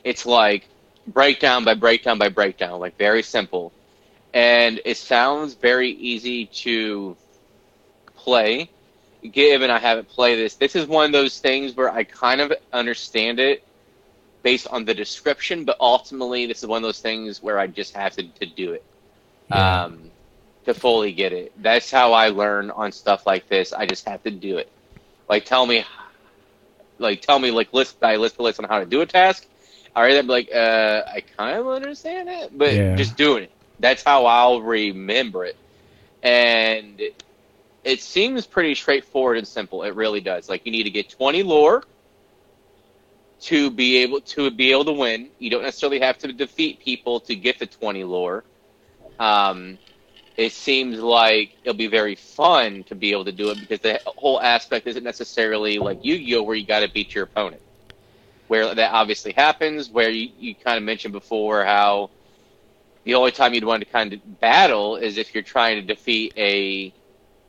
It's 0.03 0.25
like 0.25 0.69
breakdown 1.07 1.65
by 1.65 1.75
breakdown 1.75 2.19
by 2.19 2.29
breakdown, 2.29 2.79
like 2.79 2.97
very 2.97 3.23
simple. 3.23 3.73
And 4.33 4.81
it 4.85 4.97
sounds 4.97 5.55
very 5.55 5.91
easy 5.91 6.47
to 6.63 7.17
play. 8.15 8.71
Given 9.23 9.69
I 9.69 9.79
haven't 9.79 10.09
played 10.09 10.37
this, 10.37 10.55
this 10.55 10.75
is 10.75 10.87
one 10.87 11.05
of 11.05 11.11
those 11.11 11.39
things 11.39 11.75
where 11.75 11.89
I 11.91 12.03
kind 12.03 12.41
of 12.41 12.53
understand 12.71 13.39
it 13.39 13.63
based 14.43 14.67
on 14.67 14.85
the 14.85 14.93
description, 14.93 15.65
but 15.65 15.77
ultimately, 15.79 16.45
this 16.45 16.61
is 16.63 16.67
one 16.67 16.77
of 16.77 16.83
those 16.83 16.99
things 16.99 17.41
where 17.41 17.59
I 17.59 17.67
just 17.67 17.95
have 17.95 18.13
to, 18.15 18.31
to 18.33 18.45
do 18.45 18.73
it 18.73 18.85
Yeah. 19.47 19.83
um, 19.83 20.11
to 20.65 20.73
fully 20.73 21.13
get 21.13 21.33
it. 21.33 21.51
That's 21.55 21.91
how 21.91 22.13
I 22.13 22.29
learn 22.29 22.69
on 22.71 22.91
stuff 22.91 23.25
like 23.25 23.47
this. 23.47 23.73
I 23.73 23.85
just 23.85 24.07
have 24.07 24.23
to 24.23 24.31
do 24.31 24.57
it. 24.57 24.71
Like, 25.29 25.45
tell 25.45 25.65
me, 25.65 25.83
like, 26.99 27.21
tell 27.21 27.39
me, 27.39 27.51
like, 27.51 27.73
list 27.73 27.99
by 27.99 28.15
list 28.15 28.37
the 28.37 28.43
list 28.43 28.59
on 28.59 28.67
how 28.69 28.79
to 28.79 28.85
do 28.85 29.01
a 29.01 29.05
task. 29.05 29.47
I 29.95 30.05
read 30.05 30.15
that, 30.15 30.23
be 30.23 30.29
like, 30.29 30.49
uh, 30.53 31.01
I 31.13 31.21
kind 31.37 31.57
of 31.57 31.67
understand 31.67 32.29
it, 32.29 32.57
but 32.57 32.79
Yeah. 32.79 32.95
just 32.95 33.17
doing 33.17 33.43
it. 33.43 33.53
That's 33.79 34.03
how 34.03 34.25
I'll 34.25 34.61
remember 34.61 35.45
it. 35.45 35.55
And 36.23 37.01
it 37.87 38.01
seems 38.01 38.45
pretty 38.45 38.75
straightforward 38.75 39.37
and 39.37 39.47
simple. 39.47 39.83
It 39.83 39.95
really 39.95 40.19
does. 40.19 40.49
Like, 40.49 40.65
you 40.65 40.71
need 40.73 40.83
to 40.83 40.89
get 40.89 41.09
20 41.09 41.41
lore 41.43 41.83
to 43.39 43.71
be 43.71 43.97
able 43.97 44.19
to 44.19 44.51
be 44.51 44.71
able 44.71 44.83
to 44.85 44.91
win. 44.91 45.29
You 45.39 45.49
don't 45.49 45.63
necessarily 45.63 45.99
have 46.01 46.17
to 46.19 46.33
defeat 46.33 46.81
people 46.81 47.21
to 47.21 47.35
get 47.35 47.59
the 47.59 47.65
20 47.65 48.03
lore. 48.03 48.43
Um, 49.19 49.77
it 50.35 50.51
seems 50.51 50.99
like 50.99 51.55
it'll 51.63 51.77
be 51.77 51.87
very 51.87 52.15
fun 52.15 52.83
to 52.83 52.95
be 52.95 53.11
able 53.13 53.25
to 53.25 53.31
do 53.31 53.49
it 53.51 53.59
because 53.59 53.79
the 53.79 54.01
whole 54.05 54.41
aspect 54.41 54.85
isn't 54.85 55.03
necessarily 55.03 55.79
like 55.79 56.03
Yu-Gi-Oh, 56.03 56.43
where 56.43 56.55
you 56.55 56.65
got 56.65 56.81
to 56.81 56.89
beat 56.89 57.15
your 57.15 57.23
opponent. 57.23 57.61
Where 58.49 58.75
that 58.75 58.91
obviously 58.91 59.31
happens, 59.31 59.89
where 59.89 60.09
you, 60.09 60.29
you 60.37 60.55
kind 60.55 60.77
of 60.77 60.83
mentioned 60.83 61.13
before 61.13 61.63
how 61.63 62.09
the 63.05 63.13
only 63.13 63.31
time 63.31 63.53
you'd 63.53 63.63
want 63.63 63.81
to 63.81 63.89
kind 63.89 64.11
of 64.11 64.39
battle 64.41 64.97
is 64.97 65.17
if 65.17 65.33
you're 65.33 65.43
trying 65.43 65.79
to 65.79 65.81
defeat 65.81 66.33
a 66.35 66.93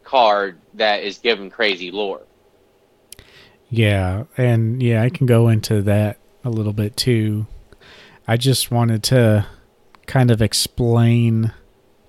card 0.08 0.58
that 0.72 1.02
is 1.02 1.18
given 1.18 1.50
crazy 1.50 1.90
lore. 1.90 2.22
Yeah, 3.68 4.24
and 4.38 4.82
yeah, 4.82 5.02
I 5.02 5.10
can 5.10 5.26
go 5.26 5.48
into 5.48 5.82
that 5.82 6.16
a 6.42 6.48
little 6.48 6.72
bit 6.72 6.96
too. 6.96 7.46
I 8.26 8.38
just 8.38 8.70
wanted 8.70 9.02
to 9.04 9.46
kind 10.06 10.30
of 10.30 10.40
explain 10.40 11.52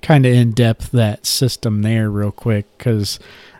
kind 0.01 0.25
of 0.25 0.33
in 0.33 0.51
depth 0.51 0.91
that 0.91 1.25
system 1.25 1.81
there 1.81 2.09
real 2.09 2.31
quick 2.31 2.77
cuz 2.77 3.19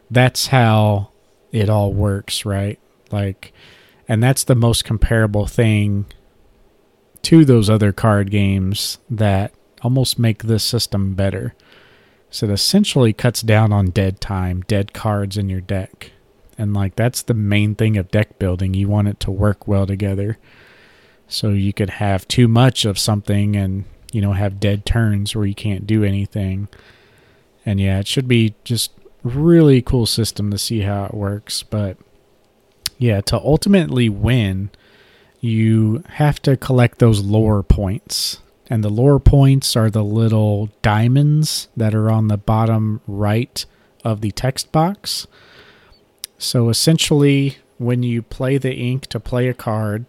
that's 0.10 0.48
how 0.48 1.10
it 1.52 1.70
all 1.70 1.92
works, 1.92 2.46
right? 2.46 2.80
Like 3.12 3.52
and 4.08 4.24
that's 4.24 4.46
the 4.46 4.56
most 4.56 4.86
comparable 4.86 5.48
thing 5.48 6.06
to 7.24 7.44
those 7.44 7.70
other 7.70 7.92
card 7.92 8.32
games 8.32 9.00
that 9.10 9.52
almost 9.82 10.18
make 10.18 10.44
this 10.44 10.64
system 10.64 11.14
better. 11.14 11.54
So 12.32 12.48
it 12.48 12.52
essentially 12.52 13.14
cuts 13.14 13.42
down 13.42 13.74
on 13.74 13.88
dead 13.88 14.22
time, 14.22 14.62
dead 14.62 14.94
cards 14.94 15.38
in 15.38 15.50
your 15.50 15.62
deck. 15.62 16.12
And 16.58 16.74
like 16.74 16.96
that's 16.96 17.22
the 17.22 17.34
main 17.34 17.76
thing 17.76 17.98
of 17.98 18.12
deck 18.12 18.38
building. 18.38 18.74
You 18.74 18.88
want 18.88 19.08
it 19.08 19.20
to 19.22 19.32
work 19.32 19.68
well 19.68 19.88
together. 19.88 20.38
So 21.28 21.50
you 21.50 21.74
could 21.74 21.92
have 21.92 22.28
too 22.28 22.48
much 22.48 22.86
of 22.86 23.00
something 23.00 23.56
and, 23.56 23.86
you 24.12 24.22
know, 24.22 24.34
have 24.34 24.60
dead 24.60 24.86
turns 24.86 25.36
where 25.36 25.46
you 25.46 25.56
can't 25.56 25.88
do 25.88 26.04
anything. 26.04 26.68
And 27.66 27.80
yeah, 27.80 28.00
it 28.00 28.08
should 28.08 28.28
be 28.28 28.56
just 28.64 28.92
really 29.24 29.82
cool 29.82 30.06
system 30.06 30.52
to 30.52 30.58
see 30.58 30.82
how 30.82 31.06
it 31.06 31.14
works, 31.14 31.64
but 31.64 31.98
yeah, 32.98 33.22
to 33.22 33.38
ultimately 33.38 34.10
win, 34.10 34.70
you 35.40 36.04
have 36.10 36.42
to 36.42 36.58
collect 36.58 37.00
those 37.00 37.22
lore 37.22 37.64
points. 37.64 38.40
And 38.70 38.84
the 38.84 38.90
lore 38.90 39.20
points 39.20 39.76
are 39.76 39.90
the 39.90 40.04
little 40.04 40.70
diamonds 40.82 41.70
that 41.76 41.96
are 41.96 42.12
on 42.12 42.28
the 42.28 42.38
bottom 42.38 43.02
right 43.08 43.66
of 44.04 44.22
the 44.22 44.32
text 44.32 44.72
box. 44.72 45.26
So 46.38 46.70
essentially, 46.70 47.58
when 47.78 48.04
you 48.04 48.22
play 48.22 48.58
the 48.58 48.74
ink 48.74 49.08
to 49.08 49.20
play 49.20 49.48
a 49.48 49.54
card, 49.54 50.06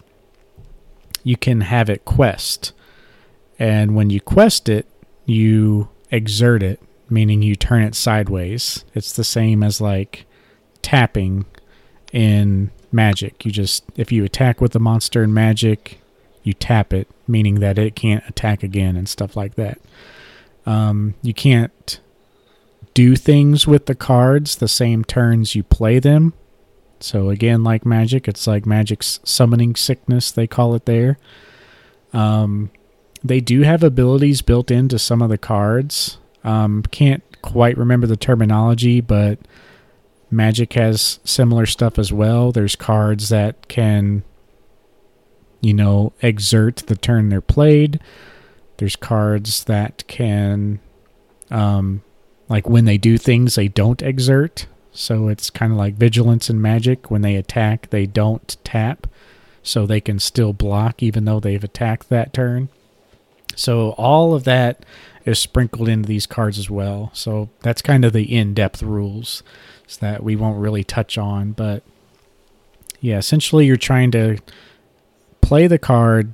you 1.25 1.37
can 1.37 1.63
have 1.63 1.89
it 1.89 2.05
quest. 2.05 2.73
And 3.59 3.95
when 3.95 4.11
you 4.11 4.21
quest 4.21 4.69
it, 4.69 4.87
you 5.25 5.89
exert 6.11 6.63
it, 6.63 6.81
meaning 7.09 7.43
you 7.43 7.57
turn 7.57 7.83
it 7.83 7.95
sideways. 7.95 8.85
It's 8.95 9.13
the 9.13 9.25
same 9.25 9.63
as 9.63 9.81
like 9.81 10.27
tapping 10.83 11.47
in 12.13 12.71
magic. 12.93 13.45
You 13.45 13.53
just, 13.53 13.85
if 13.97 14.11
you 14.13 14.25
attack 14.25 14.61
with 14.61 14.73
the 14.73 14.81
monster 14.81 15.23
in 15.23 15.33
magic, 15.33 16.00
you 16.43 16.53
tap 16.53 16.93
it, 16.93 17.09
meaning 17.27 17.61
that 17.61 17.79
it 17.79 17.95
can't 17.95 18.25
attack 18.29 18.63
again 18.63 18.97
and 18.97 19.09
stuff 19.09 19.37
like 19.37 19.55
that. 19.55 19.81
Um, 20.67 21.15
you 21.23 21.35
can't 21.35 22.01
do 22.95 23.17
things 23.17 23.67
with 23.67 23.87
the 23.87 23.95
cards 23.95 24.57
the 24.57 24.69
same 24.69 25.05
turns 25.05 25.55
you 25.55 25.63
play 25.63 25.99
them. 25.99 26.33
So 27.01 27.31
again, 27.31 27.65
like 27.65 27.87
magic, 27.87 28.29
it's 28.29 28.47
like 28.47 28.67
magic's 28.67 29.21
summoning 29.25 29.75
sickness 29.75 30.31
they 30.31 30.47
call 30.47 30.75
it 30.75 30.87
there. 30.87 31.19
Um, 32.13 32.71
they 33.23 33.41
do 33.41 33.63
have 33.63 33.83
abilities 33.83 34.43
built 34.43 34.71
into 34.71 34.99
some 34.99 35.23
of 35.23 35.29
the 35.31 35.39
cards. 35.39 36.19
Um, 36.43 36.83
can't 36.91 37.23
quite 37.43 37.77
remember 37.79 38.07
the 38.07 38.17
terminology, 38.17 39.01
but 39.01 39.39
Magic 40.31 40.75
has 40.75 41.19
similar 41.25 41.67
stuff 41.67 41.99
as 41.99 42.13
well. 42.13 42.53
There's 42.53 42.77
cards 42.77 43.31
that 43.31 43.67
can, 43.69 44.23
you 45.61 45.75
know, 45.75 46.13
exert 46.23 46.77
the 46.87 46.97
turn 46.97 47.29
they're 47.29 47.41
played. 47.41 48.01
There's 48.79 48.97
cards 48.97 49.65
that 49.65 50.05
can, 50.07 50.81
um, 51.51 52.03
like 52.49 52.69
when 52.69 52.85
they 52.85 52.99
do 52.99 53.19
things, 53.19 53.55
they 53.55 53.69
don't 53.69 54.03
exert. 54.03 54.67
So 54.93 55.29
it's 55.29 55.51
kind 55.51 55.73
of 55.73 55.79
like 55.79 55.95
vigilance 55.95 56.51
and 56.51 56.61
Magic. 56.61 57.11
When 57.11 57.23
they 57.23 57.37
attack, 57.37 57.91
they 57.91 58.07
don't 58.07 58.57
tap. 58.65 59.07
So 59.63 59.87
they 59.87 60.01
can 60.01 60.19
still 60.19 60.53
block 60.53 61.03
even 61.03 61.27
though 61.27 61.41
they've 61.41 61.63
attacked 61.63 62.09
that 62.09 62.33
turn. 62.33 62.71
So 63.55 63.91
all 63.91 64.35
of 64.35 64.45
that 64.45 64.85
is 65.27 65.39
sprinkled 65.39 65.89
into 65.89 66.09
these 66.09 66.27
cards 66.27 66.59
as 66.59 66.71
well. 66.71 67.11
So 67.13 67.51
that's 67.61 67.83
kind 67.83 68.05
of 68.07 68.15
the 68.15 68.35
in-depth 68.35 68.83
rules 68.83 69.43
that 70.01 70.23
we 70.23 70.37
won't 70.37 70.59
really 70.59 70.85
touch 70.85 71.19
on, 71.19 71.53
but 71.53 71.83
yeah, 73.01 73.19
essentially 73.19 73.67
you're 73.67 73.77
trying 73.77 74.11
to 74.13 74.39
play 75.51 75.67
the 75.67 75.79
card, 75.81 76.33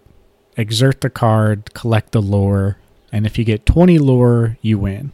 exert 0.59 1.01
the 1.01 1.09
card, 1.09 1.72
collect 1.72 2.12
the 2.12 2.20
lore, 2.20 2.76
and 3.10 3.24
if 3.24 3.38
you 3.38 3.44
get 3.47 3.64
20 3.64 3.98
lore, 3.98 4.59
you 4.60 4.78
win. 4.78 5.10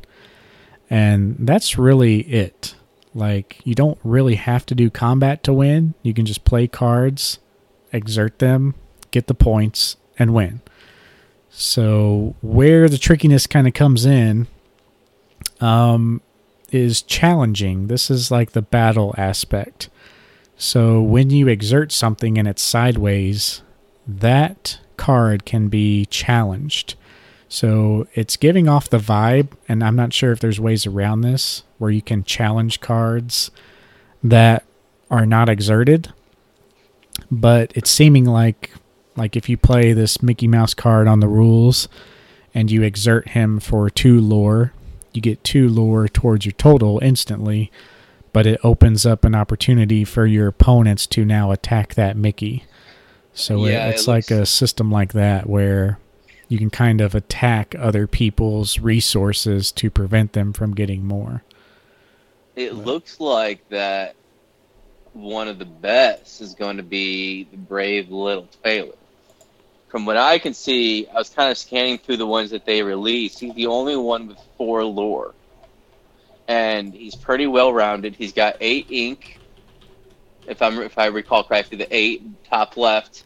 And 0.90 1.36
that's 1.38 1.78
really 1.78 2.22
it. 2.22 2.74
Like 3.14 3.60
you 3.62 3.76
don't 3.76 4.00
really 4.02 4.34
have 4.34 4.66
to 4.66 4.74
do 4.74 4.90
combat 4.90 5.44
to 5.44 5.52
win. 5.52 5.94
You 6.02 6.14
can 6.14 6.26
just 6.26 6.44
play 6.44 6.66
cards, 6.66 7.38
exert 7.92 8.40
them, 8.40 8.74
get 9.12 9.28
the 9.28 9.34
points 9.34 9.96
and 10.18 10.34
win. 10.34 10.62
So 11.50 12.34
where 12.40 12.88
the 12.88 12.98
trickiness 12.98 13.46
kind 13.46 13.68
of 13.68 13.72
comes 13.72 14.04
in 14.04 14.48
um, 15.60 16.22
is 16.72 17.02
challenging. 17.02 17.86
This 17.86 18.10
is 18.10 18.32
like 18.32 18.50
the 18.50 18.62
battle 18.62 19.14
aspect. 19.16 19.90
So 20.56 21.00
when 21.00 21.30
you 21.30 21.46
exert 21.46 21.92
something 21.92 22.36
and 22.36 22.48
it's 22.48 22.62
sideways, 22.62 23.62
that 24.06 24.80
card 24.96 25.44
can 25.44 25.68
be 25.68 26.06
challenged. 26.06 26.94
So 27.48 28.06
it's 28.14 28.36
giving 28.36 28.68
off 28.68 28.88
the 28.88 28.98
vibe, 28.98 29.48
and 29.68 29.84
I'm 29.84 29.96
not 29.96 30.12
sure 30.12 30.32
if 30.32 30.40
there's 30.40 30.60
ways 30.60 30.86
around 30.86 31.20
this 31.20 31.64
where 31.78 31.90
you 31.90 32.02
can 32.02 32.24
challenge 32.24 32.80
cards 32.80 33.50
that 34.22 34.64
are 35.10 35.26
not 35.26 35.48
exerted, 35.48 36.12
but 37.30 37.72
it's 37.74 37.90
seeming 37.90 38.24
like 38.24 38.70
Like 39.16 39.36
if 39.36 39.48
you 39.48 39.56
play 39.56 39.92
this 39.92 40.22
Mickey 40.22 40.48
Mouse 40.48 40.74
card 40.74 41.06
on 41.06 41.20
the 41.20 41.28
rules 41.28 41.88
and 42.54 42.70
you 42.70 42.82
exert 42.82 43.30
him 43.30 43.60
for 43.60 43.90
two 43.90 44.20
lore, 44.20 44.72
you 45.12 45.20
get 45.20 45.44
two 45.44 45.68
lore 45.68 46.08
towards 46.08 46.46
your 46.46 46.52
total 46.52 46.98
instantly, 47.02 47.70
but 48.32 48.46
it 48.46 48.60
opens 48.64 49.04
up 49.04 49.24
an 49.24 49.34
opportunity 49.34 50.04
for 50.04 50.24
your 50.26 50.48
opponents 50.48 51.06
to 51.08 51.24
now 51.24 51.50
attack 51.50 51.94
that 51.94 52.16
Mickey. 52.16 52.64
So 53.34 53.66
Yeah, 53.66 53.86
it, 53.86 53.90
it 53.90 53.94
it's 53.94 54.09
like 54.09 54.30
a 54.30 54.46
system 54.46 54.90
like 54.90 55.12
that 55.12 55.48
where 55.48 55.98
you 56.48 56.59
can 56.59 56.70
kind 56.70 57.00
of 57.00 57.14
attack 57.14 57.74
other 57.78 58.06
people's 58.06 58.78
resources 58.78 59.72
to 59.72 59.90
prevent 59.90 60.34
them 60.34 60.52
from 60.52 60.74
getting 60.74 61.06
more. 61.06 61.42
It 62.56 62.74
looks 62.74 63.20
like 63.20 63.66
that 63.70 64.14
one 65.14 65.48
of 65.48 65.59
the 65.59 65.64
best 65.64 66.40
is 66.40 66.54
going 66.54 66.76
to 66.76 66.82
be 66.82 67.44
the 67.44 67.56
brave 67.56 68.10
little 68.10 68.48
Tailor. 68.62 68.94
From 69.88 70.06
what 70.06 70.16
I 70.16 70.38
can 70.38 70.54
see, 70.54 71.06
I 71.09 71.14
was 71.14 71.28
kind 71.28 71.50
of 71.50 71.59
scanning 71.59 71.98
through 71.98 72.16
the 72.16 72.26
ones 72.26 72.50
that 72.50 72.64
they 72.64 72.82
released. 72.82 73.40
He's 73.40 73.54
the 73.54 73.66
only 73.66 73.96
one 73.96 74.26
with 74.26 74.38
four 74.56 74.84
lore, 74.84 75.34
and 76.48 76.94
he's 76.94 77.14
pretty 77.14 77.46
well 77.46 77.72
rounded. 77.72 78.16
He's 78.16 78.32
got 78.32 78.56
eight 78.60 78.86
ink, 78.90 79.38
if 80.47 80.60
I'm 80.62 80.78
if 80.81 80.98
I 80.98 81.06
recall 81.06 81.44
correctly, 81.44 81.78
the 81.78 81.94
eight 81.94 82.23
top 82.44 82.77
left, 82.77 83.24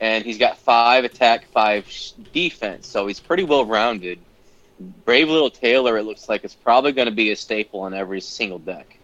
and 0.00 0.24
he's 0.24 0.38
got 0.38 0.58
five 0.58 1.04
attack, 1.04 1.46
five 1.52 1.86
defense. 2.32 2.86
So 2.86 3.06
he's 3.06 3.20
pretty 3.20 3.44
well 3.44 3.64
rounded. 3.64 4.18
Brave 5.04 5.28
little 5.28 5.50
Tailor, 5.50 5.96
it 5.96 6.02
looks 6.02 6.28
like 6.28 6.44
it's 6.44 6.54
probably 6.54 6.92
going 6.92 7.06
to 7.06 7.14
be 7.14 7.30
a 7.30 7.36
staple 7.36 7.86
in 7.86 7.94
every 7.94 8.20
single 8.20 8.58
deck. 8.58 8.98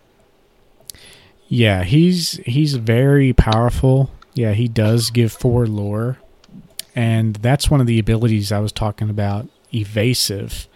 Yeah, 1.49 1.83
he's 1.83 2.33
he's 2.45 2.75
very 2.75 3.33
powerful. 3.33 4.11
Yeah, 4.35 4.53
he 4.53 4.69
does 4.69 5.11
give 5.11 5.33
four 5.33 5.67
lore. 5.67 6.19
And 6.95 7.37
that's 7.37 7.71
one 7.71 7.81
of 7.81 7.87
the 7.87 7.99
abilities 7.99 8.53
I 8.53 8.59
was 8.59 8.73
talking 8.73 9.09
about, 9.09 9.49
evasive. 9.73 10.69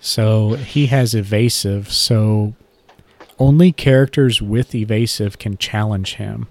So 0.00 0.54
he 0.54 0.86
has 0.86 1.14
evasive, 1.14 1.92
so 1.92 2.54
only 3.38 3.72
characters 3.72 4.40
with 4.40 4.74
evasive 4.74 5.38
can 5.38 5.58
challenge 5.58 6.14
him. 6.14 6.48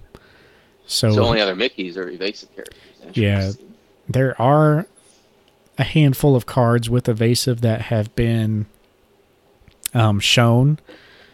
So, 0.86 1.12
So 1.12 1.24
only 1.24 1.40
other 1.40 1.54
Mickeys 1.54 1.96
are 1.96 2.08
evasive 2.08 2.54
characters. 2.54 2.78
Yeah. 3.14 3.52
There 4.08 4.40
are 4.40 4.86
a 5.78 5.84
handful 5.84 6.36
of 6.36 6.46
cards 6.46 6.90
with 6.90 7.08
evasive 7.08 7.60
that 7.62 7.82
have 7.82 8.14
been 8.14 8.66
um, 9.92 10.20
shown. 10.20 10.78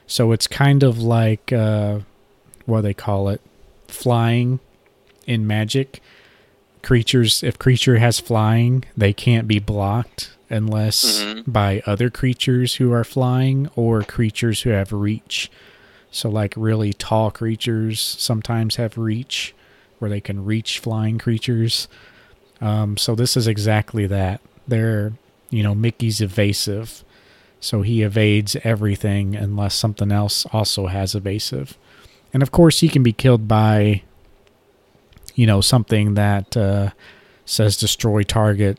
So 0.07 0.33
it's 0.33 0.47
kind 0.47 0.83
of 0.83 0.99
like 0.99 1.53
uh, 1.53 2.01
what 2.67 2.79
do 2.79 2.83
they 2.83 2.95
call 2.95 3.29
it, 3.29 3.41
flying 3.89 4.61
in 5.27 5.47
Magic. 5.47 6.01
Creatures, 6.83 7.43
if 7.43 7.59
creature 7.59 7.99
has 7.99 8.21
flying, 8.21 8.85
they 8.97 9.13
can't 9.13 9.47
be 9.47 9.59
blocked 9.59 10.31
unless 10.51 11.23
Mhm. 11.23 11.45
by 11.53 11.83
other 11.87 12.11
creatures 12.11 12.75
who 12.75 12.93
are 12.93 13.05
flying 13.05 13.69
or 13.77 14.03
creatures 14.03 14.63
who 14.63 14.71
have 14.71 14.93
reach. 14.93 15.51
So 16.11 16.29
like 16.29 16.55
really 16.57 16.93
tall 16.93 17.31
creatures 17.31 18.01
sometimes 18.01 18.77
have 18.77 18.99
reach, 18.99 19.55
where 19.99 20.11
they 20.11 20.21
can 20.21 20.45
reach 20.45 20.79
flying 20.81 21.19
creatures. 21.19 21.87
Um, 22.61 22.97
so 22.97 23.15
this 23.15 23.37
is 23.37 23.47
exactly 23.47 24.07
that. 24.09 24.41
They're, 24.67 25.13
you 25.51 25.63
know, 25.63 25.75
Mickey's 25.75 26.21
evasive, 26.21 27.05
so 27.61 27.83
he 27.83 28.03
evades 28.03 28.57
everything 28.65 29.37
unless 29.37 29.75
something 29.75 30.11
else 30.11 30.47
also 30.53 30.87
has 30.89 31.15
evasive. 31.15 31.77
And 32.33 32.43
of 32.43 32.51
course, 32.51 32.81
he 32.81 32.89
can 32.89 33.03
be 33.03 33.13
killed 33.13 33.47
by, 33.49 34.03
you 35.35 35.47
know, 35.47 35.61
something 35.61 36.15
that 36.15 36.57
uh, 36.57 36.91
says 37.45 37.77
destroy 37.77 38.23
target 38.23 38.79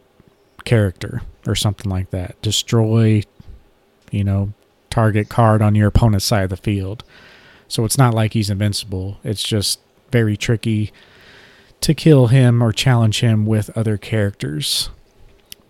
character 0.66 1.22
or 1.48 1.56
something 1.56 1.90
like 1.90 2.10
that. 2.12 2.42
Destroy, 2.42 3.24
you 4.12 4.24
know, 4.24 4.54
target 4.90 5.30
card 5.30 5.62
on 5.62 5.76
your 5.76 5.88
opponent's 5.88 6.26
side 6.26 6.44
of 6.44 6.50
the 6.50 6.58
field. 6.58 7.04
So 7.68 7.86
it's 7.86 7.98
not 7.98 8.14
like 8.14 8.34
he's 8.34 8.50
invincible. 8.50 9.18
It's 9.24 9.44
just 9.44 9.80
very 10.12 10.36
tricky 10.36 10.92
to 11.80 11.94
kill 11.94 12.28
him 12.28 12.62
or 12.62 12.72
challenge 12.72 13.22
him 13.22 13.46
with 13.46 13.76
other 13.78 13.98
characters. 13.98 14.90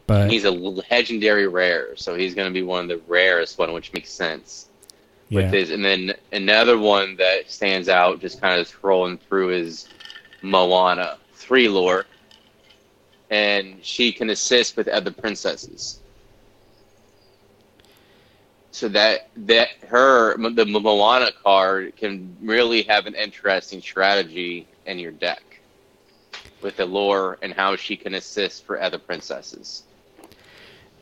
But 0.07 0.29
He's 0.29 0.43
a 0.45 0.51
legendary 0.51 1.47
rare, 1.47 1.95
so 1.95 2.15
he's 2.15 2.35
going 2.35 2.47
to 2.47 2.53
be 2.53 2.63
one 2.63 2.83
of 2.83 2.87
the 2.89 3.01
rarest 3.07 3.57
one, 3.57 3.71
which 3.71 3.93
makes 3.93 4.09
sense. 4.11 4.67
yeah, 5.29 5.43
With 5.43 5.53
his, 5.53 5.69
and 5.69 5.85
then 5.85 6.13
another 6.33 6.77
one 6.77 7.15
that 7.17 7.49
stands 7.49 7.87
out, 7.87 8.19
just 8.19 8.41
kind 8.41 8.59
of 8.59 8.69
scrolling 8.69 9.19
through, 9.19 9.51
is 9.51 9.87
Moana 10.41 11.17
three 11.35 11.69
lore, 11.69 12.05
and 13.31 13.83
she 13.83 14.11
can 14.11 14.29
assist 14.29 14.77
with 14.77 14.87
other 14.89 15.11
princesses. 15.11 16.01
So 18.71 18.89
that 18.89 19.29
that 19.35 19.69
her 19.87 20.37
the 20.37 20.65
Moana 20.65 21.31
card 21.43 21.95
can 21.97 22.35
really 22.41 22.83
have 22.83 23.05
an 23.07 23.15
interesting 23.15 23.81
strategy 23.81 24.67
in 24.85 24.99
your 24.99 25.11
deck 25.11 25.43
with 26.61 26.77
the 26.77 26.85
lore 26.85 27.37
and 27.41 27.53
how 27.53 27.75
she 27.75 27.97
can 27.97 28.13
assist 28.15 28.65
for 28.65 28.81
other 28.81 28.99
princesses. 28.99 29.83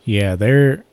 yeah, 0.04 0.36
they're 0.36 0.86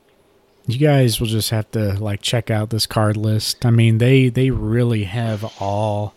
you 0.67 0.77
guys 0.79 1.19
will 1.19 1.27
just 1.27 1.51
have 1.51 1.71
to 1.71 1.93
like 1.93 2.21
check 2.21 2.51
out 2.51 2.69
this 2.71 2.85
card 2.85 3.17
list. 3.17 3.65
I 3.65 3.71
mean, 3.71 3.99
they 3.99 4.29
they 4.29 4.51
really 4.51 5.05
have 5.05 5.53
all 5.61 6.13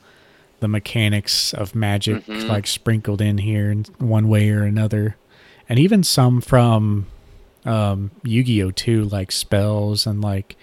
the 0.61 0.69
mechanics 0.69 1.53
of 1.55 1.75
magic 1.75 2.25
Mhm. 2.27 2.49
like 2.49 2.67
sprinkled 2.67 3.21
in 3.21 3.39
here 3.39 3.71
in 3.71 3.85
one 3.99 4.29
way 4.29 4.51
or 4.51 4.63
another. 4.63 5.17
And 5.69 5.79
even 5.79 6.03
some 6.03 6.41
from 6.41 7.07
um 7.67 8.11
Yu-Gi-Oh 8.23 8.71
too, 8.71 9.05
like 9.05 9.31
spells 9.33 10.07
and 10.07 10.23
like 10.23 10.57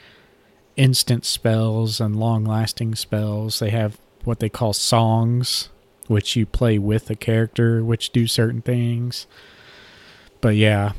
instant 0.76 1.26
spells 1.26 2.00
and 2.00 2.16
long-lasting 2.20 2.96
spells. 2.96 3.60
They 3.60 3.70
have 3.72 3.98
what 4.24 4.40
they 4.40 4.50
call 4.50 4.74
songs 4.74 5.70
which 6.08 6.36
you 6.38 6.46
play 6.46 6.78
with 6.80 7.10
a 7.10 7.16
character 7.16 7.84
which 7.84 8.12
do 8.12 8.28
certain 8.28 8.62
things. 8.62 9.28
But 10.40 10.56
yeah, 10.56 10.94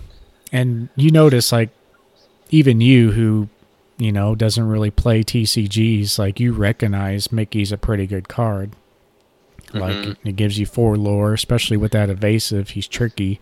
and 0.53 0.89
you 0.97 1.11
notice 1.11 1.51
like 1.53 1.71
even 2.51 2.81
you 2.81 3.13
who 3.13 3.49
you 3.99 4.13
know 4.13 4.35
doesn't 4.35 4.69
really 4.69 4.91
play 4.91 5.23
TCGs 5.23 6.19
like 6.19 6.39
you 6.41 6.53
recognize 6.53 7.33
Mickey's 7.33 7.73
a 7.73 7.79
pretty 7.79 8.07
good 8.07 8.29
card. 8.29 8.73
Like 9.75 9.95
Mhm. 9.97 10.17
it 10.25 10.37
gives 10.37 10.59
you 10.59 10.67
four 10.67 10.97
lore, 10.97 11.35
especially 11.35 11.77
with 11.77 11.93
that 11.93 12.11
evasive. 12.11 12.71
He's 12.71 12.89
tricky, 12.89 13.39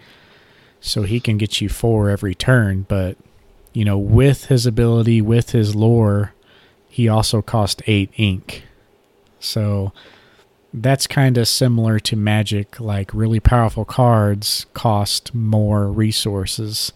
so 0.81 1.03
he 1.03 1.20
can 1.20 1.39
get 1.39 1.61
you 1.61 1.69
four 1.69 2.11
every 2.11 2.35
turn. 2.35 2.85
But 2.89 3.16
you 3.73 3.85
know, 3.85 3.98
with 3.98 4.47
his 4.47 4.66
ability, 4.66 5.20
with 5.20 5.51
his 5.51 5.74
lore, 5.74 6.32
he 6.89 7.09
also 7.09 7.43
cost 7.43 7.82
eight 7.86 8.11
ink. 8.16 8.65
So 9.39 9.93
that's 10.73 11.07
kind 11.07 11.39
of 11.39 11.47
similar 11.48 11.98
to 12.01 12.16
Magic. 12.16 12.81
Like 12.81 13.12
really 13.15 13.40
powerful 13.40 13.85
cards 13.85 14.66
cost 14.74 15.35
more 15.35 15.89
resources. 15.93 16.93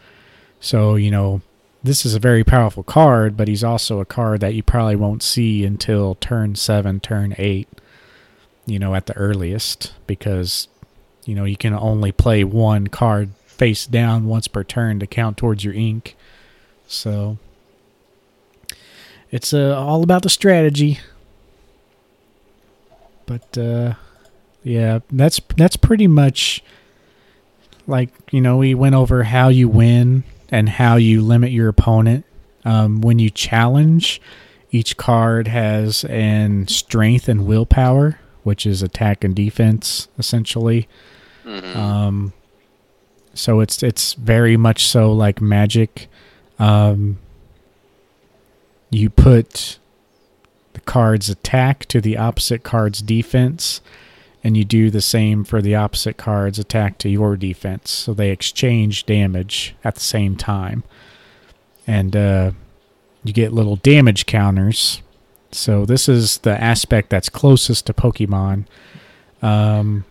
So 0.59 0.97
you 0.97 1.11
know, 1.11 1.41
this 1.83 2.05
is 2.05 2.15
a 2.15 2.19
very 2.19 2.45
powerful 2.45 2.83
card, 2.83 3.37
but 3.37 3.49
he's 3.49 3.65
also 3.65 4.01
a 4.01 4.05
card 4.05 4.41
that 4.41 4.55
you 4.55 4.63
probably 4.63 4.97
won't 4.97 5.23
see 5.23 5.65
until 5.65 6.15
turn 6.17 6.55
seven, 6.55 7.01
turn 7.01 7.35
eight 7.39 7.69
you 8.67 8.79
know, 8.79 8.95
at 8.95 9.07
the 9.07 9.17
earliest 9.17 9.93
because, 10.07 10.69
you 11.25 11.35
know, 11.35 11.45
you 11.45 11.57
can 11.57 11.75
only 11.75 12.13
play 12.13 12.45
one 12.45 12.89
card 12.89 13.31
face 13.47 13.87
down 13.87 14.25
once 14.25 14.49
per 14.49 14.65
turn 14.65 15.01
to 15.01 15.07
count 15.07 15.37
towards 15.37 15.65
your 15.65 15.75
ink. 15.75 16.17
So 16.87 17.39
it's 19.31 19.55
uh, 19.55 19.77
all 19.79 20.03
about 20.03 20.23
the 20.23 20.31
strategy. 20.31 20.99
But 23.27 23.57
uh, 23.57 23.95
yeah, 24.65 25.01
that's 25.11 25.41
that's 25.57 25.77
pretty 25.77 26.07
much 26.07 26.65
like 27.87 28.11
you 28.33 28.41
know 28.41 28.57
we 28.57 28.75
went 28.75 28.95
over 28.95 29.23
how 29.25 29.49
you 29.49 29.69
win 29.69 30.25
and 30.51 30.69
how 30.69 30.97
you 30.97 31.23
limit 31.23 31.53
your 31.53 31.69
opponent. 31.69 32.25
Um, 32.65 33.01
when 33.01 33.19
you 33.19 33.31
challenge, 33.31 34.21
each 34.71 34.97
card 34.97 35.49
has 35.49 36.05
an 36.05 36.67
strength 36.69 37.29
and 37.29 37.47
willpower, 37.47 38.19
which 38.43 38.67
is 38.67 38.83
attack 38.83 39.25
and 39.25 39.35
defense 39.35 40.09
essentially. 40.19 40.89
Mhm. 41.45 41.77
Um, 41.77 42.33
so 43.35 43.61
it's 43.61 43.83
it's 43.83 44.15
very 44.15 44.57
much 44.57 44.87
so 44.87 45.13
like 45.13 45.41
magic. 45.41 46.09
Um, 46.59 47.19
you 48.91 49.09
put 49.09 49.79
the 50.73 50.81
card's 50.81 51.29
attack 51.29 51.87
to 51.87 52.01
the 52.01 52.17
opposite 52.17 52.63
card's 52.63 53.01
defense, 53.01 53.81
and 54.45 54.57
you 54.57 54.65
do 54.65 54.91
the 54.91 55.01
same 55.01 55.45
for 55.45 55.63
the 55.63 55.75
opposite 55.75 56.17
card's 56.17 56.59
attack 56.59 56.99
to 56.99 57.09
your 57.09 57.37
defense. 57.37 57.91
So 57.91 58.13
they 58.15 58.31
exchange 58.31 59.07
damage 59.07 59.75
at 59.85 59.95
the 59.95 60.01
same 60.01 60.37
time, 60.37 60.83
and 61.87 62.15
uh, 62.17 62.51
you 63.25 63.33
get 63.33 63.53
little 63.53 63.77
damage 63.77 64.27
counters. 64.27 65.03
So 65.53 65.85
this 65.85 66.09
is 66.09 66.39
the 66.39 66.61
aspect 66.63 67.11
that's 67.11 67.29
closest 67.29 67.87
to 67.87 67.93
Pokemon. 67.93 68.67
Um, 69.43 70.05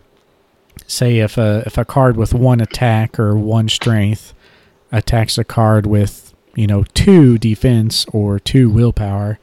say 0.86 1.18
if 1.18 1.38
a 1.38 1.62
if 1.66 1.78
a 1.78 1.84
card 1.84 2.16
with 2.16 2.34
one 2.34 2.60
attack 2.60 3.18
or 3.18 3.36
one 3.36 3.68
strength 3.68 4.34
attacks 4.92 5.38
a 5.38 5.44
card 5.44 5.86
with 5.86 6.34
you 6.54 6.66
know 6.66 6.84
two 6.94 7.38
defense 7.38 8.04
or 8.12 8.38
two 8.38 8.68
willpower, 8.68 9.38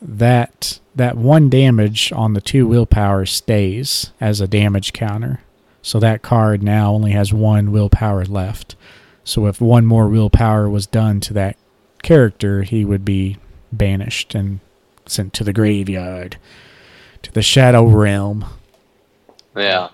that 0.00 0.80
that 0.94 1.16
one 1.16 1.48
damage 1.48 2.12
on 2.12 2.34
the 2.34 2.40
two 2.40 2.66
willpower 2.66 3.26
stays 3.26 4.12
as 4.20 4.40
a 4.40 4.48
damage 4.48 4.92
counter. 4.92 5.40
So 5.82 6.00
that 6.00 6.22
card 6.22 6.62
now 6.62 6.92
only 6.92 7.10
has 7.12 7.32
one 7.32 7.70
willpower 7.70 8.24
left. 8.24 8.74
So 9.22 9.46
if 9.46 9.60
one 9.60 9.84
more 9.84 10.08
willpower 10.08 10.68
was 10.68 10.86
done 10.86 11.20
to 11.20 11.34
that 11.34 11.56
character, 12.02 12.62
he 12.62 12.84
would 12.84 13.04
be 13.04 13.36
banished 13.72 14.34
and 14.34 14.60
sent 15.06 15.32
to 15.34 15.44
the 15.44 15.52
graveyard, 15.52 16.36
to 17.22 17.32
the 17.32 17.42
Shadow 17.42 17.84
Realm. 17.86 18.44
Yeah. 19.56 19.90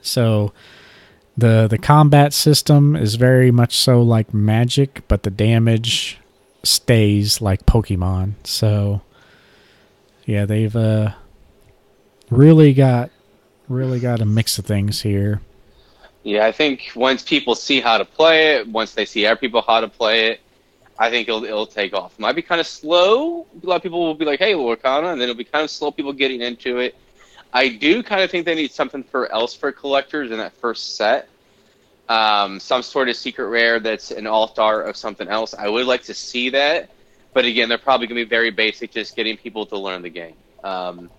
So 0.00 0.52
the 1.36 1.66
the 1.68 1.78
combat 1.78 2.32
system 2.32 2.94
is 2.96 3.16
very 3.16 3.50
much 3.50 3.76
so 3.76 4.02
like 4.02 4.32
Magic, 4.32 5.02
but 5.08 5.22
the 5.22 5.30
damage 5.30 6.18
stays 6.62 7.40
like 7.40 7.66
Pokemon. 7.66 8.34
So 8.44 9.02
yeah, 10.24 10.46
they've 10.46 10.74
uh 10.74 11.12
really 12.30 12.72
got 12.72 13.10
really 13.68 14.00
got 14.00 14.20
a 14.20 14.26
mix 14.26 14.58
of 14.58 14.66
things 14.66 15.02
here. 15.02 15.40
Yeah, 16.22 16.46
I 16.46 16.52
think 16.52 16.90
once 16.94 17.22
people 17.22 17.54
see 17.54 17.80
how 17.80 17.98
to 17.98 18.04
play 18.04 18.56
it, 18.56 18.68
once 18.68 18.94
they 18.94 19.04
see 19.04 19.26
other 19.26 19.36
people 19.36 19.62
how 19.62 19.80
to 19.80 19.88
play 19.88 20.30
it, 20.30 20.40
I 20.98 21.10
think 21.10 21.28
it'll 21.28 21.44
it'll 21.44 21.66
take 21.66 21.92
off. 21.92 22.18
Might 22.18 22.36
be 22.36 22.42
kind 22.42 22.60
of 22.60 22.66
slow. 22.66 23.46
A 23.62 23.66
lot 23.66 23.76
of 23.76 23.82
people 23.82 24.00
will 24.00 24.14
be 24.14 24.24
like, 24.24 24.38
"Hey, 24.38 24.52
Lorcana," 24.52 25.12
and 25.12 25.20
then 25.20 25.28
it'll 25.28 25.34
be 25.34 25.44
kind 25.44 25.64
of 25.64 25.70
slow. 25.70 25.90
People 25.90 26.12
getting 26.12 26.40
into 26.40 26.78
it. 26.78 26.94
I 27.52 27.68
do 27.68 28.02
kind 28.02 28.22
of 28.22 28.30
think 28.30 28.46
they 28.46 28.54
need 28.54 28.72
something 28.72 29.02
for 29.02 29.30
else 29.32 29.54
for 29.54 29.70
collectors 29.72 30.30
in 30.30 30.38
that 30.38 30.52
first 30.54 30.96
set. 30.96 31.28
Um, 32.08 32.60
some 32.60 32.82
sort 32.82 33.08
of 33.08 33.16
secret 33.16 33.46
rare 33.46 33.80
that's 33.80 34.10
an 34.10 34.26
alt 34.26 34.58
art 34.58 34.88
of 34.88 34.96
something 34.96 35.28
else. 35.28 35.54
I 35.54 35.68
would 35.68 35.86
like 35.86 36.02
to 36.04 36.14
see 36.14 36.50
that, 36.50 36.90
but 37.32 37.44
again, 37.44 37.68
they're 37.68 37.78
probably 37.78 38.06
going 38.06 38.18
to 38.18 38.24
be 38.24 38.28
very 38.28 38.50
basic, 38.50 38.90
just 38.90 39.16
getting 39.16 39.36
people 39.36 39.64
to 39.66 39.78
learn 39.78 40.02
the 40.02 40.10
game. 40.10 40.34
Um, 40.62 41.10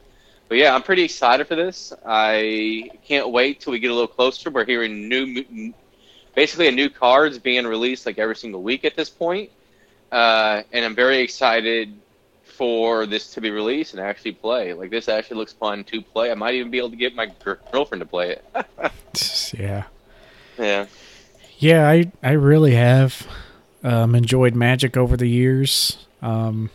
but 0.47 0.57
yeah, 0.57 0.75
I'm 0.75 0.83
pretty 0.83 1.03
excited 1.03 1.47
for 1.47 1.55
this. 1.55 1.91
I 2.05 2.91
can't 3.07 3.31
wait 3.31 3.61
till 3.61 3.71
we 3.71 3.79
get 3.79 3.89
a 3.89 3.93
little 3.93 4.07
closer. 4.07 4.51
We're 4.51 4.65
hearing 4.65 5.09
new, 5.09 5.73
basically 6.35 6.67
a 6.67 6.71
new 6.71 6.89
cards 6.89 7.39
being 7.39 7.65
released 7.65 8.05
like 8.05 8.19
every 8.19 8.35
single 8.35 8.61
week 8.61 8.85
at 8.85 8.95
this 8.95 9.09
point. 9.09 9.49
Uh, 10.11 10.63
and 10.71 10.85
I'm 10.85 10.95
very 10.95 11.19
excited 11.19 11.93
for 12.43 13.05
this 13.05 13.33
to 13.33 13.41
be 13.41 13.51
released 13.51 13.93
and 13.93 14.01
actually 14.01 14.31
play. 14.31 14.73
Like 14.73 14.89
this 14.89 15.09
actually 15.09 15.37
looks 15.37 15.53
fun 15.53 15.83
to 15.85 16.01
play. 16.01 16.31
I 16.31 16.35
might 16.35 16.55
even 16.55 16.71
be 16.71 16.77
able 16.77 16.91
to 16.91 16.95
get 16.95 17.15
my 17.15 17.29
girlfriend 17.71 18.01
to 18.01 18.05
play 18.05 18.31
it. 18.31 19.53
yeah. 19.59 19.83
Yeah. 20.57 20.85
Yeah, 21.57 21.89
I 21.89 22.11
I 22.21 22.31
really 22.31 22.75
have 22.75 23.27
um, 23.83 24.15
enjoyed 24.15 24.55
Magic 24.55 24.97
over 24.97 25.15
the 25.15 25.27
years. 25.27 26.05
Um, 26.21 26.69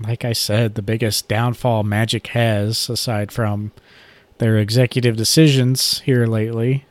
like 0.00 0.24
I 0.24 0.32
said, 0.32 0.74
the 0.74 0.82
biggest 0.82 1.28
downfall 1.28 1.84
Magic 1.84 2.28
has, 2.28 2.88
aside 2.88 3.32
from 3.32 3.72
their 4.38 4.58
executive 4.58 5.16
decisions 5.16 6.00
here 6.00 6.26
lately, 6.26 6.84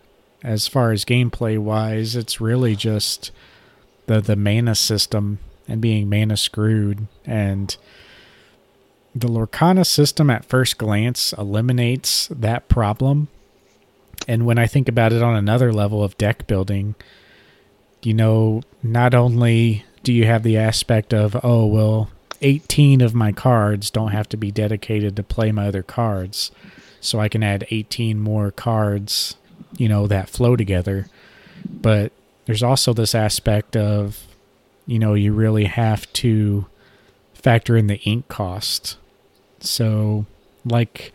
as 0.43 0.67
far 0.67 0.91
as 0.91 1.05
gameplay 1.05 1.57
wise, 1.57 2.15
it's 2.15 2.41
really 2.41 2.75
just 2.75 3.31
the 4.05 4.21
the 4.21 4.35
mana 4.35 4.75
system 4.75 5.39
and 5.67 5.81
being 5.81 6.09
mana 6.09 6.37
screwed 6.37 7.07
and 7.25 7.77
the 9.15 9.27
Lorcana 9.27 9.85
system 9.85 10.29
at 10.29 10.45
first 10.45 10.77
glance 10.77 11.33
eliminates 11.33 12.27
that 12.27 12.67
problem. 12.67 13.27
And 14.27 14.45
when 14.45 14.57
I 14.57 14.67
think 14.67 14.89
about 14.89 15.13
it 15.13 15.21
on 15.21 15.35
another 15.35 15.71
level 15.71 16.03
of 16.03 16.17
deck 16.17 16.47
building, 16.47 16.95
you 18.01 18.13
know, 18.13 18.63
not 18.81 19.13
only 19.13 19.85
do 20.03 20.11
you 20.11 20.25
have 20.25 20.43
the 20.43 20.57
aspect 20.57 21.13
of, 21.13 21.39
oh, 21.43 21.65
well, 21.65 22.09
18 22.41 23.01
of 23.01 23.13
my 23.13 23.31
cards 23.31 23.89
don't 23.89 24.11
have 24.11 24.27
to 24.29 24.37
be 24.37 24.51
dedicated 24.51 25.15
to 25.15 25.23
play 25.23 25.51
my 25.51 25.67
other 25.67 25.83
cards. 25.83 26.51
So 26.99 27.19
I 27.19 27.29
can 27.29 27.43
add 27.43 27.67
18 27.69 28.19
more 28.19 28.51
cards, 28.51 29.35
you 29.77 29.87
know, 29.87 30.07
that 30.07 30.29
flow 30.29 30.55
together. 30.55 31.07
But 31.65 32.11
there's 32.45 32.63
also 32.63 32.93
this 32.93 33.15
aspect 33.15 33.75
of, 33.75 34.27
you 34.85 34.99
know, 34.99 35.13
you 35.13 35.33
really 35.33 35.65
have 35.65 36.11
to 36.13 36.65
factor 37.33 37.75
in 37.77 37.87
the 37.87 37.99
ink 38.01 38.27
cost. 38.27 38.97
So, 39.59 40.25
like, 40.65 41.13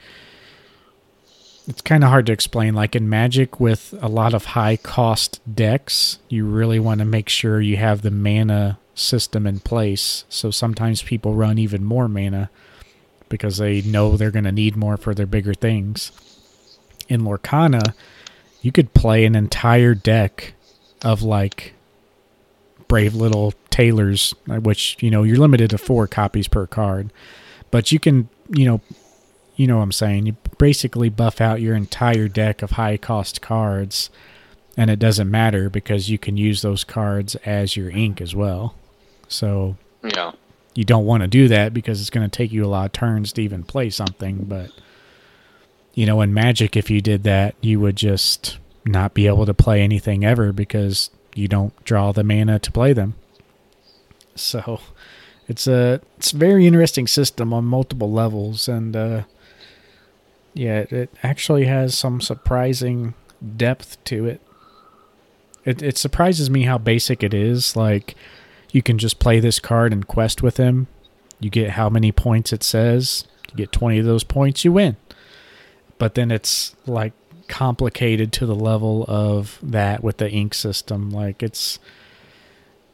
it's 1.68 1.82
kind 1.82 2.02
of 2.02 2.08
hard 2.08 2.26
to 2.26 2.32
explain. 2.32 2.74
Like 2.74 2.96
in 2.96 3.08
Magic, 3.08 3.60
with 3.60 3.94
a 4.00 4.08
lot 4.08 4.32
of 4.32 4.46
high 4.46 4.76
cost 4.76 5.40
decks, 5.54 6.18
you 6.28 6.46
really 6.46 6.80
want 6.80 7.00
to 7.00 7.04
make 7.04 7.28
sure 7.28 7.60
you 7.60 7.76
have 7.76 8.00
the 8.00 8.10
mana 8.10 8.78
system 8.94 9.46
in 9.46 9.60
place. 9.60 10.24
So 10.30 10.50
sometimes 10.50 11.02
people 11.02 11.34
run 11.34 11.58
even 11.58 11.84
more 11.84 12.08
mana 12.08 12.50
because 13.28 13.58
they 13.58 13.82
know 13.82 14.16
they're 14.16 14.30
going 14.30 14.44
to 14.44 14.52
need 14.52 14.76
more 14.76 14.96
for 14.96 15.14
their 15.14 15.26
bigger 15.26 15.52
things. 15.52 16.10
In 17.08 17.20
Lorcana, 17.20 17.92
you 18.62 18.72
could 18.72 18.94
play 18.94 19.26
an 19.26 19.34
entire 19.34 19.94
deck 19.94 20.54
of 21.02 21.22
like 21.22 21.74
brave 22.88 23.14
little 23.14 23.52
tailors, 23.70 24.34
uh, 24.50 24.56
which, 24.56 24.96
you 25.00 25.10
know, 25.10 25.22
you're 25.22 25.36
limited 25.36 25.70
to 25.70 25.78
four 25.78 26.06
copies 26.06 26.48
per 26.48 26.66
card. 26.66 27.12
But 27.70 27.92
you 27.92 28.00
can, 28.00 28.28
you 28.48 28.64
know, 28.64 28.80
you 29.56 29.66
know 29.66 29.76
what 29.76 29.82
I'm 29.82 29.92
saying. 29.92 30.26
You 30.26 30.36
basically 30.56 31.08
buff 31.08 31.40
out 31.40 31.60
your 31.60 31.74
entire 31.74 32.28
deck 32.28 32.62
of 32.62 32.72
high 32.72 32.96
cost 32.96 33.42
cards, 33.42 34.08
and 34.76 34.90
it 34.90 34.98
doesn't 34.98 35.30
matter 35.30 35.68
because 35.68 36.08
you 36.08 36.18
can 36.18 36.36
use 36.36 36.62
those 36.62 36.84
cards 36.84 37.34
as 37.44 37.76
your 37.76 37.90
ink 37.90 38.20
as 38.20 38.34
well. 38.34 38.74
So 39.28 39.76
yeah, 40.02 40.32
you 40.74 40.84
don't 40.84 41.04
want 41.04 41.22
to 41.22 41.26
do 41.26 41.48
that 41.48 41.74
because 41.74 42.00
it's 42.00 42.10
going 42.10 42.28
to 42.28 42.34
take 42.34 42.52
you 42.52 42.64
a 42.64 42.68
lot 42.68 42.86
of 42.86 42.92
turns 42.92 43.32
to 43.34 43.42
even 43.42 43.64
play 43.64 43.90
something. 43.90 44.44
But 44.44 44.70
you 45.94 46.06
know, 46.06 46.20
in 46.20 46.32
Magic, 46.32 46.76
if 46.76 46.88
you 46.88 47.00
did 47.00 47.24
that, 47.24 47.56
you 47.60 47.80
would 47.80 47.96
just 47.96 48.58
not 48.88 49.14
be 49.14 49.26
able 49.26 49.46
to 49.46 49.54
play 49.54 49.82
anything 49.82 50.24
ever 50.24 50.52
because 50.52 51.10
you 51.34 51.48
don't 51.48 51.84
draw 51.84 52.12
the 52.12 52.24
mana 52.24 52.58
to 52.58 52.72
play 52.72 52.92
them. 52.92 53.14
So 54.34 54.80
it's 55.48 55.66
a 55.66 56.00
it's 56.16 56.32
a 56.32 56.36
very 56.36 56.66
interesting 56.66 57.06
system 57.06 57.52
on 57.52 57.64
multiple 57.64 58.10
levels, 58.10 58.68
and 58.68 58.94
uh, 58.94 59.22
yeah, 60.54 60.80
it 60.90 61.10
actually 61.22 61.64
has 61.64 61.96
some 61.96 62.20
surprising 62.20 63.14
depth 63.56 64.02
to 64.04 64.26
it. 64.26 64.40
It 65.64 65.82
it 65.82 65.98
surprises 65.98 66.50
me 66.50 66.62
how 66.62 66.78
basic 66.78 67.22
it 67.22 67.32
is. 67.32 67.76
Like 67.76 68.14
you 68.72 68.82
can 68.82 68.98
just 68.98 69.18
play 69.18 69.40
this 69.40 69.58
card 69.58 69.92
and 69.92 70.06
quest 70.06 70.42
with 70.42 70.56
him. 70.56 70.86
You 71.40 71.50
get 71.50 71.70
how 71.70 71.88
many 71.88 72.12
points 72.12 72.52
it 72.52 72.62
says. 72.62 73.26
You 73.50 73.56
get 73.56 73.72
20 73.72 73.98
of 74.00 74.04
those 74.04 74.24
points, 74.24 74.64
you 74.64 74.72
win. 74.72 74.96
But 75.96 76.14
then 76.14 76.30
it's 76.30 76.76
like 76.86 77.12
complicated 77.48 78.32
to 78.34 78.46
the 78.46 78.54
level 78.54 79.04
of 79.08 79.58
that 79.62 80.02
with 80.02 80.18
the 80.18 80.30
ink 80.30 80.54
system. 80.54 81.10
Like 81.10 81.42
it's 81.42 81.78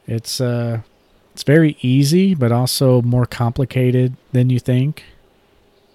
it's 0.07 0.39
uh 0.39 0.81
it's 1.33 1.43
very 1.43 1.77
easy 1.81 2.33
but 2.33 2.51
also 2.51 3.01
more 3.01 3.25
complicated 3.25 4.15
than 4.31 4.49
you 4.49 4.59
think. 4.59 5.03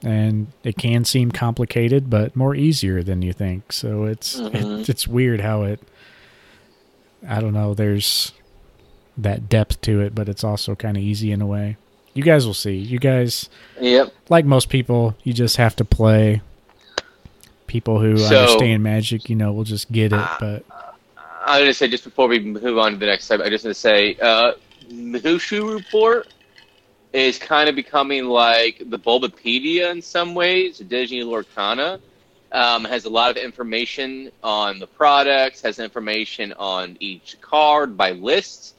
And 0.03 0.47
it 0.65 0.79
can 0.79 1.05
seem 1.05 1.31
complicated 1.31 2.09
but 2.09 2.35
more 2.35 2.55
easier 2.55 3.03
than 3.03 3.23
you 3.23 3.33
think. 3.33 3.73
So 3.73 4.05
it's 4.05 4.41
mm-hmm. 4.41 4.81
it, 4.81 4.89
it's 4.89 5.07
weird 5.07 5.41
how 5.41 5.63
it 5.65 5.81
I 7.29 7.41
don't 7.41 7.53
know, 7.53 7.75
there's 7.75 8.33
that 9.17 9.49
depth 9.49 9.81
to 9.83 10.01
it, 10.01 10.15
but 10.15 10.29
it's 10.29 10.45
also 10.45 10.75
kind 10.75 10.97
of 10.97 11.03
easy 11.03 11.33
in 11.33 11.43
a 11.43 11.47
way. 11.47 11.77
You 12.15 12.23
guys 12.23 12.47
will 12.47 12.55
see. 12.55 12.77
You 12.77 12.99
guys, 12.99 13.49
yep. 13.81 14.13
Like 14.29 14.45
most 14.45 14.69
people, 14.69 15.15
you 15.23 15.33
just 15.33 15.57
have 15.57 15.77
to 15.77 15.85
play. 15.85 16.43
People 17.71 18.01
who 18.01 18.17
so, 18.17 18.41
understand 18.41 18.83
magic, 18.83 19.31
you 19.31 19.37
know, 19.37 19.53
will 19.53 19.65
just 19.65 19.93
get 19.93 20.13
it. 20.13 20.27
But 20.41 20.65
I 21.45 21.59
was 21.59 21.61
gonna 21.61 21.75
say 21.75 21.89
just 21.89 22.03
before 22.03 22.27
we 22.27 22.41
move 22.41 22.79
on 22.79 22.93
to 22.93 22.99
the 22.99 23.07
next 23.07 23.27
step, 23.27 23.41
I 23.41 23.49
just 23.49 23.65
want 23.65 23.77
to 23.77 23.81
say, 23.81 24.17
uh, 24.21 24.55
Mushu 24.91 25.73
report 25.73 26.33
is 27.13 27.39
kind 27.39 27.69
of 27.69 27.77
becoming 27.77 28.25
like 28.25 28.83
the 28.91 28.99
Bulbapedia 28.99 29.93
in 29.93 30.03
some 30.03 30.35
ways. 30.35 30.79
Disney 30.79 31.23
Lorcana 31.23 32.01
um, 32.51 32.85
has 32.85 33.05
a 33.05 33.11
lot 33.11 33.31
of 33.31 33.37
information 33.37 34.33
on 34.43 34.81
the 34.81 34.89
products, 34.89 35.63
has 35.63 35.79
information 35.79 36.53
on 36.55 36.97
each 36.99 37.41
card 37.41 37.97
by 37.97 38.11
lists 38.11 38.75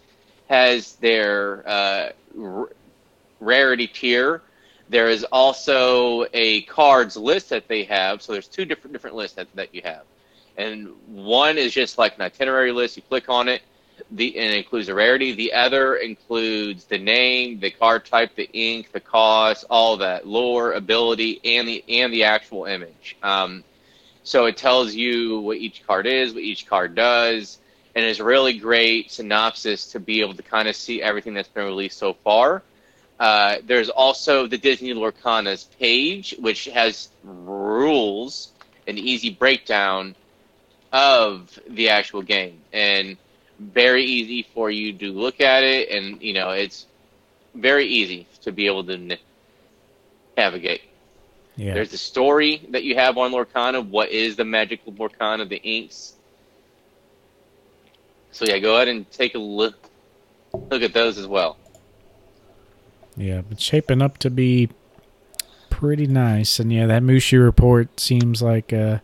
has 0.52 0.96
their 0.96 1.64
uh, 1.66 2.10
r- 2.38 2.70
rarity 3.40 3.88
tier. 3.88 4.42
There 4.92 5.10
is 5.10 5.24
also 5.32 6.26
a 6.34 6.48
cards 6.64 7.16
list 7.16 7.50
that 7.50 7.66
they 7.68 7.84
have. 7.86 8.22
So 8.22 8.34
there's 8.34 8.48
two 8.58 8.66
different 8.66 8.94
different 8.94 9.16
lists 9.16 9.36
that, 9.38 9.48
that 9.56 9.70
you 9.76 9.82
have, 9.84 10.04
and 10.58 10.90
one 11.08 11.58
is 11.58 11.72
just 11.74 11.98
like 11.98 12.14
an 12.18 12.22
itinerary 12.30 12.74
list. 12.80 12.98
You 12.98 13.04
click 13.14 13.30
on 13.30 13.48
it, 13.48 13.62
the 14.12 14.28
and 14.38 14.54
it 14.54 14.58
includes 14.58 14.88
the 14.88 14.94
rarity. 14.94 15.32
The 15.34 15.54
other 15.54 15.96
includes 16.10 16.86
the 16.86 16.98
name, 16.98 17.60
the 17.60 17.72
card 17.72 18.06
type, 18.06 18.32
the 18.36 18.50
ink, 18.54 18.92
the 18.92 19.00
cost, 19.00 19.66
all 19.70 19.98
that 19.98 20.28
lore, 20.28 20.74
ability, 20.74 21.40
and 21.46 21.68
the 21.68 21.84
and 21.88 22.12
the 22.14 22.24
actual 22.26 22.66
image. 22.66 23.18
Um, 23.24 23.64
So 24.24 24.46
it 24.46 24.58
tells 24.58 24.94
you 24.94 25.40
what 25.40 25.58
each 25.58 25.86
card 25.88 26.06
is, 26.06 26.34
what 26.34 26.44
each 26.44 26.68
card 26.68 26.96
does, 26.96 27.60
and 27.96 28.06
it's 28.06 28.20
a 28.20 28.24
really 28.24 28.54
great 28.60 29.12
synopsis 29.12 29.88
to 29.94 30.00
be 30.00 30.22
able 30.22 30.36
to 30.36 30.44
kind 30.44 30.68
of 30.68 30.76
see 30.76 31.02
everything 31.02 31.34
that's 31.34 31.50
been 31.50 31.66
released 31.66 31.98
so 31.98 32.14
far. 32.14 32.62
Uh, 33.22 33.58
there's 33.68 33.90
also 33.90 34.48
the 34.48 34.58
Disney 34.58 34.96
Lorcanas 34.96 35.68
page, 35.78 36.34
which 36.40 36.66
has 36.66 37.10
rules, 37.24 38.52
an 38.88 38.98
easy 38.98 39.30
breakdown 39.30 40.16
of 40.92 41.60
the 41.70 41.90
actual 41.90 42.24
game, 42.24 42.60
and 42.74 43.16
very 43.60 44.04
easy 44.04 44.42
for 44.56 44.72
you 44.72 44.92
to 44.94 45.12
look 45.12 45.40
at 45.40 45.64
it, 45.64 45.90
and 45.92 46.20
you 46.20 46.34
know 46.34 46.50
it's 46.50 46.88
very 47.54 47.86
easy 47.86 48.26
to 48.42 48.52
be 48.52 48.66
able 48.66 48.84
to 48.86 49.18
navigate. 50.36 50.82
Yeah. 51.58 51.76
There's 51.76 51.92
the 51.92 51.98
story 51.98 52.66
that 52.72 52.84
you 52.84 52.96
have 52.96 53.20
on 53.20 53.34
Lorcana. 53.34 53.88
What 53.88 54.10
is 54.10 54.36
the 54.36 54.46
magical 54.46 54.94
Lorcana? 54.94 55.48
The 55.48 55.62
inks. 55.62 56.16
So 58.32 58.46
yeah, 58.46 58.58
go 58.58 58.78
ahead 58.78 58.88
and 58.88 59.08
take 59.12 59.36
a 59.36 59.40
look 59.40 59.76
look 60.72 60.82
at 60.82 60.94
those 60.94 61.20
as 61.20 61.28
well. 61.28 61.58
Yeah, 63.16 63.42
it's 63.52 63.64
shaping 63.64 64.02
up 64.02 64.18
to 64.20 64.30
be 64.30 64.70
pretty 65.70 66.08
nice. 66.08 66.60
And 66.60 66.72
yeah, 66.72 66.86
that 66.88 67.04
Mushu 67.04 67.44
report 67.44 68.00
seems 68.00 68.42
like 68.42 68.72
uh 68.72 69.00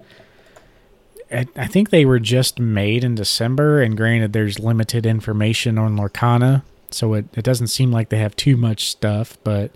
I, 1.32 1.68
think 1.68 1.90
they 1.90 2.06
were 2.06 2.20
just 2.20 2.60
made 2.60 3.04
in 3.04 3.16
December, 3.16 3.82
and 3.82 3.98
granted, 3.98 4.34
there's 4.34 4.60
limited 4.60 5.06
information 5.06 5.78
on 5.78 5.98
Lorcana, 5.98 6.64
so 6.90 7.14
it, 7.16 7.26
it 7.34 7.44
doesn't 7.44 7.68
seem 7.68 7.92
like 7.92 8.10
they 8.10 8.20
have 8.20 8.36
too 8.36 8.56
much 8.56 8.90
stuff, 8.90 9.38
but 9.44 9.72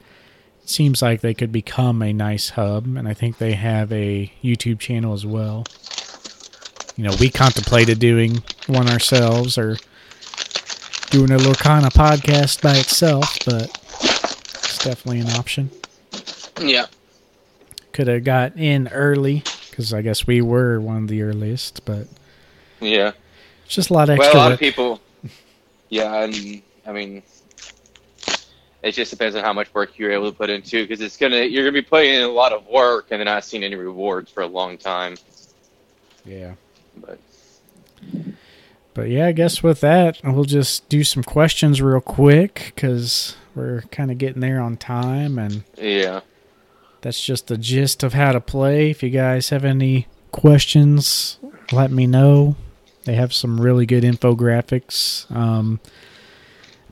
it 0.63 0.69
seems 0.69 1.01
like 1.01 1.21
they 1.21 1.33
could 1.33 1.51
become 1.51 2.01
a 2.01 2.13
nice 2.13 2.51
hub, 2.51 2.85
and 2.95 3.07
I 3.07 3.13
think 3.13 3.37
they 3.37 3.53
have 3.53 3.91
a 3.91 4.31
YouTube 4.41 4.79
channel 4.79 5.13
as 5.13 5.25
well. 5.25 5.65
You 6.95 7.05
know, 7.05 7.15
we 7.19 7.29
contemplated 7.29 7.99
doing 7.99 8.43
one 8.67 8.89
ourselves 8.89 9.57
or 9.57 9.77
doing 11.09 11.31
a 11.31 11.37
Lorcana 11.37 11.91
podcast 11.91 12.61
by 12.61 12.77
itself, 12.77 13.37
but 13.45 13.77
definitely 14.83 15.19
an 15.21 15.29
option. 15.31 15.69
Yeah. 16.59 16.85
Could 17.93 18.07
have 18.07 18.23
got 18.23 18.57
in 18.57 18.87
early 18.89 19.43
because 19.69 19.93
I 19.93 20.01
guess 20.01 20.25
we 20.27 20.41
were 20.41 20.79
one 20.79 21.03
of 21.03 21.07
the 21.07 21.21
earliest, 21.23 21.83
but 21.85 22.07
Yeah. 22.79 23.11
it's 23.65 23.75
just 23.75 23.89
a 23.89 23.93
lot 23.93 24.09
of 24.09 24.17
Well, 24.17 24.33
a 24.33 24.37
lot 24.37 24.45
work. 24.51 24.53
of 24.53 24.59
people. 24.59 25.01
Yeah, 25.89 26.23
and 26.23 26.61
I 26.85 26.91
mean, 26.93 27.21
it 28.81 28.91
just 28.93 29.11
depends 29.11 29.35
on 29.35 29.43
how 29.43 29.53
much 29.53 29.73
work 29.73 29.97
you're 29.99 30.11
able 30.11 30.31
to 30.31 30.37
put 30.37 30.49
into 30.49 30.83
because 30.83 31.01
it's 31.01 31.17
gonna 31.17 31.41
you're 31.43 31.63
gonna 31.63 31.73
be 31.73 31.81
putting 31.81 32.13
in 32.13 32.21
a 32.23 32.27
lot 32.29 32.53
of 32.53 32.65
work 32.67 33.07
and 33.11 33.19
then 33.19 33.25
not 33.25 33.43
seeing 33.43 33.63
any 33.63 33.75
rewards 33.75 34.31
for 34.31 34.41
a 34.43 34.47
long 34.47 34.77
time. 34.77 35.15
yeah. 36.25 36.53
But 36.97 37.19
But 38.93 39.09
yeah, 39.09 39.27
I 39.27 39.31
guess 39.31 39.63
with 39.63 39.79
that, 39.81 40.19
we'll 40.23 40.43
just 40.43 40.87
do 40.89 41.03
some 41.03 41.23
questions 41.23 41.81
real 41.81 42.01
quick 42.01 42.71
because 42.75 43.35
we're 43.55 43.81
kind 43.91 44.11
of 44.11 44.17
getting 44.17 44.41
there 44.41 44.59
on 44.59 44.77
time, 44.77 45.37
and 45.37 45.63
yeah, 45.77 46.21
that's 47.01 47.23
just 47.23 47.47
the 47.47 47.57
gist 47.57 48.03
of 48.03 48.13
how 48.13 48.31
to 48.31 48.41
play. 48.41 48.91
If 48.91 49.03
you 49.03 49.09
guys 49.09 49.49
have 49.49 49.65
any 49.65 50.07
questions, 50.31 51.37
let 51.71 51.91
me 51.91 52.07
know. 52.07 52.55
They 53.03 53.15
have 53.15 53.33
some 53.33 53.59
really 53.59 53.85
good 53.85 54.03
infographics. 54.03 55.29
Um, 55.31 55.79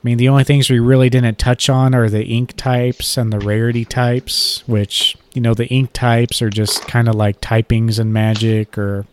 mean, 0.02 0.16
the 0.16 0.30
only 0.30 0.44
things 0.44 0.70
we 0.70 0.78
really 0.78 1.10
didn't 1.10 1.38
touch 1.38 1.68
on 1.68 1.94
are 1.94 2.08
the 2.08 2.24
ink 2.24 2.54
types 2.56 3.18
and 3.18 3.30
the 3.30 3.38
rarity 3.38 3.84
types, 3.84 4.66
which, 4.66 5.14
you 5.34 5.42
know, 5.42 5.52
the 5.52 5.66
ink 5.66 5.92
types 5.92 6.40
are 6.40 6.48
just 6.48 6.88
kind 6.88 7.06
of 7.06 7.14
like 7.14 7.42
typings 7.42 8.00
in 8.00 8.10
Magic 8.10 8.78
or, 8.78 9.06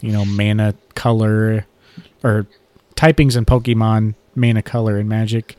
you 0.00 0.12
know, 0.12 0.24
mana 0.24 0.74
color 0.94 1.66
or 2.24 2.46
typings 2.94 3.36
in 3.36 3.44
Pokemon, 3.44 4.14
mana 4.34 4.62
color 4.62 4.98
in 4.98 5.06
Magic. 5.06 5.54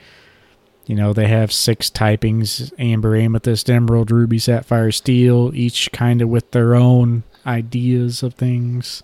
You 0.88 0.96
know, 0.96 1.12
they 1.12 1.28
have 1.28 1.52
six 1.52 1.90
typings 1.90 2.72
Amber, 2.80 3.16
Amethyst, 3.18 3.70
Emerald, 3.70 4.10
Ruby, 4.10 4.40
Sapphire, 4.40 4.92
Steel, 4.92 5.52
each 5.54 5.92
kind 5.92 6.22
of 6.22 6.30
with 6.30 6.52
their 6.52 6.76
own 6.76 7.24
ideas 7.46 8.24
of 8.24 8.36
things. 8.36 9.04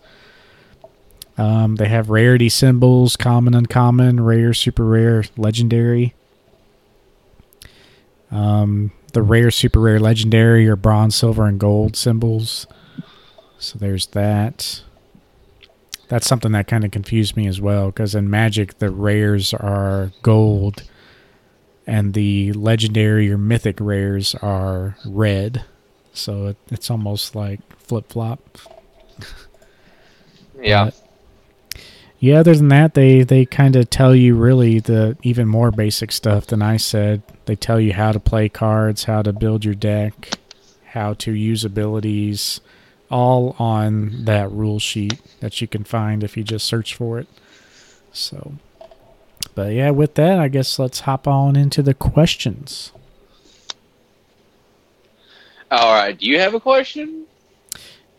Um, 1.37 1.75
they 1.75 1.89
have 1.89 2.09
rarity 2.09 2.47
symbols 2.47 3.17
common, 3.17 3.53
uncommon, 3.53 4.23
rare, 4.23 4.53
super 4.53 4.85
rare, 4.85 5.25
legendary. 5.35 6.13
Um, 8.31 8.93
the 9.11 9.21
rare, 9.21 9.51
super 9.51 9.81
rare, 9.81 9.99
legendary 9.99 10.67
are 10.69 10.77
bronze, 10.77 11.17
silver, 11.17 11.45
and 11.45 11.59
gold 11.59 11.97
symbols. 11.97 12.65
So 13.59 13.77
there's 13.77 14.07
that. 14.07 14.83
That's 16.07 16.27
something 16.27 16.53
that 16.53 16.67
kind 16.67 16.85
of 16.85 16.91
confused 16.91 17.35
me 17.35 17.45
as 17.45 17.59
well 17.59 17.87
because 17.87 18.15
in 18.15 18.29
Magic, 18.29 18.79
the 18.79 18.89
rares 18.89 19.53
are 19.53 20.13
gold 20.21 20.83
and 21.85 22.13
the 22.13 22.53
legendary 22.53 23.31
or 23.31 23.37
mythic 23.37 23.77
rares 23.79 24.35
are 24.35 24.97
red. 25.05 25.63
So 26.13 26.47
it, 26.47 26.57
it's 26.71 26.89
almost 26.91 27.35
like 27.35 27.59
flip 27.79 28.09
flop. 28.09 28.57
yeah, 30.61 30.85
But- 30.85 30.99
Yeah, 32.19 32.39
other 32.39 32.55
than 32.55 32.69
that, 32.69 32.93
they, 32.93 33.23
they 33.23 33.45
kind 33.45 33.75
of 33.75 33.89
tell 33.89 34.15
you 34.15 34.35
really 34.35 34.79
the 34.79 35.17
even 35.23 35.47
more 35.47 35.71
basic 35.71 36.11
stuff 36.11 36.47
than 36.47 36.61
I 36.61 36.77
said. 36.77 37.21
They 37.45 37.55
tell 37.55 37.79
you 37.79 37.93
how 37.93 38.11
to 38.13 38.19
play 38.19 38.47
cards, 38.49 39.03
how 39.05 39.21
to 39.23 39.33
build 39.33 39.65
your 39.65 39.75
deck, 39.75 40.37
how 40.85 41.13
to 41.15 41.33
use 41.33 41.65
abilities, 41.65 42.61
all 43.11 43.55
on 43.59 44.23
that 44.25 44.49
rule 44.51 44.79
sheet 44.79 45.19
that 45.41 45.59
you 45.59 45.67
can 45.67 45.83
find 45.83 46.23
if 46.23 46.37
you 46.37 46.43
just 46.43 46.65
search 46.65 46.95
for 46.95 47.19
it. 47.19 47.27
So, 48.13 48.53
but 49.55 49.73
yeah, 49.73 49.91
with 49.91 50.15
that, 50.15 50.39
I 50.39 50.47
guess 50.47 50.79
let's 50.79 51.01
hop 51.01 51.27
on 51.27 51.55
into 51.55 51.81
the 51.81 51.93
questions. 51.93 52.91
All 55.71 55.93
right. 55.93 56.17
Do 56.17 56.27
you 56.27 56.39
have 56.39 56.53
a 56.53 56.59
question? 56.59 57.25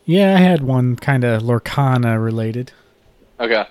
Yeah, 0.05 0.35
I 0.35 0.39
had 0.39 0.62
one 0.62 0.97
kind 0.97 1.24
of 1.24 1.43
Lorcana 1.43 2.23
related. 2.23 2.73
Okay. 3.39 3.66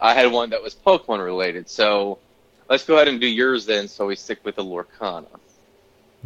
I 0.00 0.14
had 0.14 0.32
one 0.32 0.50
that 0.50 0.62
was 0.62 0.74
Pokemon 0.74 1.24
related. 1.24 1.68
So 1.68 2.18
let's 2.68 2.84
go 2.84 2.96
ahead 2.96 3.08
and 3.08 3.20
do 3.20 3.26
yours 3.26 3.66
then. 3.66 3.86
So 3.88 4.06
we 4.06 4.16
stick 4.16 4.40
with 4.44 4.56
the 4.56 4.64
Lorcana. 4.64 5.26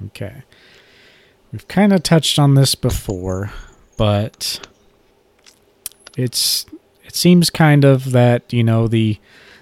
Okay. 0.07 0.43
We've 1.53 1.69
kind 1.69 1.93
of 1.93 2.03
touched 2.03 2.39
on 2.39 2.55
this 2.55 2.75
before, 2.75 3.53
but 3.97 4.67
it's 6.17 6.67
it 7.05 7.15
seems 7.15 7.51
kind 7.51 7.85
of 7.85 8.11
that, 8.13 8.53
you 8.53 8.65
know, 8.65 8.89
the 8.89 9.19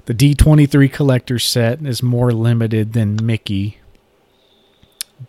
the 0.06 0.14
D23 0.14 0.92
collector 0.92 1.38
set 1.38 1.84
is 1.84 2.02
more 2.02 2.32
limited 2.32 2.92
than 2.92 3.24
Mickey. 3.24 3.78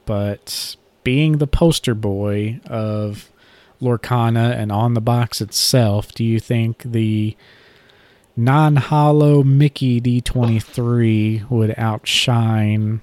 But 0.06 0.76
being 1.04 1.38
the 1.38 1.48
poster 1.48 1.94
boy 1.94 2.60
of 2.66 3.30
Lorcana 3.82 4.56
and 4.56 4.72
on 4.72 4.94
the 4.94 5.02
box 5.02 5.42
itself, 5.42 6.14
do 6.14 6.24
you 6.24 6.40
think 6.40 6.84
the 6.84 7.36
non-holo 8.36 9.44
Mickey 9.44 10.02
D23 10.02 11.50
would 11.50 11.76
outshine 11.78 13.02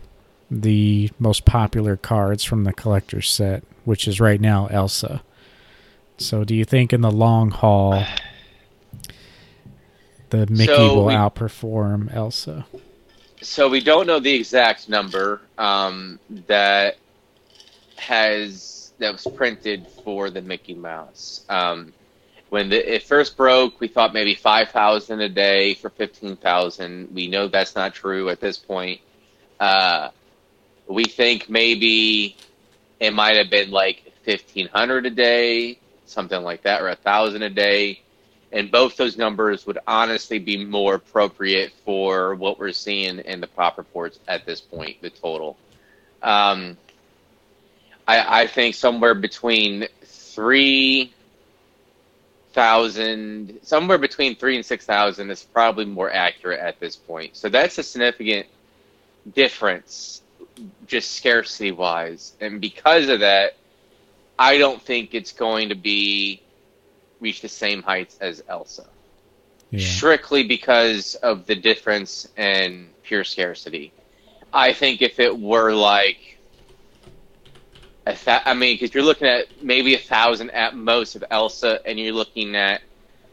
the 0.50 1.10
most 1.18 1.44
popular 1.44 1.96
cards 1.96 2.42
from 2.42 2.64
the 2.64 2.72
collector 2.72 3.22
set, 3.22 3.62
which 3.84 4.08
is 4.08 4.20
right 4.20 4.40
now 4.40 4.66
Elsa. 4.66 5.22
So, 6.18 6.44
do 6.44 6.54
you 6.54 6.64
think 6.64 6.92
in 6.92 7.00
the 7.00 7.10
long 7.10 7.50
haul 7.50 8.04
the 10.30 10.46
Mickey 10.46 10.66
So 10.66 10.94
will 10.94 11.06
we- 11.06 11.14
outperform 11.14 12.14
Elsa? 12.14 12.66
So 13.42 13.68
we 13.68 13.80
don't 13.80 14.06
know 14.06 14.20
the 14.20 14.34
exact 14.34 14.88
number 14.88 15.40
um, 15.56 16.18
that 16.46 16.96
has 17.96 18.92
that 18.98 19.12
was 19.12 19.26
printed 19.34 19.86
for 20.04 20.28
the 20.28 20.42
Mickey 20.42 20.74
Mouse. 20.74 21.44
Um, 21.48 21.94
when 22.50 22.68
the, 22.68 22.94
it 22.94 23.04
first 23.04 23.36
broke, 23.36 23.80
we 23.80 23.88
thought 23.88 24.12
maybe 24.12 24.34
five 24.34 24.70
thousand 24.70 25.20
a 25.20 25.28
day 25.28 25.74
for 25.74 25.88
fifteen 25.88 26.36
thousand. 26.36 27.14
We 27.14 27.28
know 27.28 27.48
that's 27.48 27.74
not 27.74 27.94
true 27.94 28.28
at 28.28 28.40
this 28.40 28.58
point. 28.58 29.00
Uh, 29.58 30.10
we 30.86 31.04
think 31.04 31.48
maybe 31.48 32.36
it 32.98 33.14
might 33.14 33.36
have 33.36 33.48
been 33.50 33.70
like 33.70 34.12
fifteen 34.22 34.68
hundred 34.68 35.06
a 35.06 35.10
day, 35.10 35.78
something 36.04 36.42
like 36.42 36.62
that, 36.62 36.82
or 36.82 36.88
a 36.88 36.96
thousand 36.96 37.42
a 37.42 37.50
day 37.50 38.02
and 38.52 38.70
both 38.70 38.96
those 38.96 39.16
numbers 39.16 39.66
would 39.66 39.78
honestly 39.86 40.38
be 40.38 40.64
more 40.64 40.94
appropriate 40.94 41.72
for 41.84 42.34
what 42.34 42.58
we're 42.58 42.72
seeing 42.72 43.18
in 43.20 43.40
the 43.40 43.46
pop 43.46 43.78
reports 43.78 44.18
at 44.26 44.44
this 44.44 44.60
point, 44.60 45.00
the 45.02 45.10
total. 45.10 45.56
Um, 46.22 46.76
I, 48.06 48.42
I 48.42 48.46
think 48.46 48.74
somewhere 48.74 49.14
between 49.14 49.86
three 50.02 51.12
thousand, 52.52 53.60
somewhere 53.62 53.98
between 53.98 54.34
three 54.34 54.56
and 54.56 54.66
six 54.66 54.84
thousand 54.84 55.30
is 55.30 55.44
probably 55.44 55.84
more 55.84 56.10
accurate 56.12 56.58
at 56.60 56.80
this 56.80 56.96
point. 56.96 57.36
So 57.36 57.48
that's 57.48 57.78
a 57.78 57.82
significant 57.82 58.48
difference, 59.34 60.22
just 60.86 61.12
scarcity 61.12 61.70
wise, 61.70 62.32
and 62.40 62.60
because 62.60 63.08
of 63.08 63.20
that, 63.20 63.56
I 64.38 64.58
don't 64.58 64.82
think 64.82 65.14
it's 65.14 65.32
going 65.32 65.68
to 65.68 65.76
be 65.76 66.42
reach 67.20 67.40
the 67.40 67.48
same 67.48 67.82
heights 67.82 68.18
as 68.20 68.42
Elsa. 68.48 68.86
Yeah. 69.70 69.86
Strictly 69.86 70.42
because 70.42 71.14
of 71.16 71.46
the 71.46 71.54
difference 71.54 72.28
in 72.36 72.90
pure 73.02 73.24
scarcity. 73.24 73.92
I 74.52 74.72
think 74.72 75.00
if 75.00 75.20
it 75.20 75.38
were 75.38 75.72
like, 75.72 76.38
a 78.06 78.14
th- 78.14 78.42
I 78.44 78.54
mean, 78.54 78.74
because 78.74 78.94
you're 78.94 79.04
looking 79.04 79.28
at 79.28 79.46
maybe 79.62 79.94
a 79.94 79.98
thousand 79.98 80.50
at 80.50 80.74
most 80.74 81.14
of 81.14 81.24
Elsa, 81.30 81.80
and 81.86 81.98
you're 82.00 82.12
looking 82.12 82.56
at 82.56 82.80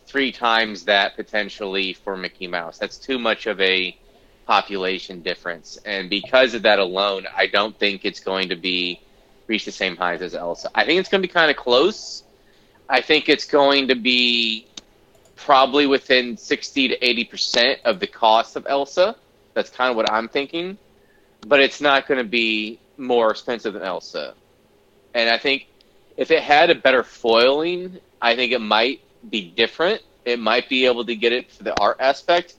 three 0.05 0.31
times 0.31 0.85
that 0.85 1.15
potentially 1.15 1.93
for 1.93 2.15
Mickey 2.15 2.47
Mouse. 2.47 2.77
That's 2.77 2.97
too 2.97 3.17
much 3.17 3.47
of 3.47 3.59
a 3.59 3.97
population 4.45 5.21
difference, 5.21 5.77
and 5.85 6.09
because 6.09 6.53
of 6.53 6.61
that 6.63 6.79
alone, 6.79 7.25
I 7.35 7.47
don't 7.47 7.77
think 7.77 8.05
it's 8.05 8.19
going 8.19 8.49
to 8.49 8.55
be 8.55 9.01
reach 9.47 9.65
the 9.65 9.71
same 9.71 9.95
height 9.95 10.21
as 10.21 10.35
Elsa. 10.35 10.69
I 10.75 10.85
think 10.85 10.99
it's 10.99 11.09
going 11.09 11.21
to 11.21 11.27
be 11.27 11.33
kind 11.33 11.49
of 11.49 11.57
close. 11.57 12.23
I 12.89 13.01
think 13.01 13.29
it's 13.29 13.45
going 13.45 13.89
to 13.89 13.95
be 13.95 14.65
probably 15.35 15.87
within 15.87 16.37
sixty 16.37 16.87
to 16.87 17.05
eighty 17.05 17.23
percent 17.23 17.79
of 17.85 17.99
the 17.99 18.07
cost 18.07 18.55
of 18.55 18.65
Elsa. 18.67 19.15
That's 19.53 19.69
kind 19.69 19.89
of 19.89 19.95
what 19.95 20.11
I'm 20.11 20.27
thinking, 20.27 20.77
but 21.47 21.59
it's 21.59 21.81
not 21.81 22.07
going 22.07 22.19
to 22.19 22.29
be 22.29 22.79
more 22.97 23.31
expensive 23.31 23.73
than 23.73 23.83
Elsa. 23.83 24.33
And 25.13 25.29
I 25.29 25.37
think 25.37 25.67
if 26.15 26.31
it 26.31 26.41
had 26.41 26.69
a 26.69 26.75
better 26.75 27.03
foiling, 27.03 27.99
I 28.21 28.35
think 28.35 28.51
it 28.51 28.61
might 28.61 29.01
be 29.29 29.41
different. 29.41 30.01
It 30.25 30.39
might 30.39 30.69
be 30.69 30.85
able 30.85 31.05
to 31.05 31.15
get 31.15 31.33
it 31.33 31.51
for 31.51 31.63
the 31.63 31.79
art 31.79 31.97
aspect, 31.99 32.55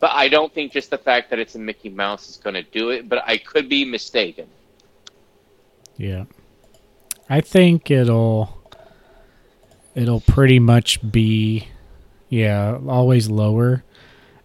but 0.00 0.10
I 0.12 0.28
don't 0.28 0.52
think 0.52 0.72
just 0.72 0.90
the 0.90 0.98
fact 0.98 1.30
that 1.30 1.38
it's 1.38 1.54
a 1.54 1.58
Mickey 1.58 1.88
Mouse 1.88 2.28
is 2.28 2.36
going 2.36 2.54
to 2.54 2.62
do 2.62 2.90
it. 2.90 3.08
But 3.08 3.22
I 3.26 3.38
could 3.38 3.68
be 3.68 3.84
mistaken. 3.84 4.46
Yeah. 5.96 6.24
I 7.28 7.40
think 7.40 7.90
it'll 7.90 8.61
it'll 9.94 10.20
pretty 10.20 10.58
much 10.58 10.98
be 11.10 11.68
yeah, 12.32 12.78
always 12.88 13.28
lower. 13.28 13.84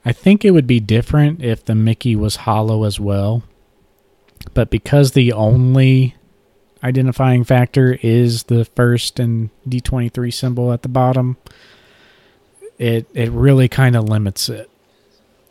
I 0.03 0.11
think 0.11 0.44
it 0.44 0.52
would 0.52 0.68
be 0.68 0.82
different 0.82 1.41
if 1.41 1.64
the 1.64 1.74
Mickey 1.74 2.18
was 2.18 2.38
holo 2.38 2.84
as 2.84 2.99
well. 2.99 3.44
But 4.53 4.69
because 4.69 5.14
the 5.14 5.32
only 5.32 6.15
identifying 6.84 7.45
factor 7.45 7.98
is 8.02 8.44
the 8.44 8.65
first 8.65 9.19
and 9.19 9.49
D23 9.68 10.34
symbol 10.34 10.74
at 10.74 10.82
the 10.82 10.90
bottom, 10.90 11.38
it 12.78 13.07
it 13.14 13.32
really 13.32 13.69
kind 13.69 13.95
of 13.95 14.10
limits 14.10 14.49
it. 14.49 14.69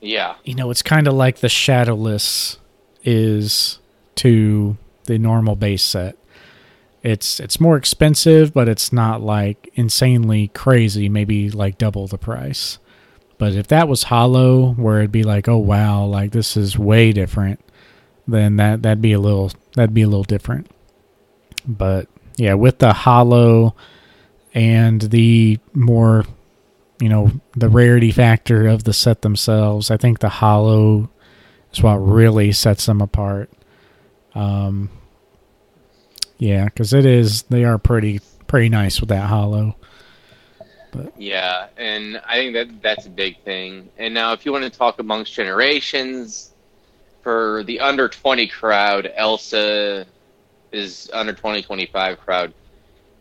Yeah. 0.03 0.35
You 0.45 0.55
know, 0.55 0.71
it's 0.71 0.83
kind 0.83 1.09
of 1.09 1.15
like 1.15 1.39
the 1.39 1.49
shadowless 1.49 2.59
is 3.03 3.79
to 4.17 4.77
the 5.05 5.19
normal 5.19 5.57
base 5.57 5.83
set. 5.83 6.19
It's 7.07 7.39
it's 7.39 7.61
more 7.61 7.77
expensive, 7.77 8.53
but 8.53 8.69
it's 8.69 8.93
not 8.93 9.23
like 9.23 9.71
insanely 9.75 10.49
crazy, 10.49 11.09
maybe 11.09 11.51
like 11.51 11.79
double 11.79 12.09
the 12.09 12.19
price. 12.19 12.81
But 13.39 13.53
if 13.53 13.69
that 13.69 13.87
was 13.87 14.05
holo 14.05 14.73
where 14.73 14.99
it'd 14.99 15.13
be 15.13 15.23
like, 15.23 15.47
"Oh 15.49 15.57
wow, 15.57 16.05
like 16.05 16.33
this 16.33 16.57
is 16.57 16.77
way 16.77 17.13
different." 17.13 17.61
Then 18.27 18.57
that 18.57 18.83
that'd 18.83 19.01
be 19.01 19.13
a 19.13 19.21
little 19.21 19.53
that'd 19.77 19.95
be 19.95 20.03
a 20.03 20.09
little 20.09 20.25
different. 20.25 20.69
But 21.65 22.09
yeah, 22.37 22.55
with 22.55 22.81
the 22.81 22.93
holo 22.93 23.77
and 24.53 25.01
the 25.03 25.61
more 25.75 26.25
you 27.01 27.09
know, 27.09 27.31
the 27.55 27.69
rarity 27.69 28.11
factor 28.11 28.67
of 28.67 28.83
the 28.83 28.93
set 28.93 29.23
themselves, 29.23 29.93
I 29.93 29.97
think 29.97 30.19
the 30.19 30.29
holo 30.29 31.09
is 31.73 31.83
what 31.85 31.99
really 31.99 32.51
sets 32.51 32.87
them 32.87 33.01
apart. 33.01 33.49
Um, 34.35 34.91
yeah, 36.39 36.65
because 36.65 36.93
it 36.93 37.07
is 37.07 37.43
they 37.43 37.65
are 37.65 37.79
pretty 37.79 38.21
pretty 38.47 38.69
nice 38.69 39.01
with 39.01 39.09
that 39.11 39.29
holo. 39.29 39.77
But 40.93 41.21
yeah, 41.21 41.67
and 41.77 42.21
I 42.27 42.37
think 42.37 42.55
that 42.55 42.83
that's 42.83 43.07
a 43.07 43.11
big 43.11 43.43
thing. 43.43 43.91
And 43.99 44.15
now, 44.15 44.33
if 44.33 44.47
you 44.47 44.53
want 44.53 44.65
to 44.65 44.71
talk 44.71 44.99
amongst 44.99 45.35
generations, 45.35 46.53
for 47.23 47.63
the 47.65 47.81
under 47.81 48.09
twenty 48.09 48.47
crowd, 48.47 49.13
Elsa 49.17 50.07
is 50.73 51.11
under 51.13 51.33
20, 51.33 51.63
25 51.63 52.21
crowd. 52.21 52.55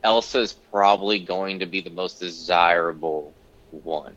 Elsa 0.03 0.39
is 0.39 0.53
probably 0.53 1.19
going 1.19 1.59
to 1.59 1.65
be 1.65 1.81
the 1.81 1.89
most 1.89 2.19
desirable 2.19 3.33
one. 3.71 4.15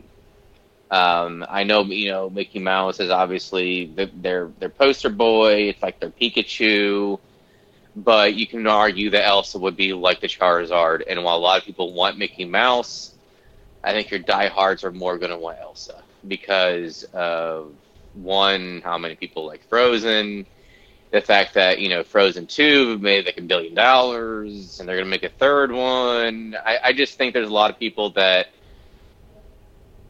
Um, 0.90 1.44
I 1.48 1.64
know, 1.64 1.82
you 1.84 2.10
know, 2.10 2.30
Mickey 2.30 2.58
Mouse 2.58 3.00
is 3.00 3.10
obviously 3.10 3.86
the, 3.86 4.10
their 4.14 4.50
their 4.58 4.70
poster 4.70 5.10
boy. 5.10 5.68
It's 5.68 5.82
like 5.82 6.00
their 6.00 6.10
Pikachu 6.10 7.18
but 8.04 8.34
you 8.34 8.46
can 8.46 8.66
argue 8.66 9.10
that 9.10 9.26
Elsa 9.26 9.58
would 9.58 9.76
be 9.76 9.92
like 9.92 10.20
the 10.20 10.28
Charizard. 10.28 11.02
And 11.08 11.22
while 11.24 11.36
a 11.36 11.38
lot 11.38 11.58
of 11.58 11.64
people 11.64 11.92
want 11.92 12.18
Mickey 12.18 12.44
Mouse, 12.44 13.14
I 13.82 13.92
think 13.92 14.10
your 14.10 14.20
diehards 14.20 14.84
are 14.84 14.92
more 14.92 15.18
going 15.18 15.30
to 15.30 15.38
want 15.38 15.58
Elsa 15.60 16.02
because 16.26 17.04
of 17.12 17.72
one, 18.14 18.82
how 18.84 18.98
many 18.98 19.14
people 19.14 19.46
like 19.46 19.66
Frozen, 19.68 20.46
the 21.10 21.20
fact 21.20 21.54
that 21.54 21.78
you 21.78 21.88
know 21.88 22.02
Frozen 22.02 22.46
Two 22.46 22.98
made 22.98 23.26
like 23.26 23.38
a 23.38 23.42
billion 23.42 23.74
dollars, 23.74 24.78
and 24.78 24.88
they're 24.88 24.96
going 24.96 25.06
to 25.06 25.10
make 25.10 25.24
a 25.24 25.28
third 25.28 25.72
one. 25.72 26.56
I, 26.64 26.78
I 26.84 26.92
just 26.92 27.16
think 27.16 27.34
there's 27.34 27.48
a 27.48 27.52
lot 27.52 27.70
of 27.70 27.78
people 27.78 28.10
that 28.10 28.48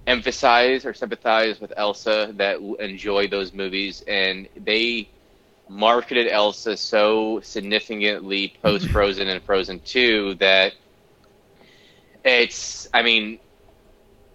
emphasize 0.06 0.84
or 0.84 0.94
sympathize 0.94 1.60
with 1.60 1.72
Elsa 1.76 2.32
that 2.36 2.58
enjoy 2.80 3.28
those 3.28 3.52
movies, 3.52 4.02
and 4.08 4.48
they 4.56 5.08
marketed 5.68 6.28
Elsa 6.28 6.76
so 6.76 7.40
significantly 7.40 8.54
post 8.62 8.88
Frozen 8.88 9.28
and 9.28 9.42
Frozen 9.42 9.80
2 9.80 10.34
that 10.36 10.74
it's, 12.24 12.88
I 12.92 13.02
mean, 13.02 13.38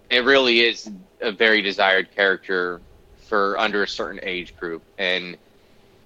it 0.10 0.24
really 0.24 0.62
is 0.62 0.90
a 1.22 1.32
very 1.32 1.62
desired 1.62 2.14
character 2.16 2.82
for 3.18 3.58
under 3.58 3.84
a 3.84 3.88
certain 3.88 4.20
age 4.24 4.56
group. 4.58 4.84
And 4.98 5.38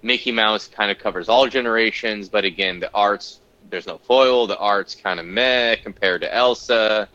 Mickey 0.02 0.32
Mouse 0.32 0.68
kind 0.68 0.92
of 0.92 1.00
covers 1.00 1.28
all 1.28 1.48
generations, 1.48 2.30
but 2.30 2.46
again, 2.46 2.80
the 2.80 2.90
arts, 2.94 3.40
there's 3.70 3.88
no 3.88 3.98
foil. 3.98 4.48
The 4.48 4.58
art's 4.58 4.96
kind 4.96 5.20
of 5.20 5.26
meh 5.26 5.76
compared 5.76 6.22
to 6.22 6.34
Elsa. 6.34 7.10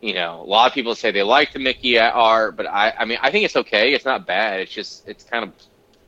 You 0.00 0.14
know, 0.14 0.40
a 0.40 0.44
lot 0.44 0.70
of 0.70 0.74
people 0.74 0.94
say 0.94 1.10
they 1.10 1.22
like 1.22 1.52
the 1.52 1.58
Mickey 1.58 1.98
art, 1.98 2.56
but 2.56 2.66
I, 2.66 2.92
I 2.98 3.04
mean, 3.04 3.18
I 3.22 3.30
think 3.30 3.44
it's 3.44 3.56
okay. 3.56 3.92
It's 3.92 4.04
not 4.04 4.26
bad. 4.26 4.60
It's 4.60 4.72
just, 4.72 5.08
it's 5.08 5.24
kind 5.24 5.44
of 5.44 5.52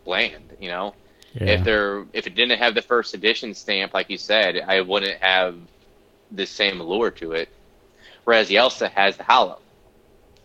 bland, 0.05 0.53
you 0.61 0.69
know? 0.69 0.95
Yeah. 1.35 1.47
If 1.47 1.65
there, 1.65 2.05
if 2.13 2.27
it 2.27 2.35
didn't 2.35 2.59
have 2.59 2.75
the 2.75 2.83
first 2.83 3.15
edition 3.15 3.55
stamp, 3.55 3.93
like 3.93 4.09
you 4.09 4.19
said, 4.19 4.63
I 4.67 4.81
wouldn't 4.81 5.21
have 5.21 5.57
the 6.31 6.47
same 6.47 6.81
allure 6.81 7.11
to 7.13 7.33
it. 7.33 7.49
Whereas 8.23 8.49
the 8.49 8.57
Elsa 8.57 8.89
has 8.89 9.17
the 9.17 9.25
holo, 9.25 9.59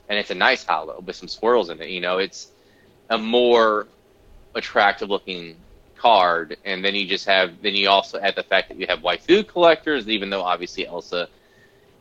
and 0.09 0.17
it's 0.17 0.31
a 0.31 0.35
nice 0.35 0.63
holo 0.63 0.99
with 0.99 1.15
some 1.15 1.27
swirls 1.27 1.69
in 1.69 1.79
it. 1.81 1.89
You 1.89 2.01
know, 2.01 2.17
it's 2.17 2.47
a 3.09 3.17
more 3.17 3.87
attractive 4.55 5.09
looking 5.09 5.55
card, 5.95 6.57
and 6.65 6.83
then 6.83 6.95
you 6.95 7.07
just 7.07 7.25
have, 7.27 7.61
then 7.61 7.75
you 7.75 7.87
also 7.87 8.19
add 8.19 8.35
the 8.35 8.43
fact 8.43 8.69
that 8.69 8.77
you 8.77 8.87
have 8.87 8.99
waifu 8.99 9.47
collectors, 9.47 10.09
even 10.09 10.29
though 10.29 10.41
obviously 10.41 10.87
Elsa, 10.87 11.29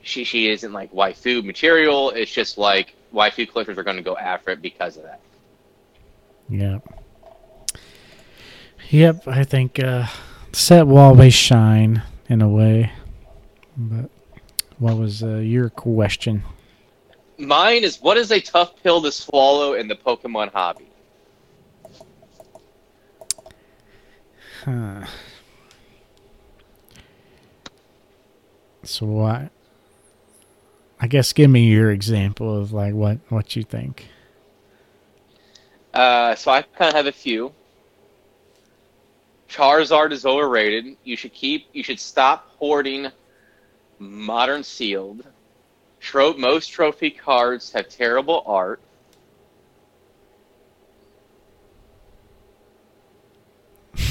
she 0.01 0.25
she 0.25 0.49
isn't 0.49 0.73
like 0.73 0.93
waifu 0.93 1.45
material. 1.45 2.11
It's 2.11 2.33
just 2.33 2.57
like 2.57 2.95
waifu 3.13 3.51
collectors 3.51 3.77
are 3.77 3.85
going 3.85 3.97
to 3.97 4.03
go 4.03 4.17
after 4.17 4.51
it 4.51 4.63
because 4.63 4.97
of 4.97 5.03
that. 5.03 5.21
Yeah. 6.49 6.79
Yep, 8.91 9.29
I 9.29 9.45
think 9.45 9.79
uh, 9.79 10.07
set 10.53 10.87
will 10.87 10.97
always 10.97 11.35
shine 11.35 12.03
in 12.29 12.41
a 12.41 12.49
way. 12.49 12.91
But 13.77 14.11
what 14.79 14.97
was 14.97 15.23
uh, 15.23 15.37
your 15.37 15.69
question? 15.69 16.43
Mine 17.37 17.85
is 17.85 17.99
what 18.01 18.17
is 18.17 18.33
a 18.33 18.41
tough 18.41 18.83
pill 18.83 19.03
to 19.03 19.13
swallow 19.13 19.75
in 19.75 19.89
the 19.89 19.95
Pokemon 19.95 20.53
hobby? 20.53 20.89
Huh. 24.65 25.07
So 28.83 29.05
what? 29.05 29.51
I 30.99 31.07
guess 31.07 31.33
give 31.35 31.51
me 31.51 31.67
your 31.67 31.91
example 31.91 32.59
of 32.59 32.73
like 32.73 32.95
what 32.95 33.19
what 33.29 33.55
you 33.55 33.63
think. 33.63 34.09
Uh, 35.93 36.35
so 36.35 36.51
I 36.51 36.63
kind 36.63 36.89
of 36.89 36.95
have 36.95 37.07
a 37.07 37.13
few. 37.13 37.53
Charizard 39.49 40.13
is 40.13 40.27
overrated. 40.27 40.97
You 41.05 41.17
should 41.17 41.33
keep. 41.33 41.69
You 41.73 41.83
should 41.83 41.99
stop 41.99 42.51
hoarding 42.59 43.09
modern 43.99 44.63
sealed. 44.63 45.25
Tro- 46.01 46.35
most 46.35 46.69
trophy 46.69 47.11
cards 47.11 47.73
have 47.73 47.89
terrible 47.89 48.43
art. 48.47 48.81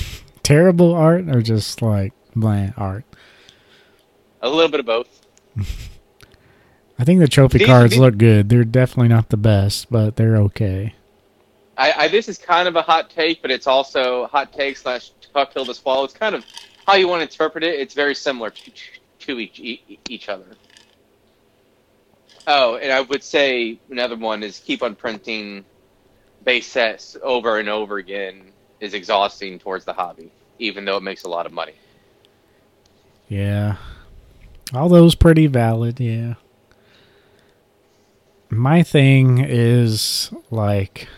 terrible 0.43 0.93
art 0.93 1.29
or 1.29 1.41
just 1.41 1.81
like 1.81 2.13
bland 2.35 2.73
art? 2.75 3.05
A 4.41 4.49
little 4.49 4.69
bit 4.69 4.79
of 4.81 4.85
both. 4.85 5.21
I 6.99 7.03
think 7.03 7.19
the 7.19 7.27
trophy 7.27 7.59
these, 7.59 7.67
cards 7.67 7.91
these, 7.91 7.99
look 7.99 8.17
good. 8.17 8.49
They're 8.49 8.63
definitely 8.63 9.09
not 9.09 9.29
the 9.29 9.37
best, 9.37 9.91
but 9.91 10.15
they're 10.15 10.37
okay. 10.37 10.95
I, 11.77 11.93
I, 11.93 12.07
this 12.07 12.27
is 12.27 12.37
kind 12.37 12.67
of 12.67 12.75
a 12.75 12.81
hot 12.81 13.09
take, 13.09 13.41
but 13.41 13.51
it's 13.51 13.67
also 13.67 14.27
hot 14.27 14.51
take 14.51 14.77
slash 14.77 15.11
Puck 15.33 15.53
Hill 15.53 15.65
to 15.65 15.73
Swallow. 15.73 16.03
It's 16.03 16.13
kind 16.13 16.33
of 16.33 16.43
how 16.85 16.95
you 16.95 17.07
want 17.07 17.19
to 17.19 17.23
interpret 17.23 17.63
it. 17.63 17.79
It's 17.79 17.93
very 17.93 18.15
similar 18.15 18.49
to, 18.49 18.71
to 19.19 19.39
each 19.39 19.59
each 20.09 20.29
other. 20.29 20.47
Oh, 22.47 22.77
and 22.77 22.91
I 22.91 23.01
would 23.01 23.23
say 23.23 23.79
another 23.91 24.15
one 24.15 24.41
is 24.41 24.59
keep 24.59 24.81
on 24.81 24.95
printing 24.95 25.65
base 26.43 26.65
sets 26.65 27.17
over 27.21 27.59
and 27.59 27.67
over 27.67 27.97
again 27.97 28.51
is 28.79 28.93
exhausting 28.93 29.59
towards 29.59 29.85
the 29.85 29.93
hobby, 29.93 30.31
even 30.59 30.85
though 30.85 30.97
it 30.97 31.03
makes 31.03 31.23
a 31.23 31.29
lot 31.29 31.45
of 31.45 31.51
money. 31.51 31.73
Yeah. 33.27 33.75
All 34.73 34.89
those 34.89 35.13
pretty 35.13 35.47
valid, 35.47 35.99
yeah. 35.99 36.35
My 38.49 38.81
thing 38.81 39.39
is 39.39 40.31
like 40.49 41.09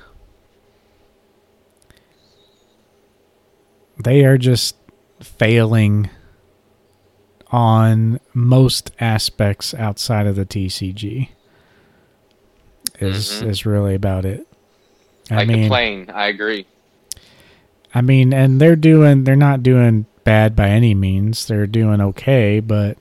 they 4.04 4.24
are 4.26 4.38
just 4.38 4.76
failing 5.22 6.10
on 7.52 8.20
most 8.34 8.92
aspects 9.00 9.74
outside 9.74 10.28
of 10.28 10.36
the 10.36 10.46
TCG. 10.46 11.30
Is 13.00 13.42
Mhm. 13.42 13.48
is 13.50 13.66
really 13.66 13.96
about 13.96 14.26
it. 14.26 14.46
I, 15.32 15.46
complain. 15.46 16.10
I 16.14 16.28
agree. 16.28 16.66
I 17.94 18.02
mean, 18.02 18.34
and 18.34 18.60
they're 18.60 18.76
doing 18.76 19.24
they're 19.24 19.36
not 19.36 19.64
doing 19.64 20.06
bad 20.24 20.56
by 20.56 20.70
any 20.70 20.94
means. 20.94 21.48
They're 21.48 21.68
doing 21.68 22.02
okay, 22.02 22.60
but 22.60 22.98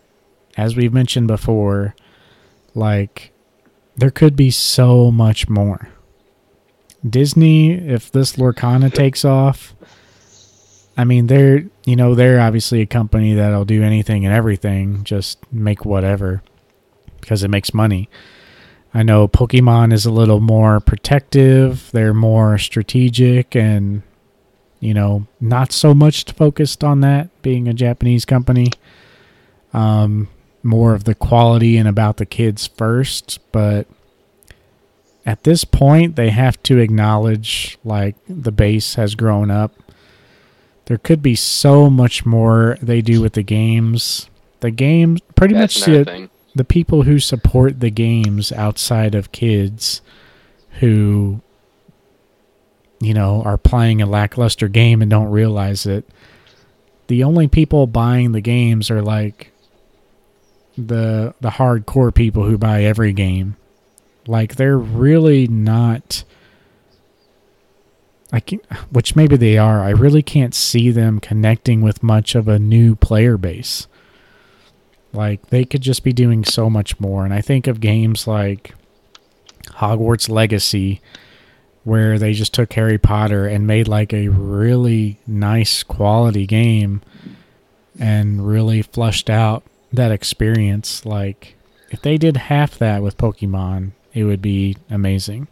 as 0.56 0.76
we've 0.76 0.92
mentioned 0.92 1.26
before, 1.26 1.94
like 2.74 3.32
there 3.96 4.10
could 4.10 4.36
be 4.36 4.50
so 4.50 5.10
much 5.10 5.48
more. 5.48 5.88
Disney, 7.08 7.72
if 7.72 8.10
this 8.12 8.36
Lorcana 8.36 8.92
takes 9.02 9.24
off, 9.24 9.74
I 10.98 11.04
mean, 11.04 11.28
they're 11.28 11.64
you 11.86 11.96
know 11.96 12.14
they're 12.14 12.40
obviously 12.40 12.82
a 12.82 12.86
company 12.86 13.34
that'll 13.34 13.64
do 13.64 13.82
anything 13.82 14.26
and 14.26 14.34
everything, 14.34 15.04
just 15.04 15.38
make 15.52 15.84
whatever 15.84 16.42
because 17.20 17.44
it 17.44 17.48
makes 17.48 17.72
money. 17.72 18.10
I 18.92 19.04
know 19.04 19.28
Pokemon 19.28 19.92
is 19.92 20.04
a 20.06 20.10
little 20.10 20.40
more 20.40 20.80
protective. 20.80 21.90
They're 21.92 22.14
more 22.14 22.58
strategic 22.58 23.54
and 23.54 24.02
you 24.80 24.94
know, 24.94 25.26
not 25.40 25.72
so 25.72 25.94
much 25.94 26.30
focused 26.32 26.84
on 26.84 27.00
that 27.00 27.30
being 27.42 27.68
a 27.68 27.74
Japanese 27.74 28.24
company. 28.24 28.70
Um, 29.72 30.28
more 30.62 30.94
of 30.94 31.04
the 31.04 31.14
quality 31.14 31.76
and 31.76 31.88
about 31.88 32.16
the 32.16 32.26
kids 32.26 32.66
first, 32.66 33.38
but 33.52 33.86
at 35.26 35.44
this 35.44 35.64
point 35.64 36.16
they 36.16 36.30
have 36.30 36.62
to 36.64 36.78
acknowledge 36.78 37.78
like 37.84 38.16
the 38.28 38.52
base 38.52 38.94
has 38.94 39.14
grown 39.14 39.50
up. 39.50 39.74
There 40.88 40.96
could 40.96 41.20
be 41.20 41.34
so 41.34 41.90
much 41.90 42.24
more 42.24 42.78
they 42.80 43.02
do 43.02 43.20
with 43.20 43.34
the 43.34 43.42
games. 43.42 44.30
The 44.60 44.70
games 44.70 45.20
pretty 45.34 45.52
That's 45.52 45.78
much 45.80 45.86
the, 45.86 46.30
the 46.54 46.64
people 46.64 47.02
who 47.02 47.18
support 47.18 47.80
the 47.80 47.90
games 47.90 48.52
outside 48.52 49.14
of 49.14 49.30
kids 49.30 50.00
who 50.80 51.42
you 53.00 53.12
know 53.12 53.42
are 53.42 53.58
playing 53.58 54.00
a 54.00 54.06
lackluster 54.06 54.66
game 54.66 55.02
and 55.02 55.10
don't 55.10 55.30
realize 55.30 55.84
it. 55.84 56.08
The 57.08 57.22
only 57.22 57.48
people 57.48 57.86
buying 57.86 58.32
the 58.32 58.40
games 58.40 58.90
are 58.90 59.02
like 59.02 59.52
the 60.78 61.34
the 61.42 61.50
hardcore 61.50 62.14
people 62.14 62.44
who 62.44 62.56
buy 62.56 62.84
every 62.84 63.12
game. 63.12 63.56
Like 64.26 64.56
they're 64.56 64.78
really 64.78 65.48
not 65.48 66.24
I 68.32 68.40
can 68.40 68.60
which 68.90 69.16
maybe 69.16 69.36
they 69.36 69.56
are. 69.56 69.82
I 69.82 69.90
really 69.90 70.22
can't 70.22 70.54
see 70.54 70.90
them 70.90 71.20
connecting 71.20 71.80
with 71.80 72.02
much 72.02 72.34
of 72.34 72.46
a 72.48 72.58
new 72.58 72.94
player 72.94 73.36
base. 73.36 73.86
Like 75.12 75.48
they 75.48 75.64
could 75.64 75.80
just 75.80 76.04
be 76.04 76.12
doing 76.12 76.44
so 76.44 76.68
much 76.68 77.00
more. 77.00 77.24
And 77.24 77.32
I 77.32 77.40
think 77.40 77.66
of 77.66 77.80
games 77.80 78.26
like 78.26 78.74
Hogwarts 79.76 80.28
Legacy 80.28 81.00
where 81.84 82.18
they 82.18 82.34
just 82.34 82.52
took 82.52 82.70
Harry 82.74 82.98
Potter 82.98 83.46
and 83.46 83.66
made 83.66 83.88
like 83.88 84.12
a 84.12 84.28
really 84.28 85.18
nice 85.26 85.82
quality 85.82 86.46
game 86.46 87.00
and 87.98 88.46
really 88.46 88.82
flushed 88.82 89.30
out 89.30 89.62
that 89.90 90.12
experience. 90.12 91.06
Like 91.06 91.56
if 91.90 92.02
they 92.02 92.18
did 92.18 92.36
half 92.36 92.78
that 92.78 93.02
with 93.02 93.16
Pokemon, 93.16 93.92
it 94.12 94.24
would 94.24 94.42
be 94.42 94.76
amazing. 94.90 95.48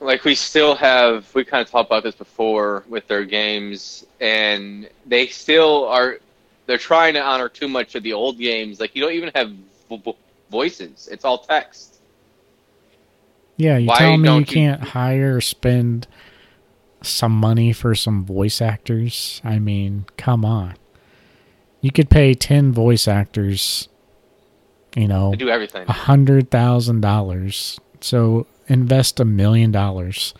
Like 0.00 0.24
we 0.24 0.34
still 0.34 0.74
have 0.74 1.32
we 1.34 1.44
kind 1.44 1.62
of 1.62 1.70
talked 1.70 1.88
about 1.88 2.02
this 2.02 2.14
before 2.14 2.84
with 2.88 3.06
their 3.06 3.24
games 3.24 4.06
and 4.20 4.88
they 5.06 5.26
still 5.26 5.84
are 5.86 6.18
they're 6.66 6.78
trying 6.78 7.14
to 7.14 7.22
honor 7.22 7.48
too 7.48 7.68
much 7.68 7.94
of 7.94 8.02
the 8.02 8.12
old 8.12 8.38
games 8.38 8.80
like 8.80 8.94
you 8.94 9.02
don't 9.02 9.12
even 9.12 9.30
have 9.34 9.52
vo- 9.88 9.96
vo- 9.98 10.16
voices 10.50 11.08
it's 11.12 11.24
all 11.24 11.38
text 11.38 11.98
Yeah, 13.56 13.76
you 13.76 13.88
Why 13.88 13.98
tell 13.98 14.16
me 14.16 14.18
you 14.18 14.24
don't 14.24 14.48
you- 14.48 14.54
can't 14.54 14.80
hire 14.80 15.36
or 15.36 15.40
spend 15.42 16.06
some 17.02 17.32
money 17.32 17.72
for 17.72 17.94
some 17.94 18.24
voice 18.24 18.60
actors. 18.60 19.40
I 19.44 19.58
mean, 19.58 20.04
come 20.16 20.44
on. 20.44 20.74
You 21.80 21.90
could 21.92 22.10
pay 22.10 22.34
10 22.34 22.72
voice 22.72 23.08
actors, 23.08 23.88
you 24.96 25.08
know, 25.08 25.30
they 25.30 25.36
do 25.36 25.48
everything 25.48 25.86
a 25.88 25.92
hundred 25.92 26.50
thousand 26.50 27.00
dollars. 27.02 27.78
So 28.00 28.46
invest 28.70 29.20
a 29.20 29.24
million 29.24 29.70
dollars, 29.70 30.34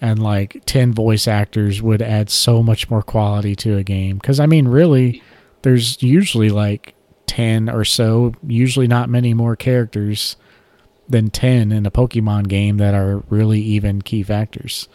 and 0.00 0.22
like 0.22 0.62
ten 0.66 0.92
voice 0.92 1.28
actors 1.28 1.82
would 1.82 2.02
add 2.02 2.30
so 2.30 2.62
much 2.62 2.90
more 2.90 3.02
quality 3.02 3.54
to 3.56 3.76
a 3.76 3.82
game. 3.82 4.16
Because 4.16 4.40
I 4.40 4.46
mean, 4.46 4.68
really, 4.68 5.22
there's 5.62 6.02
usually 6.02 6.50
like 6.50 6.94
ten 7.26 7.68
or 7.68 7.84
so, 7.84 8.34
usually 8.46 8.86
not 8.88 9.08
many 9.08 9.34
more 9.34 9.56
characters 9.56 10.36
than 11.08 11.30
ten 11.30 11.72
in 11.72 11.84
a 11.86 11.90
Pokemon 11.90 12.48
game 12.48 12.78
that 12.78 12.94
are 12.94 13.22
really 13.28 13.60
even 13.60 14.02
key 14.02 14.22
factors. 14.22 14.88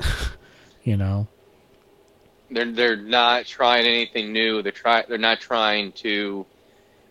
you 0.84 0.96
know, 0.96 1.26
they're 2.50 2.72
they're 2.72 2.96
not 2.96 3.46
trying 3.46 3.86
anything 3.86 4.32
new 4.32 4.62
they're 4.62 4.72
try 4.72 5.04
they're 5.08 5.18
not 5.18 5.40
trying 5.40 5.92
to 5.92 6.44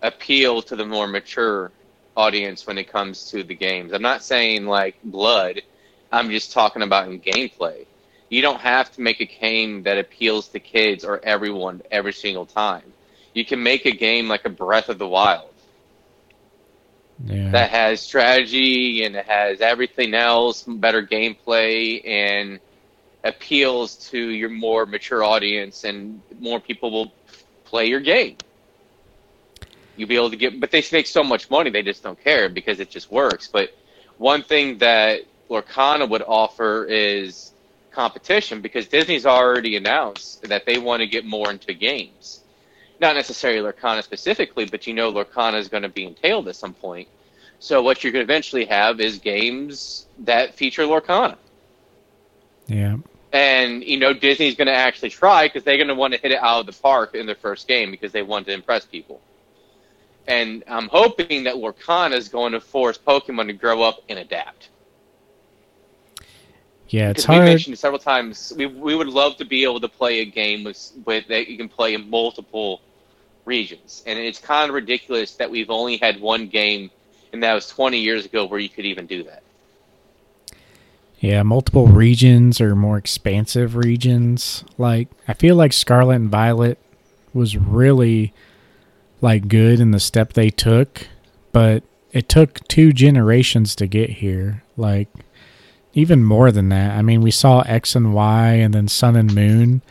appeal 0.01 0.61
to 0.61 0.75
the 0.75 0.85
more 0.85 1.07
mature 1.07 1.71
audience 2.19 2.67
when 2.67 2.77
it 2.77 2.91
comes 2.91 3.25
to 3.31 3.43
the 3.43 3.55
games. 3.55 3.93
I'm 3.93 4.01
not 4.03 4.23
saying 4.23 4.65
like 4.67 4.95
blood. 5.03 5.61
I'm 6.11 6.29
just 6.31 6.51
talking 6.53 6.83
about 6.83 7.07
in 7.09 7.21
gameplay. 7.21 7.87
You 8.29 8.41
don't 8.41 8.61
have 8.61 8.91
to 8.93 9.01
make 9.01 9.19
a 9.21 9.25
game 9.25 9.83
that 9.83 9.97
appeals 9.97 10.49
to 10.49 10.59
kids 10.59 11.03
or 11.05 11.19
everyone 11.23 11.81
every 11.91 12.13
single 12.13 12.45
time. 12.45 12.93
You 13.33 13.45
can 13.45 13.63
make 13.63 13.85
a 13.85 13.91
game 13.91 14.27
like 14.27 14.45
a 14.45 14.49
breath 14.49 14.89
of 14.89 14.99
the 14.99 15.07
wild. 15.07 15.55
Yeah, 17.25 17.51
that 17.51 17.69
has 17.71 18.01
strategy 18.01 19.03
and 19.03 19.15
it 19.15 19.25
has 19.25 19.61
everything 19.61 20.13
else, 20.13 20.63
better 20.63 21.01
gameplay, 21.05 22.01
and 22.07 22.59
appeals 23.23 23.97
to 24.09 24.19
your 24.19 24.49
more 24.49 24.85
mature 24.85 25.23
audience, 25.23 25.83
and 25.83 26.23
more 26.39 26.59
people 26.59 26.91
will 26.91 27.13
play 27.65 27.85
your 27.87 27.99
game. 28.01 28.37
You'll 29.99 30.09
be 30.09 30.15
able 30.15 30.31
to 30.31 30.37
get, 30.37 30.59
but 30.59 30.71
they 30.71 30.83
make 30.91 31.07
so 31.07 31.23
much 31.23 31.49
money, 31.49 31.69
they 31.69 31.83
just 31.83 32.03
don't 32.03 32.21
care 32.23 32.49
because 32.49 32.79
it 32.79 32.89
just 32.89 33.11
works. 33.11 33.47
But 33.47 33.75
one 34.17 34.43
thing 34.43 34.77
that 34.79 35.21
Lorcana 35.49 36.09
would 36.09 36.23
offer 36.25 36.85
is 36.85 37.53
competition 37.91 38.61
because 38.61 38.87
Disney's 38.87 39.25
already 39.25 39.75
announced 39.75 40.43
that 40.43 40.65
they 40.65 40.77
want 40.77 41.01
to 41.01 41.07
get 41.07 41.25
more 41.25 41.49
into 41.51 41.73
games 41.73 42.41
not 42.99 43.15
necessarily 43.15 43.59
Lorcana 43.59 44.03
specifically, 44.03 44.65
but 44.65 44.85
you 44.87 44.93
know 44.93 45.11
Lorcana 45.11 45.57
is 45.57 45.67
going 45.67 45.83
to 45.83 45.89
be 45.89 46.05
entailed 46.05 46.47
at 46.47 46.55
some 46.55 46.73
point. 46.73 47.07
So 47.59 47.81
what 47.81 48.03
you're 48.03 48.13
going 48.13 48.25
to 48.25 48.31
eventually 48.31 48.65
have 48.65 48.99
is 48.99 49.19
games 49.19 50.05
that 50.19 50.55
feature 50.55 50.83
Lorcana. 50.83 51.37
yeah, 52.67 52.97
And, 53.33 53.83
you 53.83 53.97
know, 53.97 54.13
Disney's 54.13 54.55
going 54.55 54.67
to 54.67 54.75
actually 54.75 55.09
try 55.09 55.47
because 55.47 55.63
they're 55.63 55.77
going 55.77 55.87
to 55.87 55.95
want 55.95 56.13
to 56.13 56.19
hit 56.19 56.31
it 56.31 56.39
out 56.41 56.61
of 56.61 56.65
the 56.65 56.81
park 56.81 57.15
in 57.15 57.25
their 57.25 57.35
first 57.35 57.67
game 57.67 57.91
because 57.91 58.11
they 58.11 58.21
want 58.21 58.45
to 58.47 58.53
impress 58.53 58.85
people. 58.85 59.19
And 60.29 60.63
I'm 60.67 60.87
hoping 60.89 61.43
that 61.45 61.55
Lorcana 61.55 62.13
is 62.13 62.29
going 62.29 62.53
to 62.53 62.61
force 62.61 62.99
Pokemon 62.99 63.47
to 63.47 63.53
grow 63.53 63.81
up 63.81 64.03
and 64.09 64.19
adapt. 64.19 64.69
yeah. 66.87 67.09
It's 67.09 67.25
hard. 67.25 67.39
we 67.39 67.45
mentioned 67.45 67.79
several 67.79 67.99
times, 67.99 68.53
we, 68.55 68.67
we 68.67 68.95
would 68.95 69.07
love 69.07 69.37
to 69.37 69.45
be 69.45 69.63
able 69.63 69.79
to 69.79 69.87
play 69.89 70.19
a 70.19 70.25
game 70.25 70.63
with, 70.63 70.91
with 71.03 71.27
that 71.29 71.47
you 71.47 71.57
can 71.57 71.67
play 71.67 71.95
in 71.95 72.07
multiple 72.09 72.81
regions, 73.45 74.03
and 74.05 74.19
it's 74.19 74.39
kind 74.39 74.69
of 74.69 74.75
ridiculous 74.75 75.33
that 75.33 75.49
we've 75.49 75.71
only 75.71 75.97
had 75.97 76.21
one 76.21 76.47
game, 76.47 76.91
and 77.33 77.41
that 77.41 77.55
was 77.55 77.67
20 77.67 77.99
years 77.99 78.23
ago, 78.23 78.45
where 78.45 78.59
you 78.59 78.69
could 78.69 78.85
even 78.85 79.07
do 79.07 79.23
that. 79.23 79.41
Yeah, 81.19 81.41
multiple 81.41 81.87
regions 81.87 82.61
or 82.61 82.75
more 82.75 82.97
expansive 82.97 83.75
regions. 83.75 84.63
Like 84.77 85.09
I 85.27 85.33
feel 85.33 85.55
like 85.55 85.73
Scarlet 85.73 86.15
and 86.15 86.29
Violet 86.29 86.77
was 87.33 87.57
really 87.57 88.31
like 89.21 89.47
good 89.47 89.79
in 89.79 89.91
the 89.91 89.99
step 89.99 90.33
they 90.33 90.49
took, 90.49 91.07
but 91.51 91.83
it 92.11 92.29
took 92.29 92.67
two 92.67 92.93
generations 92.93 93.75
to 93.75 93.87
get 93.87 94.09
here. 94.09 94.63
Like 94.77 95.09
even 95.93 96.23
more 96.23 96.51
than 96.51 96.69
that. 96.69 96.97
I 96.97 97.01
mean, 97.01 97.21
we 97.21 97.31
saw 97.31 97.61
X 97.61 97.95
and 97.95 98.13
Y 98.13 98.47
and 98.53 98.73
then 98.73 98.87
Sun 98.87 99.15
and 99.15 99.33
Moon. 99.33 99.81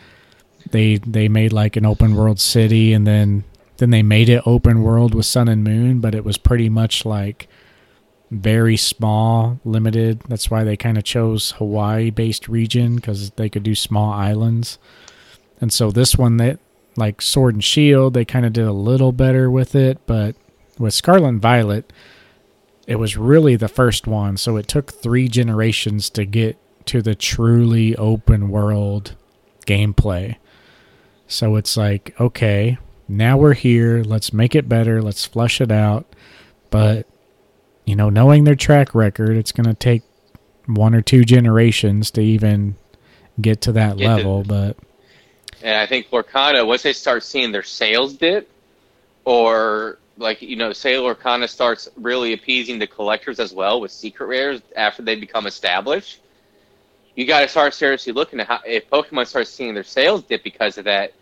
They 0.71 0.97
they 0.99 1.29
made 1.29 1.53
like 1.53 1.77
an 1.77 1.87
open 1.87 2.15
world 2.15 2.41
city 2.41 2.93
and 2.93 3.07
then 3.07 3.45
then 3.79 3.91
they 3.91 4.03
made 4.03 4.29
it 4.29 4.43
open 4.45 4.83
world 4.83 5.15
with 5.15 5.27
Sun 5.27 5.49
and 5.49 5.63
Moon, 5.65 6.01
but 6.01 6.15
it 6.15 6.25
was 6.25 6.37
pretty 6.37 6.69
much 6.69 7.05
like 7.05 7.49
very 8.31 8.77
small, 8.77 9.61
limited. 9.65 10.21
That's 10.29 10.51
why 10.51 10.65
they 10.65 10.77
kind 10.77 10.99
of 10.99 11.05
chose 11.05 11.53
Hawaii 11.53 12.11
based 12.11 12.49
region 12.49 12.97
because 12.97 13.31
they 13.33 13.49
could 13.49 13.63
do 13.63 13.75
small 13.75 14.13
islands. 14.13 14.79
And 15.61 15.73
so 15.73 15.91
this 15.91 16.17
one 16.17 16.37
that 16.39 16.59
like 16.99 17.23
Sword 17.23 17.55
and 17.55 17.65
Shield, 17.65 18.15
they 18.15 18.25
kind 18.25 18.45
of 18.45 18.53
did 18.53 18.67
a 18.67 18.73
little 18.73 19.13
better 19.13 19.51
with 19.51 19.75
it, 19.75 19.99
but 20.07 20.37
with 20.79 20.95
Scarlet 20.95 21.29
and 21.29 21.43
Violet, 21.43 21.93
it 22.87 22.97
was 22.97 23.17
really 23.17 23.57
the 23.57 23.69
first 23.69 24.07
one. 24.07 24.37
So 24.37 24.57
it 24.57 24.69
took 24.69 24.93
three 24.93 25.29
generations 25.29 26.11
to 26.11 26.25
get 26.25 26.59
to 26.87 27.03
the 27.03 27.15
truly 27.15 27.95
open 27.97 28.49
world 28.49 29.15
gameplay. 29.67 30.37
So 31.27 31.57
it's 31.57 31.77
like, 31.77 32.19
okay, 32.19 32.79
now 33.07 33.37
we're 33.37 33.55
here. 33.55 34.03
Let's 34.03 34.33
make 34.33 34.55
it 34.55 34.69
better. 34.69 35.03
Let's 35.03 35.25
flush 35.25 35.61
it 35.61 35.71
out. 35.71 36.07
But, 36.71 37.07
you 37.85 37.95
know, 37.95 38.09
knowing 38.09 38.45
their 38.45 38.55
track 38.55 38.95
record, 38.95 39.37
it's 39.37 39.53
going 39.53 39.67
to 39.67 39.75
take 39.75 40.03
one 40.67 40.95
or 40.95 41.03
two 41.03 41.25
generations 41.25 42.11
to 42.13 42.23
even 42.23 42.77
get 43.41 43.61
to 43.63 43.73
that 43.73 43.99
get 43.99 44.07
level. 44.07 44.43
To, 44.43 44.49
but. 44.49 44.77
And 45.63 45.77
I 45.77 45.87
think 45.87 46.11
Lorcana, 46.11 46.67
once 46.67 46.83
they 46.83 46.93
start 46.93 47.25
seeing 47.25 47.53
their 47.53 47.63
sales 47.63 48.15
dip, 48.15 48.51
or 49.25 49.99
like, 50.17 50.43
you 50.43 50.57
know, 50.57 50.73
say 50.73 50.95
Lorcana 50.95 51.49
starts 51.49 51.89
really 51.97 52.33
appeasing 52.33 52.79
the 52.79 52.87
collectors 52.87 53.41
as 53.41 53.53
well 53.53 53.81
with 53.81 53.91
secret 53.91 54.27
rares 54.27 54.61
after 54.77 55.03
they 55.03 55.17
become 55.17 55.47
established, 55.47 56.21
you 57.15 57.27
got 57.27 57.41
to 57.41 57.49
start 57.49 57.75
seriously 57.75 58.13
looking 58.13 58.39
at 58.41 58.47
how 58.47 58.61
if 58.65 58.89
Pokemon 58.91 59.27
starts 59.27 59.51
seeing 59.51 59.75
their 59.75 59.85
sales 59.85 60.23
dip 60.23 60.45
because 60.45 60.79
of 60.79 60.85
that. 60.85 61.13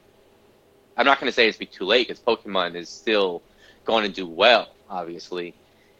I'm 0.96 1.06
not 1.06 1.20
going 1.20 1.28
to 1.30 1.34
say 1.34 1.48
it's 1.48 1.58
be 1.58 1.66
too 1.66 1.84
late 1.84 2.08
because 2.08 2.22
Pokemon 2.22 2.74
is 2.74 2.88
still 2.88 3.42
going 3.84 4.04
to 4.04 4.10
do 4.10 4.26
well. 4.26 4.68
Obviously, 4.88 5.54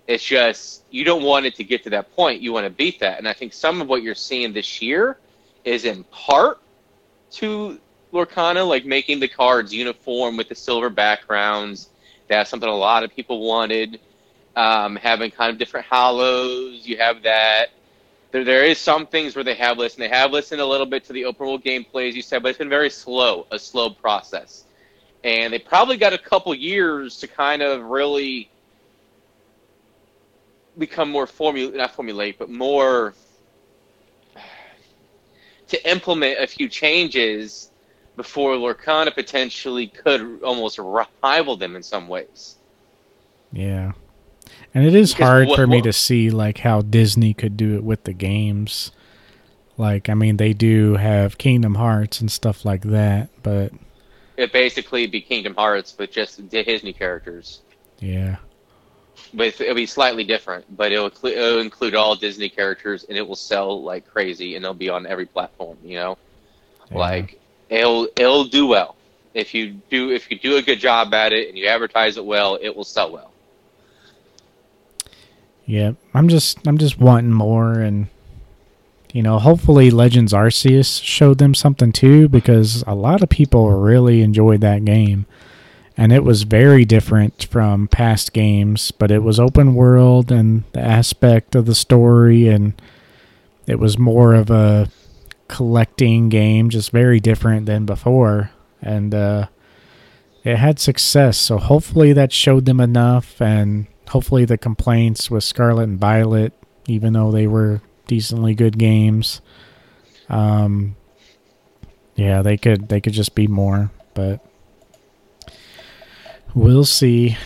it's 0.06 0.22
just 0.24 0.82
you 0.90 1.04
don't 1.04 1.22
want 1.22 1.46
it 1.46 1.54
to 1.56 1.64
get 1.64 1.84
to 1.84 1.90
that 1.90 2.14
point. 2.14 2.40
You 2.40 2.52
want 2.52 2.64
to 2.64 2.70
beat 2.70 3.00
that, 3.00 3.18
and 3.18 3.28
I 3.28 3.32
think 3.32 3.52
some 3.52 3.80
of 3.80 3.88
what 3.88 4.02
you're 4.02 4.14
seeing 4.14 4.52
this 4.52 4.80
year 4.80 5.18
is 5.64 5.84
in 5.84 6.04
part 6.04 6.60
to 7.32 7.78
Lorcana, 8.12 8.66
like 8.66 8.84
making 8.84 9.20
the 9.20 9.28
cards 9.28 9.72
uniform 9.72 10.36
with 10.36 10.48
the 10.48 10.54
silver 10.54 10.90
backgrounds. 10.90 11.90
That's 12.28 12.50
something 12.50 12.68
a 12.68 12.74
lot 12.74 13.02
of 13.02 13.14
people 13.14 13.46
wanted. 13.46 14.00
Um, 14.54 14.96
having 14.96 15.30
kind 15.30 15.50
of 15.50 15.58
different 15.58 15.86
holos. 15.86 16.86
You 16.86 16.96
have 16.96 17.22
that 17.24 17.70
there, 18.36 18.44
there 18.44 18.64
is 18.64 18.78
some 18.78 19.06
things 19.06 19.34
where 19.34 19.44
they 19.44 19.54
have 19.54 19.78
listened. 19.78 20.02
They 20.02 20.14
have 20.14 20.30
listened 20.30 20.60
a 20.60 20.66
little 20.66 20.86
bit 20.86 21.04
to 21.04 21.12
the 21.12 21.24
open 21.24 21.46
world 21.46 21.64
gameplay, 21.64 22.08
as 22.08 22.16
you 22.16 22.22
said, 22.22 22.42
but 22.42 22.50
it's 22.50 22.58
been 22.58 22.68
very 22.68 22.90
slow, 22.90 23.46
a 23.50 23.58
slow 23.58 23.90
process. 23.90 24.64
And 25.24 25.52
they 25.52 25.58
probably 25.58 25.96
got 25.96 26.12
a 26.12 26.18
couple 26.18 26.54
years 26.54 27.18
to 27.20 27.28
kind 27.28 27.62
of 27.62 27.84
really 27.84 28.50
become 30.76 31.10
more 31.10 31.26
formula, 31.26 31.74
not 31.76 31.94
formulate, 31.94 32.38
but 32.38 32.50
more 32.50 33.14
to 35.68 35.90
implement 35.90 36.38
a 36.38 36.46
few 36.46 36.68
changes 36.68 37.70
before 38.16 38.54
Lorcana 38.54 39.14
potentially 39.14 39.88
could 39.88 40.42
almost 40.42 40.78
rival 40.78 41.56
them 41.56 41.76
in 41.76 41.82
some 41.82 42.08
ways. 42.08 42.56
Yeah. 43.52 43.92
And 44.74 44.84
it 44.84 44.94
is 44.94 45.12
because 45.12 45.26
hard 45.26 45.48
what, 45.48 45.56
for 45.56 45.66
me 45.66 45.80
to 45.82 45.92
see 45.92 46.30
like 46.30 46.58
how 46.58 46.82
Disney 46.82 47.34
could 47.34 47.56
do 47.56 47.76
it 47.76 47.84
with 47.84 48.04
the 48.04 48.12
games. 48.12 48.92
Like 49.76 50.08
I 50.08 50.14
mean 50.14 50.36
they 50.36 50.52
do 50.52 50.96
have 50.96 51.38
Kingdom 51.38 51.74
Hearts 51.74 52.20
and 52.20 52.30
stuff 52.30 52.64
like 52.64 52.82
that, 52.82 53.28
but 53.42 53.72
it 54.36 54.52
basically 54.52 55.06
be 55.06 55.20
Kingdom 55.20 55.54
Hearts 55.54 55.96
with 55.98 56.12
just 56.12 56.48
Disney 56.48 56.92
characters. 56.92 57.60
Yeah. 57.98 58.36
But 59.32 59.60
it'll 59.60 59.74
be 59.74 59.86
slightly 59.86 60.24
different, 60.24 60.64
but 60.76 60.92
it'll, 60.92 61.10
it'll 61.26 61.60
include 61.60 61.94
all 61.94 62.14
Disney 62.14 62.48
characters 62.48 63.04
and 63.08 63.16
it 63.16 63.26
will 63.26 63.34
sell 63.34 63.82
like 63.82 64.06
crazy 64.06 64.56
and 64.56 64.64
it'll 64.64 64.74
be 64.74 64.88
on 64.88 65.06
every 65.06 65.26
platform, 65.26 65.78
you 65.82 65.96
know? 65.96 66.18
Yeah. 66.90 66.98
Like 66.98 67.40
it'll 67.68 68.08
it'll 68.16 68.44
do 68.44 68.66
well. 68.66 68.96
If 69.34 69.54
you 69.54 69.72
do 69.90 70.10
if 70.10 70.30
you 70.30 70.38
do 70.38 70.56
a 70.56 70.62
good 70.62 70.80
job 70.80 71.12
at 71.14 71.32
it 71.32 71.48
and 71.48 71.58
you 71.58 71.66
advertise 71.66 72.16
it 72.16 72.24
well, 72.24 72.58
it 72.60 72.74
will 72.74 72.84
sell 72.84 73.12
well. 73.12 73.32
Yeah, 75.66 75.92
I'm 76.14 76.28
just 76.28 76.66
I'm 76.66 76.78
just 76.78 76.98
wanting 76.98 77.32
more, 77.32 77.72
and 77.72 78.06
you 79.12 79.22
know, 79.22 79.38
hopefully 79.38 79.90
Legends 79.90 80.32
Arceus 80.32 81.02
showed 81.02 81.38
them 81.38 81.54
something 81.54 81.92
too, 81.92 82.28
because 82.28 82.84
a 82.86 82.94
lot 82.94 83.22
of 83.22 83.28
people 83.28 83.70
really 83.72 84.22
enjoyed 84.22 84.60
that 84.60 84.84
game, 84.84 85.26
and 85.96 86.12
it 86.12 86.22
was 86.22 86.44
very 86.44 86.84
different 86.84 87.48
from 87.50 87.88
past 87.88 88.32
games, 88.32 88.92
but 88.92 89.10
it 89.10 89.24
was 89.24 89.40
open 89.40 89.74
world 89.74 90.30
and 90.30 90.62
the 90.72 90.80
aspect 90.80 91.56
of 91.56 91.66
the 91.66 91.74
story, 91.74 92.46
and 92.46 92.80
it 93.66 93.80
was 93.80 93.98
more 93.98 94.34
of 94.34 94.50
a 94.50 94.88
collecting 95.48 96.28
game, 96.28 96.70
just 96.70 96.90
very 96.90 97.20
different 97.20 97.66
than 97.66 97.86
before, 97.86 98.50
and 98.82 99.14
uh, 99.14 99.46
it 100.44 100.56
had 100.56 100.78
success. 100.78 101.36
So 101.38 101.58
hopefully 101.58 102.12
that 102.12 102.32
showed 102.32 102.64
them 102.64 102.80
enough, 102.80 103.40
and 103.40 103.86
hopefully 104.08 104.44
the 104.44 104.58
complaints 104.58 105.30
with 105.30 105.44
Scarlet 105.44 105.84
and 105.84 105.98
Violet, 105.98 106.52
even 106.86 107.12
though 107.12 107.30
they 107.30 107.46
were 107.46 107.80
decently 108.06 108.54
good 108.54 108.78
games, 108.78 109.40
um, 110.28 110.96
yeah, 112.14 112.42
they 112.42 112.56
could 112.56 112.88
they 112.88 113.00
could 113.00 113.12
just 113.12 113.34
be 113.34 113.46
more, 113.46 113.90
but 114.14 114.44
we'll 116.54 116.84
see. 116.84 117.36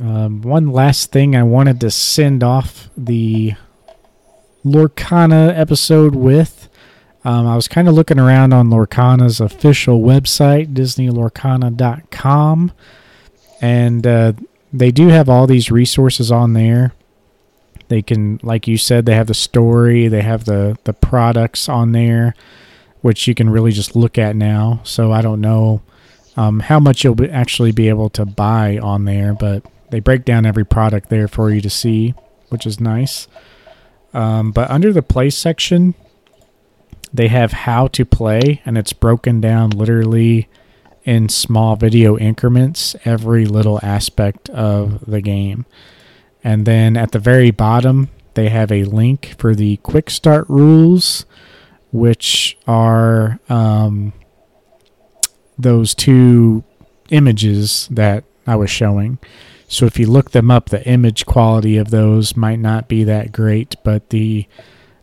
Um, 0.00 0.40
one 0.42 0.70
last 0.70 1.12
thing 1.12 1.34
I 1.36 1.42
wanted 1.42 1.80
to 1.80 1.90
send 1.90 2.42
off 2.42 2.88
the 2.96 3.54
Lorcana 4.64 5.56
episode 5.58 6.14
with. 6.14 6.69
Um, 7.24 7.46
I 7.46 7.54
was 7.54 7.68
kind 7.68 7.88
of 7.88 7.94
looking 7.94 8.18
around 8.18 8.54
on 8.54 8.70
Lorcana's 8.70 9.40
official 9.40 10.00
website, 10.00 10.72
DisneyLorcana.com, 10.72 12.72
and 13.60 14.06
uh, 14.06 14.32
they 14.72 14.90
do 14.90 15.08
have 15.08 15.28
all 15.28 15.46
these 15.46 15.70
resources 15.70 16.32
on 16.32 16.54
there. 16.54 16.94
They 17.88 18.02
can, 18.02 18.40
like 18.42 18.66
you 18.66 18.78
said, 18.78 19.04
they 19.04 19.16
have 19.16 19.26
the 19.26 19.34
story, 19.34 20.08
they 20.08 20.22
have 20.22 20.44
the 20.44 20.78
the 20.84 20.92
products 20.92 21.68
on 21.68 21.92
there, 21.92 22.34
which 23.02 23.26
you 23.26 23.34
can 23.34 23.50
really 23.50 23.72
just 23.72 23.96
look 23.96 24.16
at 24.16 24.36
now. 24.36 24.80
So 24.84 25.12
I 25.12 25.20
don't 25.20 25.40
know 25.40 25.82
um, 26.36 26.60
how 26.60 26.80
much 26.80 27.04
you'll 27.04 27.16
be, 27.16 27.28
actually 27.28 27.72
be 27.72 27.88
able 27.88 28.08
to 28.10 28.24
buy 28.24 28.78
on 28.78 29.04
there, 29.04 29.34
but 29.34 29.64
they 29.90 30.00
break 30.00 30.24
down 30.24 30.46
every 30.46 30.64
product 30.64 31.10
there 31.10 31.28
for 31.28 31.50
you 31.50 31.60
to 31.60 31.70
see, 31.70 32.14
which 32.48 32.64
is 32.64 32.80
nice. 32.80 33.28
Um, 34.14 34.52
but 34.52 34.70
under 34.70 34.92
the 34.92 35.02
play 35.02 35.30
section, 35.30 35.94
they 37.12 37.28
have 37.28 37.52
how 37.52 37.88
to 37.88 38.04
play, 38.04 38.62
and 38.64 38.78
it's 38.78 38.92
broken 38.92 39.40
down 39.40 39.70
literally 39.70 40.48
in 41.04 41.28
small 41.28 41.76
video 41.76 42.16
increments 42.18 42.94
every 43.04 43.46
little 43.46 43.80
aspect 43.82 44.48
of 44.50 45.04
the 45.06 45.20
game. 45.20 45.66
And 46.44 46.66
then 46.66 46.96
at 46.96 47.12
the 47.12 47.18
very 47.18 47.50
bottom, 47.50 48.10
they 48.34 48.48
have 48.48 48.70
a 48.70 48.84
link 48.84 49.34
for 49.38 49.54
the 49.54 49.78
quick 49.78 50.10
start 50.10 50.48
rules, 50.48 51.26
which 51.90 52.56
are 52.66 53.40
um, 53.48 54.12
those 55.58 55.94
two 55.94 56.62
images 57.10 57.88
that 57.90 58.24
I 58.46 58.56
was 58.56 58.70
showing. 58.70 59.18
So 59.68 59.86
if 59.86 59.98
you 59.98 60.06
look 60.06 60.30
them 60.30 60.50
up, 60.50 60.68
the 60.68 60.86
image 60.86 61.26
quality 61.26 61.76
of 61.76 61.90
those 61.90 62.36
might 62.36 62.58
not 62.58 62.88
be 62.88 63.04
that 63.04 63.32
great, 63.32 63.76
but 63.84 64.10
the 64.10 64.46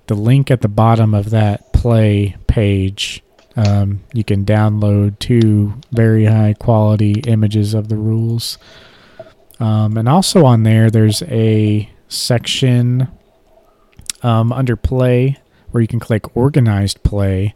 the 0.07 0.15
link 0.15 0.49
at 0.49 0.61
the 0.61 0.67
bottom 0.67 1.13
of 1.13 1.29
that 1.29 1.71
play 1.73 2.35
page 2.47 3.23
um, 3.57 4.03
you 4.13 4.23
can 4.23 4.45
download 4.45 5.17
two 5.17 5.73
very 5.91 6.25
high 6.25 6.53
quality 6.53 7.21
images 7.25 7.73
of 7.73 7.89
the 7.89 7.97
rules. 7.97 8.59
Um, 9.59 9.97
and 9.97 10.07
also 10.07 10.45
on 10.45 10.61
there, 10.61 10.91
there's 10.91 11.23
a 11.23 11.89
section 12.07 13.07
um, 14.21 14.53
under 14.53 14.75
play 14.75 15.37
where 15.71 15.81
you 15.81 15.87
can 15.87 15.99
click 15.99 16.37
organized 16.37 17.01
play, 17.01 17.55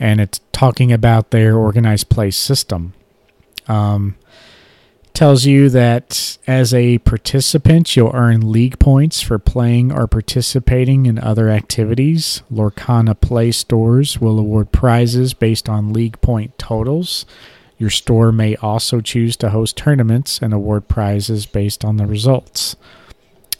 and 0.00 0.20
it's 0.20 0.40
talking 0.50 0.92
about 0.92 1.30
their 1.30 1.56
organized 1.56 2.08
play 2.08 2.32
system. 2.32 2.92
Um, 3.68 4.16
tells 5.20 5.44
you 5.44 5.68
that 5.68 6.38
as 6.46 6.72
a 6.72 6.96
participant, 6.96 7.94
you'll 7.94 8.10
earn 8.14 8.50
league 8.50 8.78
points 8.78 9.20
for 9.20 9.38
playing 9.38 9.92
or 9.92 10.06
participating 10.06 11.04
in 11.04 11.18
other 11.18 11.50
activities. 11.50 12.42
Lorcana 12.50 13.20
Play 13.20 13.52
stores 13.52 14.18
will 14.18 14.38
award 14.38 14.72
prizes 14.72 15.34
based 15.34 15.68
on 15.68 15.92
league 15.92 16.18
point 16.22 16.56
totals. 16.56 17.26
Your 17.76 17.90
store 17.90 18.32
may 18.32 18.56
also 18.56 19.02
choose 19.02 19.36
to 19.36 19.50
host 19.50 19.76
tournaments 19.76 20.40
and 20.40 20.54
award 20.54 20.88
prizes 20.88 21.44
based 21.44 21.84
on 21.84 21.98
the 21.98 22.06
results. 22.06 22.76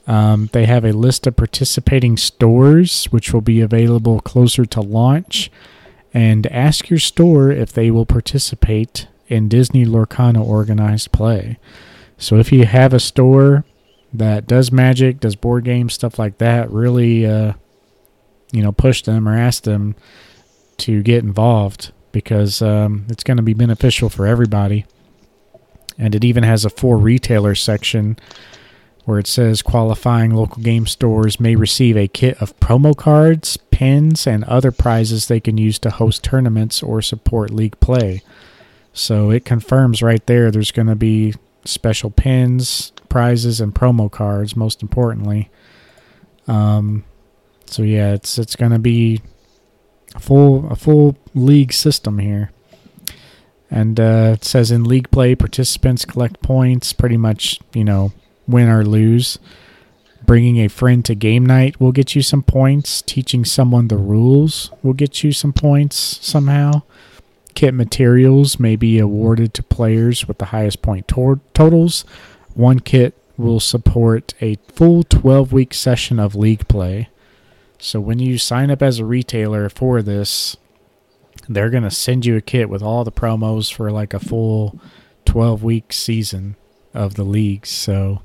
Um, 0.07 0.49
they 0.55 0.65
have 0.65 0.87
a 0.87 0.93
list 0.93 1.27
of 1.27 1.37
participating 1.37 2.17
stores, 2.17 3.05
which 3.11 3.35
will 3.35 3.43
be 3.43 3.61
available 3.61 4.21
closer 4.23 4.65
to 4.65 4.81
launch. 4.81 5.51
And 6.15 6.47
ask 6.47 6.89
your 6.89 6.99
store 6.99 7.51
if 7.51 7.71
they 7.71 7.91
will 7.91 8.07
participate 8.07 9.09
in 9.31 9.49
Disney 9.49 9.87
Lorcana 9.87 10.45
organized 10.45 11.13
play. 11.13 11.59
So 12.19 12.37
if 12.37 12.53
you 12.53 12.67
have 12.67 12.93
a 12.93 13.01
store 13.01 13.65
that 14.13 14.47
does 14.47 14.71
magic, 14.71 15.21
does 15.21 15.37
board 15.37 15.65
games, 15.65 15.95
stuff 15.95 16.19
like 16.19 16.39
that, 16.39 16.71
really, 16.71 17.25
uh, 17.25 17.55
you 18.53 18.63
know, 18.63 18.73
push 18.73 19.03
them 19.03 19.27
or 19.29 19.35
ask 19.35 19.63
them 19.63 19.95
to 20.79 21.03
get 21.03 21.23
involved 21.23 21.93
because 22.13 22.61
um, 22.61 23.07
it's 23.09 23.23
going 23.23 23.37
to 23.37 23.43
be 23.43 23.55
beneficial 23.55 24.09
for 24.09 24.27
everybody. 24.27 24.85
And 25.97 26.15
it 26.15 26.25
even 26.25 26.43
has 26.43 26.65
a 26.65 26.71
for 26.71 26.99
retailer 26.99 27.55
section 27.55 28.19
where 29.05 29.19
it 29.19 29.27
says 29.27 29.63
qualifying 29.63 30.35
local 30.35 30.63
game 30.63 30.87
stores 30.87 31.41
may 31.41 31.57
receive 31.57 31.97
a 31.97 32.09
kit 32.09 32.41
of 32.43 32.59
promo 32.59 32.97
cards, 32.97 33.57
pins, 33.57 34.27
and 34.27 34.45
other 34.45 34.73
prizes 34.73 35.29
they 35.29 35.41
can 35.41 35.57
use 35.57 35.79
to 35.79 35.91
host 35.91 36.25
tournaments 36.25 36.83
or 36.83 37.01
support 37.01 37.51
league 37.51 37.79
play. 37.81 38.23
So 38.93 39.31
it 39.31 39.45
confirms 39.45 40.03
right 40.03 40.25
there 40.27 40.51
there's 40.51 40.73
going 40.73 40.89
to 40.89 40.97
be 40.97 41.35
special 41.65 42.11
pins, 42.11 42.93
prizes, 43.09 43.61
and 43.61 43.75
promo 43.75 44.11
cards. 44.11 44.57
Most 44.57 44.83
importantly, 44.83 45.51
um, 46.49 47.05
so 47.67 47.83
yeah, 47.83 48.13
it's 48.13 48.39
it's 48.39 48.57
going 48.57 48.73
to 48.73 48.79
be 48.79 49.23
a 50.15 50.21
full 50.21 50.71
a 50.71 50.77
full 50.77 51.17
league 51.35 51.73
system 51.73 52.19
here. 52.19 52.51
And 53.71 54.01
uh, 54.01 54.33
it 54.35 54.45
says 54.45 54.73
in 54.73 54.83
league 54.83 55.13
play, 55.13 55.37
participants 55.37 56.05
collect 56.05 56.43
points, 56.43 56.93
pretty 56.93 57.17
much 57.17 57.61
you 57.73 57.85
know 57.85 58.13
win 58.49 58.69
or 58.69 58.85
lose. 58.85 59.39
Bringing 60.27 60.59
a 60.59 60.69
friend 60.69 61.05
to 61.07 61.15
game 61.15 61.47
night 61.47 61.81
will 61.81 61.93
get 61.93 62.15
you 62.15 62.23
some 62.23 62.43
points. 62.43 63.03
Teaching 63.03 63.45
someone 63.45 63.89
the 63.89 63.97
rules 63.97 64.71
will 64.83 64.93
get 64.93 65.23
you 65.23 65.33
some 65.33 65.53
points 65.53 65.97
somehow. 66.21 66.83
Kit 67.55 67.75
materials 67.75 68.59
may 68.59 68.77
be 68.77 68.99
awarded 68.99 69.55
to 69.55 69.63
players 69.63 70.27
with 70.27 70.39
the 70.39 70.47
highest 70.47 70.83
point 70.83 71.09
to- 71.09 71.41
totals. 71.55 72.05
One 72.55 72.81
kit 72.81 73.17
will 73.37 73.61
support 73.61 74.35
a 74.41 74.57
full 74.69 75.03
12 75.03 75.53
week 75.53 75.75
session 75.75 76.19
of 76.19 76.35
league 76.35 76.69
play. 76.69 77.09
So 77.79 77.99
when 78.01 78.19
you 78.19 78.37
sign 78.39 78.71
up 78.71 78.83
as 78.83 78.99
a 78.99 79.05
retailer 79.05 79.69
for 79.69 80.03
this, 80.03 80.57
they're 81.49 81.71
going 81.71 81.83
to 81.83 81.91
send 81.91 82.27
you 82.27 82.37
a 82.37 82.43
kit 82.43 82.69
with 82.69 82.83
all 82.83 83.05
the 83.05 83.13
promos 83.13 83.73
for 83.73 83.91
like 83.91 84.13
a 84.13 84.21
full 84.21 84.79
12 85.25 85.63
week 85.63 85.93
season 85.93 86.57
of 86.93 87.15
the 87.15 87.25
leagues. 87.25 87.71
So 87.71 88.23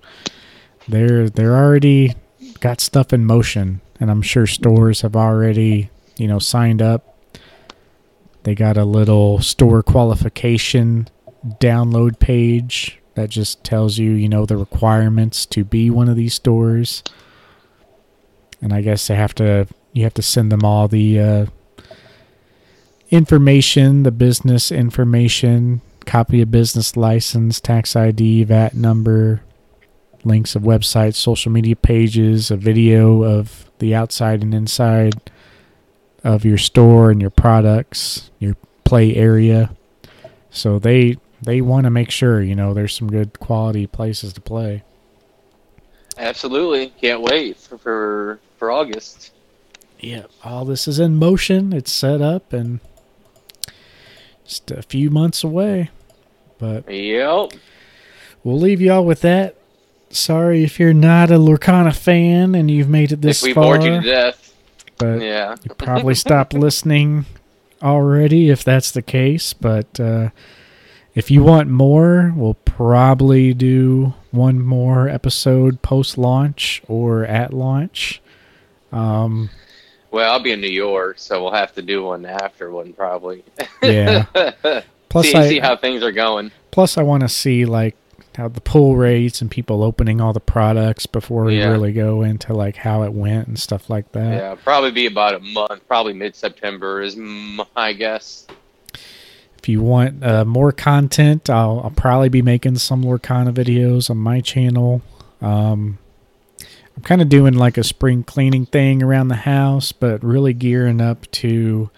they're 0.88 1.30
they're 1.30 1.56
already 1.56 2.15
got 2.60 2.81
stuff 2.81 3.14
in 3.14 3.26
motion 3.26 3.81
and 3.99 4.11
I'm 4.11 4.22
sure 4.22 4.45
stores 4.45 5.02
have 5.02 5.15
already, 5.15 5.89
you 6.18 6.27
know, 6.27 6.39
signed 6.39 6.81
up 6.81 7.14
they 8.45 8.53
got 8.55 8.77
a 8.77 8.85
little 8.85 9.39
store 9.39 9.81
qualification 9.81 11.07
download 11.59 12.19
page 12.19 12.99
that 13.15 13.30
just 13.30 13.63
tells 13.63 13.97
you, 13.97 14.11
you 14.11 14.30
know, 14.30 14.45
the 14.45 14.55
requirements 14.55 15.47
to 15.47 15.63
be 15.63 15.89
one 15.89 16.07
of 16.07 16.15
these 16.15 16.35
stores. 16.35 17.03
And 18.61 18.72
I 18.72 18.81
guess 18.81 19.07
they 19.07 19.15
have 19.15 19.34
to 19.35 19.67
you 19.93 20.03
have 20.03 20.13
to 20.13 20.22
send 20.22 20.51
them 20.51 20.63
all 20.63 20.88
the 20.88 21.19
uh, 21.19 21.45
information, 23.09 24.03
the 24.03 24.11
business 24.11 24.72
information, 24.72 25.81
copy 26.05 26.41
of 26.41 26.51
business 26.51 26.95
license, 26.95 27.59
tax 27.59 27.95
ID, 27.95 28.43
VAT 28.43 28.76
number, 28.76 29.41
links 30.23 30.55
of 30.55 30.61
websites, 30.61 31.15
social 31.15 31.51
media 31.51 31.76
pages, 31.76 32.51
a 32.51 32.57
video 32.57 33.23
of 33.23 33.72
the 33.80 33.95
outside 33.95 34.43
and 34.43 34.53
inside 34.53 35.31
of 36.26 36.43
your 36.43 36.57
store 36.57 37.11
and 37.11 37.22
your 37.22 37.30
products, 37.30 38.31
your 38.39 38.57
play 38.84 39.15
area. 39.15 39.73
So 40.49 40.80
they 40.80 41.18
they 41.41 41.61
want 41.61 41.84
to 41.85 41.89
make 41.89 42.10
sure, 42.11 42.41
you 42.41 42.56
know, 42.56 42.73
there's 42.73 42.95
some 42.95 43.10
good 43.10 43.39
quality 43.39 43.88
places 43.88 44.34
to 44.34 44.41
play. 44.41 44.84
Absolutely. 46.18 46.88
Can't 47.02 47.22
wait 47.22 47.57
for 47.57 47.77
for, 47.77 48.39
for 48.57 48.72
August. 48.72 49.31
Yeah, 49.99 50.23
all 50.43 50.65
this 50.65 50.88
is 50.88 50.99
in 50.99 51.15
motion. 51.15 51.72
It's 51.73 51.91
set 51.91 52.22
up 52.22 52.52
and 52.52 52.80
just 54.45 54.72
a 54.72 54.81
few 54.81 55.10
months 55.10 55.43
away. 55.43 55.89
But 56.57 56.89
Yep. 56.91 57.53
we'll 58.43 58.60
leave 58.60 58.81
y'all 58.81 59.06
with 59.06 59.22
that. 59.22 59.56
Sorry 60.10 60.64
if 60.64 60.80
you're 60.80 60.93
not 60.93 61.31
a 61.31 61.35
Lorcana 61.38 61.93
fan 61.95 62.56
and 62.56 62.69
you've 62.72 62.88
made 62.89 63.11
it 63.11 63.22
this 63.22 63.41
if 63.41 63.47
we 63.47 63.53
far. 63.53 63.64
bored 63.77 63.84
you 63.84 63.89
to 63.91 64.02
death. 64.02 64.53
But 64.97 65.22
Yeah. 65.22 65.55
you 65.63 65.73
probably 65.76 66.15
stopped 66.26 66.53
listening 66.53 67.26
already 67.84 68.49
if 68.49 68.63
that's 68.63 68.91
the 68.91 69.01
case. 69.01 69.53
But 69.53 69.99
uh, 69.99 70.30
if 71.13 71.30
you 71.31 71.43
want 71.43 71.69
more, 71.69 72.34
we'll 72.35 72.55
probably 72.65 73.53
do 73.53 74.13
one 74.31 74.59
more 74.61 75.07
episode 75.07 75.81
post 75.81 76.17
launch 76.17 76.81
or 76.88 77.26
at 77.26 77.53
launch. 77.53 78.22
Um, 78.91 79.49
Well, 80.11 80.31
I'll 80.31 80.39
be 80.39 80.51
in 80.51 80.61
New 80.61 80.67
York, 80.69 81.19
so 81.19 81.41
we'll 81.43 81.51
have 81.53 81.73
to 81.76 81.81
do 81.81 82.03
one 82.03 82.26
after 82.26 82.72
one 82.72 82.93
probably. 82.93 83.43
Yeah. 83.84 84.26
plus, 85.09 85.27
see, 85.27 85.35
I 85.35 85.47
see 85.49 85.59
how 85.59 85.76
things 85.76 86.03
are 86.03 86.11
going. 86.11 86.51
plus 86.72 86.97
I 86.97 87.03
want 87.03 87.22
to 87.22 87.30
see 87.30 87.65
like 87.65 87.95
how 88.36 88.48
the 88.48 88.62
pull 88.62 88.95
rates 88.95 89.41
and 89.41 89.49
people 89.49 89.84
opening 89.84 90.20
all 90.22 90.34
the 90.34 90.40
products 90.40 91.06
before 91.06 91.45
we 91.45 91.60
Yeah. 91.60 91.70
really 91.70 91.91
go 91.94 92.22
into 92.22 92.53
like 92.53 92.76
how 92.76 93.03
it 93.03 93.14
went 93.14 93.48
and 93.48 93.57
stuff 93.60 93.90
like 93.90 94.12
that. 94.14 94.34
Yeah, 94.34 94.56
probably 94.64 94.91
be 94.91 95.06
about 95.06 95.36
a 95.36 95.40
month. 95.40 95.88
Probably 95.88 96.14
mid 96.14 96.36
September 96.36 97.02
is 97.02 97.16
my 97.16 97.94
guess. 97.94 98.48
If 99.57 99.70
you 99.70 99.82
want 99.82 100.24
uh, 100.24 100.45
more 100.45 100.72
content, 100.72 101.49
I'll, 101.49 101.82
I'll 101.84 101.90
probably 101.95 102.30
be 102.30 102.41
making 102.44 102.78
some 102.78 103.03
Lorcana 103.03 103.52
videos 103.53 104.10
on 104.10 104.18
my 104.18 104.40
channel. 104.41 105.02
Um, 105.41 105.98
I'm 106.95 107.02
kind 107.03 107.22
of 107.22 107.30
doing 107.30 107.53
like 107.56 107.78
a 107.78 107.84
spring 107.84 108.24
cleaning 108.24 108.66
thing 108.68 109.02
around 109.02 109.30
the 109.30 109.36
house, 109.36 109.91
but 109.91 110.24
really 110.24 110.53
gearing 110.53 111.02
up 111.02 111.30
to 111.32 111.90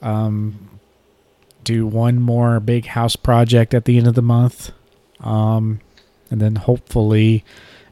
um, 0.00 0.78
do 1.64 1.86
one 1.86 2.20
more 2.20 2.60
big 2.60 2.86
house 2.86 3.16
project 3.16 3.74
at 3.74 3.84
the 3.84 3.98
end 3.98 4.06
of 4.06 4.14
the 4.14 4.22
month. 4.22 4.70
Um, 5.20 5.80
and 6.30 6.40
then 6.40 6.56
hopefully 6.56 7.44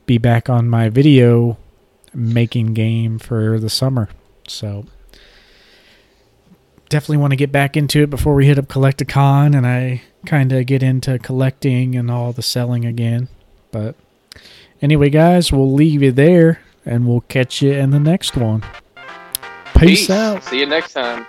be 0.06 0.18
back 0.18 0.48
on 0.48 0.68
my 0.68 0.88
video 0.88 1.58
making 2.14 2.74
game 2.74 3.18
for 3.18 3.58
the 3.58 3.70
summer. 3.70 4.08
So 4.48 4.86
definitely 6.88 7.18
want 7.18 7.32
to 7.32 7.36
get 7.36 7.52
back 7.52 7.76
into 7.76 8.02
it 8.02 8.10
before 8.10 8.34
we 8.34 8.46
hit 8.46 8.58
up 8.58 8.68
Collect-A-Con 8.68 9.54
and 9.54 9.66
I 9.66 10.02
kind 10.24 10.52
of 10.52 10.66
get 10.66 10.82
into 10.82 11.18
collecting 11.18 11.96
and 11.96 12.10
all 12.10 12.32
the 12.32 12.42
selling 12.42 12.84
again. 12.84 13.28
But 13.70 13.96
anyway, 14.80 15.10
guys, 15.10 15.52
we'll 15.52 15.72
leave 15.72 16.02
you 16.02 16.12
there 16.12 16.60
and 16.84 17.06
we'll 17.06 17.22
catch 17.22 17.62
you 17.62 17.72
in 17.72 17.90
the 17.90 18.00
next 18.00 18.36
one. 18.36 18.64
Peace, 19.76 20.08
out. 20.08 20.44
See 20.44 20.60
you 20.60 20.66
next 20.66 20.94
time. 20.94 21.26